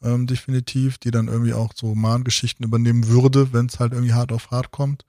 ähm, 0.01 0.27
definitiv, 0.27 0.97
die 0.97 1.11
dann 1.11 1.27
irgendwie 1.27 1.53
auch 1.53 1.73
so 1.75 1.93
Mahngeschichten 1.95 2.65
übernehmen 2.65 3.07
würde, 3.07 3.51
wenn 3.53 3.65
es 3.65 3.79
halt 3.79 3.93
irgendwie 3.93 4.13
hart 4.13 4.31
auf 4.31 4.51
hart 4.51 4.71
kommt. 4.71 5.05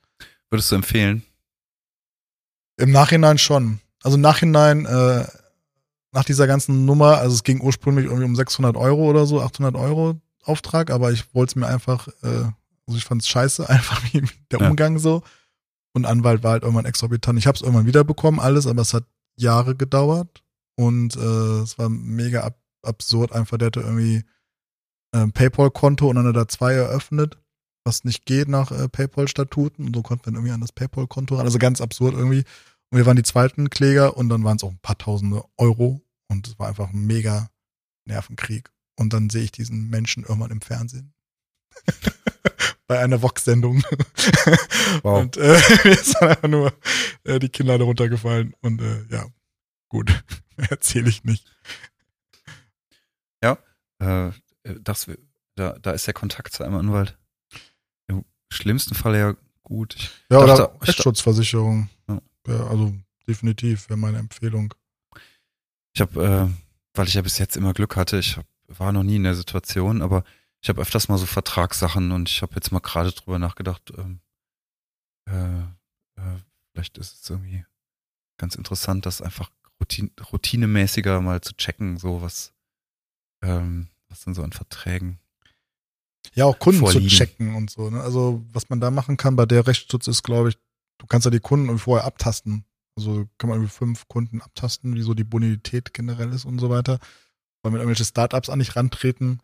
Würdest 0.51 0.71
du 0.73 0.77
empfehlen? 0.77 1.23
Im 2.77 2.91
Nachhinein 2.91 3.39
schon. 3.39 3.81
Also 4.03 4.17
im 4.17 4.21
Nachhinein, 4.21 4.87
äh, 4.87 5.27
nach 6.13 6.25
dieser 6.25 6.47
ganzen 6.47 6.85
Nummer, 6.87 7.19
also 7.19 7.35
es 7.35 7.43
ging 7.43 7.61
ursprünglich 7.61 8.07
irgendwie 8.07 8.25
um 8.25 8.37
600 8.37 8.77
Euro 8.77 9.09
oder 9.09 9.27
so, 9.27 9.41
800 9.41 9.75
Euro 9.77 10.21
Auftrag, 10.47 10.91
aber 10.91 11.13
ich 11.13 11.35
wollte 11.35 11.51
es 11.51 11.57
mir 11.57 11.67
einfach, 11.67 12.09
äh, 12.23 12.51
also 12.87 12.97
ich 12.97 13.05
fand 13.05 13.23
es 13.23 13.29
scheiße, 13.29 13.69
einfach 13.69 14.03
wie 14.13 14.23
der 14.51 14.61
ja. 14.61 14.71
Umgang 14.71 14.99
so. 14.99 15.23
Und 15.93 16.05
Anwalt 16.05 16.43
war 16.43 16.53
halt 16.53 16.63
irgendwann 16.63 16.85
exorbitant. 16.85 17.39
Ich 17.39 17.47
habe 17.47 17.57
es 17.57 17.63
irgendwann 17.63 17.87
wiederbekommen, 17.87 18.39
alles, 18.39 18.67
aber 18.67 18.83
es 18.83 18.93
hat 18.93 19.05
Jahre 19.37 19.75
gedauert 19.75 20.43
und 20.77 21.17
äh, 21.17 21.63
es 21.63 21.79
war 21.79 21.89
mega 21.89 22.43
ab 22.43 22.59
absurd. 22.87 23.33
Einfach, 23.33 23.59
der 23.59 23.67
hatte 23.67 23.81
irgendwie 23.81 24.25
äh, 25.13 25.27
PayPal-Konto 25.29 26.09
und 26.09 26.17
dann 26.17 26.27
hat 26.27 26.37
er 26.37 26.49
zwei 26.49 26.75
eröffnet, 26.75 27.39
was 27.85 28.05
nicht 28.05 28.25
geht 28.25 28.49
nach 28.49 28.71
äh, 28.71 28.89
PayPal-Statuten. 28.89 29.87
Und 29.87 29.97
so 29.97 30.03
konnten 30.03 30.27
wir 30.27 30.33
irgendwie 30.35 30.53
an 30.53 30.61
das 30.61 30.73
PayPal-Konto 30.73 31.37
ran. 31.37 31.47
Also 31.47 31.59
ganz 31.59 31.81
absurd 31.81 32.15
irgendwie. 32.15 32.45
Und 32.91 32.99
wir 32.99 33.07
waren 33.07 33.17
die 33.17 33.23
zweiten 33.23 33.71
Kläger 33.71 34.17
und 34.17 34.29
dann 34.29 34.45
waren 34.45 34.57
es 34.57 34.65
auch 34.65 34.71
ein 34.71 34.79
paar 34.79 34.99
tausende 34.99 35.43
Euro. 35.57 36.01
Und 36.29 36.47
es 36.47 36.59
war 36.59 36.69
einfach 36.69 36.91
ein 36.93 37.07
mega 37.07 37.51
Nervenkrieg. 38.05 38.71
Und 38.97 39.13
dann 39.13 39.31
sehe 39.31 39.45
ich 39.45 39.53
diesen 39.53 39.89
Menschen 39.89 40.25
irgendwann 40.25 40.51
im 40.51 40.61
Fernsehen. 40.61 41.15
Bei 42.89 43.01
einer 43.01 43.23
Vox-Sendung. 43.23 43.83
Wow. 45.03 45.21
Und 45.21 45.37
äh, 45.37 45.61
mir 45.85 45.97
dann 45.97 46.29
einfach 46.31 46.49
nur 46.49 46.73
äh, 47.25 47.39
die 47.39 47.49
Kinder 47.49 47.77
darunter 47.77 48.09
gefallen. 48.09 48.55
Und 48.61 48.81
äh, 48.81 49.05
ja, 49.11 49.27
gut, 49.89 50.25
erzähle 50.57 51.09
ich 51.09 51.25
nicht. 51.25 51.45
Ja, 53.43 53.59
äh, 53.99 54.31
das, 54.81 55.11
da, 55.57 55.79
da 55.79 55.91
ist 55.91 56.07
der 56.07 56.15
Kontakt 56.15 56.53
zu 56.55 56.63
einem 56.63 56.77
Anwalt 56.77 57.19
im 58.07 58.25
schlimmsten 58.51 58.95
Fall 58.95 59.17
ja 59.17 59.37
gut. 59.63 59.97
Ich 59.97 60.11
ja, 60.31 60.47
dachte, 60.47 60.71
oder 60.71 60.83
Rechtsschutzversicherung. 60.83 61.89
Ja. 62.09 62.21
ja. 62.47 62.67
also 62.69 62.95
definitiv 63.27 63.89
wäre 63.89 63.99
meine 63.99 64.19
Empfehlung. 64.19 64.73
Ich 65.95 66.01
habe, 66.01 66.25
äh, 66.25 66.49
weil 66.95 67.09
ich 67.09 67.15
ja 67.15 67.23
bis 67.23 67.39
jetzt 67.39 67.57
immer 67.57 67.75
Glück 67.75 67.97
hatte, 67.97 68.19
ich 68.19 68.37
hab, 68.37 68.47
war 68.69 68.93
noch 68.93 69.03
nie 69.03 69.17
in 69.17 69.25
der 69.25 69.35
Situation, 69.35 70.03
aber 70.03 70.25
ich 70.63 70.69
habe 70.69 70.81
öfters 70.81 71.09
mal 71.09 71.19
so 71.19 71.27
Vertragssachen 71.27 72.13
und 72.13 72.29
ich 72.29 72.43
habe 72.43 72.55
jetzt 72.55 72.73
mal 72.73 72.81
gerade 72.81 73.13
drüber 73.13 73.39
nachgedacht, 73.39 73.93
ähm, 73.97 74.21
äh, 75.29 75.61
äh, 76.21 76.39
vielleicht 76.73 76.99
ist 76.99 77.23
es 77.23 77.31
irgendwie 77.31 77.65
ganz 78.39 78.55
interessant, 78.55 79.07
das 79.07 79.23
einfach 79.23 79.51
routine, 79.81 80.11
routinemäßiger 80.33 81.21
mal 81.21 81.41
zu 81.41 81.55
checken, 81.57 81.99
so 81.99 82.23
was, 82.23 82.53
ähm, 83.43 83.89
was 84.09 84.25
denn 84.25 84.35
so 84.35 84.43
an 84.43 84.53
Verträgen? 84.53 85.19
Ja, 86.35 86.47
auch 86.47 86.59
Kunden 86.59 86.81
vorliegen. 86.81 87.09
zu 87.09 87.17
checken 87.17 87.55
und 87.55 87.71
so. 87.71 87.89
Ne? 87.89 88.01
Also 88.01 88.45
was 88.53 88.69
man 88.69 88.81
da 88.81 88.91
machen 88.91 89.17
kann 89.17 89.37
bei 89.37 89.47
der 89.47 89.67
Rechtsschutz 89.67 90.07
ist, 90.07 90.23
glaube 90.23 90.51
ich, 90.51 90.59
du 90.99 91.07
kannst 91.07 91.25
ja 91.25 91.31
die 91.31 91.41
Kunden 91.41 91.79
vorher 91.79 92.07
abtasten. 92.07 92.65
Also 92.97 93.29
kann 93.39 93.51
man 93.51 93.59
irgendwie 93.59 93.75
fünf 93.75 94.09
Kunden 94.09 94.41
abtasten, 94.41 94.95
wie 94.95 95.03
so 95.03 95.15
die 95.15 95.25
Bonität 95.25 95.93
generell 95.93 96.33
ist 96.33 96.45
und 96.45 96.59
so 96.59 96.71
weiter. 96.71 96.99
Weil 97.67 97.73
mit 97.73 97.81
irgendwelche 97.81 98.05
Startups 98.05 98.49
an 98.49 98.61
nicht 98.61 98.77
rantreten. 98.77 99.41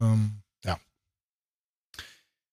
Ähm, 0.00 0.38
ja. 0.64 0.78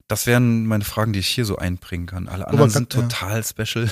Das 0.10 0.28
wären 0.28 0.66
meine 0.66 0.84
Fragen, 0.84 1.14
die 1.14 1.20
ich 1.20 1.30
hier 1.30 1.46
so 1.46 1.56
einbringen 1.56 2.08
kann. 2.08 2.28
Alle 2.28 2.46
anderen 2.46 2.70
kann, 2.70 2.72
sind 2.72 2.92
total 2.92 3.38
ja. 3.38 3.44
special. 3.44 3.90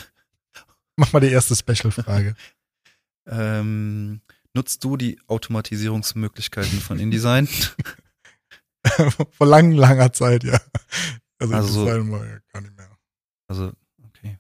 Mach 0.98 1.14
mal 1.14 1.22
die 1.22 1.32
erste 1.32 1.56
Special-Frage. 1.56 2.36
ähm, 3.28 4.20
Nutzt 4.54 4.84
du 4.84 4.98
die 4.98 5.18
Automatisierungsmöglichkeiten 5.28 6.82
von 6.82 7.00
InDesign? 7.00 7.48
Vor 9.32 9.48
lang, 9.48 9.72
langer 9.72 10.12
Zeit, 10.12 10.44
ja. 10.44 10.60
Also, 11.40 11.54
also 11.54 11.86
so, 11.86 12.04
mal 12.04 12.42
gar 12.52 12.60
nicht 12.60 12.76
mehr. 12.76 12.90
Also, 13.48 13.72
okay. 14.04 14.38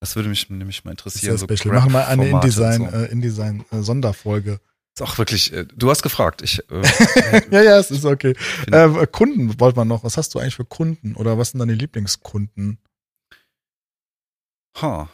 Das 0.00 0.16
würde 0.16 0.28
mich 0.28 0.50
nämlich 0.50 0.84
mal 0.84 0.90
interessieren. 0.90 1.34
Das 1.34 1.42
ist 1.42 1.48
ja 1.48 1.56
so 1.56 1.72
Machen 1.72 1.92
wir 1.92 2.08
eine 2.08 2.28
InDesign, 2.28 2.90
so. 2.90 2.96
äh, 2.96 3.12
InDesign 3.12 3.64
äh, 3.70 3.82
Sonderfolge. 3.82 4.60
Ist 4.94 5.02
auch 5.02 5.16
wirklich, 5.16 5.52
äh, 5.52 5.64
du 5.64 5.90
hast 5.90 6.02
gefragt. 6.02 6.42
Ich, 6.42 6.58
äh, 6.70 6.82
ja, 7.50 7.62
ja, 7.62 7.78
es 7.78 7.90
ist 7.90 8.04
okay. 8.04 8.36
Äh, 8.70 9.06
Kunden 9.06 9.58
wollte 9.58 9.78
man 9.78 9.88
noch. 9.88 10.04
Was 10.04 10.16
hast 10.16 10.34
du 10.34 10.38
eigentlich 10.38 10.56
für 10.56 10.66
Kunden? 10.66 11.14
Oder 11.16 11.38
was 11.38 11.50
sind 11.50 11.60
deine 11.60 11.74
Lieblingskunden? 11.74 12.78
Ha, 14.80 15.08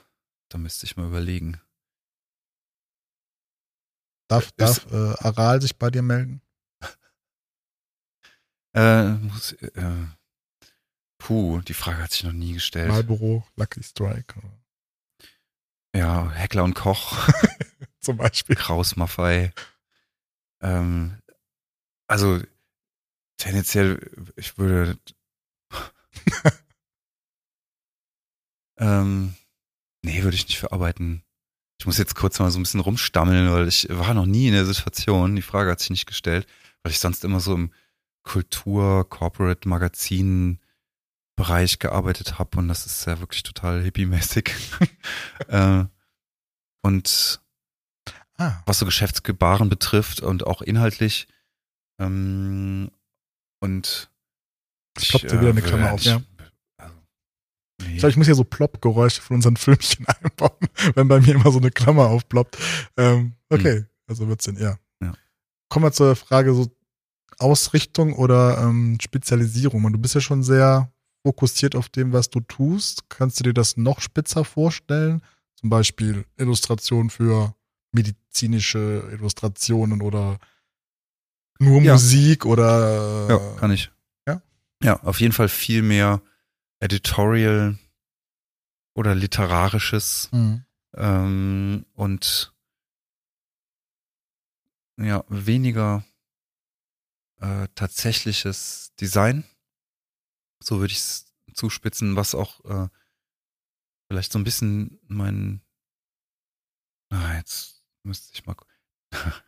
da 0.49 0.59
müsste 0.59 0.87
ich 0.87 0.97
mal 0.97 1.07
überlegen. 1.07 1.61
Darf, 4.29 4.53
darf 4.53 4.87
äh, 4.93 5.15
Aral 5.25 5.63
sich 5.63 5.77
bei 5.79 5.91
dir 5.91 6.03
melden? 6.03 6.43
Äh, 8.75 9.13
muss, 9.13 9.53
äh, 9.53 10.07
puh, 11.19 11.61
die 11.61 11.75
Frage 11.75 12.03
hat 12.03 12.13
sich 12.13 12.25
noch 12.25 12.33
nie 12.33 12.53
gestellt. 12.53 12.89
Marlboro, 12.89 13.47
Lucky 13.57 13.83
Strike. 13.83 14.35
Ja, 15.97 16.31
Heckler 16.31 16.65
und 16.65 16.75
Koch. 16.75 17.29
Zum 18.01 18.17
Beispiel. 18.17 18.57
Kraus 18.57 18.97
Maffei. 18.97 19.53
Ähm, 20.61 21.19
also, 22.07 22.41
tendenziell, 23.37 24.11
ich 24.37 24.59
würde. 24.59 24.99
ähm, 28.79 29.35
nee, 30.03 30.23
würde 30.23 30.37
ich 30.37 30.47
nicht 30.47 30.59
verarbeiten. 30.59 31.23
Ich 31.81 31.87
muss 31.87 31.99
jetzt 31.99 32.17
kurz 32.17 32.39
mal 32.39 32.51
so 32.51 32.59
ein 32.59 32.63
bisschen 32.63 32.81
rumstammeln, 32.81 33.53
weil 33.53 33.69
ich 33.69 33.89
war 33.91 34.15
noch 34.15 34.27
nie 34.27 34.49
in 34.49 34.55
der 34.55 34.65
Situation. 34.65 35.37
Die 35.37 35.43
Frage 35.43 35.71
hat 35.71 35.81
sich 35.81 35.91
nicht 35.91 36.07
gestellt, 36.07 36.47
weil 36.83 36.93
ich 36.93 36.99
sonst 36.99 37.25
immer 37.25 37.41
so 37.41 37.55
im 37.55 37.73
Kultur, 38.25 39.09
Corporate, 39.09 39.69
Magazin 39.69 40.61
Bereich 41.37 41.79
gearbeitet 41.79 42.41
habe 42.41 42.59
und 42.59 42.67
das 42.67 42.85
ist 42.85 43.07
ja 43.07 43.21
wirklich 43.21 43.45
total 43.45 43.81
hippie-mäßig. 43.81 44.51
äh, 45.49 45.85
und 46.83 47.41
ah. 48.39 48.63
was 48.67 48.79
so 48.79 48.87
Geschäftsgebaren 48.87 49.69
betrifft 49.69 50.21
und 50.21 50.47
auch 50.47 50.63
inhaltlich. 50.63 51.29
Ähm, 52.01 52.91
und 53.61 54.11
ich 54.99 55.09
dir 55.13 55.41
wieder 55.41 55.51
eine 55.51 55.63
Klammer 55.63 55.93
auf, 55.93 56.03
ja. 56.03 56.23
Nee. 57.81 57.93
Ich 57.93 57.99
glaube, 57.99 58.11
ich 58.11 58.17
muss 58.17 58.27
hier 58.27 58.35
so 58.35 58.45
Plopp-Geräusche 58.45 59.23
von 59.23 59.37
unseren 59.37 59.57
Filmchen 59.59 60.07
einbauen, 60.07 60.69
wenn 60.95 61.09
bei 61.09 61.21
mir 61.21 61.35
immer 61.35 61.53
so 61.53 61.59
eine 61.59 61.71
Klammer 61.71 62.07
aufploppt. 62.07 62.59
Ähm, 62.97 63.35
okay, 63.51 63.77
hm. 63.77 63.87
also 64.07 64.29
wird's 64.29 64.47
denn, 64.47 64.57
ja. 64.57 64.79
ja. 65.01 65.13
Kommen 65.69 65.85
wir 65.85 65.93
zur 65.93 66.17
Frage 66.17 66.55
so 66.55 66.69
Ausrichtung 67.39 68.15
oder 68.15 68.59
ähm, 68.59 68.99
Spezialisierung. 69.01 69.85
Und 69.85 69.93
du 69.93 69.99
bist 69.99 70.15
ja 70.15 70.21
schon 70.21 70.43
sehr 70.43 70.91
fokussiert 71.25 71.77
auf 71.77 71.89
dem, 71.89 72.13
was 72.13 72.31
du 72.31 72.41
tust. 72.41 73.09
Kannst 73.09 73.39
du 73.39 73.45
dir 73.45 73.55
das 73.55 73.77
noch 73.77 74.01
spitzer 74.01 74.45
vorstellen? 74.45 75.23
Zum 75.55 75.71
Beispiel 75.71 76.25
Illustration 76.37 77.11
für 77.11 77.55
medizinische 78.39 79.09
Illustrationen 79.13 80.03
oder 80.03 80.39
nur 81.59 81.83
ja. 81.83 81.93
Musik 81.95 82.47
oder. 82.47 83.29
Ja, 83.29 83.57
kann 83.57 83.73
ich. 83.73 83.91
Ja? 84.27 84.43
Ja, 84.83 85.03
auf 85.03 85.21
jeden 85.21 85.33
Fall 85.33 85.49
viel 85.49 85.83
mehr 85.83 86.23
Editorial 86.81 87.79
oder 88.95 89.15
literarisches 89.15 90.29
mhm. 90.33 90.65
ähm, 90.95 91.85
und 91.95 92.55
ja, 95.01 95.25
weniger 95.29 96.05
äh, 97.41 97.69
tatsächliches 97.75 98.93
Design. 99.01 99.45
So 100.61 100.81
würde 100.81 100.93
ich 100.93 100.99
es 100.99 101.33
zuspitzen, 101.55 102.17
was 102.17 102.35
auch 102.35 102.65
äh, 102.65 102.89
vielleicht 104.09 104.33
so 104.33 104.39
ein 104.39 104.45
bisschen 104.45 105.01
mein 105.07 105.61
ah, 107.11 107.37
jetzt 107.37 107.78
müsste 108.03 108.33
ich 108.35 108.47
mal 108.47 108.57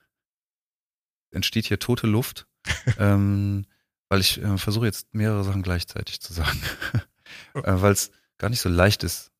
entsteht 1.31 1.67
hier 1.67 1.79
tote 1.79 2.07
Luft, 2.07 2.47
ähm, 2.99 3.67
weil 4.09 4.21
ich 4.21 4.43
äh, 4.43 4.59
versuche 4.59 4.87
jetzt 4.87 5.15
mehrere 5.15 5.45
Sachen 5.45 5.63
gleichzeitig 5.63 6.21
zu 6.21 6.33
sagen. 6.33 6.61
äh, 7.55 7.63
weil 7.65 7.93
es 7.93 8.11
gar 8.39 8.49
nicht 8.49 8.61
so 8.61 8.69
leicht 8.69 9.05
ist. 9.05 9.33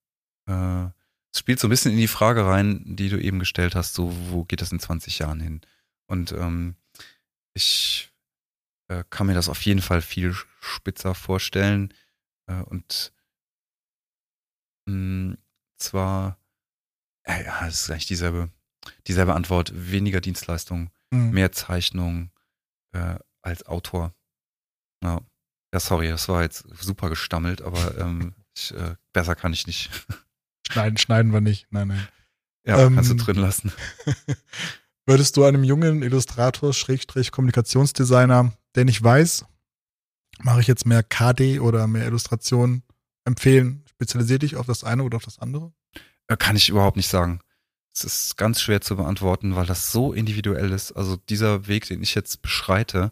Äh, 0.47 0.87
es 1.33 1.39
spielt 1.39 1.61
so 1.61 1.67
ein 1.69 1.71
bisschen 1.71 1.93
in 1.93 1.99
die 1.99 2.09
Frage 2.09 2.45
rein, 2.45 2.83
die 2.85 3.09
du 3.09 3.21
eben 3.21 3.39
gestellt 3.39 3.75
hast, 3.75 3.95
so 3.95 4.13
wo 4.31 4.45
geht 4.45 4.61
das 4.61 4.73
in 4.73 4.81
20 4.81 5.19
Jahren 5.21 5.41
hin? 5.41 5.61
Und 6.07 6.33
ähm, 6.33 6.77
ich 7.55 8.13
äh, 8.89 9.05
kann 9.11 9.27
mir 9.29 9.35
das 9.35 9.49
auf 9.49 9.63
jeden 9.63 9.83
Fall 9.83 10.03
viel 10.03 10.35
spitzer 10.61 11.15
vorstellen. 11.15 11.95
Äh, 12.47 12.63
und 12.63 13.13
mh, 14.87 14.95
mm, 14.95 15.39
zwar, 15.79 16.39
äh, 17.25 17.45
ja, 17.45 17.67
es 17.67 17.83
ist 17.83 17.91
eigentlich 17.91 18.07
dieselbe, 18.07 18.51
dieselbe 19.07 19.35
Antwort, 19.35 19.73
weniger 19.75 20.21
Dienstleistung, 20.21 20.91
mhm. 21.11 21.31
mehr 21.31 21.53
Zeichnung 21.53 22.31
äh, 22.93 23.17
als 23.43 23.67
Autor. 23.67 24.15
Ja. 25.03 25.21
Ja, 25.73 25.79
sorry, 25.79 26.09
das 26.09 26.29
war 26.29 26.43
jetzt 26.43 26.65
super 26.81 27.09
gestammelt, 27.09 27.63
aber 27.63 27.97
ähm, 27.99 28.35
ich, 28.57 28.75
äh, 28.75 28.97
besser 29.13 29.35
kann 29.35 29.53
ich 29.53 29.67
nicht. 29.67 29.91
Schneiden, 30.71 30.99
schneiden 30.99 31.33
wir 31.33 31.41
nicht. 31.41 31.67
Nein, 31.71 31.89
nein. 31.89 32.09
Ja, 32.67 32.81
ähm, 32.81 32.95
kannst 32.95 33.11
du 33.11 33.15
drin 33.15 33.37
lassen. 33.37 33.73
Würdest 35.07 35.37
du 35.37 35.45
einem 35.45 35.65
jungen 35.65 36.03
Illustrator, 36.03 36.73
Schrägstrich 36.73 37.33
Kommunikationsdesigner, 37.33 38.53
der 38.75 38.85
nicht 38.85 39.03
weiß, 39.03 39.45
mache 40.41 40.61
ich 40.61 40.67
jetzt 40.67 40.87
mehr 40.87 41.03
KD 41.03 41.61
oder 41.61 41.87
mehr 41.87 42.07
Illustration, 42.07 42.83
empfehlen, 43.25 43.85
spezialisier 43.89 44.39
dich 44.39 44.57
auf 44.57 44.67
das 44.67 44.85
eine 44.85 45.03
oder 45.03 45.17
auf 45.17 45.25
das 45.25 45.39
andere? 45.39 45.73
Äh, 46.29 46.37
kann 46.37 46.57
ich 46.57 46.69
überhaupt 46.69 46.97
nicht 46.97 47.09
sagen. 47.09 47.41
Es 47.93 48.05
ist 48.05 48.37
ganz 48.37 48.61
schwer 48.61 48.81
zu 48.81 48.97
beantworten, 48.97 49.57
weil 49.57 49.67
das 49.67 49.91
so 49.91 50.13
individuell 50.13 50.71
ist. 50.73 50.93
Also 50.93 51.17
dieser 51.17 51.67
Weg, 51.67 51.87
den 51.87 52.03
ich 52.03 52.15
jetzt 52.15 52.41
beschreite, 52.43 53.11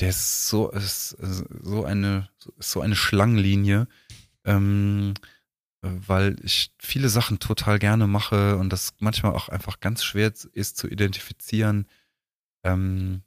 der 0.00 0.10
ist 0.10 0.48
so, 0.48 0.70
ist 0.70 1.16
so 1.20 1.84
eine, 1.84 2.28
so 2.58 2.80
eine 2.80 2.96
Schlangenlinie, 2.96 3.86
ähm, 4.44 5.14
weil 5.82 6.36
ich 6.42 6.72
viele 6.78 7.08
Sachen 7.08 7.38
total 7.38 7.78
gerne 7.78 8.06
mache 8.06 8.56
und 8.56 8.70
das 8.70 8.94
manchmal 8.98 9.32
auch 9.32 9.48
einfach 9.48 9.80
ganz 9.80 10.04
schwer 10.04 10.32
ist 10.52 10.76
zu 10.76 10.88
identifizieren, 10.88 11.86
ähm, 12.64 13.22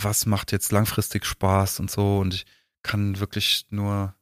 was 0.00 0.26
macht 0.26 0.52
jetzt 0.52 0.72
langfristig 0.72 1.26
Spaß 1.26 1.80
und 1.80 1.90
so 1.90 2.18
und 2.18 2.34
ich 2.34 2.46
kann 2.82 3.20
wirklich 3.20 3.66
nur, 3.70 4.14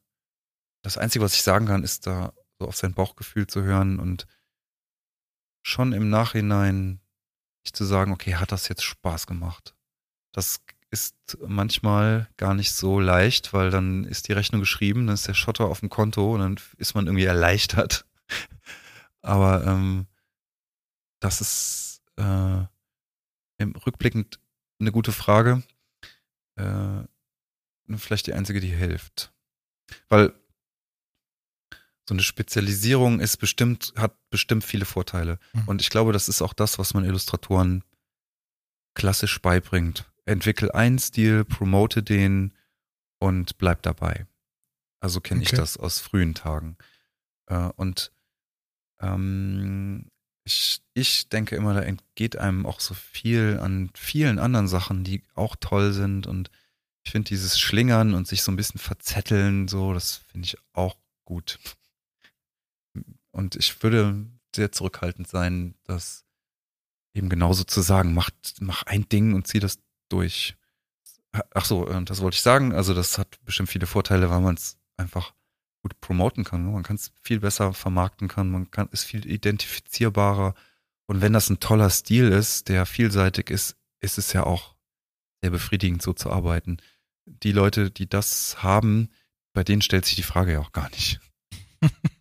das 0.83 0.97
Einzige, 0.97 1.23
was 1.23 1.33
ich 1.33 1.43
sagen 1.43 1.65
kann, 1.65 1.83
ist 1.83 2.07
da 2.07 2.33
so 2.59 2.67
auf 2.67 2.75
sein 2.75 2.93
Bauchgefühl 2.93 3.47
zu 3.47 3.63
hören 3.63 3.99
und 3.99 4.27
schon 5.61 5.93
im 5.93 6.09
Nachhinein 6.09 7.01
nicht 7.63 7.75
zu 7.75 7.85
sagen, 7.85 8.11
okay, 8.11 8.35
hat 8.35 8.51
das 8.51 8.67
jetzt 8.67 8.83
Spaß 8.83 9.27
gemacht? 9.27 9.75
Das 10.31 10.61
ist 10.91 11.37
manchmal 11.45 12.29
gar 12.37 12.53
nicht 12.53 12.71
so 12.71 12.99
leicht, 12.99 13.53
weil 13.53 13.69
dann 13.69 14.05
ist 14.05 14.27
die 14.27 14.33
Rechnung 14.33 14.61
geschrieben, 14.61 15.07
dann 15.07 15.13
ist 15.13 15.27
der 15.27 15.33
Schotter 15.33 15.65
auf 15.65 15.81
dem 15.81 15.89
Konto 15.89 16.33
und 16.33 16.39
dann 16.39 16.59
ist 16.77 16.95
man 16.95 17.05
irgendwie 17.07 17.25
erleichtert. 17.25 18.05
Aber 19.21 19.65
ähm, 19.65 20.07
das 21.19 21.41
ist 21.41 22.01
äh, 22.17 22.65
im 23.57 23.75
rückblickend 23.75 24.39
eine 24.79 24.91
gute 24.91 25.11
Frage. 25.11 25.63
Äh, 26.55 27.03
vielleicht 27.97 28.27
die 28.27 28.33
einzige, 28.33 28.59
die 28.59 28.73
hilft. 28.73 29.33
Weil 30.07 30.33
so 32.09 32.13
eine 32.13 32.23
Spezialisierung 32.23 33.19
ist 33.19 33.37
bestimmt, 33.37 33.93
hat 33.95 34.13
bestimmt 34.29 34.63
viele 34.63 34.85
Vorteile. 34.85 35.39
Mhm. 35.53 35.63
Und 35.67 35.81
ich 35.81 35.89
glaube, 35.89 36.11
das 36.11 36.27
ist 36.27 36.41
auch 36.41 36.53
das, 36.53 36.77
was 36.77 36.93
man 36.93 37.05
Illustratoren 37.05 37.83
klassisch 38.93 39.41
beibringt 39.41 40.05
entwickel 40.29 40.71
einen 40.71 40.99
Stil, 40.99 41.43
promote 41.43 42.03
den 42.03 42.53
und 43.19 43.57
bleib 43.57 43.81
dabei. 43.81 44.27
Also 45.01 45.21
kenne 45.21 45.41
okay. 45.41 45.49
ich 45.51 45.57
das 45.57 45.75
aus 45.77 45.99
frühen 45.99 46.35
Tagen. 46.35 46.77
Äh, 47.47 47.69
und 47.75 48.11
ähm, 49.01 50.09
ich, 50.43 50.81
ich 50.93 51.29
denke 51.29 51.55
immer, 51.55 51.73
da 51.73 51.81
entgeht 51.81 52.37
einem 52.37 52.65
auch 52.65 52.79
so 52.79 52.93
viel 52.93 53.59
an 53.61 53.89
vielen 53.95 54.39
anderen 54.39 54.67
Sachen, 54.67 55.03
die 55.03 55.23
auch 55.35 55.55
toll 55.59 55.93
sind. 55.93 56.27
Und 56.27 56.51
ich 57.03 57.11
finde 57.11 57.29
dieses 57.29 57.59
Schlingern 57.59 58.13
und 58.13 58.27
sich 58.27 58.43
so 58.43 58.51
ein 58.51 58.55
bisschen 58.55 58.79
verzetteln, 58.79 59.67
so, 59.67 59.93
das 59.93 60.17
finde 60.31 60.45
ich 60.45 60.57
auch 60.73 60.97
gut. 61.25 61.59
Und 63.31 63.55
ich 63.55 63.81
würde 63.83 64.25
sehr 64.55 64.71
zurückhaltend 64.71 65.27
sein, 65.27 65.75
das 65.83 66.25
eben 67.13 67.29
genauso 67.29 67.63
zu 67.63 67.81
sagen, 67.81 68.13
mach, 68.13 68.29
mach 68.59 68.83
ein 68.83 69.07
Ding 69.09 69.33
und 69.33 69.47
zieh 69.47 69.59
das 69.59 69.79
durch. 70.09 70.55
Ach 71.53 71.65
so, 71.65 71.87
äh, 71.87 72.03
das 72.03 72.21
wollte 72.21 72.35
ich 72.35 72.41
sagen. 72.41 72.73
Also 72.73 72.93
das 72.93 73.17
hat 73.17 73.43
bestimmt 73.45 73.69
viele 73.69 73.87
Vorteile, 73.87 74.29
weil 74.29 74.41
man 74.41 74.55
es 74.55 74.77
einfach 74.97 75.33
gut 75.81 75.99
promoten 76.01 76.43
kann. 76.43 76.65
Ne? 76.65 76.71
Man 76.71 76.83
kann 76.83 76.95
es 76.95 77.11
viel 77.21 77.39
besser 77.39 77.73
vermarkten 77.73 78.27
kann, 78.27 78.51
man 78.51 78.71
kann 78.71 78.89
ist 78.91 79.03
viel 79.03 79.25
identifizierbarer. 79.25 80.55
Und 81.07 81.21
wenn 81.21 81.33
das 81.33 81.49
ein 81.49 81.59
toller 81.59 81.89
Stil 81.89 82.31
ist, 82.31 82.69
der 82.69 82.85
vielseitig 82.85 83.49
ist, 83.49 83.77
ist 83.99 84.17
es 84.17 84.33
ja 84.33 84.43
auch 84.43 84.75
sehr 85.41 85.51
befriedigend, 85.51 86.01
so 86.01 86.13
zu 86.13 86.31
arbeiten. 86.31 86.77
Die 87.25 87.51
Leute, 87.51 87.91
die 87.91 88.07
das 88.07 88.61
haben, 88.61 89.09
bei 89.53 89.63
denen 89.63 89.81
stellt 89.81 90.05
sich 90.05 90.15
die 90.15 90.23
Frage 90.23 90.53
ja 90.53 90.59
auch 90.59 90.71
gar 90.71 90.89
nicht. 90.91 91.19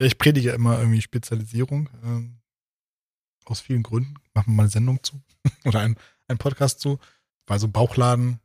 ja. 0.00 0.06
Ich 0.06 0.18
predige 0.18 0.50
immer 0.50 0.78
irgendwie 0.78 1.02
Spezialisierung. 1.02 1.88
Ähm, 2.02 2.40
aus 3.44 3.60
vielen 3.60 3.82
Gründen. 3.82 4.14
Machen 4.32 4.52
wir 4.52 4.56
mal 4.56 4.62
eine 4.64 4.70
Sendung 4.70 5.02
zu. 5.02 5.20
Oder 5.64 5.80
ein, 5.80 5.96
ein 6.28 6.38
Podcast 6.38 6.80
zu. 6.80 6.98
Weil 7.46 7.58
so 7.58 7.66
ein 7.66 7.72
Bauchladen 7.72 8.40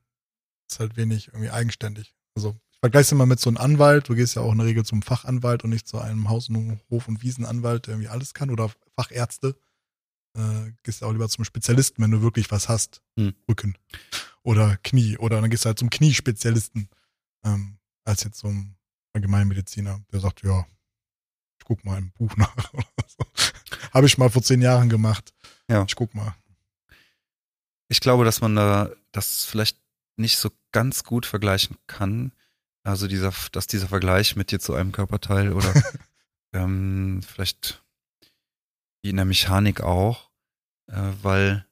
ist 0.69 0.79
halt 0.79 0.97
wenig 0.97 1.27
irgendwie 1.29 1.49
eigenständig. 1.49 2.15
Also 2.35 2.59
ich 2.71 2.79
vergleiche 2.79 3.03
es 3.03 3.11
immer 3.11 3.25
mit 3.25 3.39
so 3.39 3.49
einem 3.49 3.57
Anwalt. 3.57 4.09
Du 4.09 4.15
gehst 4.15 4.35
ja 4.35 4.41
auch 4.41 4.51
in 4.51 4.57
der 4.57 4.67
Regel 4.67 4.85
zum 4.85 5.01
Fachanwalt 5.01 5.63
und 5.63 5.69
nicht 5.69 5.87
zu 5.87 5.99
einem 5.99 6.29
Haus- 6.29 6.49
und 6.49 6.81
Hof- 6.89 7.07
und 7.07 7.21
Wiesenanwalt, 7.23 7.87
der 7.87 7.93
irgendwie 7.93 8.09
alles 8.09 8.33
kann. 8.33 8.49
Oder 8.49 8.71
Fachärzte. 8.95 9.57
Äh, 10.37 10.71
gehst 10.83 11.01
ja 11.01 11.07
auch 11.07 11.11
lieber 11.11 11.29
zum 11.29 11.43
Spezialisten, 11.43 12.03
wenn 12.03 12.11
du 12.11 12.21
wirklich 12.21 12.51
was 12.51 12.69
hast. 12.69 13.01
Hm. 13.17 13.33
Rücken. 13.49 13.77
Oder 14.43 14.77
Knie. 14.83 15.17
Oder 15.17 15.41
dann 15.41 15.49
gehst 15.49 15.65
du 15.65 15.67
halt 15.67 15.79
zum 15.79 15.89
Kniespezialisten. 15.89 16.89
Ähm, 17.43 17.77
als 18.05 18.23
jetzt 18.23 18.39
zum 18.39 18.75
Allgemeinmediziner, 19.13 20.01
der 20.11 20.19
sagt, 20.19 20.43
ja, 20.43 20.65
guck 21.69 21.85
mal 21.85 21.99
im 21.99 22.11
Buch 22.11 22.35
nach. 22.35 22.73
Habe 23.93 24.07
ich 24.07 24.17
mal 24.17 24.29
vor 24.31 24.41
zehn 24.41 24.61
Jahren 24.61 24.89
gemacht. 24.89 25.33
Ja. 25.69 25.85
Ich 25.87 25.95
guck 25.95 26.15
mal. 26.15 26.35
Ich 27.89 28.01
glaube, 28.01 28.25
dass 28.25 28.41
man 28.41 28.55
da 28.55 28.89
das 29.11 29.45
vielleicht 29.45 29.77
nicht 30.17 30.39
so 30.39 30.49
ganz 30.71 31.03
gut 31.03 31.27
vergleichen 31.27 31.77
kann. 31.85 32.31
Also 32.83 33.07
dieser, 33.07 33.31
dass 33.51 33.67
dieser 33.67 33.87
Vergleich 33.87 34.35
mit 34.35 34.49
dir 34.51 34.59
zu 34.59 34.73
einem 34.73 34.91
Körperteil 34.91 35.53
oder 35.53 35.71
ähm, 36.53 37.21
vielleicht 37.21 37.83
wie 39.03 39.11
in 39.11 39.17
der 39.17 39.25
Mechanik 39.25 39.81
auch, 39.81 40.31
äh, 40.87 41.11
weil 41.21 41.67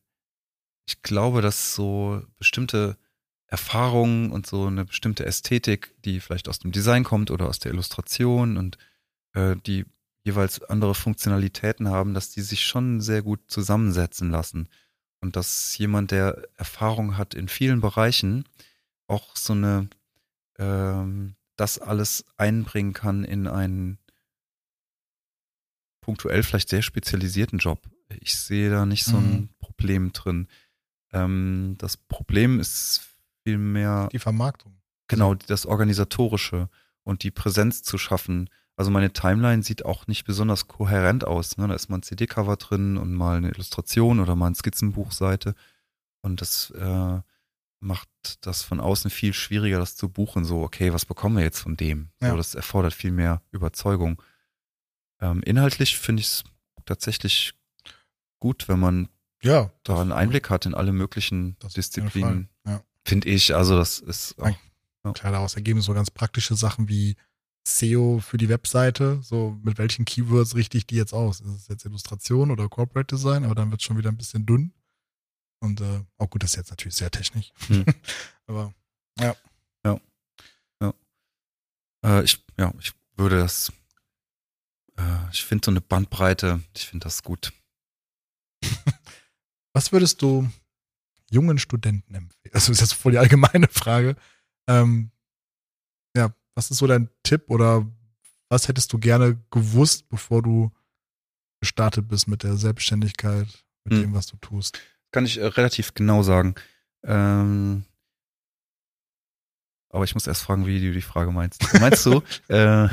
ich 0.85 1.01
glaube, 1.01 1.41
dass 1.41 1.73
so 1.73 2.21
bestimmte 2.37 2.97
Erfahrung 3.47 4.31
und 4.31 4.45
so 4.45 4.67
eine 4.67 4.85
bestimmte 4.85 5.25
Ästhetik, 5.25 5.95
die 6.05 6.19
vielleicht 6.19 6.49
aus 6.49 6.59
dem 6.59 6.71
Design 6.71 7.03
kommt 7.03 7.31
oder 7.31 7.47
aus 7.47 7.57
der 7.57 7.71
Illustration 7.71 8.57
und 8.57 8.77
äh, 9.37 9.55
die 9.65 9.85
jeweils 10.23 10.61
andere 10.63 10.95
Funktionalitäten 10.95 11.89
haben, 11.89 12.13
dass 12.13 12.31
die 12.31 12.41
sich 12.41 12.65
schon 12.65 12.99
sehr 13.01 13.21
gut 13.21 13.39
zusammensetzen 13.47 14.29
lassen. 14.31 14.67
Und 15.21 15.35
dass 15.35 15.77
jemand, 15.77 16.11
der 16.11 16.47
Erfahrung 16.55 17.17
hat 17.17 17.33
in 17.33 17.47
vielen 17.47 17.79
Bereichen, 17.79 18.45
auch 19.07 19.35
so 19.35 19.53
eine, 19.53 19.89
ähm, 20.57 21.35
das 21.55 21.79
alles 21.79 22.25
einbringen 22.35 22.93
kann 22.93 23.23
in 23.23 23.47
einen 23.47 23.99
punktuell 26.01 26.43
vielleicht 26.43 26.69
sehr 26.69 26.81
spezialisierten 26.81 27.59
Job. 27.59 27.79
Ich 28.21 28.37
sehe 28.37 28.69
da 28.69 28.85
nicht 28.85 29.05
so 29.05 29.17
ein 29.17 29.31
Mhm. 29.31 29.49
Problem 29.59 30.13
drin. 30.13 30.47
Ähm, 31.13 31.75
das 31.77 31.97
Problem 31.97 32.59
ist 32.59 33.01
vielmehr 33.43 34.09
Die 34.11 34.19
Vermarktung. 34.19 34.73
Genau, 35.07 35.35
das 35.35 35.65
Organisatorische 35.65 36.69
und 37.03 37.23
die 37.23 37.31
Präsenz 37.31 37.81
zu 37.81 37.97
schaffen. 37.97 38.49
Also 38.77 38.91
meine 38.91 39.11
Timeline 39.11 39.63
sieht 39.63 39.83
auch 39.85 40.05
nicht 40.05 40.23
besonders 40.23 40.67
kohärent 40.67 41.25
aus. 41.25 41.57
Ne? 41.57 41.67
Da 41.67 41.73
ist 41.73 41.89
mal 41.89 41.97
ein 41.97 42.03
CD-Cover 42.03 42.57
drin 42.57 42.97
und 42.97 43.11
mal 43.11 43.37
eine 43.37 43.49
Illustration 43.49 44.19
oder 44.19 44.35
mal 44.35 44.45
eine 44.45 44.55
Skizzenbuchseite. 44.55 45.55
Und 46.21 46.41
das 46.41 46.69
äh, 46.69 47.19
macht 47.79 48.09
das 48.41 48.61
von 48.61 48.79
außen 48.79 49.09
viel 49.09 49.33
schwieriger, 49.33 49.79
das 49.79 49.95
zu 49.95 50.09
buchen. 50.09 50.45
So, 50.45 50.61
okay, 50.61 50.93
was 50.93 51.05
bekommen 51.05 51.37
wir 51.37 51.43
jetzt 51.43 51.59
von 51.59 51.75
dem? 51.75 52.11
Ja. 52.21 52.29
So, 52.29 52.37
das 52.37 52.53
erfordert 52.53 52.93
viel 52.93 53.11
mehr 53.11 53.41
Überzeugung. 53.51 54.21
Ähm, 55.19 55.41
inhaltlich 55.41 55.97
finde 55.97 56.21
ich 56.21 56.27
es 56.27 56.43
tatsächlich 56.85 57.55
gut, 58.39 58.67
wenn 58.67 58.79
man 58.79 59.09
Ja, 59.41 59.71
da 59.83 59.99
einen 59.99 60.11
Einblick 60.11 60.51
hat 60.51 60.67
in 60.67 60.75
alle 60.75 60.91
möglichen 60.91 61.57
Disziplinen. 61.75 62.49
Ja. 62.63 62.83
Finde 63.03 63.27
ich. 63.29 63.55
Also 63.55 63.75
das 63.75 63.99
ist 63.99 64.37
auch 64.37 64.55
klar, 65.13 65.31
daraus 65.31 65.55
ergeben 65.55 65.81
so 65.81 65.93
ganz 65.93 66.11
praktische 66.11 66.55
Sachen 66.55 66.89
wie 66.89 67.15
SEO 67.67 68.19
für 68.19 68.37
die 68.37 68.49
Webseite. 68.49 69.19
So, 69.21 69.57
mit 69.63 69.77
welchen 69.77 70.05
Keywords 70.05 70.55
richte 70.55 70.77
ich 70.77 70.87
die 70.87 70.95
jetzt 70.95 71.13
aus? 71.13 71.41
Ist 71.41 71.55
es 71.55 71.67
jetzt 71.67 71.85
Illustration 71.85 72.51
oder 72.51 72.69
Corporate 72.69 73.15
Design? 73.15 73.43
Aber 73.43 73.55
dann 73.55 73.71
wird 73.71 73.81
es 73.81 73.85
schon 73.85 73.97
wieder 73.97 74.09
ein 74.09 74.17
bisschen 74.17 74.45
dünn. 74.45 74.73
Und 75.59 75.81
äh, 75.81 76.03
auch 76.17 76.29
gut, 76.29 76.43
das 76.43 76.51
ist 76.51 76.57
jetzt 76.57 76.69
natürlich 76.69 76.95
sehr 76.95 77.11
technisch. 77.11 77.51
Hm. 77.67 77.85
Aber 78.47 78.73
Äh, 82.07 82.23
ich, 82.23 82.43
ja, 82.57 82.73
ich 82.79 82.93
würde 83.15 83.39
das, 83.39 83.71
äh, 84.97 85.29
ich 85.31 85.43
finde 85.43 85.65
so 85.65 85.71
eine 85.71 85.81
Bandbreite, 85.81 86.61
ich 86.75 86.87
finde 86.87 87.03
das 87.03 87.23
gut. 87.23 87.51
was 89.73 89.91
würdest 89.91 90.21
du 90.21 90.49
jungen 91.29 91.59
Studenten 91.59 92.15
empfehlen? 92.15 92.53
Also 92.53 92.71
ist 92.71 92.81
jetzt 92.81 92.93
voll 92.93 93.11
die 93.13 93.17
allgemeine 93.17 93.67
Frage. 93.67 94.15
Ähm, 94.67 95.11
ja, 96.15 96.33
was 96.57 96.71
ist 96.71 96.79
so 96.79 96.87
dein 96.87 97.07
Tipp 97.21 97.43
oder 97.49 97.85
was 98.49 98.67
hättest 98.67 98.91
du 98.91 98.97
gerne 98.97 99.39
gewusst, 99.51 100.09
bevor 100.09 100.41
du 100.41 100.71
gestartet 101.61 102.07
bist 102.07 102.27
mit 102.27 102.41
der 102.41 102.57
Selbstständigkeit, 102.57 103.47
mit 103.83 103.93
Hm. 103.93 104.01
dem, 104.01 104.13
was 104.15 104.25
du 104.25 104.37
tust? 104.37 104.79
Kann 105.11 105.25
ich 105.25 105.37
äh, 105.37 105.45
relativ 105.45 105.93
genau 105.93 106.23
sagen. 106.23 106.55
Ähm, 107.03 107.85
aber 109.89 110.03
ich 110.03 110.15
muss 110.15 110.25
erst 110.25 110.41
fragen, 110.41 110.65
wie 110.65 110.81
du 110.81 110.91
die 110.93 111.01
Frage 111.01 111.31
meinst. 111.31 111.61
Meinst 111.79 112.05
du, 112.07 112.23
äh, 112.47 112.87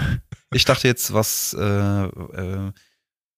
ich 0.52 0.66
dachte 0.66 0.86
jetzt, 0.86 1.14
was, 1.14 1.54
äh, 1.58 2.04
äh, 2.04 2.72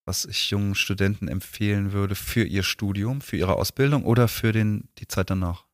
was 0.05 0.25
ich 0.25 0.51
jungen 0.51 0.75
Studenten 0.75 1.29
empfehlen 1.29 1.93
würde 1.93 2.17
für 2.17 2.45
ihr 2.45 2.65
Studium, 2.65 3.21
für 3.21 3.37
ihre 3.37 3.55
Ausbildung 3.55 4.05
oder 4.05 4.27
für 4.27 4.51
den, 4.51 4.89
die 4.99 5.07
Zeit 5.07 5.31
danach? 5.31 5.67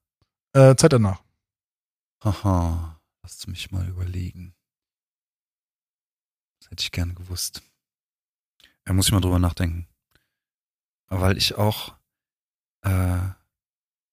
Äh, 0.52 0.76
Zeit 0.76 0.92
danach. 0.92 1.22
Haha, 2.22 2.91
lass 3.22 3.46
mich 3.46 3.70
mal 3.70 3.88
überlegen. 3.88 4.54
Das 6.60 6.70
hätte 6.70 6.82
ich 6.82 6.92
gerne 6.92 7.14
gewusst. 7.14 7.62
Da 8.84 8.92
muss 8.92 9.06
ich 9.06 9.12
mal 9.12 9.20
drüber 9.20 9.38
nachdenken. 9.38 9.88
Weil 11.08 11.36
ich 11.36 11.56
auch, 11.56 11.96
äh, 12.82 13.28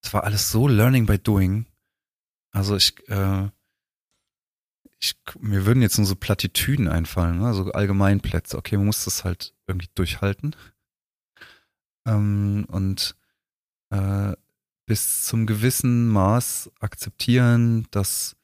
es 0.03 0.14
war 0.14 0.23
alles 0.23 0.52
so 0.52 0.68
Learning 0.68 1.06
by 1.06 1.18
Doing. 1.18 1.65
Also 2.52 2.76
ich, 2.76 3.07
äh, 3.10 3.49
ich, 4.99 5.15
mir 5.40 5.65
würden 5.65 5.81
jetzt 5.81 5.98
nur 5.98 6.07
so 6.07 6.15
Plattitüden 6.15 6.88
einfallen, 6.88 7.40
ne? 7.40 7.53
so 7.53 7.72
Allgemeinplätze. 7.72 8.57
Okay, 8.57 8.77
man 8.77 8.88
muss 8.88 9.06
das 9.06 9.23
halt 9.23 9.56
irgendwie 9.65 9.90
durchhalten. 9.95 10.56
Ähm, 12.06 12.65
und 12.69 13.15
äh, 13.91 14.36
bis 14.86 15.22
zum 15.22 15.45
gewissen 15.45 16.10
Maß 16.10 16.72
akzeptieren, 16.80 17.88
dass, 17.91 18.36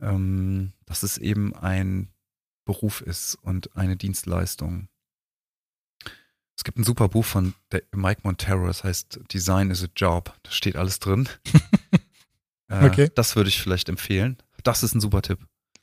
ähm, 0.00 0.72
dass 0.86 1.02
es 1.02 1.18
eben 1.18 1.54
ein 1.54 2.08
Beruf 2.64 3.00
ist 3.00 3.34
und 3.36 3.76
eine 3.76 3.96
Dienstleistung. 3.96 4.88
Es 6.56 6.64
gibt 6.64 6.78
ein 6.78 6.84
super 6.84 7.08
Buch 7.08 7.24
von 7.24 7.54
Mike 7.92 8.20
Montero, 8.22 8.66
das 8.66 8.84
heißt 8.84 9.20
Design 9.32 9.70
is 9.70 9.82
a 9.82 9.88
Job. 9.96 10.36
Da 10.42 10.50
steht 10.50 10.76
alles 10.76 10.98
drin. 10.98 11.28
äh, 12.68 12.84
Okay. 12.84 13.10
Das 13.14 13.34
würde 13.34 13.48
ich 13.48 13.62
vielleicht 13.62 13.88
empfehlen. 13.88 14.36
Das 14.62 14.82
ist 14.82 14.94
ein 14.94 15.00
super 15.00 15.22
Tipp. 15.22 15.38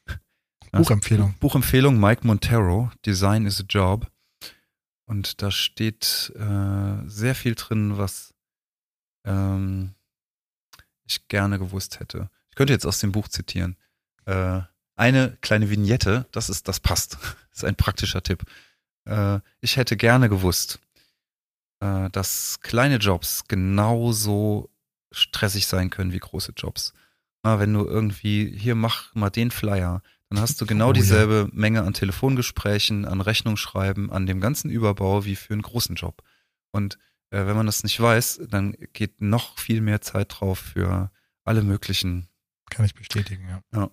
Buchempfehlung. 0.72 1.34
Buchempfehlung 1.40 2.00
Mike 2.00 2.26
Montero, 2.28 2.92
Design 3.06 3.46
is 3.46 3.60
a 3.60 3.64
Job. 3.68 4.10
Und 5.06 5.42
da 5.42 5.52
steht 5.52 6.32
äh, 6.36 7.08
sehr 7.08 7.34
viel 7.34 7.56
drin, 7.56 7.98
was 7.98 8.36
ähm, 9.26 9.96
ich 11.06 11.28
gerne 11.28 11.58
gewusst 11.60 12.00
hätte. 12.00 12.30
Ich 12.50 12.56
könnte 12.56 12.74
jetzt 12.74 12.86
aus 12.86 13.00
dem 13.00 13.14
Buch 13.14 13.30
zitieren. 13.30 13.78
Äh, 14.28 14.62
eine 14.96 15.38
kleine 15.42 15.70
Vignette, 15.70 16.26
das 16.32 16.50
ist, 16.50 16.68
das 16.68 16.80
passt. 16.80 17.18
Das 17.22 17.36
ist 17.58 17.64
ein 17.64 17.76
praktischer 17.76 18.22
Tipp. 18.22 18.44
Äh, 19.06 19.40
ich 19.62 19.78
hätte 19.78 19.96
gerne 19.96 20.28
gewusst, 20.30 20.80
äh, 21.80 22.10
dass 22.10 22.60
kleine 22.62 22.98
Jobs 22.98 23.46
genauso 23.48 24.70
stressig 25.12 25.66
sein 25.66 25.90
können 25.90 26.12
wie 26.12 26.20
große 26.20 26.54
Jobs. 26.58 26.94
Na, 27.44 27.60
wenn 27.60 27.74
du 27.74 27.86
irgendwie, 27.86 28.52
hier 28.58 28.76
mach 28.76 29.16
mal 29.16 29.30
den 29.30 29.52
Flyer, 29.52 30.02
dann 30.30 30.42
hast 30.42 30.60
du 30.60 30.66
genau 30.66 30.88
Oh 30.88 30.90
ja. 30.90 30.94
dieselbe 30.94 31.50
Menge 31.54 31.84
an 31.84 31.94
Telefongesprächen, 31.94 33.06
an 33.06 33.22
Rechnungsschreiben, 33.22 34.12
an 34.12 34.26
dem 34.26 34.42
ganzen 34.42 34.70
Überbau 34.70 35.24
wie 35.24 35.38
für 35.38 35.54
einen 35.54 35.62
großen 35.62 35.96
Job. 35.96 36.22
Und 36.72 36.98
äh, 37.30 37.46
wenn 37.46 37.56
man 37.56 37.66
das 37.66 37.84
nicht 37.84 38.00
weiß, 38.00 38.42
dann 38.50 38.76
geht 38.92 39.22
noch 39.22 39.58
viel 39.58 39.80
mehr 39.80 40.02
Zeit 40.02 40.36
drauf 40.38 40.60
für 40.60 41.12
alle 41.46 41.64
möglichen. 41.64 42.28
Kann 42.70 42.86
ich 42.86 42.94
bestätigen, 42.94 43.48
ja. 43.72 43.84
Äh, 43.84 43.88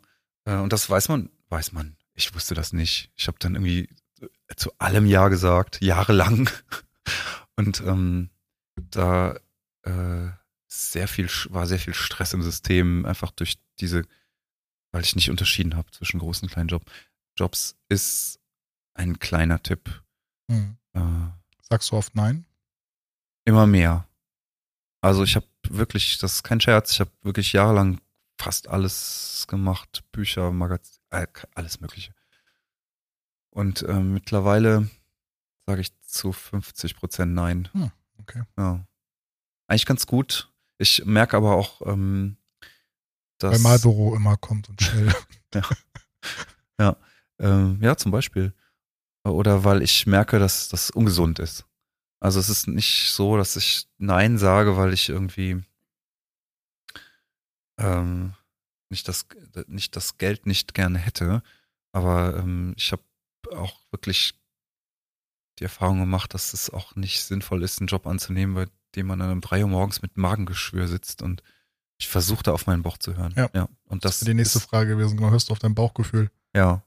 und 0.52 0.72
das 0.72 0.88
weiß 0.88 1.08
man, 1.08 1.30
weiß 1.48 1.72
man. 1.72 1.96
Ich 2.14 2.34
wusste 2.34 2.54
das 2.54 2.72
nicht. 2.72 3.10
Ich 3.16 3.26
habe 3.26 3.38
dann 3.40 3.54
irgendwie 3.54 3.88
äh, 4.20 4.54
zu 4.56 4.72
allem 4.78 5.06
Ja 5.06 5.28
gesagt, 5.28 5.80
jahrelang. 5.80 6.48
Und 7.56 7.80
ähm, 7.82 8.30
da 8.74 9.38
äh, 9.82 10.28
sehr 10.66 11.06
viel 11.06 11.28
war 11.50 11.66
sehr 11.66 11.78
viel 11.78 11.94
Stress 11.94 12.32
im 12.32 12.42
System, 12.42 13.06
einfach 13.06 13.30
durch 13.30 13.58
diese, 13.78 14.04
weil 14.90 15.02
ich 15.02 15.14
nicht 15.14 15.30
unterschieden 15.30 15.76
habe 15.76 15.90
zwischen 15.92 16.18
großen 16.18 16.48
und 16.48 16.52
kleinen 16.52 16.68
Job. 16.68 16.84
Jobs 17.36 17.76
ist 17.88 18.40
ein 18.94 19.18
kleiner 19.18 19.62
Tipp. 19.62 20.02
Hm. 20.50 20.76
Äh, 20.94 21.00
Sagst 21.62 21.90
du 21.90 21.96
oft 21.96 22.14
nein? 22.14 22.44
immer 23.44 23.66
mehr. 23.66 24.08
Also 25.00 25.22
ich 25.22 25.36
habe 25.36 25.46
wirklich, 25.68 26.18
das 26.18 26.36
ist 26.36 26.42
kein 26.44 26.60
Scherz, 26.60 26.92
ich 26.92 27.00
habe 27.00 27.10
wirklich 27.22 27.52
jahrelang 27.52 28.00
fast 28.44 28.68
alles 28.68 29.46
gemacht, 29.48 30.04
Bücher, 30.12 30.52
Magazin, 30.52 31.00
äh, 31.10 31.26
alles 31.54 31.80
Mögliche. 31.80 32.14
Und 33.50 33.82
äh, 33.82 34.00
mittlerweile 34.00 34.90
sage 35.66 35.80
ich 35.80 35.98
zu 36.00 36.32
50 36.32 36.96
Prozent 36.96 37.34
Nein. 37.34 37.68
Hm, 37.72 37.90
okay. 38.18 38.42
Ja. 38.58 38.86
Eigentlich 39.66 39.86
ganz 39.86 40.06
gut. 40.06 40.52
Ich 40.78 41.04
merke 41.04 41.36
aber 41.36 41.54
auch, 41.54 41.80
ähm, 41.86 42.36
dass 43.38 43.54
Weil 43.54 43.60
Marlboro 43.60 44.14
immer 44.16 44.36
kommt 44.36 44.68
und 44.68 44.82
schnell. 44.82 45.14
Ähm, 47.38 47.78
ja, 47.80 47.96
zum 47.96 48.12
Beispiel. 48.12 48.54
Oder 49.24 49.64
weil 49.64 49.82
ich 49.82 50.06
merke, 50.06 50.38
dass 50.38 50.68
das 50.68 50.90
ungesund 50.90 51.38
ist. 51.38 51.64
Also 52.20 52.40
es 52.40 52.48
ist 52.48 52.68
nicht 52.68 53.10
so, 53.10 53.36
dass 53.36 53.56
ich 53.56 53.88
Nein 53.98 54.38
sage, 54.38 54.76
weil 54.76 54.92
ich 54.92 55.08
irgendwie 55.08 55.62
ähm, 57.78 58.34
nicht, 58.90 59.08
das, 59.08 59.26
nicht 59.66 59.96
das 59.96 60.18
Geld 60.18 60.46
nicht 60.46 60.74
gerne 60.74 60.98
hätte. 60.98 61.42
Aber 61.92 62.36
ähm, 62.36 62.74
ich 62.76 62.92
habe 62.92 63.02
auch 63.52 63.80
wirklich 63.90 64.34
die 65.58 65.64
Erfahrung 65.64 66.00
gemacht, 66.00 66.34
dass 66.34 66.52
es 66.52 66.70
auch 66.70 66.96
nicht 66.96 67.22
sinnvoll 67.24 67.62
ist, 67.62 67.80
einen 67.80 67.86
Job 67.86 68.06
anzunehmen, 68.06 68.54
bei 68.54 68.66
dem 68.96 69.06
man 69.06 69.18
dann 69.18 69.30
um 69.30 69.40
drei 69.40 69.62
Uhr 69.62 69.68
morgens 69.68 70.02
mit 70.02 70.16
Magengeschwür 70.16 70.88
sitzt 70.88 71.22
und 71.22 71.42
ich 71.98 72.08
versuche 72.08 72.42
da 72.42 72.52
auf 72.52 72.66
meinen 72.66 72.82
Bauch 72.82 72.98
zu 72.98 73.16
hören. 73.16 73.32
Ja. 73.36 73.48
ja. 73.54 73.68
Und 73.84 74.04
das 74.04 74.18
Das 74.18 74.22
wäre 74.22 74.32
die 74.32 74.36
nächste 74.42 74.58
ist, 74.58 74.64
Frage 74.64 74.90
gewesen. 74.90 75.16
Genau, 75.16 75.30
hörst 75.30 75.48
du 75.48 75.52
auf 75.52 75.58
dein 75.58 75.74
Bauchgefühl? 75.74 76.30
ja. 76.54 76.82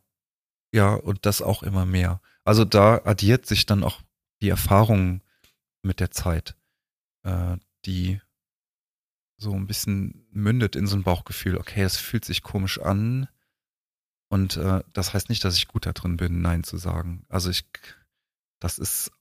Ja, 0.74 0.96
und 0.96 1.26
das 1.26 1.42
auch 1.42 1.64
immer 1.64 1.86
mehr. 1.86 2.20
Also 2.44 2.66
da 2.66 3.02
addiert 3.06 3.46
sich 3.46 3.66
dann 3.66 3.86
auch 3.86 4.02
die 4.42 4.50
Erfahrung 4.50 5.22
mit 5.82 6.02
der 6.02 6.12
Zeit, 6.12 6.58
äh, 7.24 7.56
die 7.86 8.20
so 9.38 9.54
ein 9.54 9.68
bisschen 9.68 10.26
mündet 10.32 10.76
in 10.76 10.88
so 10.88 10.96
ein 10.96 11.04
Bauchgefühl, 11.04 11.58
okay, 11.58 11.84
das 11.84 11.98
fühlt 11.98 12.26
sich 12.26 12.44
komisch 12.44 12.80
an. 12.80 13.28
Und 14.30 14.58
äh, 14.58 14.84
das 14.94 15.14
heißt 15.14 15.30
nicht, 15.30 15.44
dass 15.44 15.56
ich 15.56 15.68
gut 15.68 15.86
da 15.86 15.94
drin 15.94 16.18
bin, 16.18 16.42
Nein 16.42 16.64
zu 16.64 16.78
sagen. 16.78 17.26
Also 17.30 17.50
ich, 17.50 17.64
das 18.60 18.78
ist 18.78 19.12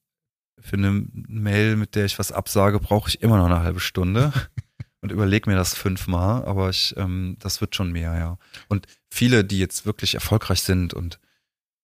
für 0.59 0.77
eine 0.77 1.07
Mail, 1.13 1.77
mit 1.77 1.95
der 1.95 2.07
ich 2.07 2.19
was 2.19 2.33
absage, 2.33 2.81
brauche 2.81 3.11
ich 3.11 3.23
immer 3.23 3.37
noch 3.37 3.47
eine 3.47 3.61
halbe 3.61 3.81
Stunde 3.81 4.33
und 5.01 5.13
überlege 5.13 5.51
mir 5.51 5.57
das 5.57 5.75
fünfmal, 5.75 6.45
aber 6.45 6.71
ich, 6.71 6.95
ähm, 6.97 7.37
das 7.39 7.61
wird 7.61 7.77
schon 7.77 7.93
mehr, 7.93 8.19
ja. 8.19 8.39
Und 8.69 8.87
viele, 9.11 9.45
die 9.45 9.59
jetzt 9.59 9.85
wirklich 9.87 10.15
erfolgreich 10.15 10.63
sind 10.63 10.95
und 10.95 11.21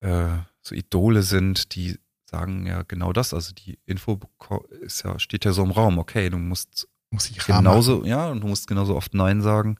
äh, 0.01 0.39
so 0.63 0.75
Idole 0.75 1.23
sind, 1.23 1.75
die 1.75 1.99
sagen 2.25 2.67
ja 2.67 2.83
genau 2.83 3.13
das. 3.13 3.35
Also 3.35 3.53
die 3.53 3.79
Info 3.85 4.19
ist 4.81 5.05
ja, 5.05 5.19
steht 5.19 5.45
ja 5.45 5.53
so 5.53 5.63
im 5.63 5.71
Raum, 5.71 5.99
okay, 5.99 6.31
du 6.31 6.39
musst 6.39 6.89
Muss 7.13 7.31
ich 7.31 7.39
genauso, 7.39 8.05
ja, 8.05 8.31
und 8.31 8.41
du 8.41 8.49
musst 8.49 8.67
genauso 8.67 8.97
oft 8.97 9.13
Nein 9.13 9.43
sagen 9.43 9.77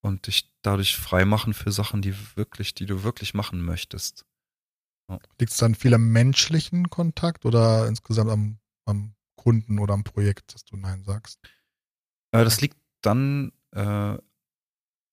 und 0.00 0.26
dich 0.26 0.50
dadurch 0.62 0.96
frei 0.96 1.24
machen 1.24 1.52
für 1.52 1.70
Sachen, 1.70 2.00
die 2.00 2.14
wirklich, 2.36 2.74
die 2.74 2.86
du 2.86 3.02
wirklich 3.02 3.34
machen 3.34 3.62
möchtest. 3.62 4.24
Liegt 5.38 5.52
es 5.52 5.58
dann 5.58 5.74
viel 5.74 5.94
am 5.94 6.08
menschlichen 6.08 6.90
Kontakt 6.90 7.44
oder 7.44 7.86
insgesamt 7.86 8.30
am, 8.30 8.58
am 8.86 9.14
Kunden 9.36 9.78
oder 9.78 9.94
am 9.94 10.04
Projekt, 10.04 10.54
dass 10.54 10.64
du 10.64 10.76
Nein 10.76 11.04
sagst? 11.04 11.38
Äh, 12.32 12.44
das 12.44 12.60
liegt 12.60 12.78
dann 13.02 13.52
äh, 13.72 14.16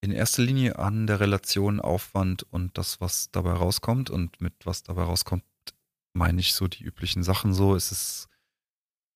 in 0.01 0.11
erster 0.11 0.41
Linie 0.41 0.79
an 0.79 1.05
der 1.05 1.19
Relation 1.19 1.79
Aufwand 1.79 2.43
und 2.43 2.77
das, 2.77 3.01
was 3.01 3.29
dabei 3.31 3.53
rauskommt. 3.53 4.09
Und 4.09 4.41
mit 4.41 4.53
was 4.65 4.83
dabei 4.83 5.03
rauskommt, 5.03 5.43
meine 6.13 6.39
ich 6.39 6.53
so 6.53 6.67
die 6.67 6.83
üblichen 6.83 7.23
Sachen 7.23 7.53
so. 7.53 7.75
Ist 7.75 7.91
es, 7.91 8.29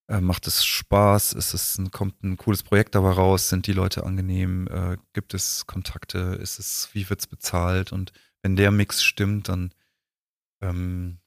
äh, 0.07 0.21
macht 0.21 0.47
es 0.47 0.65
Spaß? 0.65 1.33
Ist 1.33 1.53
es 1.53 1.77
ein, 1.77 1.91
kommt 1.91 2.23
ein 2.23 2.37
cooles 2.37 2.63
Projekt 2.63 2.95
dabei 2.95 3.11
raus? 3.11 3.49
Sind 3.49 3.67
die 3.67 3.73
Leute 3.73 4.03
angenehm? 4.05 4.67
Äh, 4.67 4.97
gibt 5.13 5.33
es 5.33 5.65
Kontakte? 5.67 6.19
Ist 6.41 6.59
es, 6.59 6.89
wie 6.93 7.09
wird's 7.09 7.27
bezahlt? 7.27 7.91
Und 7.91 8.13
wenn 8.41 8.55
der 8.55 8.71
Mix 8.71 9.03
stimmt, 9.03 9.49
dann 9.49 9.73
ähm, 10.61 11.19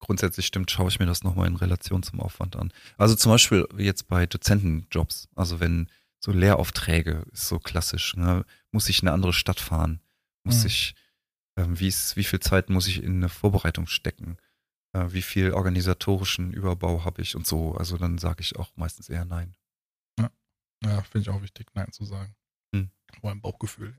grundsätzlich 0.00 0.46
stimmt, 0.46 0.70
schaue 0.70 0.88
ich 0.88 0.98
mir 0.98 1.06
das 1.06 1.22
nochmal 1.22 1.46
in 1.46 1.56
Relation 1.56 2.02
zum 2.02 2.20
Aufwand 2.20 2.56
an. 2.56 2.72
Also 2.98 3.14
zum 3.14 3.30
Beispiel 3.32 3.66
jetzt 3.78 4.08
bei 4.08 4.26
Dozentenjobs, 4.26 5.28
also 5.34 5.60
wenn 5.60 5.88
so 6.18 6.32
Lehraufträge 6.32 7.24
ist 7.32 7.48
so 7.48 7.58
klassisch, 7.58 8.16
ne? 8.16 8.44
muss 8.70 8.88
ich 8.88 9.02
in 9.02 9.08
eine 9.08 9.14
andere 9.14 9.32
Stadt 9.32 9.60
fahren, 9.60 10.00
muss 10.44 10.60
Mhm. 10.60 10.66
ich, 10.66 10.94
ähm, 11.56 11.78
wie 11.80 11.88
ist, 11.88 12.16
wie 12.16 12.24
viel 12.24 12.40
Zeit 12.40 12.70
muss 12.70 12.86
ich 12.86 13.02
in 13.02 13.16
eine 13.16 13.28
Vorbereitung 13.28 13.86
stecken, 13.86 14.36
äh, 14.92 15.12
wie 15.12 15.22
viel 15.22 15.52
organisatorischen 15.52 16.52
Überbau 16.52 17.04
habe 17.04 17.22
ich 17.22 17.36
und 17.36 17.46
so. 17.46 17.74
Also 17.74 17.96
dann 17.96 18.18
sage 18.18 18.40
ich 18.40 18.56
auch 18.56 18.70
meistens 18.76 19.08
eher 19.08 19.24
nein. 19.24 19.56
Ja, 20.84 21.00
finde 21.02 21.20
ich 21.20 21.28
auch 21.28 21.42
wichtig, 21.42 21.68
Nein 21.74 21.92
zu 21.92 22.04
sagen. 22.04 22.34
Hm. 22.74 22.90
Vor 23.20 23.30
allem 23.30 23.40
Bauchgefühl. 23.40 23.98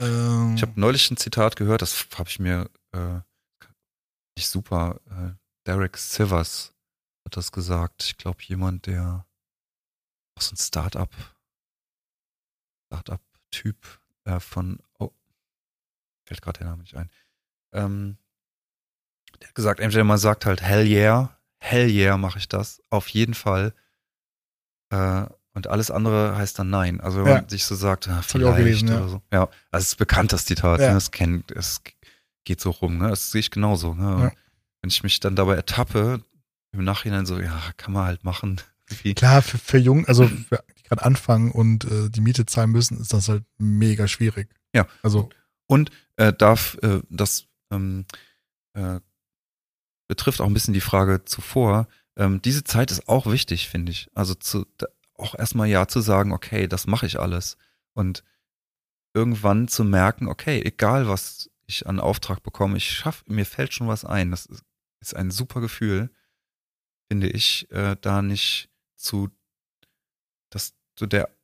Ähm, 0.00 0.54
Ich 0.56 0.62
habe 0.62 0.80
neulich 0.80 1.10
ein 1.10 1.16
Zitat 1.16 1.56
gehört, 1.56 1.82
das 1.82 2.08
habe 2.16 2.30
ich 2.30 2.38
mir 2.38 2.70
äh, 2.92 3.20
nicht 4.36 4.48
super. 4.48 5.00
Äh, 5.10 5.34
Derek 5.66 5.96
Sivers 5.98 6.74
hat 7.26 7.36
das 7.36 7.52
gesagt. 7.52 8.04
Ich 8.04 8.16
glaube, 8.16 8.42
jemand, 8.42 8.86
der 8.86 9.26
auch 10.34 10.42
so 10.42 10.54
ein 10.54 10.56
Start-up, 10.56 11.14
Start-up-Typ 12.86 14.00
äh, 14.24 14.40
von, 14.40 14.82
oh, 14.98 15.12
fällt 16.26 16.40
gerade 16.40 16.60
der 16.60 16.68
Name 16.68 16.82
nicht 16.82 16.96
ein. 16.96 17.10
Ähm, 17.74 18.16
der 19.42 19.48
hat 19.48 19.54
gesagt, 19.56 19.80
entweder 19.80 20.04
man 20.04 20.18
sagt 20.18 20.46
halt 20.46 20.62
Hell 20.62 20.86
yeah, 20.86 21.36
Hell 21.58 21.90
yeah 21.90 22.16
mache 22.16 22.38
ich 22.38 22.48
das, 22.48 22.80
auf 22.90 23.08
jeden 23.08 23.34
Fall. 23.34 23.74
Äh, 24.90 25.24
und 25.54 25.66
alles 25.66 25.90
andere 25.90 26.36
heißt 26.36 26.58
dann 26.58 26.70
nein. 26.70 27.00
Also 27.00 27.18
wenn 27.18 27.26
Ja. 27.26 27.34
man 27.40 27.48
sich 27.48 27.64
so 27.64 27.74
sagt, 27.74 28.08
ah, 28.08 28.22
vielleicht 28.22 28.56
gelesen, 28.56 28.88
ja. 28.88 28.98
oder 28.98 29.08
so. 29.08 29.22
Ja, 29.32 29.40
also 29.70 29.82
es 29.82 29.88
ist 29.88 29.96
bekannt, 29.96 30.32
das 30.32 30.46
Zitat. 30.46 30.80
Ja. 30.80 30.92
Ne? 30.92 30.96
Es 30.96 31.10
kennt, 31.10 31.50
es 31.50 31.82
geht 32.44 32.60
so 32.60 32.70
rum. 32.70 32.98
Ne? 32.98 33.08
Das 33.08 33.30
sehe 33.30 33.40
ich 33.40 33.50
genauso. 33.50 33.94
Ne? 33.94 34.02
Ja. 34.02 34.32
Wenn 34.80 34.88
ich 34.88 35.02
mich 35.02 35.20
dann 35.20 35.36
dabei 35.36 35.56
ertappe, 35.56 36.24
im 36.72 36.84
Nachhinein 36.84 37.26
so, 37.26 37.38
ja, 37.38 37.60
kann 37.76 37.92
man 37.92 38.06
halt 38.06 38.24
machen. 38.24 38.60
Wie, 39.02 39.14
Klar, 39.14 39.42
für, 39.42 39.58
für 39.58 39.78
Jung, 39.78 40.06
also 40.06 40.26
für, 40.26 40.64
die 40.78 40.82
gerade 40.84 41.04
anfangen 41.04 41.50
und 41.50 41.84
äh, 41.84 42.08
die 42.10 42.20
Miete 42.20 42.46
zahlen 42.46 42.70
müssen, 42.70 42.98
ist 43.00 43.12
das 43.12 43.28
halt 43.28 43.44
mega 43.58 44.08
schwierig. 44.08 44.48
Ja. 44.74 44.86
Also, 45.02 45.28
Und 45.66 45.90
äh, 46.16 46.32
darf 46.32 46.78
äh, 46.82 47.00
das 47.10 47.46
ähm, 47.70 48.06
äh, 48.74 49.00
betrifft 50.12 50.42
auch 50.42 50.46
ein 50.46 50.52
bisschen 50.52 50.74
die 50.74 50.82
Frage 50.82 51.24
zuvor. 51.24 51.88
Ähm, 52.16 52.42
diese 52.42 52.64
Zeit 52.64 52.90
ist 52.90 53.08
auch 53.08 53.24
wichtig, 53.24 53.70
finde 53.70 53.92
ich. 53.92 54.10
Also 54.14 54.34
zu, 54.34 54.66
auch 55.14 55.34
erstmal 55.34 55.68
ja 55.68 55.88
zu 55.88 56.02
sagen, 56.02 56.32
okay, 56.32 56.68
das 56.68 56.86
mache 56.86 57.06
ich 57.06 57.18
alles. 57.18 57.56
Und 57.94 58.22
irgendwann 59.14 59.68
zu 59.68 59.84
merken, 59.84 60.28
okay, 60.28 60.60
egal 60.62 61.08
was 61.08 61.48
ich 61.66 61.86
an 61.86 61.98
Auftrag 61.98 62.42
bekomme, 62.42 62.76
ich 62.76 62.90
schaffe, 62.90 63.24
mir 63.26 63.46
fällt 63.46 63.72
schon 63.72 63.88
was 63.88 64.04
ein. 64.04 64.30
Das 64.30 64.44
ist, 64.44 64.62
ist 65.00 65.16
ein 65.16 65.30
super 65.30 65.62
Gefühl, 65.62 66.10
finde 67.10 67.28
ich, 67.28 67.70
äh, 67.70 67.96
da 67.98 68.20
nicht 68.20 68.68
zu, 68.96 69.30
dass 70.50 70.74
so 70.98 71.06
der 71.06 71.34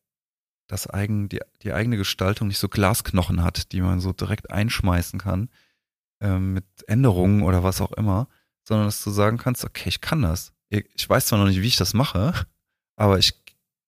das 0.66 0.86
eigen, 0.90 1.31
die, 1.31 1.40
die 1.62 1.73
eigene 1.73 1.97
Gestaltung 1.97 2.49
nicht 2.49 2.59
so 2.59 2.69
Glasknochen 2.69 3.43
hat, 3.43 3.73
die 3.73 3.81
man 3.81 4.01
so 4.01 4.12
direkt 4.12 4.51
einschmeißen 4.51 5.19
kann, 5.19 5.49
ähm, 6.20 6.53
mit 6.53 6.66
Änderungen 6.86 7.43
oder 7.43 7.65
was 7.65 7.81
auch 7.81 7.93
immer, 7.93 8.28
sondern 8.69 8.86
dass 8.86 9.03
du 9.03 9.11
sagen 9.11 9.39
kannst, 9.39 9.65
okay, 9.65 9.89
ich 9.89 10.01
kann 10.03 10.23
das. 10.23 10.53
Ich 10.69 11.09
weiß 11.09 11.27
zwar 11.27 11.39
noch 11.39 11.47
nicht, 11.47 11.62
wie 11.62 11.66
ich 11.66 11.78
das 11.78 11.95
mache, 11.95 12.35
aber 12.97 13.19
ich 13.19 13.32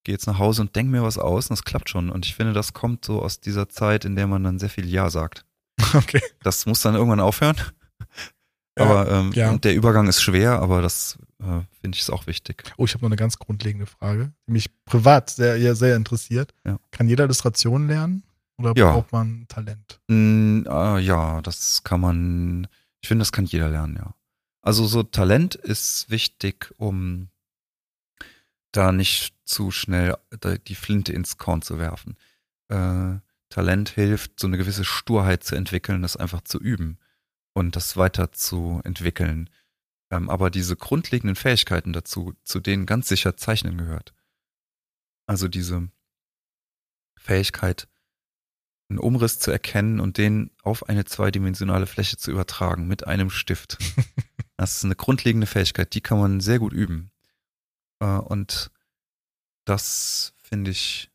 gehe 0.05 0.15
jetzt 0.15 0.27
nach 0.27 0.39
Hause 0.39 0.63
und 0.63 0.75
denke 0.75 0.91
mir 0.91 1.03
was 1.03 1.19
aus 1.19 1.51
und 1.51 1.55
es 1.55 1.65
klappt 1.65 1.91
schon. 1.91 2.09
Und 2.09 2.25
ich 2.25 2.35
finde, 2.35 2.55
das 2.55 2.73
kommt 2.73 3.05
so 3.05 3.21
aus 3.21 3.41
dieser 3.41 3.69
Zeit, 3.69 4.07
in 4.07 4.17
der 4.17 4.27
man 4.27 4.43
dann 4.43 4.59
sehr 4.59 4.71
viel 4.71 4.89
Ja 4.89 5.11
sagt. 5.11 5.45
okay. 5.95 6.23
Das 6.43 6.65
muss 6.65 6.81
dann 6.81 6.95
irgendwann 6.95 7.21
aufhören. 7.21 7.57
Aber 8.79 9.11
ähm, 9.11 9.33
ja. 9.35 9.55
der 9.59 9.75
Übergang 9.75 10.09
ist 10.09 10.23
schwer, 10.23 10.63
aber 10.63 10.81
das 10.81 11.19
äh, 11.41 11.61
finde 11.83 11.97
ich 11.97 12.01
ist 12.01 12.09
auch 12.09 12.27
wichtig. 12.27 12.63
Oh, 12.79 12.87
ich 12.87 12.95
habe 12.95 13.03
noch 13.05 13.11
eine 13.11 13.17
ganz 13.17 13.39
grundlegende 13.39 13.85
Frage, 13.85 14.33
die 14.47 14.53
mich 14.53 14.71
privat 14.87 15.29
sehr, 15.29 15.75
sehr 15.75 15.97
interessiert. 15.97 16.55
Ja. 16.65 16.79
Kann 16.91 17.07
jeder 17.07 17.25
Illustration 17.25 17.89
lernen 17.89 18.23
oder 18.57 18.73
braucht 18.73 19.13
man 19.13 19.45
Talent? 19.49 20.01
Mm, 20.09 20.63
äh, 20.67 20.99
ja, 21.01 21.43
das 21.43 21.83
kann 21.85 22.01
man, 22.01 22.69
ich 23.03 23.09
finde, 23.09 23.23
das 23.23 23.33
kann 23.33 23.45
jeder 23.45 23.69
lernen, 23.69 23.97
ja. 23.97 24.15
Also 24.63 24.87
so 24.87 25.03
Talent 25.03 25.55
ist 25.55 26.11
wichtig, 26.11 26.75
um 26.77 27.31
da 28.73 28.93
nicht 28.93 29.35
zu 29.45 29.71
schnell 29.71 30.17
die 30.69 30.75
Flinte 30.75 31.13
ins 31.13 31.39
Korn 31.39 31.63
zu 31.63 31.79
werfen. 31.79 32.17
Äh, 32.69 33.19
Talent 33.49 33.89
hilft, 33.91 34.39
so 34.39 34.47
eine 34.47 34.59
gewisse 34.59 34.85
Sturheit 34.85 35.43
zu 35.43 35.57
entwickeln, 35.57 36.03
das 36.03 36.17
einfach 36.17 36.43
zu 36.43 36.59
üben 36.59 36.99
und 37.53 37.75
das 37.75 37.97
weiter 37.97 38.33
zu 38.33 38.81
entwickeln. 38.85 39.51
Ähm, 40.11 40.31
aber 40.31 40.51
diese 40.51 40.77
grundlegenden 40.77 41.37
Fähigkeiten 41.37 41.93
dazu, 41.93 42.35
zu 42.45 42.61
denen 42.61 42.87
ganz 42.87 43.09
sicher 43.09 43.37
Zeichnen 43.37 43.77
gehört. 43.77 44.15
Also 45.27 45.49
diese 45.49 45.89
Fähigkeit, 47.17 47.89
einen 48.89 48.99
Umriss 48.99 49.39
zu 49.39 49.51
erkennen 49.51 50.01
und 50.01 50.19
den 50.19 50.51
auf 50.63 50.89
eine 50.89 51.05
zweidimensionale 51.05 51.87
Fläche 51.87 52.17
zu 52.17 52.31
übertragen 52.31 52.87
mit 52.87 53.07
einem 53.07 53.31
Stift. 53.31 53.79
Das 54.61 54.77
ist 54.77 54.85
eine 54.85 54.95
grundlegende 54.95 55.47
Fähigkeit, 55.47 55.95
die 55.95 56.03
kann 56.03 56.19
man 56.21 56.41
sehr 56.41 56.59
gut 56.59 56.75
üben. 56.75 57.11
Äh, 58.01 58.19
Und 58.19 58.71
das, 59.65 60.35
finde 60.37 60.71
ich, 60.71 61.11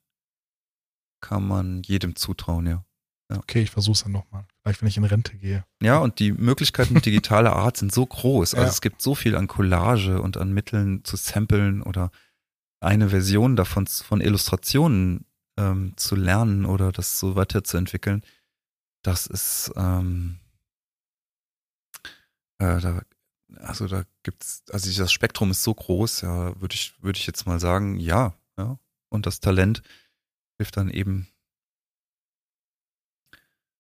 kann 1.22 1.48
man 1.48 1.84
jedem 1.84 2.16
zutrauen, 2.16 2.66
ja. 2.66 2.84
Okay, 3.32 3.62
ich 3.62 3.70
versuch's 3.70 4.02
dann 4.02 4.14
nochmal. 4.14 4.48
Vielleicht, 4.64 4.82
wenn 4.82 4.88
ich 4.88 4.98
in 4.98 5.04
Rente 5.04 5.38
gehe. 5.38 5.64
Ja, 5.80 6.00
und 6.00 6.18
die 6.18 6.32
Möglichkeiten 6.32 7.00
digitaler 7.02 7.54
Art 7.56 7.78
sind 7.78 7.94
so 7.94 8.04
groß. 8.04 8.56
Also 8.56 8.66
Ja. 8.66 8.72
es 8.72 8.82
gibt 8.82 9.00
so 9.00 9.14
viel 9.14 9.36
an 9.36 9.46
Collage 9.46 10.20
und 10.24 10.38
an 10.38 10.52
Mitteln 10.52 11.04
zu 11.04 11.16
samplen 11.16 11.84
oder 11.84 12.10
eine 12.80 13.10
Version 13.10 13.56
davon 13.56 13.86
von 13.86 14.22
Illustrationen 14.22 15.28
ähm, 15.60 15.94
zu 15.98 16.16
lernen 16.16 16.66
oder 16.66 16.92
das 16.92 17.20
so 17.20 17.36
weiterzuentwickeln. 17.36 18.24
Das 19.04 19.28
ist, 19.28 19.72
ähm, 19.76 20.40
äh, 22.58 22.80
da, 22.80 23.04
also 23.60 23.88
da 23.88 24.04
gibt's, 24.24 24.64
also 24.72 25.02
das 25.02 25.12
Spektrum 25.12 25.52
ist 25.52 25.64
so 25.64 25.74
groß, 25.74 26.22
ja, 26.22 26.60
würde 26.60 26.76
ich, 26.76 26.94
würde 27.02 27.18
ich 27.18 27.28
jetzt 27.28 27.46
mal 27.46 27.60
sagen, 27.60 28.00
ja, 28.00 28.34
ja. 28.58 28.80
Und 29.10 29.26
das 29.26 29.40
Talent 29.40 29.82
hilft 30.58 30.78
dann 30.78 30.90
eben, 30.90 31.28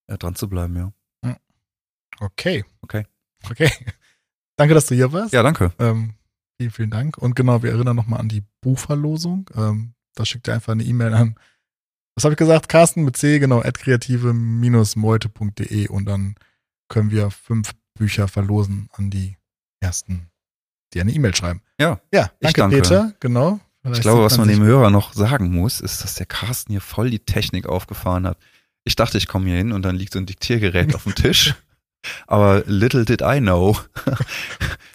äh, 0.07 0.18
dran 0.18 0.35
zu 0.35 0.49
bleiben, 0.49 0.76
ja. 0.76 0.93
Okay. 2.19 2.65
Okay. 2.81 3.06
Okay. 3.49 3.69
Danke, 4.57 4.73
dass 4.73 4.88
du 4.88 4.95
hier 4.95 5.11
warst. 5.11 5.34
Ja, 5.34 5.43
danke. 5.43 5.73
Ähm, 5.80 6.14
vielen, 6.57 6.72
vielen 6.72 6.91
Dank. 6.91 7.18
Und 7.18 7.35
genau, 7.35 7.61
wir 7.61 7.72
erinnern 7.72 7.97
nochmal 7.97 8.22
an 8.22 8.30
die 8.30 8.45
Buchverlosung. 8.61 9.49
Ähm, 9.53 9.95
da 10.14 10.26
schickt 10.26 10.47
ihr 10.47 10.53
einfach 10.53 10.72
eine 10.72 10.84
E-Mail 10.84 11.14
an. 11.14 11.38
Was 12.15 12.23
habe 12.23 12.35
ich 12.35 12.38
gesagt? 12.38 12.69
Carsten 12.69 13.03
mit 13.03 13.18
C, 13.18 13.39
genau, 13.39 13.61
at 13.61 13.77
kreative-meute.de 13.77 15.89
und 15.89 16.06
dann 16.06 16.35
können 16.88 17.11
wir 17.11 17.31
fünf 17.31 17.73
Bücher 17.95 18.30
verlosen 18.30 18.88
an 18.93 19.10
die 19.10 19.35
ersten, 19.86 20.30
die 20.94 21.02
eine 21.02 21.12
E-Mail 21.12 21.36
schreiben. 21.36 21.62
Ja, 21.80 21.99
Ja, 22.12 22.32
ich 22.40 22.53
danke, 22.53 22.62
danke. 22.62 22.76
Peter, 22.82 23.14
genau, 23.20 23.60
Ich 23.91 24.02
glaube, 24.02 24.24
was 24.24 24.38
man 24.38 24.48
dem 24.48 24.64
Hörer 24.64 24.90
noch 24.90 25.14
sagen 25.14 25.52
muss, 25.52 25.80
ist, 25.80 26.03
dass 26.03 26.16
der 26.16 26.26
Carsten 26.26 26.72
hier 26.72 26.82
voll 26.82 27.10
die 27.10 27.20
Technik 27.20 27.68
aufgefahren 27.68 28.26
hat. 28.28 28.38
Ich 28.84 28.95
dachte, 28.95 29.18
ich 29.18 29.28
komme 29.28 29.45
hier 29.48 29.57
hin 29.57 29.72
und 29.72 29.84
dann 29.84 29.95
liegt 29.95 30.14
so 30.14 30.20
ein 30.20 30.26
Diktiergerät 30.26 30.95
auf 30.95 31.03
dem 31.03 31.16
Tisch. 31.16 31.56
Aber 32.28 32.64
little 32.68 33.06
did 33.06 33.22
I 33.22 33.40
know. 33.40 33.78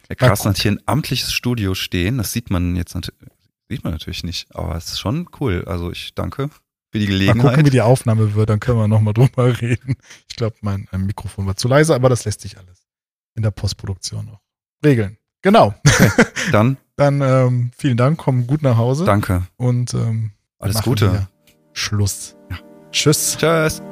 Der 0.08 0.16
Carsten 0.16 0.48
hat 0.48 0.58
hier 0.58 0.72
ein 0.72 0.80
amtliches 0.86 1.32
Studio 1.32 1.74
stehen. 1.74 2.18
Das 2.18 2.32
sieht 2.32 2.50
man 2.50 2.76
jetzt 2.76 2.94
natürlich, 2.94 3.20
sieht 3.68 3.82
man 3.82 3.92
natürlich 3.92 4.22
nicht. 4.22 4.54
Aber 4.54 4.76
es 4.76 4.86
ist 4.92 5.00
schon 5.00 5.28
cool. 5.40 5.64
Also 5.66 5.90
ich 5.90 6.14
danke 6.14 6.50
für 6.92 6.98
die 6.98 7.06
Gelegenheit. 7.06 7.36
Mal 7.42 7.50
gucken, 7.50 7.66
wie 7.66 7.70
die 7.70 7.80
Aufnahme 7.80 8.34
wird. 8.34 8.48
Dann 8.48 8.60
können 8.60 8.78
wir 8.78 8.86
nochmal 8.88 9.12
drüber 9.14 9.60
reden. 9.60 9.96
Ich 10.28 10.36
glaube, 10.36 10.56
mein 10.60 10.88
Mikrofon 10.92 11.46
war 11.46 11.56
zu 11.56 11.66
leise, 11.66 11.94
aber 11.94 12.08
das 12.08 12.24
lässt 12.24 12.40
sich 12.42 12.58
alles 12.58 12.86
in 13.34 13.42
der 13.42 13.50
Postproduktion 13.50 14.26
noch 14.26 14.40
regeln. 14.84 15.16
Genau. 15.42 15.74
Okay, 15.86 16.10
dann. 16.52 16.76
dann 16.96 17.20
ähm, 17.22 17.70
vielen 17.76 17.96
Dank, 17.96 18.18
komm 18.18 18.46
gut 18.46 18.62
nach 18.62 18.76
Hause. 18.76 19.04
Danke. 19.04 19.42
Und 19.56 19.94
ähm, 19.94 20.32
alles 20.58 20.82
Gute. 20.82 21.28
Schluss. 21.72 22.36
Ja. 22.50 22.58
Tschüss. 22.90 23.36
Tschüss. 23.38 23.82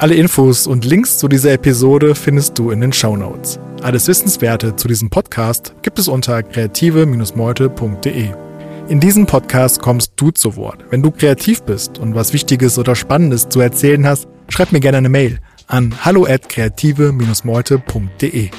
Alle 0.00 0.14
Infos 0.14 0.66
und 0.66 0.84
Links 0.84 1.18
zu 1.18 1.26
dieser 1.26 1.52
Episode 1.52 2.14
findest 2.14 2.58
du 2.58 2.70
in 2.70 2.80
den 2.80 2.92
Show 2.92 3.16
Notes. 3.16 3.58
Alles 3.82 4.06
Wissenswerte 4.06 4.76
zu 4.76 4.86
diesem 4.86 5.10
Podcast 5.10 5.74
gibt 5.82 5.98
es 5.98 6.06
unter 6.06 6.42
kreative-meute.de. 6.42 8.28
In 8.88 9.00
diesem 9.00 9.26
Podcast 9.26 9.80
kommst 9.80 10.12
du 10.16 10.30
zu 10.30 10.56
Wort. 10.56 10.84
Wenn 10.90 11.02
du 11.02 11.10
kreativ 11.10 11.62
bist 11.62 11.98
und 11.98 12.14
was 12.14 12.32
Wichtiges 12.32 12.78
oder 12.78 12.94
Spannendes 12.94 13.48
zu 13.48 13.60
erzählen 13.60 14.06
hast, 14.06 14.28
schreib 14.48 14.72
mir 14.72 14.80
gerne 14.80 14.98
eine 14.98 15.08
Mail 15.08 15.40
an 15.68 15.92
hallo 15.92 16.26
at 16.26 16.48
kreative-meute.de. 16.48 18.50